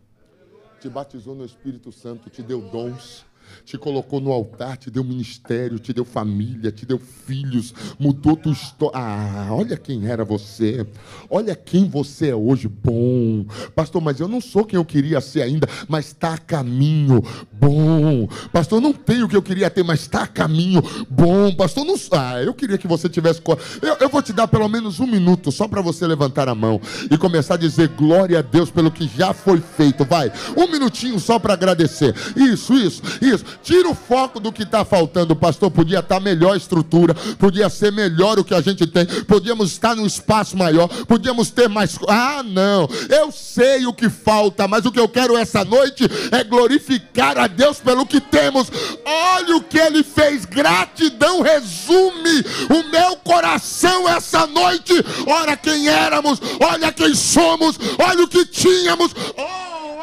te 0.78 0.90
batizou 0.90 1.34
no 1.34 1.42
Espírito 1.42 1.90
Santo, 1.90 2.28
te 2.28 2.42
deu 2.42 2.60
dons 2.70 3.24
te 3.64 3.78
colocou 3.78 4.20
no 4.20 4.32
altar, 4.32 4.76
te 4.76 4.90
deu 4.90 5.04
ministério, 5.04 5.78
te 5.78 5.92
deu 5.92 6.04
família, 6.04 6.72
te 6.72 6.84
deu 6.84 6.98
filhos, 6.98 7.74
mudou 7.98 8.36
tua 8.36 8.52
história. 8.52 8.98
Ah, 8.98 9.48
olha 9.50 9.76
quem 9.76 10.06
era 10.06 10.24
você, 10.24 10.86
olha 11.28 11.54
quem 11.54 11.88
você 11.88 12.28
é 12.28 12.34
hoje. 12.34 12.68
Bom, 12.68 13.44
pastor, 13.74 14.00
mas 14.02 14.20
eu 14.20 14.28
não 14.28 14.40
sou 14.40 14.64
quem 14.64 14.76
eu 14.76 14.84
queria 14.84 15.20
ser 15.20 15.42
ainda, 15.42 15.68
mas 15.88 16.06
está 16.06 16.34
a 16.34 16.38
caminho. 16.38 17.22
Bom, 17.52 18.28
pastor, 18.52 18.80
não 18.80 18.92
tenho 18.92 19.26
o 19.26 19.28
que 19.28 19.36
eu 19.36 19.42
queria 19.42 19.70
ter, 19.70 19.82
mas 19.82 20.00
está 20.00 20.22
a 20.22 20.26
caminho. 20.26 20.82
Bom, 21.08 21.54
pastor, 21.54 21.84
não. 21.84 21.94
Ah, 22.12 22.42
eu 22.42 22.54
queria 22.54 22.78
que 22.78 22.88
você 22.88 23.08
tivesse. 23.08 23.40
Eu, 23.82 23.96
eu 24.00 24.08
vou 24.08 24.22
te 24.22 24.32
dar 24.32 24.48
pelo 24.48 24.68
menos 24.68 25.00
um 25.00 25.06
minuto 25.06 25.52
só 25.52 25.68
para 25.68 25.80
você 25.80 26.06
levantar 26.06 26.48
a 26.48 26.54
mão 26.54 26.80
e 27.10 27.16
começar 27.18 27.54
a 27.54 27.58
dizer 27.58 27.88
glória 27.88 28.38
a 28.38 28.42
Deus 28.42 28.70
pelo 28.70 28.90
que 28.90 29.08
já 29.16 29.32
foi 29.32 29.60
feito. 29.60 30.04
Vai, 30.04 30.32
um 30.56 30.70
minutinho 30.70 31.18
só 31.20 31.38
para 31.38 31.54
agradecer. 31.54 32.14
Isso, 32.36 32.74
isso, 32.74 33.02
isso. 33.20 33.39
Tira 33.62 33.88
o 33.88 33.94
foco 33.94 34.40
do 34.40 34.52
que 34.52 34.62
está 34.62 34.84
faltando. 34.84 35.34
Pastor, 35.36 35.70
podia 35.70 36.00
estar 36.00 36.16
tá 36.16 36.20
melhor 36.20 36.54
a 36.54 36.56
estrutura, 36.56 37.14
podia 37.38 37.68
ser 37.68 37.92
melhor 37.92 38.38
o 38.38 38.44
que 38.44 38.54
a 38.54 38.60
gente 38.60 38.86
tem, 38.86 39.06
podíamos 39.24 39.72
estar 39.72 39.94
num 39.94 40.06
espaço 40.06 40.56
maior, 40.56 40.88
podíamos 41.06 41.50
ter 41.50 41.68
mais. 41.68 41.98
Ah, 42.08 42.42
não, 42.42 42.88
eu 43.08 43.30
sei 43.32 43.86
o 43.86 43.92
que 43.92 44.08
falta, 44.08 44.66
mas 44.66 44.84
o 44.84 44.92
que 44.92 45.00
eu 45.00 45.08
quero 45.08 45.36
essa 45.36 45.64
noite 45.64 46.04
é 46.30 46.44
glorificar 46.44 47.38
a 47.38 47.46
Deus 47.46 47.78
pelo 47.78 48.06
que 48.06 48.20
temos. 48.20 48.70
Olha 49.04 49.56
o 49.56 49.62
que 49.62 49.78
ele 49.78 50.02
fez, 50.02 50.44
gratidão 50.44 51.42
resume 51.42 52.44
o 52.68 52.90
meu 52.90 53.16
coração 53.16 54.08
essa 54.08 54.46
noite. 54.46 54.92
Olha 55.26 55.56
quem 55.56 55.88
éramos, 55.88 56.40
olha 56.60 56.92
quem 56.92 57.14
somos, 57.14 57.78
olha 57.98 58.24
o 58.24 58.28
que 58.28 58.44
tínhamos. 58.44 59.14
Oh, 59.36 60.00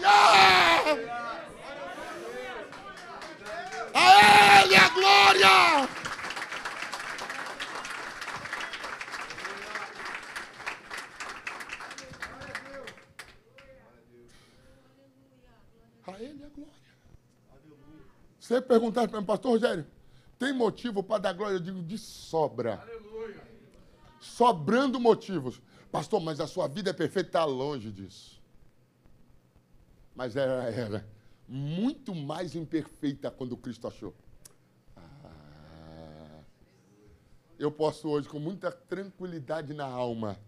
aleluia! 0.00 1.17
A 3.98 4.64
Ele 4.64 4.76
a 4.76 4.88
glória! 4.90 5.88
A 16.06 16.22
Ele 16.22 16.44
a 16.44 16.48
glória. 16.48 16.72
Você 18.38 18.62
perguntar 18.62 19.08
para 19.08 19.20
mim, 19.20 19.26
pastor 19.26 19.52
Rogério, 19.52 19.84
tem 20.38 20.52
motivo 20.52 21.02
para 21.02 21.18
dar 21.18 21.32
glória? 21.32 21.56
Eu 21.56 21.60
digo, 21.60 21.82
de 21.82 21.98
sobra. 21.98 22.80
Sobrando 24.20 25.00
motivos. 25.00 25.60
Pastor, 25.90 26.20
mas 26.20 26.38
a 26.38 26.46
sua 26.46 26.68
vida 26.68 26.90
é 26.90 26.92
perfeita, 26.92 27.30
está 27.30 27.44
longe 27.44 27.90
disso. 27.90 28.40
Mas 30.14 30.36
era, 30.36 30.64
era 30.70 31.17
muito 31.48 32.14
mais 32.14 32.54
imperfeita 32.54 33.30
quando 33.30 33.56
Cristo 33.56 33.86
achou. 33.86 34.14
Ah, 34.94 36.40
eu 37.58 37.72
posso 37.72 38.08
hoje, 38.08 38.28
com 38.28 38.38
muita 38.38 38.70
tranquilidade 38.70 39.72
na 39.72 39.86
alma, 39.86 40.38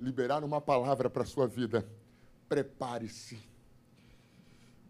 liberar 0.00 0.42
uma 0.42 0.60
palavra 0.60 1.10
para 1.10 1.22
a 1.22 1.26
sua 1.26 1.46
vida. 1.46 1.86
Prepare-se. 2.48 3.38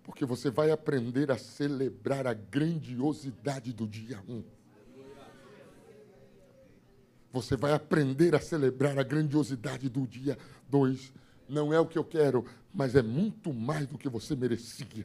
Porque 0.05 0.25
você 0.25 0.49
vai 0.49 0.71
aprender 0.71 1.31
a 1.31 1.37
celebrar 1.37 2.27
a 2.27 2.33
grandiosidade 2.33 3.73
do 3.73 3.87
dia 3.87 4.23
1. 4.29 4.43
Você 7.33 7.57
vai 7.57 7.73
aprender 7.73 8.35
a 8.35 8.41
celebrar 8.41 8.99
a 8.99 9.03
grandiosidade 9.03 9.89
do 9.89 10.07
dia 10.07 10.39
2. 10.69 11.13
Não 11.49 11.73
é 11.73 11.81
o 11.81 11.87
que 11.87 11.99
eu 11.99 12.05
quero, 12.05 12.47
mas 12.73 12.95
é 12.95 13.03
muito 13.03 13.53
mais 13.53 13.87
do 13.87 13.99
que 13.99 14.09
você 14.09 14.35
merecia. 14.35 15.05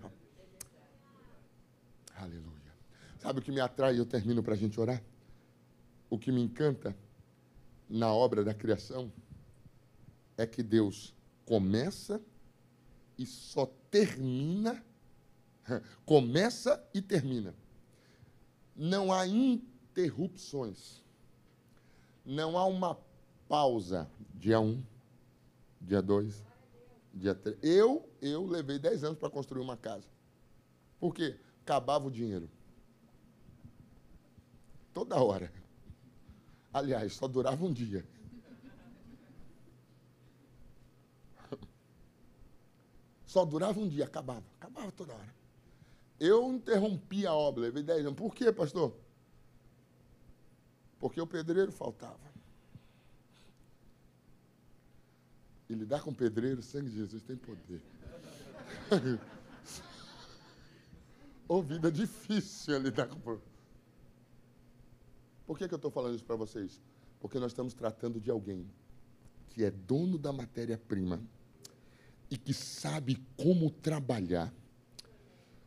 Aleluia. 2.24 2.74
Sabe 3.20 3.40
o 3.40 3.42
que 3.42 3.52
me 3.52 3.60
atrai? 3.60 4.00
Eu 4.00 4.06
termino 4.06 4.42
para 4.42 4.54
a 4.54 4.58
gente 4.58 4.80
orar. 4.80 5.04
O 6.10 6.18
que 6.18 6.32
me 6.32 6.42
encanta 6.42 6.96
na 7.90 8.14
obra 8.14 8.46
da 8.46 8.54
criação 8.54 9.12
é 10.38 10.48
que 10.48 10.64
Deus 10.64 11.14
começa 11.46 12.22
e 13.18 13.26
só 13.26 13.66
termina. 13.92 14.82
Começa 16.06 16.82
e 16.94 17.02
termina. 17.02 17.54
Não 18.74 19.12
há 19.12 19.28
interrupções. 19.28 21.04
Não 22.26 22.58
há 22.58 22.66
uma 22.66 22.98
pausa. 23.50 24.10
Dia 24.34 24.62
1, 24.62 24.66
um, 24.66 24.84
dia 25.82 26.02
2, 26.02 26.44
dia 27.14 27.36
3. 27.36 27.58
Eu, 27.62 28.10
eu 28.22 28.46
levei 28.46 28.80
10 28.80 29.04
anos 29.04 29.20
para 29.20 29.30
construir 29.30 29.62
uma 29.62 29.76
casa. 29.76 30.08
Por 31.00 31.14
quê? 31.14 31.38
Acabava 31.64 32.08
o 32.08 32.12
dinheiro. 32.12 32.50
Toda 34.94 35.22
hora. 35.22 35.52
Aliás, 36.72 37.14
só 37.14 37.28
durava 37.28 37.66
um 37.66 37.72
dia. 37.72 38.06
Só 43.26 43.46
durava 43.46 43.80
um 43.80 43.88
dia, 43.88 44.06
acabava. 44.06 44.44
Acabava 44.60 44.92
toda 44.92 45.14
hora. 45.14 45.34
Eu 46.20 46.54
interrompi 46.54 47.26
a 47.26 47.34
obra, 47.34 47.64
levei 47.64 47.82
10 47.82 48.06
anos. 48.06 48.18
Por 48.18 48.36
quê, 48.36 48.52
pastor? 48.52 48.96
Porque 51.00 51.20
o 51.20 51.26
pedreiro 51.26 51.72
faltava. 51.72 52.32
E 55.68 55.74
lidar 55.74 56.02
com 56.02 56.14
pedreiro, 56.14 56.62
sangue 56.62 56.90
de 56.90 56.98
Jesus 56.98 57.24
tem 57.24 57.36
poder. 57.36 57.82
Ou 61.48 61.62
vida 61.62 61.92
difícil 61.92 62.80
lidar 62.80 63.08
com. 63.08 63.20
Por 65.46 65.58
que, 65.58 65.68
que 65.68 65.74
eu 65.74 65.78
estou 65.78 65.92
falando 65.92 66.16
isso 66.16 66.24
para 66.24 66.36
vocês? 66.36 66.82
Porque 67.20 67.40
nós 67.40 67.52
estamos 67.52 67.74
tratando 67.74 68.20
de 68.20 68.32
alguém 68.32 68.66
que 69.50 69.64
é 69.64 69.72
dono 69.72 70.18
da 70.18 70.34
matéria-prima 70.34 71.22
e 72.30 72.38
que 72.38 72.54
sabe 72.54 73.24
como 73.38 73.70
trabalhar. 73.70 74.52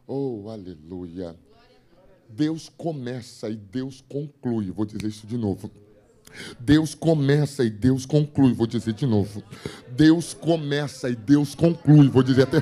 Oh, 0.07 0.49
aleluia. 0.49 1.37
Deus 2.29 2.69
começa 2.69 3.49
e 3.49 3.57
Deus 3.57 4.03
conclui. 4.09 4.71
Vou 4.71 4.85
dizer 4.85 5.05
isso 5.05 5.27
de 5.27 5.37
novo. 5.37 5.71
Deus 6.59 6.95
começa 6.95 7.65
e 7.65 7.71
Deus 7.71 8.05
conclui. 8.05 8.53
Vou 8.53 8.67
dizer 8.67 8.93
de 8.93 9.07
novo. 9.07 9.43
Deus 9.91 10.35
começa 10.35 11.09
e 11.09 11.17
Deus 11.17 11.55
conclui. 11.55 12.09
Vou 12.09 12.23
dizer 12.23 12.43
até. 12.43 12.59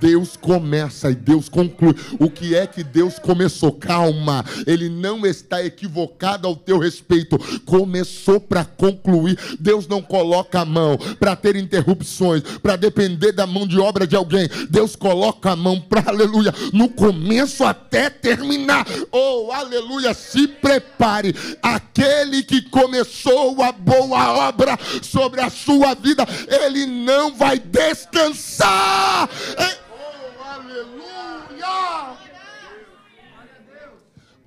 Deus 0.00 0.36
começa 0.36 1.10
e 1.10 1.14
Deus 1.14 1.48
conclui. 1.48 1.94
O 2.18 2.30
que 2.30 2.54
é 2.54 2.66
que 2.66 2.82
Deus 2.82 3.18
começou? 3.18 3.72
Calma, 3.72 4.44
Ele 4.66 4.88
não 4.88 5.26
está 5.26 5.62
equivocado 5.62 6.48
ao 6.48 6.56
teu 6.56 6.78
respeito. 6.78 7.38
Começou 7.64 8.40
para 8.40 8.64
concluir. 8.64 9.38
Deus 9.60 9.86
não 9.86 10.00
coloca 10.00 10.60
a 10.60 10.64
mão 10.64 10.96
para 11.18 11.36
ter 11.36 11.56
interrupções, 11.56 12.42
para 12.62 12.76
depender 12.76 13.32
da 13.32 13.46
mão 13.46 13.66
de 13.66 13.78
obra 13.78 14.06
de 14.06 14.16
alguém. 14.16 14.48
Deus 14.70 14.96
coloca 14.96 15.50
a 15.50 15.56
mão 15.56 15.80
para, 15.80 16.10
aleluia, 16.10 16.54
no 16.72 16.88
começo 16.88 17.64
até 17.64 18.08
terminar. 18.08 18.86
Oh, 19.12 19.52
aleluia, 19.52 20.14
se 20.14 20.48
prepare. 20.48 21.34
Aquele 21.62 22.42
que 22.42 22.62
começou 22.62 23.62
a 23.62 23.72
boa 23.72 24.48
obra 24.48 24.78
sobre 25.02 25.40
a 25.40 25.50
sua 25.50 25.94
vida, 25.94 26.26
ele 26.48 26.86
não 26.86 27.34
vai 27.34 27.58
descansar. 27.58 29.28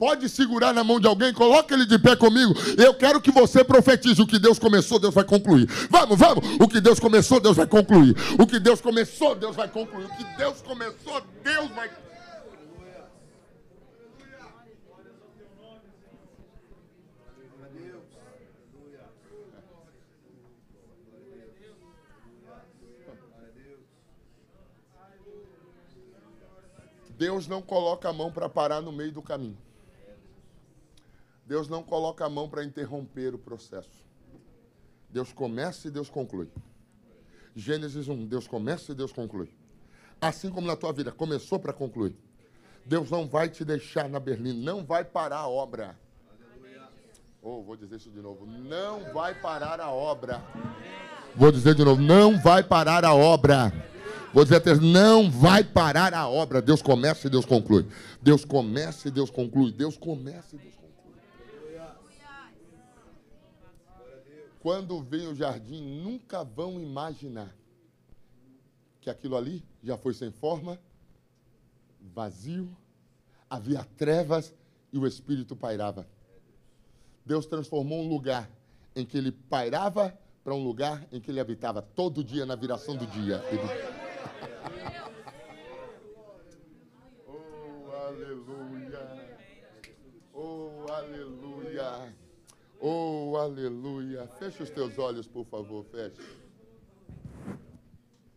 pode 0.04 0.28
segurar 0.28 0.74
na 0.74 0.84
mão 0.84 1.00
de 1.00 1.08
alguém, 1.08 1.32
coloca 1.32 1.74
ele 1.74 1.86
de 1.86 1.98
pé 1.98 2.14
comigo. 2.14 2.54
Eu 2.78 2.94
quero 2.94 3.22
que 3.22 3.32
você 3.32 3.64
profetize. 3.64 4.22
O 4.22 4.28
que 4.28 4.38
Deus 4.38 4.60
começou, 4.60 5.00
Deus 5.00 5.14
vai 5.14 5.24
concluir. 5.24 5.66
Vamos, 5.90 6.20
vamos. 6.20 6.44
O 6.60 6.68
que 6.68 6.82
Deus 6.82 7.00
começou, 7.00 7.40
Deus 7.40 7.56
vai 7.56 7.66
concluir. 7.66 8.14
O 8.38 8.46
que 8.46 8.60
Deus 8.60 8.82
começou, 8.82 9.34
Deus 9.34 9.56
vai 9.56 9.70
concluir. 9.70 10.04
O 10.04 10.10
que 10.10 10.26
Deus 10.38 10.62
começou, 10.62 11.24
Deus 11.42 11.72
vai 11.72 11.90
Deus 27.18 27.48
não 27.48 27.62
coloca 27.62 28.10
a 28.10 28.12
mão 28.12 28.30
para 28.30 28.50
parar 28.50 28.82
no 28.82 28.92
meio 28.92 29.14
do 29.14 29.22
caminho. 29.22 29.63
Deus 31.54 31.68
não 31.68 31.84
coloca 31.84 32.26
a 32.26 32.30
mão 32.30 32.50
para 32.50 32.64
interromper 32.64 33.36
o 33.36 33.38
processo. 33.38 34.04
Deus 35.08 35.32
começa 35.32 35.88
e 35.88 35.92
Deus 35.92 36.10
conclui. 36.10 36.50
Gênesis 37.56 38.08
1, 38.08 38.26
Deus 38.26 38.48
começa 38.48 38.92
e 38.92 38.96
Deus 38.96 39.12
conclui. 39.12 39.54
Assim 40.20 40.50
como 40.50 40.66
na 40.66 40.76
tua 40.76 40.92
vida, 40.92 41.12
começou 41.12 41.60
para 41.60 41.72
concluir. 41.72 42.18
Deus 42.84 43.12
não 43.12 43.28
vai 43.28 43.50
te 43.50 43.64
deixar 43.64 44.10
na 44.10 44.20
berlina, 44.20 44.64
não 44.64 44.84
vai 44.84 45.06
parar 45.06 45.42
a 45.42 45.48
obra. 45.48 45.96
Oh, 47.40 47.62
vou 47.62 47.78
dizer 47.78 47.98
isso 47.98 48.10
de 48.10 48.20
novo. 48.20 48.48
Não 48.48 49.14
vai 49.14 49.40
parar 49.40 49.80
a 49.80 49.92
obra. 49.92 50.44
Vou 51.36 51.52
dizer 51.52 51.76
de 51.76 51.86
novo, 51.86 52.02
não 52.02 52.42
vai 52.42 52.64
parar 52.64 53.06
a 53.06 53.14
obra. 53.14 53.72
Vou 54.34 54.44
dizer 54.44 54.56
até, 54.56 54.74
não 54.74 55.30
vai 55.30 55.64
parar 55.64 56.16
a 56.16 56.28
obra. 56.28 56.64
Deus 56.64 56.82
começa 56.82 57.28
e 57.28 57.30
Deus 57.30 57.46
conclui. 57.46 57.86
Deus 58.20 58.44
começa 58.44 59.08
e 59.08 59.12
Deus 59.12 59.30
conclui. 59.30 59.72
Deus 59.72 59.96
começa 59.96 60.56
e 60.56 60.58
Deus 60.58 60.74
conclui. 60.74 60.83
Quando 64.64 65.02
vem 65.02 65.28
o 65.28 65.36
jardim, 65.36 65.82
nunca 65.82 66.42
vão 66.42 66.80
imaginar 66.80 67.54
que 69.02 69.10
aquilo 69.10 69.36
ali 69.36 69.62
já 69.84 69.98
foi 69.98 70.14
sem 70.14 70.32
forma, 70.32 70.80
vazio, 72.00 72.74
havia 73.50 73.84
trevas 73.98 74.56
e 74.94 74.98
o 74.98 75.06
Espírito 75.06 75.54
pairava. 75.54 76.08
Deus 77.26 77.46
transformou 77.46 78.06
um 78.06 78.08
lugar 78.08 78.50
em 78.96 79.06
que 79.06 79.18
ele 79.18 79.34
pairava 79.34 80.18
para 80.46 80.56
um 80.56 80.64
lugar 80.64 81.06
em 81.12 81.20
que 81.20 81.30
ele 81.30 81.42
habitava 81.42 81.82
todo 81.82 82.24
dia 82.24 82.46
na 82.46 82.56
viração 82.56 82.96
do 82.96 83.06
dia. 83.08 83.44
Ele... 83.50 83.62
oh, 87.28 87.92
aleluia! 87.92 89.38
Oh, 90.34 90.86
aleluia! 90.90 92.24
Oh, 92.86 93.38
aleluia! 93.38 94.28
Feche 94.38 94.62
os 94.62 94.70
teus 94.70 95.00
olhos, 95.00 95.26
por 95.26 95.46
favor, 95.46 95.86
feche. 95.86 96.20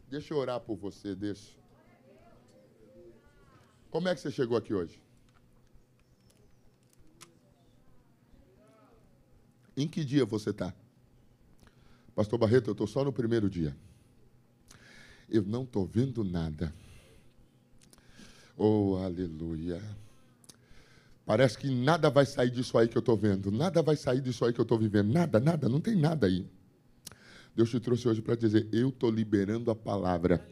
Deixa 0.09 0.33
eu 0.33 0.39
orar 0.39 0.61
por 0.61 0.77
você, 0.77 1.17
deixa. 1.17 1.53
Como 3.91 4.07
é 4.07 4.15
que 4.15 4.21
você 4.21 4.31
chegou 4.31 4.57
aqui 4.57 4.73
hoje? 4.73 5.03
Em 9.77 9.89
que 9.89 10.05
dia 10.05 10.25
você 10.25 10.51
está? 10.51 10.73
Pastor 12.15 12.39
Barreto, 12.39 12.69
eu 12.69 12.73
estou 12.73 12.87
só 12.87 13.03
no 13.05 13.13
primeiro 13.13 13.51
dia. 13.51 13.77
Eu 15.29 15.43
não 15.43 15.65
estou 15.65 15.85
vendo 15.85 16.23
nada. 16.23 16.73
Oh, 18.57 18.97
aleluia. 19.03 19.83
Parece 21.27 21.59
que 21.59 21.69
nada 21.69 22.09
vai 22.09 22.25
sair 22.25 22.51
disso 22.51 22.79
aí 22.79 22.87
que 22.87 22.97
eu 22.97 23.01
estou 23.01 23.17
vendo. 23.17 23.51
Nada 23.51 23.83
vai 23.83 23.97
sair 23.97 24.21
disso 24.21 24.45
aí 24.45 24.53
que 24.53 24.61
eu 24.61 24.63
estou 24.63 24.79
vivendo. 24.79 25.13
Nada, 25.13 25.41
nada, 25.41 25.69
não 25.69 25.81
tem 25.81 25.97
nada 25.97 26.29
aí. 26.29 26.47
Deus 27.55 27.69
te 27.69 27.81
trouxe 27.81 28.09
hoje 28.09 28.23
para 28.23 28.37
dizer: 28.37 28.69
eu 28.73 28.91
estou 28.91 29.11
liberando 29.11 29.69
a 29.71 29.75
palavra 29.75 30.47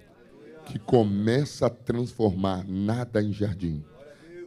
que 0.66 0.78
começa 0.78 1.66
a 1.66 1.70
transformar 1.70 2.66
nada 2.66 3.22
em 3.22 3.32
jardim, 3.32 3.84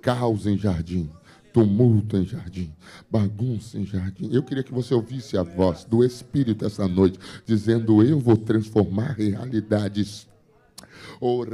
caos 0.01 0.45
em 0.45 0.57
jardim, 0.57 1.09
tumulto 1.53 2.17
em 2.17 2.25
jardim, 2.25 2.73
bagunça 3.09 3.77
em 3.77 3.85
jardim. 3.85 4.30
Eu 4.33 4.43
queria 4.43 4.64
que 4.64 4.73
você 4.73 4.93
ouvisse 4.93 5.38
a 5.38 5.43
voz 5.43 5.85
do 5.85 6.03
Espírito 6.03 6.65
essa 6.65 6.89
noite, 6.89 7.17
dizendo: 7.45 8.03
Eu 8.03 8.19
vou 8.19 8.35
transformar 8.35 9.14
realidades. 9.14 10.27
O. 11.19 11.45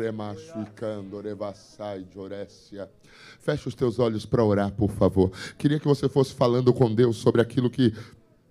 Feche 3.40 3.67
os 3.67 3.75
teus 3.75 3.99
olhos 3.99 4.25
para 4.25 4.43
orar, 4.43 4.72
por 4.72 4.91
favor. 4.91 5.32
Queria 5.57 5.80
que 5.80 5.88
você 5.88 6.09
fosse 6.09 6.33
falando 6.33 6.73
com 6.73 6.93
Deus 6.93 7.17
sobre 7.17 7.41
aquilo 7.41 7.69
que 7.69 7.93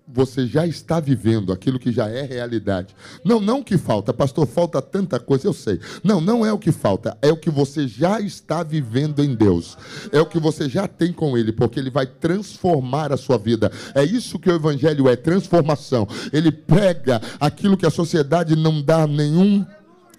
você 0.07 0.45
já 0.45 0.67
está 0.67 0.99
vivendo 0.99 1.53
aquilo 1.53 1.79
que 1.79 1.91
já 1.91 2.09
é 2.09 2.23
realidade. 2.23 2.95
Não, 3.23 3.39
não 3.39 3.59
o 3.59 3.63
que 3.63 3.77
falta, 3.77 4.13
pastor, 4.13 4.45
falta 4.45 4.81
tanta 4.81 5.19
coisa, 5.19 5.47
eu 5.47 5.53
sei. 5.53 5.79
Não, 6.03 6.19
não 6.19 6.45
é 6.45 6.51
o 6.51 6.59
que 6.59 6.71
falta, 6.71 7.17
é 7.21 7.31
o 7.31 7.37
que 7.37 7.49
você 7.49 7.87
já 7.87 8.19
está 8.19 8.63
vivendo 8.63 9.23
em 9.23 9.33
Deus. 9.33 9.77
É 10.11 10.19
o 10.19 10.25
que 10.25 10.39
você 10.39 10.67
já 10.67 10.87
tem 10.87 11.13
com 11.13 11.37
Ele, 11.37 11.51
porque 11.51 11.79
Ele 11.79 11.89
vai 11.89 12.05
transformar 12.05 13.11
a 13.11 13.17
sua 13.17 13.37
vida. 13.37 13.71
É 13.95 14.03
isso 14.03 14.39
que 14.39 14.49
o 14.49 14.55
Evangelho 14.55 15.07
é: 15.07 15.15
transformação. 15.15 16.07
Ele 16.31 16.51
pega 16.51 17.21
aquilo 17.39 17.77
que 17.77 17.85
a 17.85 17.91
sociedade 17.91 18.55
não 18.55 18.81
dá 18.81 19.07
nenhum 19.07 19.65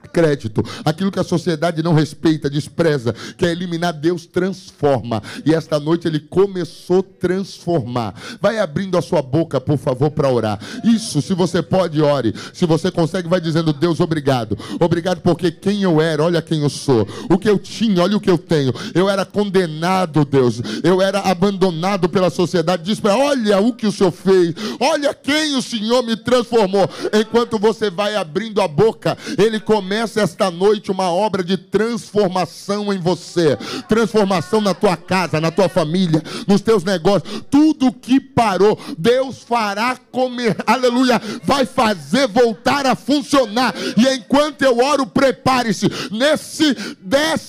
crédito. 0.08 0.62
Aquilo 0.84 1.10
que 1.10 1.18
a 1.20 1.24
sociedade 1.24 1.83
não 1.83 1.94
respeita, 1.94 2.50
despreza, 2.50 3.15
quer 3.36 3.50
eliminar, 3.50 3.92
Deus 3.92 4.26
transforma. 4.26 5.23
E 5.44 5.55
esta 5.55 5.78
noite 5.81 6.07
ele 6.07 6.20
começou 6.20 7.00
a 7.00 7.20
transformar. 7.20 8.15
Vai 8.41 8.58
abrindo 8.58 8.97
a 8.99 9.02
sua 9.02 9.23
boca, 9.23 9.60
por 9.60 9.78
favor, 9.78 10.10
para 10.10 10.31
orar. 10.31 10.58
Isso, 10.84 11.23
se 11.23 11.34
você 11.34 11.62
pode, 11.62 12.00
ore. 12.00 12.34
Se 12.52 12.66
você 12.66 12.91
consegue, 12.91 13.28
vai 13.28 13.41
dizendo: 13.41 13.73
Deus, 13.73 14.00
obrigado. 14.00 14.57
Obrigado 14.81 15.20
porque 15.20 15.50
quem 15.50 15.83
eu 15.83 16.00
era, 16.00 16.23
olha 16.23 16.42
quem 16.42 16.62
eu 16.62 16.70
sou. 16.70 17.07
O 17.31 17.39
que 17.39 17.49
eu 17.49 17.58
tinha, 17.58 18.02
olha 18.02 18.16
o 18.16 18.20
que 18.20 18.31
eu 18.31 18.39
tenho. 18.39 18.73
Eu 18.94 19.08
era 19.08 19.24
condenado, 19.24 20.24
Deus. 20.24 20.60
Eu 20.83 21.00
era 21.00 21.20
abandonado 21.20 22.08
pela 22.08 22.31
sociedade. 22.31 22.83
Diz 22.84 23.00
para 23.00 23.16
olha 23.16 23.58
o 23.60 23.73
que 23.73 23.86
o 23.86 23.92
Senhor 23.92 24.10
fez. 24.10 24.55
Olha 24.78 25.15
quem 25.15 25.57
o 25.57 25.62
Senhor 25.62 26.02
me 26.02 26.16
transformou. 26.16 26.89
Enquanto 27.12 27.58
você 27.58 27.91
vai 27.91 28.16
abrindo 28.16 28.60
a 28.60 28.68
boca, 28.68 29.16
ele 29.39 29.58
começa 29.60 29.94
esta 29.95 30.51
noite 30.51 30.91
uma 30.91 31.11
obra 31.11 31.43
de 31.43 31.57
transformação 31.57 32.93
em 32.93 32.99
você, 32.99 33.57
transformação 33.89 34.61
na 34.61 34.75
tua 34.75 34.97
casa, 34.97 35.41
na 35.41 35.51
tua 35.51 35.69
família, 35.69 36.23
nos 36.47 36.61
teus 36.61 36.85
negócios, 36.85 37.43
tudo 37.51 37.93
que 37.93 38.21
parou, 38.21 38.79
Deus 38.99 39.43
fará 39.43 39.97
comer, 40.11 40.57
aleluia, 40.67 41.21
vai 41.45 41.65
fazer 41.67 42.29
voltar 42.29 42.87
a 42.87 42.95
funcionar. 42.95 43.75
E 43.97 44.09
enquanto 44.15 44.63
eu 44.63 44.79
oro, 44.79 45.07
prepare-se, 45.07 45.87
nesse 46.11 46.75
14 46.75 47.45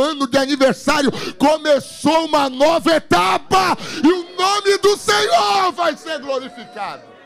ano 0.00 0.26
de 0.26 0.38
aniversário, 0.38 1.12
começou 1.38 2.26
uma 2.26 2.48
nova 2.48 2.94
etapa, 2.94 3.76
e 4.02 4.06
o 4.06 4.36
nome 4.36 4.78
do 4.78 4.96
Senhor 4.96 5.72
vai 5.72 5.96
ser 5.96 6.18
glorificado. 6.20 7.19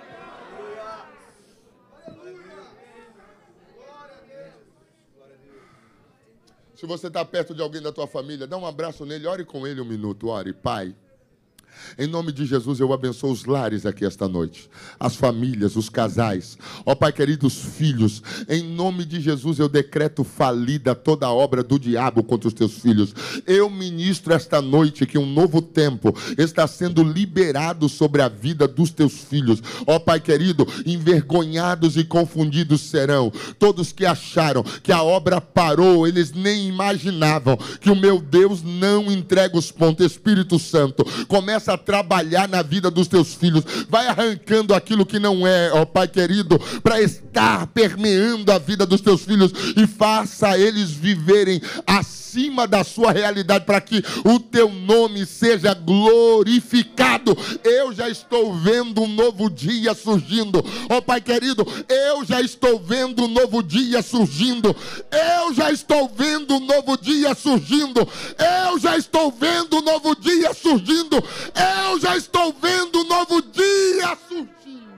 Se 6.84 6.88
você 6.88 7.06
está 7.06 7.24
perto 7.24 7.54
de 7.54 7.62
alguém 7.62 7.80
da 7.80 7.90
tua 7.90 8.06
família, 8.06 8.46
dá 8.46 8.58
um 8.58 8.66
abraço 8.66 9.06
nele, 9.06 9.26
ore 9.26 9.42
com 9.42 9.66
ele 9.66 9.80
um 9.80 9.86
minuto, 9.86 10.28
ore, 10.28 10.52
Pai. 10.52 10.94
Em 11.98 12.06
nome 12.06 12.32
de 12.32 12.44
Jesus, 12.44 12.80
eu 12.80 12.92
abençoo 12.92 13.30
os 13.30 13.44
lares 13.44 13.86
aqui 13.86 14.04
esta 14.04 14.28
noite, 14.28 14.68
as 14.98 15.16
famílias, 15.16 15.76
os 15.76 15.88
casais. 15.88 16.56
Ó 16.84 16.94
Pai 16.94 17.12
querido, 17.12 17.46
os 17.46 17.56
filhos. 17.56 18.22
Em 18.48 18.62
nome 18.62 19.04
de 19.04 19.20
Jesus, 19.20 19.58
eu 19.58 19.68
decreto 19.68 20.24
falida 20.24 20.94
toda 20.94 21.26
a 21.26 21.32
obra 21.32 21.62
do 21.62 21.78
diabo 21.78 22.22
contra 22.22 22.48
os 22.48 22.54
teus 22.54 22.78
filhos. 22.78 23.14
Eu 23.46 23.68
ministro 23.70 24.32
esta 24.32 24.60
noite 24.60 25.06
que 25.06 25.18
um 25.18 25.26
novo 25.26 25.60
tempo 25.60 26.14
está 26.38 26.66
sendo 26.66 27.02
liberado 27.02 27.88
sobre 27.88 28.22
a 28.22 28.28
vida 28.28 28.66
dos 28.66 28.90
teus 28.90 29.24
filhos. 29.24 29.62
Ó 29.86 29.98
Pai 29.98 30.20
querido, 30.20 30.66
envergonhados 30.86 31.96
e 31.96 32.04
confundidos 32.04 32.80
serão 32.80 33.32
todos 33.58 33.92
que 33.92 34.04
acharam 34.04 34.62
que 34.82 34.92
a 34.92 35.02
obra 35.02 35.40
parou, 35.40 36.06
eles 36.06 36.32
nem 36.32 36.68
imaginavam 36.68 37.56
que 37.80 37.90
o 37.90 37.96
meu 37.96 38.20
Deus 38.20 38.62
não 38.62 39.10
entrega 39.10 39.56
os 39.56 39.70
pontos. 39.70 40.04
Espírito 40.04 40.58
Santo, 40.58 41.04
começa 41.26 41.72
a 41.72 41.74
trabalhar 41.77 42.49
na 42.49 42.62
vida 42.62 42.91
dos 42.91 43.09
teus 43.09 43.35
filhos. 43.35 43.65
Vai 43.89 44.07
arrancando 44.07 44.75
aquilo 44.75 45.07
que 45.07 45.19
não 45.19 45.47
é, 45.47 45.70
ó 45.73 45.85
Pai 45.85 46.09
querido, 46.09 46.59
para 46.83 47.01
estar 47.01 47.67
permeando 47.69 48.51
a 48.53 48.59
vida 48.59 48.86
dos 48.86 49.01
teus 49.01 49.25
filhos 49.25 49.53
e 49.77 49.86
faça 49.86 50.59
eles 50.59 50.91
viverem 50.91 51.61
acima 51.86 52.67
da 52.67 52.83
sua 52.83 53.12
realidade 53.12 53.65
para 53.65 53.81
que 53.81 54.03
o 54.25 54.41
teu 54.41 54.70
nome 54.70 55.25
seja 55.25 55.73
glorificado. 55.75 57.36
Eu 57.62 57.93
já 57.93 58.09
estou 58.09 58.55
vendo 58.55 59.03
um 59.03 59.09
novo 59.09 59.49
dia 59.49 59.94
surgindo. 59.94 60.65
Ó 60.91 61.01
Pai 61.01 61.20
querido, 61.20 61.67
eu 61.89 62.25
já 62.25 62.41
estou 62.41 62.78
vendo 62.78 63.25
um 63.25 63.28
novo 63.28 63.62
dia 63.62 64.03
surgindo. 64.03 64.75
Eu 65.11 65.55
já 65.55 65.70
estou 65.70 66.09
vendo 66.09 66.57
um 66.57 66.61
novo 66.61 66.97
dia 66.97 67.35
surgindo. 67.35 68.01
Eu 68.39 68.78
já 68.81 68.97
estou 68.97 69.31
vendo 69.31 69.77
um 69.77 69.83
novo 69.83 70.17
dia 70.17 70.53
surgindo. 70.55 71.17
Eu 71.17 71.64
já 71.99 72.17
estou 72.17 72.52
vendo 72.52 73.01
um 73.01 73.05
novo 73.05 73.41
dia 73.43 74.17
surgindo. 74.28 74.94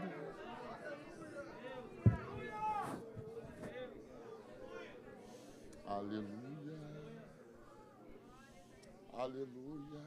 Aleluia. 5.86 6.26
Aleluia. 9.12 10.02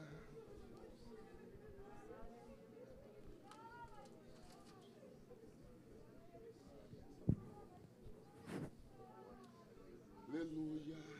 Aleluia. 10.28 11.10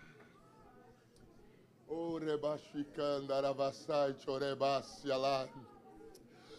Lamashikandarabassai 2.41 4.15
chorebassia 4.25 5.17
lá. 5.17 5.49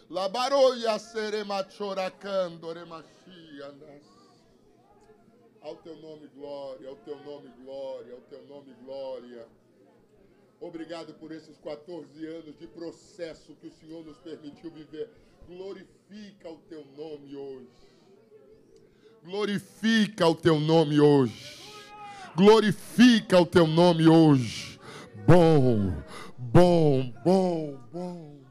Labaroia 0.09 0.99
seremachoracando 0.99 2.71
remachiandas. 2.71 4.03
Ao 5.61 5.75
teu 5.77 5.95
nome 5.97 6.27
glória, 6.35 6.89
ao 6.89 6.95
teu 6.97 7.17
nome 7.23 7.49
glória, 7.63 8.13
ao 8.13 8.21
teu 8.21 8.45
nome 8.47 8.73
glória. 8.83 9.47
Obrigado 10.59 11.13
por 11.15 11.31
esses 11.31 11.57
14 11.59 12.25
anos 12.27 12.57
de 12.59 12.67
processo 12.67 13.55
que 13.55 13.67
o 13.67 13.71
Senhor 13.71 14.05
nos 14.05 14.17
permitiu 14.17 14.69
viver. 14.71 15.09
Glorifica 15.47 16.49
o 16.49 16.57
teu 16.69 16.85
nome 16.95 17.35
hoje. 17.35 17.67
Glorifica 19.23 20.27
o 20.27 20.35
teu 20.35 20.59
nome 20.59 20.99
hoje. 20.99 21.59
Glorifica 22.35 23.39
o 23.39 23.45
teu 23.45 23.65
nome 23.67 24.07
hoje. 24.07 24.70
Bom, 25.27 25.93
bom, 26.37 27.13
bom, 27.23 27.79
bom. 27.93 28.41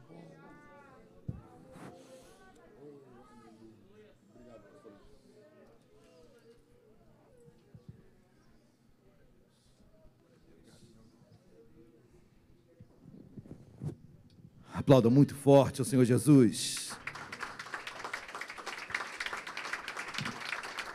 Aplauda 14.73 15.09
muito 15.09 15.35
forte 15.35 15.79
ao 15.79 15.85
Senhor 15.85 16.05
Jesus. 16.05 16.91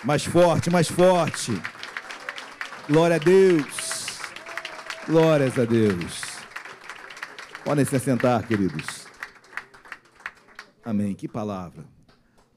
Mais 0.02 0.24
forte, 0.24 0.70
mais 0.70 0.88
forte. 0.88 1.52
Glória 2.88 3.16
a 3.16 3.18
Deus. 3.18 3.85
Glórias 5.06 5.56
a 5.56 5.64
Deus. 5.64 6.20
Podem 7.64 7.84
se 7.84 7.94
assentar, 7.94 8.44
queridos. 8.44 9.06
Amém. 10.84 11.14
Que 11.14 11.28
palavra. 11.28 11.84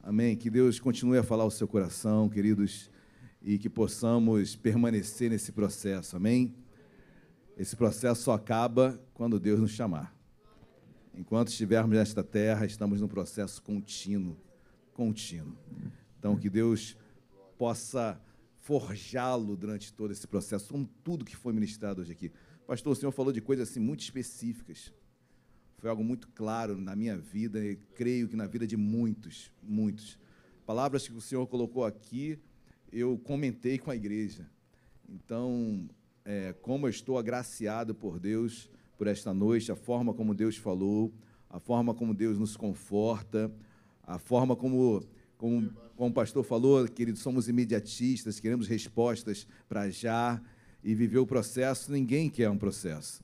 Amém. 0.01 0.35
Que 0.35 0.49
Deus 0.49 0.79
continue 0.79 1.19
a 1.19 1.23
falar 1.23 1.45
o 1.45 1.51
seu 1.51 1.67
coração, 1.67 2.27
queridos, 2.27 2.89
e 3.39 3.59
que 3.59 3.69
possamos 3.69 4.55
permanecer 4.55 5.29
nesse 5.29 5.51
processo. 5.51 6.17
Amém. 6.17 6.55
Esse 7.55 7.75
processo 7.75 8.23
só 8.23 8.31
acaba 8.31 8.99
quando 9.13 9.39
Deus 9.39 9.59
nos 9.59 9.69
chamar. 9.69 10.11
Enquanto 11.13 11.49
estivermos 11.49 11.95
nesta 11.95 12.23
terra, 12.23 12.65
estamos 12.65 12.99
num 12.99 13.07
processo 13.07 13.61
contínuo, 13.61 14.35
contínuo. 14.95 15.55
Então, 16.17 16.35
que 16.35 16.49
Deus 16.49 16.97
possa 17.59 18.19
forjá-lo 18.69 19.57
durante 19.57 19.91
todo 19.91 20.11
esse 20.11 20.27
processo, 20.27 20.71
como 20.71 20.87
tudo 21.03 21.25
que 21.25 21.35
foi 21.35 21.51
ministrado 21.51 22.01
hoje 22.01 22.11
aqui. 22.11 22.31
Pastor, 22.67 22.93
o 22.93 22.95
senhor 22.95 23.11
falou 23.11 23.33
de 23.33 23.41
coisas 23.41 23.67
assim 23.67 23.79
muito 23.79 24.01
específicas. 24.01 24.93
Foi 25.79 25.89
algo 25.89 26.03
muito 26.03 26.27
claro 26.27 26.79
na 26.79 26.95
minha 26.95 27.17
vida 27.17 27.65
e 27.65 27.77
creio 27.95 28.27
que 28.27 28.35
na 28.35 28.45
vida 28.45 28.67
de 28.67 28.77
muitos, 28.77 29.51
muitos. 29.63 30.19
Palavras 30.67 31.07
que 31.07 31.15
o 31.15 31.19
senhor 31.19 31.47
colocou 31.47 31.83
aqui, 31.83 32.37
eu 32.91 33.17
comentei 33.17 33.79
com 33.79 33.89
a 33.89 33.95
igreja. 33.95 34.47
Então, 35.09 35.89
é, 36.23 36.53
como 36.53 36.85
eu 36.85 36.91
estou 36.91 37.17
agraciado 37.17 37.95
por 37.95 38.19
Deus 38.19 38.69
por 38.99 39.07
esta 39.07 39.33
noite, 39.33 39.71
a 39.71 39.75
forma 39.75 40.13
como 40.13 40.35
Deus 40.35 40.57
falou, 40.57 41.11
a 41.49 41.59
forma 41.59 41.95
como 41.95 42.13
Deus 42.13 42.37
nos 42.37 42.55
conforta, 42.55 43.51
a 44.03 44.19
forma 44.19 44.55
como, 44.55 45.01
como, 45.39 45.71
como 45.95 46.11
o 46.11 46.13
pastor 46.13 46.43
falou, 46.43 46.87
querido, 46.87 47.17
somos 47.17 47.49
imediatistas, 47.49 48.39
queremos 48.39 48.67
respostas 48.67 49.47
para 49.67 49.89
já 49.89 50.39
e 50.83 50.93
viver 50.93 51.17
o 51.17 51.25
processo. 51.25 51.91
Ninguém 51.91 52.29
quer 52.29 52.47
um 52.51 52.57
processo. 52.59 53.23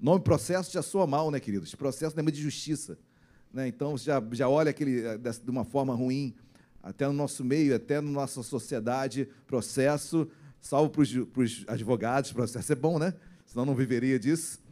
O 0.00 0.04
nome 0.04 0.20
processo 0.22 0.72
já 0.72 0.82
soa 0.82 1.04
mal, 1.04 1.32
né, 1.32 1.40
queridos? 1.40 1.74
Processo 1.74 2.16
lembra 2.16 2.30
de 2.30 2.40
justiça. 2.40 2.96
Né? 3.52 3.66
Então, 3.66 3.98
já, 3.98 4.22
já 4.30 4.48
olha 4.48 4.70
aquele, 4.70 5.04
eh, 5.04 5.18
de 5.18 5.50
uma 5.50 5.64
forma 5.64 5.94
ruim, 5.94 6.32
até 6.80 7.08
no 7.08 7.12
nosso 7.12 7.44
meio, 7.44 7.74
até 7.74 8.00
na 8.00 8.10
nossa 8.10 8.40
sociedade, 8.44 9.28
processo, 9.48 10.28
salvo 10.60 10.90
para 10.90 11.42
os 11.42 11.64
advogados, 11.66 12.32
processo 12.32 12.72
é 12.72 12.76
bom, 12.76 13.00
né? 13.00 13.12
Senão 13.44 13.66
não 13.66 13.74
viveria 13.74 14.20
disso 14.20 14.64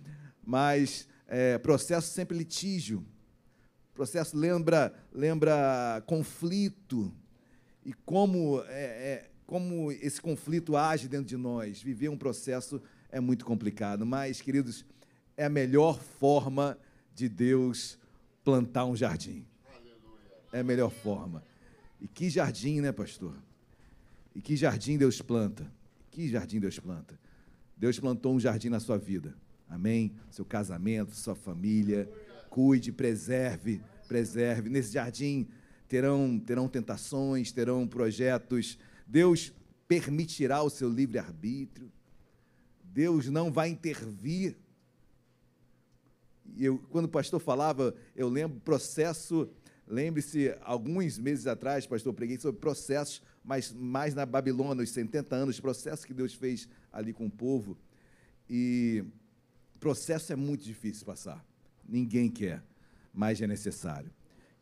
mas 0.47 1.09
é, 1.27 1.59
processo 1.59 2.13
sempre 2.13 2.37
litígio. 2.37 3.05
Processo 3.95 4.37
lembra, 4.37 4.93
lembra 5.13 6.03
conflito 6.07 7.15
e 7.85 7.93
como, 7.93 8.61
é, 8.67 8.83
é, 8.83 9.31
como 9.47 9.93
esse 9.93 10.21
conflito 10.21 10.77
age 10.77 11.07
dentro 11.07 11.27
de 11.27 11.37
nós. 11.37 11.81
Viver 11.81 12.09
um 12.09 12.17
processo 12.17 12.83
é 13.09 13.21
muito 13.21 13.45
complicado, 13.45 14.05
mas, 14.05 14.41
queridos, 14.41 14.85
é 15.37 15.45
a 15.45 15.49
melhor 15.49 16.01
forma 16.01 16.77
de 17.15 17.29
Deus 17.29 17.97
plantar 18.43 18.85
um 18.85 18.97
jardim. 18.97 19.47
É 20.53 20.61
a 20.61 20.65
melhor 20.65 20.91
forma. 20.91 21.45
E 22.01 22.09
que 22.09 22.29
jardim, 22.29 22.81
né, 22.81 22.91
pastor? 22.91 23.37
E 24.35 24.41
que 24.41 24.57
jardim 24.57 24.99
Deus 24.99 25.23
planta? 25.23 25.71
Que 26.11 26.29
jardim 26.29 26.59
Deus 26.59 26.79
planta? 26.79 27.19
Deus 27.77 27.99
plantou 28.01 28.35
um 28.35 28.41
jardim 28.41 28.69
na 28.69 28.81
sua 28.81 28.99
vida. 28.99 29.37
Amém? 29.69 30.15
Seu 30.31 30.45
casamento, 30.45 31.13
sua 31.13 31.35
família. 31.35 32.09
Cuide, 32.55 32.93
preserve, 32.93 33.83
preserve. 34.07 34.71
Nesse 34.71 34.93
jardim 34.93 35.49
terão, 35.89 36.39
terão 36.39 36.69
tentações, 36.69 37.51
terão 37.51 37.85
projetos. 37.85 38.79
Deus 39.05 39.53
permitirá 39.89 40.63
o 40.63 40.71
seu 40.71 40.89
livre-arbítrio. 40.89 41.91
Deus 42.85 43.29
não 43.29 43.51
vai 43.51 43.71
intervir. 43.71 44.57
Eu, 46.57 46.79
quando 46.91 47.07
o 47.07 47.09
pastor 47.09 47.41
falava, 47.41 47.93
eu 48.15 48.29
lembro 48.29 48.61
processo. 48.61 49.51
Lembre-se, 49.85 50.57
alguns 50.61 51.19
meses 51.19 51.49
atrás, 51.49 51.89
pastor, 51.89 52.15
preguei 52.15 52.39
sobre 52.39 52.61
processos, 52.61 53.21
mas 53.43 53.73
mais 53.73 54.15
na 54.15 54.25
Babilônia, 54.25 54.85
os 54.85 54.91
70 54.91 55.35
anos, 55.35 55.59
processos 55.59 56.05
que 56.05 56.15
Deus 56.15 56.35
fez 56.35 56.69
ali 56.93 57.13
com 57.13 57.27
o 57.27 57.31
povo. 57.31 57.77
E 58.49 59.05
processo 59.81 60.33
é 60.33 60.37
muito 60.37 60.63
difícil 60.63 61.05
passar. 61.05 61.45
Ninguém 61.89 62.31
quer, 62.31 62.63
mas 63.13 63.41
é 63.41 63.47
necessário. 63.47 64.11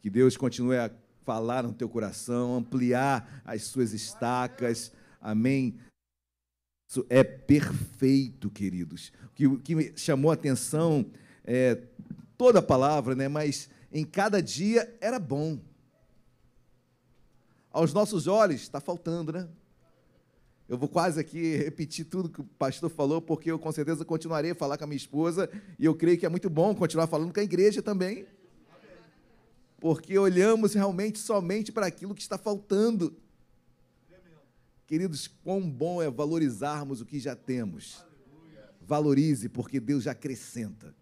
Que 0.01 0.11
Deus 0.11 0.37
continue 0.37 0.77
a 0.77 0.91
falar 1.25 1.63
no 1.63 1.73
teu 1.73 1.89
coração, 1.89 2.57
ampliar 2.57 3.43
as 3.45 3.63
suas 3.65 3.93
estacas. 3.93 4.93
Amém. 5.21 5.79
Isso 6.89 7.07
é 7.09 7.23
perfeito, 7.23 8.51
queridos. 8.51 9.13
O 9.27 9.31
que, 9.31 9.57
que 9.59 9.75
me 9.75 9.93
chamou 9.97 10.31
a 10.31 10.35
atenção 10.35 11.07
é 11.45 11.81
toda 12.37 12.59
a 12.59 12.63
palavra, 12.63 13.15
né? 13.15 13.29
mas 13.29 13.71
em 13.93 14.05
cada 14.05 14.43
dia 14.43 14.95
era 15.01 15.19
bom. 15.19 15.59
Aos 17.71 17.95
nossos 17.95 18.27
olhos, 18.27 18.61
está 18.61 18.81
faltando, 18.81 19.33
né? 19.33 19.49
Eu 20.73 20.79
vou 20.79 20.89
quase 20.89 21.21
aqui 21.21 21.55
repetir 21.57 22.07
tudo 22.07 22.31
que 22.31 22.41
o 22.41 22.45
pastor 22.45 22.89
falou, 22.89 23.21
porque 23.21 23.51
eu 23.51 23.59
com 23.59 23.71
certeza 23.71 24.07
continuarei 24.07 24.53
a 24.53 24.55
falar 24.55 24.79
com 24.79 24.85
a 24.85 24.87
minha 24.87 24.97
esposa, 24.97 25.51
e 25.79 25.85
eu 25.85 25.95
creio 25.95 26.17
que 26.17 26.25
é 26.25 26.31
muito 26.31 26.49
bom 26.49 26.75
continuar 26.75 27.07
falando 27.07 27.31
com 27.31 27.41
a 27.41 27.43
igreja 27.43 27.83
também. 27.83 28.25
Porque 29.79 30.17
olhamos 30.19 30.73
realmente 30.73 31.19
somente 31.19 31.71
para 31.71 31.85
aquilo 31.85 32.15
que 32.15 32.23
está 32.23 32.39
faltando. 32.39 33.15
Queridos, 34.87 35.29
quão 35.29 35.61
bom 35.61 36.03
é 36.03 36.11
valorizarmos 36.11 37.03
o 37.03 37.05
que 37.05 37.21
já 37.21 37.37
temos. 37.37 38.03
Valorize, 38.81 39.51
porque 39.51 39.79
Deus 39.79 40.05
já 40.05 40.13
acrescenta. 40.13 40.95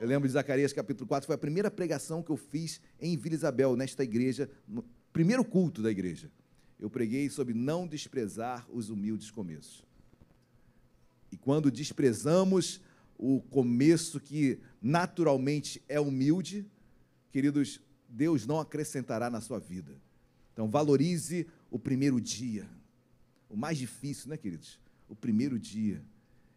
Eu 0.00 0.08
lembro 0.08 0.26
de 0.26 0.32
Zacarias 0.32 0.72
capítulo 0.72 1.06
4, 1.06 1.26
foi 1.26 1.34
a 1.34 1.38
primeira 1.38 1.70
pregação 1.70 2.22
que 2.22 2.30
eu 2.30 2.38
fiz 2.38 2.80
em 2.98 3.18
Vila 3.18 3.34
Isabel, 3.34 3.76
nesta 3.76 4.02
igreja, 4.02 4.50
no 4.66 4.82
primeiro 5.12 5.44
culto 5.44 5.82
da 5.82 5.90
igreja 5.90 6.32
eu 6.78 6.90
preguei 6.90 7.28
sobre 7.30 7.54
não 7.54 7.86
desprezar 7.86 8.66
os 8.70 8.90
humildes 8.90 9.30
começos. 9.30 9.84
E 11.30 11.36
quando 11.36 11.70
desprezamos 11.70 12.80
o 13.18 13.40
começo 13.40 14.20
que 14.20 14.58
naturalmente 14.80 15.82
é 15.88 15.98
humilde, 15.98 16.66
queridos, 17.30 17.80
Deus 18.08 18.46
não 18.46 18.60
acrescentará 18.60 19.30
na 19.30 19.40
sua 19.40 19.58
vida. 19.58 19.92
Então, 20.52 20.68
valorize 20.68 21.46
o 21.70 21.78
primeiro 21.78 22.20
dia. 22.20 22.68
O 23.48 23.56
mais 23.56 23.78
difícil, 23.78 24.28
né, 24.28 24.36
queridos? 24.36 24.78
O 25.08 25.16
primeiro 25.16 25.58
dia. 25.58 26.02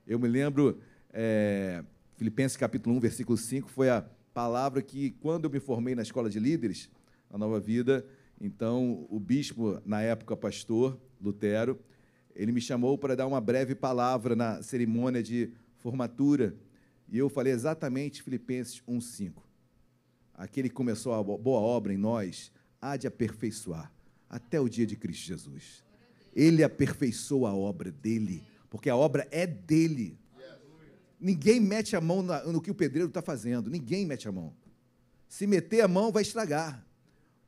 Eu 0.05 0.19
me 0.19 0.27
lembro, 0.27 0.79
é, 1.11 1.83
Filipenses 2.15 2.57
capítulo 2.57 2.95
1, 2.97 2.99
versículo 2.99 3.37
5, 3.37 3.69
foi 3.69 3.89
a 3.89 4.01
palavra 4.33 4.81
que, 4.81 5.11
quando 5.19 5.45
eu 5.45 5.49
me 5.49 5.59
formei 5.59 5.95
na 5.95 6.03
escola 6.03 6.29
de 6.29 6.39
líderes, 6.39 6.89
na 7.29 7.37
Nova 7.37 7.59
Vida, 7.59 8.05
então, 8.39 9.07
o 9.09 9.19
bispo, 9.19 9.81
na 9.85 10.01
época 10.01 10.37
pastor, 10.37 10.99
Lutero, 11.19 11.79
ele 12.35 12.51
me 12.51 12.61
chamou 12.61 12.97
para 12.97 13.15
dar 13.15 13.25
uma 13.25 13.41
breve 13.41 13.73
palavra 13.73 14.35
na 14.35 14.61
cerimônia 14.61 15.23
de 15.23 15.51
formatura. 15.77 16.55
E 17.09 17.17
eu 17.17 17.29
falei 17.29 17.51
exatamente 17.51 18.21
Filipenses 18.21 18.81
1,5. 18.87 19.41
Aquele 20.35 20.69
que 20.69 20.75
começou 20.75 21.13
a 21.13 21.23
boa 21.23 21.59
obra 21.59 21.91
em 21.91 21.97
nós, 21.97 22.51
há 22.79 22.95
de 22.95 23.07
aperfeiçoar 23.07 23.91
até 24.29 24.59
o 24.59 24.69
dia 24.69 24.85
de 24.85 24.95
Cristo 24.95 25.25
Jesus. 25.25 25.83
Ele 26.35 26.63
aperfeiçoa 26.63 27.49
a 27.49 27.55
obra 27.55 27.91
dele, 27.91 28.43
porque 28.69 28.89
a 28.89 28.95
obra 28.95 29.27
é 29.31 29.47
dele. 29.47 30.19
Ninguém 31.19 31.59
mete 31.59 31.95
a 31.95 32.01
mão 32.01 32.21
no 32.21 32.61
que 32.61 32.69
o 32.69 32.75
pedreiro 32.75 33.07
está 33.07 33.23
fazendo. 33.23 33.71
Ninguém 33.71 34.05
mete 34.05 34.27
a 34.27 34.31
mão. 34.31 34.53
Se 35.27 35.47
meter 35.47 35.81
a 35.81 35.87
mão, 35.87 36.11
vai 36.11 36.21
estragar. 36.21 36.86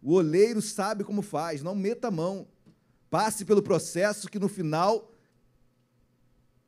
O 0.02 0.14
oleiro 0.14 0.62
sabe 0.62 1.04
como 1.04 1.22
faz. 1.22 1.62
Não 1.62 1.76
meta 1.76 2.08
a 2.08 2.12
mão. 2.12 2.48
Passe 3.10 3.44
pelo 3.44 3.62
processo 3.62 4.30
que 4.30 4.40
no 4.40 4.48
final 4.48 5.12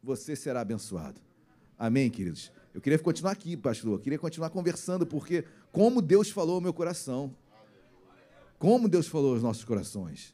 você 0.02 0.36
será 0.36 0.62
abençoado. 0.62 1.22
Amém, 1.78 2.10
queridos? 2.10 2.52
Eu 2.74 2.82
queria 2.82 2.98
continuar 2.98 3.32
aqui, 3.32 3.56
pastor. 3.56 3.94
Eu 3.94 4.00
queria 4.00 4.20
continuar 4.20 4.50
conversando, 4.50 5.06
porque 5.06 5.46
como 5.72 6.02
Deus 6.02 6.30
falou 6.30 6.56
ao 6.56 6.62
meu 6.62 6.74
coração. 6.74 7.36
Como 8.58 8.88
Deus 8.88 9.08
falou 9.08 9.34
aos 9.34 9.44
nossos 9.44 9.64
corações. 9.64 10.34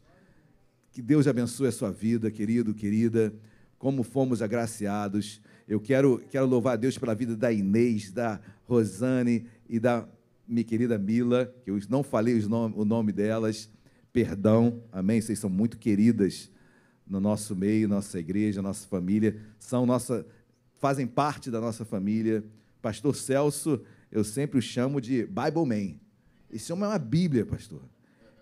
Que 0.92 1.02
Deus 1.02 1.28
abençoe 1.28 1.68
a 1.68 1.72
sua 1.72 1.92
vida, 1.92 2.32
querido, 2.32 2.74
querida. 2.74 3.34
Como 3.78 4.04
fomos 4.04 4.42
agraciados. 4.42 5.42
Eu 5.68 5.80
quero, 5.80 6.24
quero 6.30 6.46
louvar 6.46 6.74
a 6.74 6.78
Deus 6.78 6.98
pela 6.98 7.14
vida 7.14 7.36
da 7.36 7.52
Inês, 7.52 8.12
da 8.12 8.40
Rosane 8.66 9.46
e 9.68 9.80
da 9.80 10.08
minha 10.48 10.64
querida 10.64 10.98
Mila, 10.98 11.54
que 11.64 11.70
eu 11.70 11.80
não 11.90 12.02
falei 12.02 12.40
o 12.40 12.86
nome 12.86 13.12
delas. 13.12 13.70
Perdão, 14.14 14.82
amém? 14.92 15.22
Vocês 15.22 15.38
são 15.40 15.50
muito 15.50 15.78
queridas 15.78 16.50
no 17.06 17.20
nosso 17.20 17.56
meio, 17.56 17.88
nossa 17.88 18.20
igreja, 18.20 18.62
nossa 18.62 18.88
família. 18.88 19.40
São 19.60 19.86
nossa, 19.86 20.26
fazem 20.80 21.06
parte 21.06 21.52
da 21.52 21.60
nossa 21.60 21.86
família. 21.86 22.44
Pastor 22.82 23.16
Celso, 23.16 23.82
eu 24.12 24.24
sempre 24.24 24.58
o 24.58 24.62
chamo 24.62 25.02
de 25.02 25.26
Bible 25.26 25.66
Man. 25.66 25.96
Esse 26.50 26.72
homem 26.72 26.86
é 26.86 26.88
uma 26.88 27.00
Bíblia, 27.00 27.46
pastor. 27.46 27.82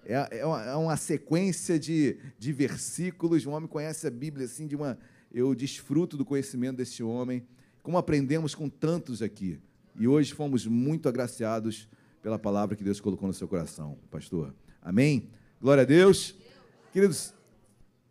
É, 0.05 0.39
é 0.39 0.45
uma, 0.45 0.63
é 0.63 0.75
uma 0.75 0.97
sequência 0.97 1.79
de, 1.79 2.17
de 2.37 2.53
versículos. 2.53 3.45
Um 3.45 3.51
homem 3.51 3.67
conhece 3.67 4.05
a 4.05 4.11
Bíblia 4.11 4.45
assim 4.45 4.67
de 4.67 4.75
uma. 4.75 4.97
Eu 5.33 5.55
desfruto 5.55 6.15
do 6.15 6.23
conhecimento 6.23 6.77
desse 6.77 7.01
homem, 7.01 7.45
como 7.81 7.97
aprendemos 7.97 8.53
com 8.53 8.69
tantos 8.69 9.21
aqui. 9.21 9.59
E 9.97 10.07
hoje 10.07 10.33
fomos 10.33 10.65
muito 10.65 11.07
agraciados 11.07 11.87
pela 12.21 12.37
palavra 12.37 12.75
que 12.75 12.83
Deus 12.83 12.99
colocou 12.99 13.27
no 13.27 13.33
seu 13.33 13.47
coração, 13.47 13.97
pastor. 14.09 14.53
Amém? 14.81 15.29
Glória 15.61 15.83
a 15.83 15.85
Deus. 15.85 16.35
Queridos, 16.91 17.33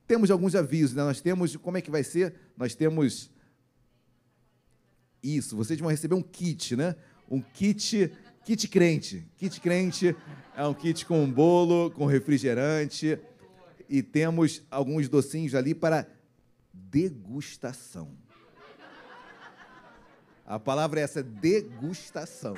temos 0.07 0.31
alguns 0.31 0.55
avisos, 0.55 0.95
né? 0.95 1.03
Nós 1.03 1.21
temos, 1.21 1.57
como 1.57 1.77
é 1.77 1.81
que 1.81 1.91
vai 1.91 2.03
ser? 2.03 2.35
Nós 2.57 2.75
temos 2.75 3.31
isso, 5.23 5.57
vocês 5.57 5.79
vão 5.79 5.89
receber 5.89 6.15
um 6.15 6.23
kit, 6.23 6.77
né? 6.77 6.95
Um 7.31 7.41
kit, 7.41 8.13
kit 8.45 8.69
crente. 8.69 9.27
Kit 9.37 9.61
crente 9.61 10.15
é 10.57 10.67
um 10.67 10.75
kit 10.75 11.07
com 11.07 11.31
bolo, 11.31 11.91
com 11.91 12.07
refrigerante 12.07 13.19
e 13.89 14.03
temos 14.03 14.63
alguns 14.71 15.09
docinhos 15.09 15.55
ali 15.55 15.75
para 15.75 16.07
degustação. 16.73 18.17
A 20.47 20.59
palavra 20.59 21.01
é 21.01 21.03
essa, 21.03 21.23
degustação. 21.23 22.55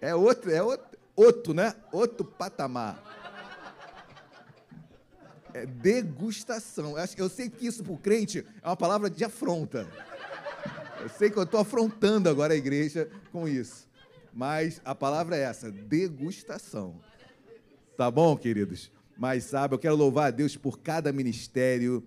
É 0.00 0.14
outro, 0.14 0.50
é 0.50 0.62
outro, 0.62 0.98
outro, 1.16 1.54
né? 1.54 1.74
Outro 1.90 2.24
patamar. 2.24 3.02
É 5.52 5.66
degustação. 5.66 6.94
Eu, 7.16 7.28
sei 7.28 7.50
que 7.50 7.66
isso 7.66 7.82
para 7.82 7.92
o 7.92 7.98
crente 7.98 8.46
é 8.62 8.66
uma 8.66 8.76
palavra 8.76 9.10
de 9.10 9.24
afronta. 9.24 9.88
Eu 11.00 11.08
sei 11.08 11.30
que 11.30 11.36
eu 11.36 11.42
estou 11.42 11.60
afrontando 11.60 12.28
agora 12.28 12.54
a 12.54 12.56
igreja 12.56 13.10
com 13.32 13.48
isso. 13.48 13.88
Mas 14.32 14.80
a 14.84 14.94
palavra 14.94 15.36
é 15.36 15.40
essa, 15.40 15.70
degustação. 15.70 17.00
Tá 17.96 18.08
bom, 18.08 18.36
queridos? 18.36 18.92
Mas 19.16 19.44
sabe, 19.44 19.74
eu 19.74 19.78
quero 19.80 19.96
louvar 19.96 20.28
a 20.28 20.30
Deus 20.30 20.56
por 20.56 20.78
cada 20.78 21.12
ministério 21.12 22.06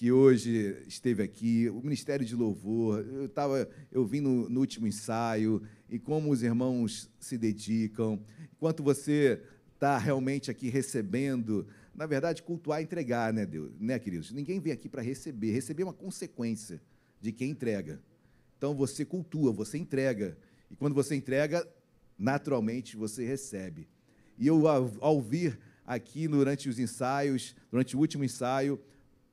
que 0.00 0.10
hoje 0.10 0.82
esteve 0.86 1.22
aqui, 1.22 1.68
o 1.68 1.82
ministério 1.82 2.24
de 2.24 2.34
louvor. 2.34 3.06
Eu 3.06 3.28
tava, 3.28 3.68
eu 3.92 4.02
vim 4.02 4.20
no, 4.20 4.48
no 4.48 4.60
último 4.60 4.86
ensaio 4.86 5.60
e 5.90 5.98
como 5.98 6.30
os 6.30 6.42
irmãos 6.42 7.10
se 7.18 7.36
dedicam, 7.36 8.18
enquanto 8.50 8.82
você 8.82 9.42
está 9.74 9.98
realmente 9.98 10.50
aqui 10.50 10.70
recebendo, 10.70 11.66
na 11.94 12.06
verdade, 12.06 12.42
cultuar 12.42 12.80
e 12.80 12.84
entregar, 12.84 13.30
né, 13.30 13.44
Deus, 13.44 13.78
né, 13.78 13.98
queridos? 13.98 14.32
Ninguém 14.32 14.58
vem 14.58 14.72
aqui 14.72 14.88
para 14.88 15.02
receber, 15.02 15.52
receber 15.52 15.82
é 15.82 15.84
uma 15.84 15.92
consequência 15.92 16.80
de 17.20 17.30
quem 17.30 17.50
entrega. 17.50 18.00
Então 18.56 18.74
você 18.74 19.04
cultua, 19.04 19.52
você 19.52 19.76
entrega. 19.76 20.34
E 20.70 20.76
quando 20.76 20.94
você 20.94 21.14
entrega, 21.14 21.68
naturalmente 22.18 22.96
você 22.96 23.26
recebe. 23.26 23.86
E 24.38 24.46
eu, 24.46 24.66
ao, 24.66 24.90
ao 25.00 25.20
vir 25.20 25.60
aqui 25.84 26.26
durante 26.26 26.70
os 26.70 26.78
ensaios, 26.78 27.54
durante 27.70 27.94
o 27.94 27.98
último 27.98 28.24
ensaio, 28.24 28.80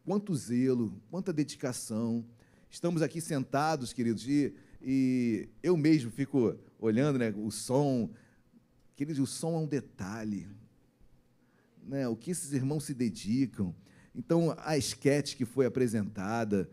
quanto 0.07 0.33
zelo, 0.33 0.93
quanta 1.11 1.33
dedicação. 1.33 2.23
Estamos 2.69 3.01
aqui 3.01 3.19
sentados, 3.19 3.91
queridos, 3.91 4.25
e, 4.25 4.55
e 4.81 5.49
eu 5.61 5.75
mesmo 5.75 6.09
fico 6.09 6.57
olhando 6.79 7.19
né, 7.19 7.33
o 7.35 7.51
som. 7.51 8.09
Queridos, 8.95 9.19
o 9.19 9.27
som 9.27 9.55
é 9.55 9.57
um 9.57 9.67
detalhe. 9.67 10.47
Né, 11.83 12.07
o 12.07 12.15
que 12.15 12.31
esses 12.31 12.53
irmãos 12.53 12.85
se 12.85 12.93
dedicam. 12.93 13.75
Então, 14.15 14.55
a 14.59 14.77
esquete 14.77 15.35
que 15.35 15.43
foi 15.43 15.65
apresentada, 15.65 16.69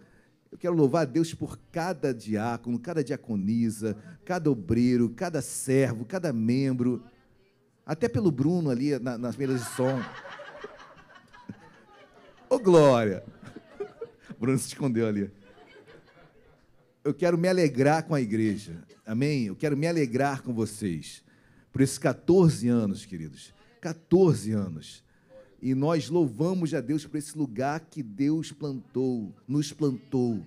eu 0.53 0.57
quero 0.57 0.77
louvar 0.77 1.03
a 1.03 1.11
Deus 1.11 1.35
por 1.35 1.59
cada 1.73 2.15
diácono, 2.15 2.79
cada 2.79 3.03
diaconisa, 3.03 3.97
cada 4.25 4.49
obreiro, 4.49 5.11
cada 5.11 5.43
servo, 5.43 6.05
cada 6.05 6.33
membro, 6.33 7.03
até 7.85 8.09
pelo 8.09 8.31
Bruno 8.31 8.71
ali 8.71 8.97
na, 9.01 9.19
nas 9.19 9.37
mesas 9.37 9.61
de 9.61 9.71
som. 9.71 9.99
Ô, 12.49 12.59
Glória! 12.59 13.25
O 14.31 14.35
Bruno 14.39 14.59
se 14.59 14.69
escondeu 14.69 15.07
ali. 15.07 15.31
Eu 17.03 17.15
quero 17.15 17.39
me 17.39 17.49
alegrar 17.49 18.05
com 18.05 18.15
a 18.15 18.21
igreja, 18.21 18.83
amém? 19.05 19.45
Eu 19.47 19.57
quero 19.57 19.77
me 19.77 19.87
alegrar 19.87 20.43
com 20.43 20.53
vocês 20.53 21.23
por 21.73 21.81
esses 21.81 21.99
14 21.99 22.69
anos, 22.69 23.05
queridos. 23.05 23.53
14 23.81 24.53
anos. 24.53 25.05
E 25.61 25.75
nós 25.75 26.09
louvamos 26.09 26.75
a 26.75 26.81
Deus 26.81 27.07
por 27.07 27.17
esse 27.17 27.37
lugar 27.37 27.81
que 27.81 28.03
Deus 28.03 28.53
plantou, 28.53 29.35
nos 29.49 29.73
plantou. 29.73 30.45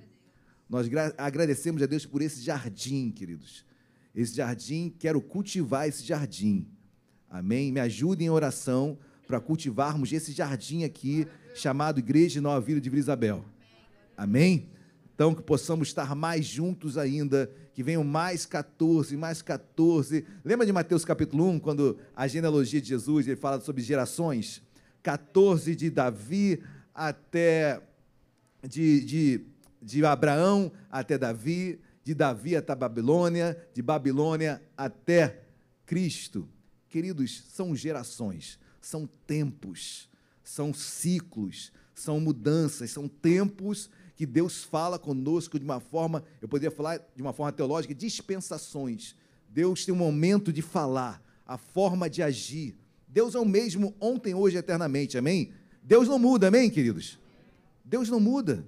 Nós 0.69 0.88
agradecemos 1.17 1.82
a 1.82 1.85
Deus 1.85 2.06
por 2.06 2.22
esse 2.22 2.42
jardim, 2.42 3.11
queridos. 3.11 3.66
Esse 4.14 4.35
jardim, 4.35 4.93
quero 4.98 5.22
cultivar 5.22 5.88
esse 5.88 6.03
jardim. 6.03 6.67
Amém? 7.30 7.72
Me 7.72 7.80
ajudem 7.80 8.27
em 8.27 8.30
oração 8.30 8.98
para 9.28 9.42
cultivarmos 9.42 10.12
esse 10.14 10.32
jardim 10.32 10.86
aqui, 10.86 11.28
chamado 11.54 12.00
Igreja 12.00 12.40
Nova 12.40 12.62
Vida 12.62 12.80
de 12.80 12.90
Vila 12.90 13.02
Isabel. 13.02 13.44
Amém? 14.16 14.70
Então, 15.14 15.36
que 15.36 15.42
possamos 15.42 15.90
estar 15.90 16.16
mais 16.16 16.46
juntos 16.46 16.98
ainda, 16.98 17.52
que 17.74 17.84
venham 17.84 18.04
mais 18.04 18.46
14, 18.46 19.18
mais 19.18 19.42
14. 19.42 20.24
Lembra 20.46 20.66
de 20.66 20.72
Mateus 20.72 21.04
capítulo 21.04 21.50
1, 21.50 21.60
quando 21.60 21.98
a 22.16 22.28
genealogia 22.28 22.80
de 22.80 22.88
Jesus 22.88 23.28
ele 23.28 23.36
fala 23.36 23.60
sobre 23.60 23.82
gerações? 23.84 24.62
14 25.04 25.76
de 25.76 25.90
Davi 25.90 26.64
até. 26.94 27.82
de, 28.68 29.04
de, 29.04 29.42
de 29.82 30.06
Abraão 30.06 30.72
até 30.90 31.18
Davi, 31.18 31.80
de 32.04 32.14
Davi 32.14 32.56
até 32.56 32.74
Babilônia, 32.76 33.58
de 33.74 33.82
Babilônia 33.82 34.62
até 34.78 35.42
Cristo. 35.86 36.48
Queridos, 36.90 37.44
são 37.50 37.76
gerações, 37.76 38.60
são 38.88 39.06
tempos, 39.27 40.07
são 40.41 40.74
ciclos, 40.74 41.74
são 41.93 42.22
mudanças, 42.22 42.90
são 42.90 43.06
tempos 43.06 43.90
que 44.16 44.25
Deus 44.25 44.64
fala 44.64 44.98
conosco 44.98 45.59
de 45.59 45.66
uma 45.66 45.82
forma, 45.82 46.24
eu 46.41 46.48
poderia 46.48 46.74
falar 46.74 47.06
de 47.14 47.22
uma 47.22 47.33
forma 47.33 47.51
teológica, 47.51 47.93
dispensações. 47.93 49.14
Deus 49.49 49.83
tem 49.83 49.93
um 49.93 49.98
momento 49.98 50.53
de 50.53 50.61
falar, 50.61 51.22
a 51.45 51.57
forma 51.57 52.09
de 52.09 52.24
agir. 52.24 52.77
Deus 53.09 53.35
é 53.35 53.40
o 53.40 53.45
mesmo 53.45 53.93
ontem, 53.99 54.33
hoje 54.33 54.56
eternamente, 54.56 55.17
amém? 55.17 55.51
Deus 55.83 56.07
não 56.07 56.17
muda, 56.17 56.48
amém, 56.48 56.69
queridos? 56.69 57.19
Deus 57.83 58.07
não 58.07 58.22
muda. 58.22 58.66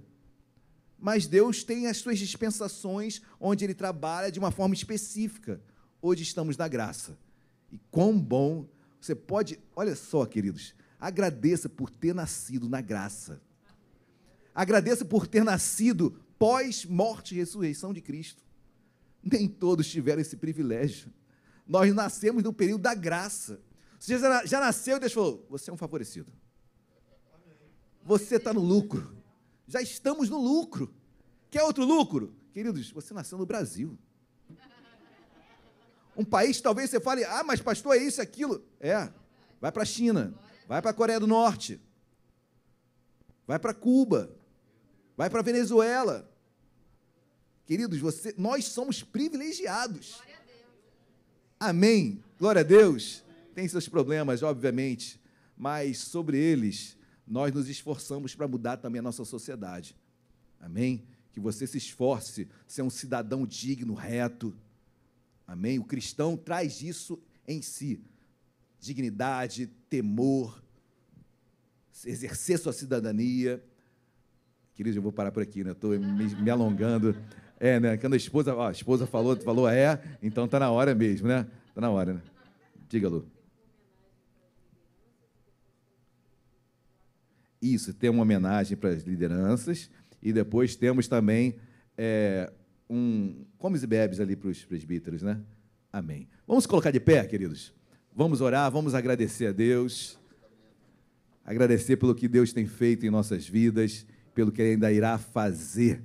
Mas 1.00 1.28
Deus 1.28 1.64
tem 1.64 1.88
as 1.88 1.96
suas 1.96 2.20
dispensações 2.20 3.22
onde 3.40 3.64
Ele 3.64 3.74
trabalha 3.74 4.30
de 4.30 4.38
uma 4.38 4.52
forma 4.52 4.76
específica. 4.76 5.62
Hoje 6.02 6.24
estamos 6.24 6.58
na 6.58 6.68
graça. 6.68 7.18
E 7.72 7.80
quão 7.90 8.20
bom 8.20 8.68
você 9.00 9.16
pode, 9.16 9.60
olha 9.76 9.96
só, 9.96 10.26
queridos, 10.26 10.76
agradeça 11.00 11.70
por 11.70 11.90
ter 11.90 12.14
nascido 12.14 12.68
na 12.68 12.82
graça. 12.82 13.42
Agradeça 14.54 15.06
por 15.06 15.26
ter 15.26 15.44
nascido 15.44 16.20
pós-morte 16.38 17.34
e 17.34 17.38
ressurreição 17.38 17.94
de 17.94 18.02
Cristo. 18.02 18.44
Nem 19.24 19.48
todos 19.48 19.88
tiveram 19.88 20.22
esse 20.22 20.36
privilégio. 20.36 21.12
Nós 21.68 21.94
nascemos 21.94 22.44
no 22.44 22.52
período 22.52 22.82
da 22.82 22.94
graça. 22.94 23.62
Você 24.00 24.18
já, 24.18 24.46
já 24.46 24.60
nasceu 24.60 24.98
e 24.98 25.00
Deus 25.00 25.14
falou: 25.14 25.46
você 25.50 25.70
é 25.70 25.74
um 25.74 25.78
favorecido. 25.78 26.32
Você 28.04 28.36
está 28.36 28.54
no 28.54 28.62
lucro. 28.62 29.16
Já 29.68 29.82
estamos 29.82 30.30
no 30.30 30.40
lucro. 30.40 30.94
Quer 31.52 31.64
outro 31.64 31.86
lucro? 31.86 32.34
Queridos, 32.52 32.92
você 32.92 33.14
nasceu 33.14 33.38
no 33.38 33.46
Brasil. 33.46 33.98
Um 36.20 36.26
país, 36.26 36.60
talvez 36.60 36.90
você 36.90 37.00
fale, 37.00 37.24
ah, 37.24 37.44
mas 37.44 37.62
pastor, 37.62 37.96
é 37.96 37.98
isso, 37.98 38.22
aquilo. 38.22 38.64
É, 38.80 39.10
vai 39.60 39.72
para 39.72 39.84
a 39.84 39.86
China, 39.86 40.34
vai 40.68 40.82
para 40.82 40.92
a 40.92 40.94
Coreia 40.94 41.20
do 41.20 41.28
Norte, 41.28 41.80
vai 43.48 43.58
para 43.58 43.74
Cuba, 43.74 44.30
vai 45.16 45.30
para 45.30 45.40
a 45.40 45.44
Venezuela, 45.44 46.30
Queridos, 47.70 48.00
você, 48.00 48.34
nós 48.36 48.66
somos 48.66 49.04
privilegiados. 49.04 50.20
Amém. 51.60 52.24
Glória 52.40 52.62
a 52.62 52.64
Deus. 52.64 53.24
Tem 53.54 53.68
seus 53.68 53.88
problemas, 53.88 54.42
obviamente, 54.42 55.22
mas 55.56 56.00
sobre 56.00 56.40
eles 56.40 56.98
nós 57.28 57.54
nos 57.54 57.70
esforçamos 57.70 58.34
para 58.34 58.48
mudar 58.48 58.78
também 58.78 58.98
a 58.98 59.04
nossa 59.04 59.24
sociedade. 59.24 59.96
Amém? 60.60 61.06
Que 61.32 61.40
você 61.40 61.68
se 61.68 61.78
esforce, 61.78 62.50
ser 62.66 62.82
um 62.82 62.90
cidadão 62.90 63.46
digno, 63.46 63.94
reto. 63.94 64.58
Amém? 65.50 65.80
O 65.80 65.84
cristão 65.84 66.38
traz 66.38 66.84
isso 66.84 67.20
em 67.48 67.60
si: 67.60 68.00
dignidade, 68.80 69.66
temor, 69.90 70.64
exercer 72.06 72.60
sua 72.60 72.72
cidadania. 72.72 73.60
Queridos, 74.76 74.96
eu 74.96 75.02
vou 75.02 75.12
parar 75.12 75.32
por 75.32 75.42
aqui, 75.42 75.64
né? 75.64 75.72
Estou 75.72 75.98
me, 76.00 76.36
me 76.36 76.50
alongando. 76.52 77.18
É, 77.60 77.80
né? 77.80 77.98
Quando 77.98 78.14
a 78.14 78.18
esposa, 78.18 78.54
ó, 78.56 78.68
a 78.68 78.72
esposa 78.72 79.08
falou, 79.08 79.36
falou 79.38 79.68
é, 79.68 80.00
então 80.22 80.48
tá 80.48 80.60
na 80.60 80.70
hora 80.70 80.94
mesmo, 80.94 81.28
né? 81.28 81.48
Tá 81.74 81.82
na 81.82 81.90
hora, 81.90 82.14
né? 82.14 82.22
Diga, 82.88 83.10
Lu. 83.10 83.28
Isso, 87.60 87.92
tem 87.92 88.12
uma 88.12 88.22
homenagem 88.22 88.78
para 88.78 88.92
as 88.92 89.02
lideranças 89.02 89.90
e 90.22 90.32
depois 90.32 90.76
temos 90.76 91.08
também 91.08 91.56
é, 91.98 92.54
um 92.90 93.46
comes 93.58 93.84
e 93.84 93.88
bebes 93.88 94.20
ali 94.20 94.36
para 94.36 94.50
os 94.50 94.66
presbíteros, 94.66 95.22
né? 95.22 95.40
Amém. 95.94 96.28
Vamos 96.48 96.66
colocar 96.66 96.92
de 96.92 97.00
pé, 97.00 97.24
queridos? 97.26 97.74
Vamos 98.16 98.42
orar, 98.42 98.72
vamos 98.72 98.96
agradecer 98.96 99.48
a 99.48 99.52
Deus, 99.52 100.18
agradecer 101.46 101.98
pelo 101.98 102.16
que 102.16 102.28
Deus 102.28 102.52
tem 102.52 102.66
feito 102.66 103.06
em 103.06 103.10
nossas 103.10 103.48
vidas, 103.48 104.06
pelo 104.34 104.52
que 104.52 104.62
ainda 104.62 104.92
irá 104.92 105.18
fazer 105.18 106.02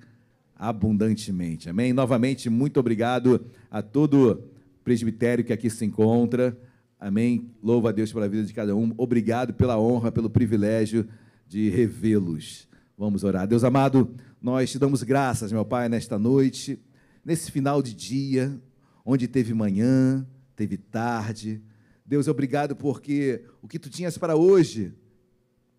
abundantemente. 0.54 1.68
Amém? 1.68 1.92
Novamente, 1.92 2.50
muito 2.50 2.78
obrigado 2.78 3.44
a 3.70 3.82
todo 3.82 4.44
presbitério 4.84 5.44
que 5.44 5.52
aqui 5.52 5.70
se 5.70 5.84
encontra. 5.84 6.56
Amém? 7.00 7.50
Louvo 7.62 7.88
a 7.88 7.92
Deus 7.92 8.12
pela 8.12 8.28
vida 8.28 8.44
de 8.44 8.52
cada 8.52 8.76
um. 8.76 8.94
Obrigado 8.96 9.54
pela 9.54 9.78
honra, 9.78 10.12
pelo 10.12 10.30
privilégio 10.30 11.08
de 11.48 11.68
revê-los. 11.70 12.68
Vamos 12.96 13.24
orar. 13.24 13.48
Deus 13.48 13.64
amado, 13.64 14.14
nós 14.40 14.70
te 14.70 14.78
damos 14.78 15.02
graças, 15.02 15.50
meu 15.50 15.64
Pai, 15.64 15.88
nesta 15.88 16.16
noite, 16.16 16.80
nesse 17.24 17.50
final 17.50 17.82
de 17.82 17.92
dia, 17.92 18.56
onde 19.04 19.26
teve 19.26 19.52
manhã, 19.52 20.24
teve 20.54 20.76
tarde. 20.76 21.60
Deus, 22.06 22.28
obrigado 22.28 22.76
porque 22.76 23.44
o 23.60 23.66
que 23.66 23.80
tu 23.80 23.90
tinhas 23.90 24.16
para 24.16 24.36
hoje 24.36 24.94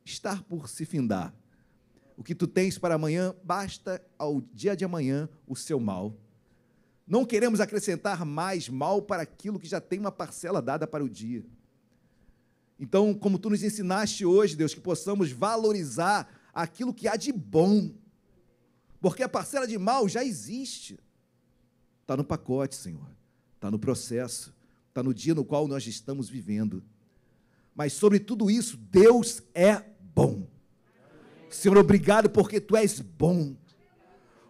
está 0.04 0.36
por 0.36 0.68
se 0.68 0.84
findar. 0.84 1.34
O 2.18 2.24
que 2.24 2.36
tu 2.36 2.48
tens 2.48 2.78
para 2.78 2.96
amanhã, 2.96 3.34
basta 3.42 4.02
ao 4.20 4.42
dia 4.54 4.76
de 4.76 4.84
amanhã 4.84 5.30
o 5.48 5.56
seu 5.56 5.80
mal. 5.80 6.18
Não 7.08 7.24
queremos 7.24 7.62
acrescentar 7.62 8.26
mais 8.26 8.68
mal 8.68 9.02
para 9.02 9.22
aquilo 9.22 9.58
que 9.58 9.70
já 9.70 9.80
tem 9.80 10.00
uma 10.00 10.12
parcela 10.12 10.62
dada 10.62 10.86
para 10.86 11.04
o 11.04 11.10
dia. 11.10 11.46
Então, 12.78 13.14
como 13.14 13.40
tu 13.40 13.50
nos 13.50 13.64
ensinaste 13.64 14.26
hoje, 14.26 14.58
Deus, 14.58 14.74
que 14.74 14.82
possamos 14.82 15.32
valorizar 15.32 16.35
aquilo 16.56 16.94
que 16.94 17.06
há 17.06 17.18
de 17.18 17.34
bom, 17.34 17.92
porque 19.02 19.22
a 19.22 19.30
parcela 19.30 19.68
de 19.68 19.78
mal 19.78 20.08
já 20.08 20.24
existe, 20.24 20.98
está 22.02 22.16
no 22.16 22.24
pacote, 22.24 22.76
Senhor, 22.76 23.10
está 23.56 23.70
no 23.70 23.78
processo, 23.78 24.56
está 24.88 25.04
no 25.04 25.14
dia 25.14 25.36
no 25.36 25.44
qual 25.44 25.68
nós 25.68 25.86
estamos 25.86 26.30
vivendo. 26.30 26.82
Mas 27.76 27.92
sobre 27.92 28.20
tudo 28.20 28.50
isso, 28.50 28.78
Deus 28.78 29.44
é 29.54 29.84
bom. 30.16 30.48
Senhor, 31.50 31.78
obrigado 31.78 32.30
porque 32.30 32.62
tu 32.62 32.78
és 32.78 33.02
bom. 33.02 33.56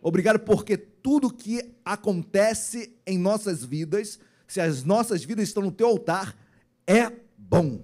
Obrigado 0.02 0.40
porque 0.40 0.78
tudo 0.78 1.34
que 1.34 1.74
acontece 1.84 2.96
em 3.06 3.18
nossas 3.18 3.66
vidas, 3.66 4.20
se 4.48 4.62
as 4.62 4.84
nossas 4.84 5.24
vidas 5.24 5.48
estão 5.48 5.64
no 5.64 5.72
teu 5.72 5.88
altar, 5.88 6.38
é 6.86 7.12
bom. 7.36 7.82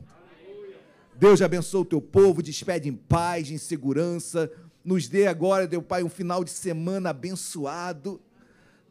Deus 1.22 1.40
abençoe 1.40 1.82
o 1.82 1.86
teu 1.86 2.02
povo, 2.02 2.42
despede 2.42 2.90
em 2.90 2.96
paz, 2.96 3.52
em 3.52 3.58
segurança. 3.60 4.52
Nos 4.84 5.08
dê 5.08 5.28
agora, 5.28 5.68
Deus 5.68 5.84
Pai, 5.88 6.02
um 6.02 6.10
final 6.10 6.44
de 6.44 6.50
semana 6.50 7.12
abençoado. 7.12 8.20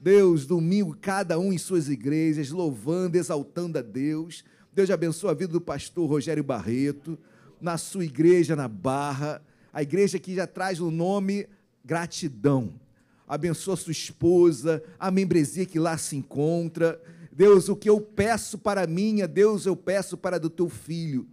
Deus, 0.01 0.47
domingo, 0.47 0.97
cada 1.01 1.41
um 1.41 1.53
em 1.53 1.59
suas 1.59 1.89
igrejas, 1.89 2.51
louvando, 2.51 3.17
exaltando 3.17 3.79
a 3.79 3.83
Deus. 3.83 4.45
Deus 4.73 4.91
abençoe 4.91 5.29
a 5.29 5.35
vida 5.35 5.53
do 5.53 5.61
pastor 5.61 6.09
Rogério 6.09 6.45
Barreto, 6.45 7.19
na 7.61 7.77
sua 7.77 8.05
igreja 8.05 8.55
na 8.55 8.69
Barra, 8.69 9.43
a 9.73 9.83
igreja 9.83 10.17
que 10.17 10.37
já 10.37 10.47
traz 10.47 10.79
o 10.79 10.89
nome 10.89 11.49
gratidão. 11.85 12.75
Abençoa 13.27 13.75
sua 13.75 13.91
esposa, 13.91 14.81
a 15.01 15.11
membresia 15.11 15.67
que 15.67 15.81
lá 15.81 15.99
se 15.99 16.15
encontra. 16.15 17.03
Deus, 17.33 17.69
o 17.69 17.75
que 17.75 17.91
eu 17.91 18.01
peço 18.01 18.57
para 18.57 18.87
minha, 18.87 19.27
Deus, 19.27 19.67
eu 19.67 19.75
peço 19.75 20.17
para 20.17 20.39
do 20.39 20.49
teu 20.49 20.69
filho. 20.69 21.27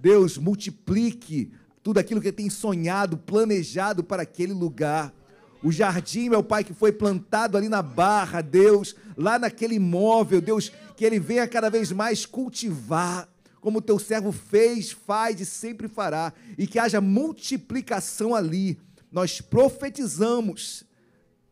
Deus, 0.00 0.38
multiplique 0.38 1.52
tudo 1.82 1.98
aquilo 1.98 2.20
que 2.20 2.32
tem 2.32 2.48
sonhado, 2.48 3.18
planejado 3.18 4.02
para 4.02 4.22
aquele 4.22 4.52
lugar. 4.52 5.14
O 5.62 5.70
jardim, 5.70 6.30
meu 6.30 6.42
Pai, 6.42 6.64
que 6.64 6.72
foi 6.72 6.90
plantado 6.90 7.56
ali 7.56 7.68
na 7.68 7.82
barra, 7.82 8.40
Deus, 8.40 8.94
lá 9.16 9.38
naquele 9.38 9.74
imóvel, 9.74 10.40
Deus, 10.40 10.72
que 10.96 11.04
ele 11.04 11.18
venha 11.18 11.46
cada 11.46 11.68
vez 11.68 11.92
mais 11.92 12.24
cultivar, 12.24 13.28
como 13.60 13.78
o 13.78 13.82
teu 13.82 13.98
servo 13.98 14.32
fez, 14.32 14.90
faz 14.90 15.38
e 15.38 15.44
sempre 15.44 15.86
fará, 15.86 16.32
e 16.56 16.66
que 16.66 16.78
haja 16.78 17.00
multiplicação 17.00 18.34
ali. 18.34 18.78
Nós 19.12 19.42
profetizamos, 19.42 20.84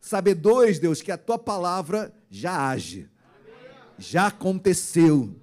sabedores, 0.01 0.79
Deus, 0.79 1.03
que 1.03 1.13
a 1.13 1.19
tua 1.19 1.39
palavra 1.39 2.15
já 2.31 2.71
age, 2.71 3.11
já 3.99 4.29
aconteceu 4.29 5.37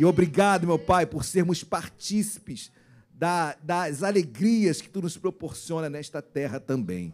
e 0.00 0.04
obrigado, 0.06 0.66
meu 0.66 0.78
Pai, 0.78 1.04
por 1.04 1.26
sermos 1.26 1.62
partícipes 1.62 2.72
da, 3.12 3.54
das 3.62 4.02
alegrias 4.02 4.80
que 4.80 4.88
tu 4.88 5.02
nos 5.02 5.18
proporciona 5.18 5.90
nesta 5.90 6.22
terra 6.22 6.58
também. 6.58 7.12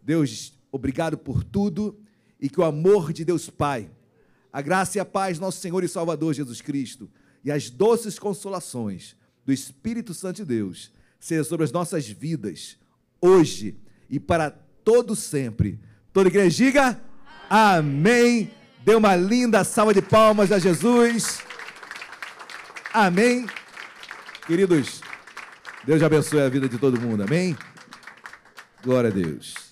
Deus, 0.00 0.52
obrigado 0.70 1.18
por 1.18 1.42
tudo 1.42 1.98
e 2.40 2.48
que 2.48 2.60
o 2.60 2.64
amor 2.64 3.12
de 3.12 3.24
Deus 3.24 3.50
Pai, 3.50 3.90
a 4.52 4.62
graça 4.62 4.98
e 4.98 5.00
a 5.00 5.04
paz 5.04 5.40
nosso 5.40 5.58
Senhor 5.58 5.82
e 5.82 5.88
Salvador 5.88 6.32
Jesus 6.32 6.60
Cristo 6.60 7.10
e 7.42 7.50
as 7.50 7.68
doces 7.68 8.20
consolações 8.20 9.16
do 9.44 9.52
Espírito 9.52 10.14
Santo 10.14 10.36
de 10.36 10.44
Deus 10.44 10.92
seja 11.18 11.42
sobre 11.42 11.64
as 11.64 11.72
nossas 11.72 12.06
vidas, 12.06 12.78
hoje 13.20 13.76
e 14.08 14.20
para 14.20 14.48
todo 14.84 15.16
sempre. 15.16 15.80
Toda 16.12 16.28
igreja 16.28 16.56
diga 16.56 17.00
amém. 17.50 18.48
Dê 18.84 18.94
uma 18.94 19.16
linda 19.16 19.64
salva 19.64 19.92
de 19.92 20.02
palmas 20.02 20.52
a 20.52 20.60
Jesus. 20.60 21.50
Amém. 22.92 23.46
Queridos, 24.46 25.00
Deus 25.84 26.02
abençoe 26.02 26.40
a 26.40 26.48
vida 26.48 26.68
de 26.68 26.78
todo 26.78 27.00
mundo. 27.00 27.22
Amém. 27.22 27.56
Glória 28.84 29.08
a 29.08 29.12
Deus. 29.12 29.71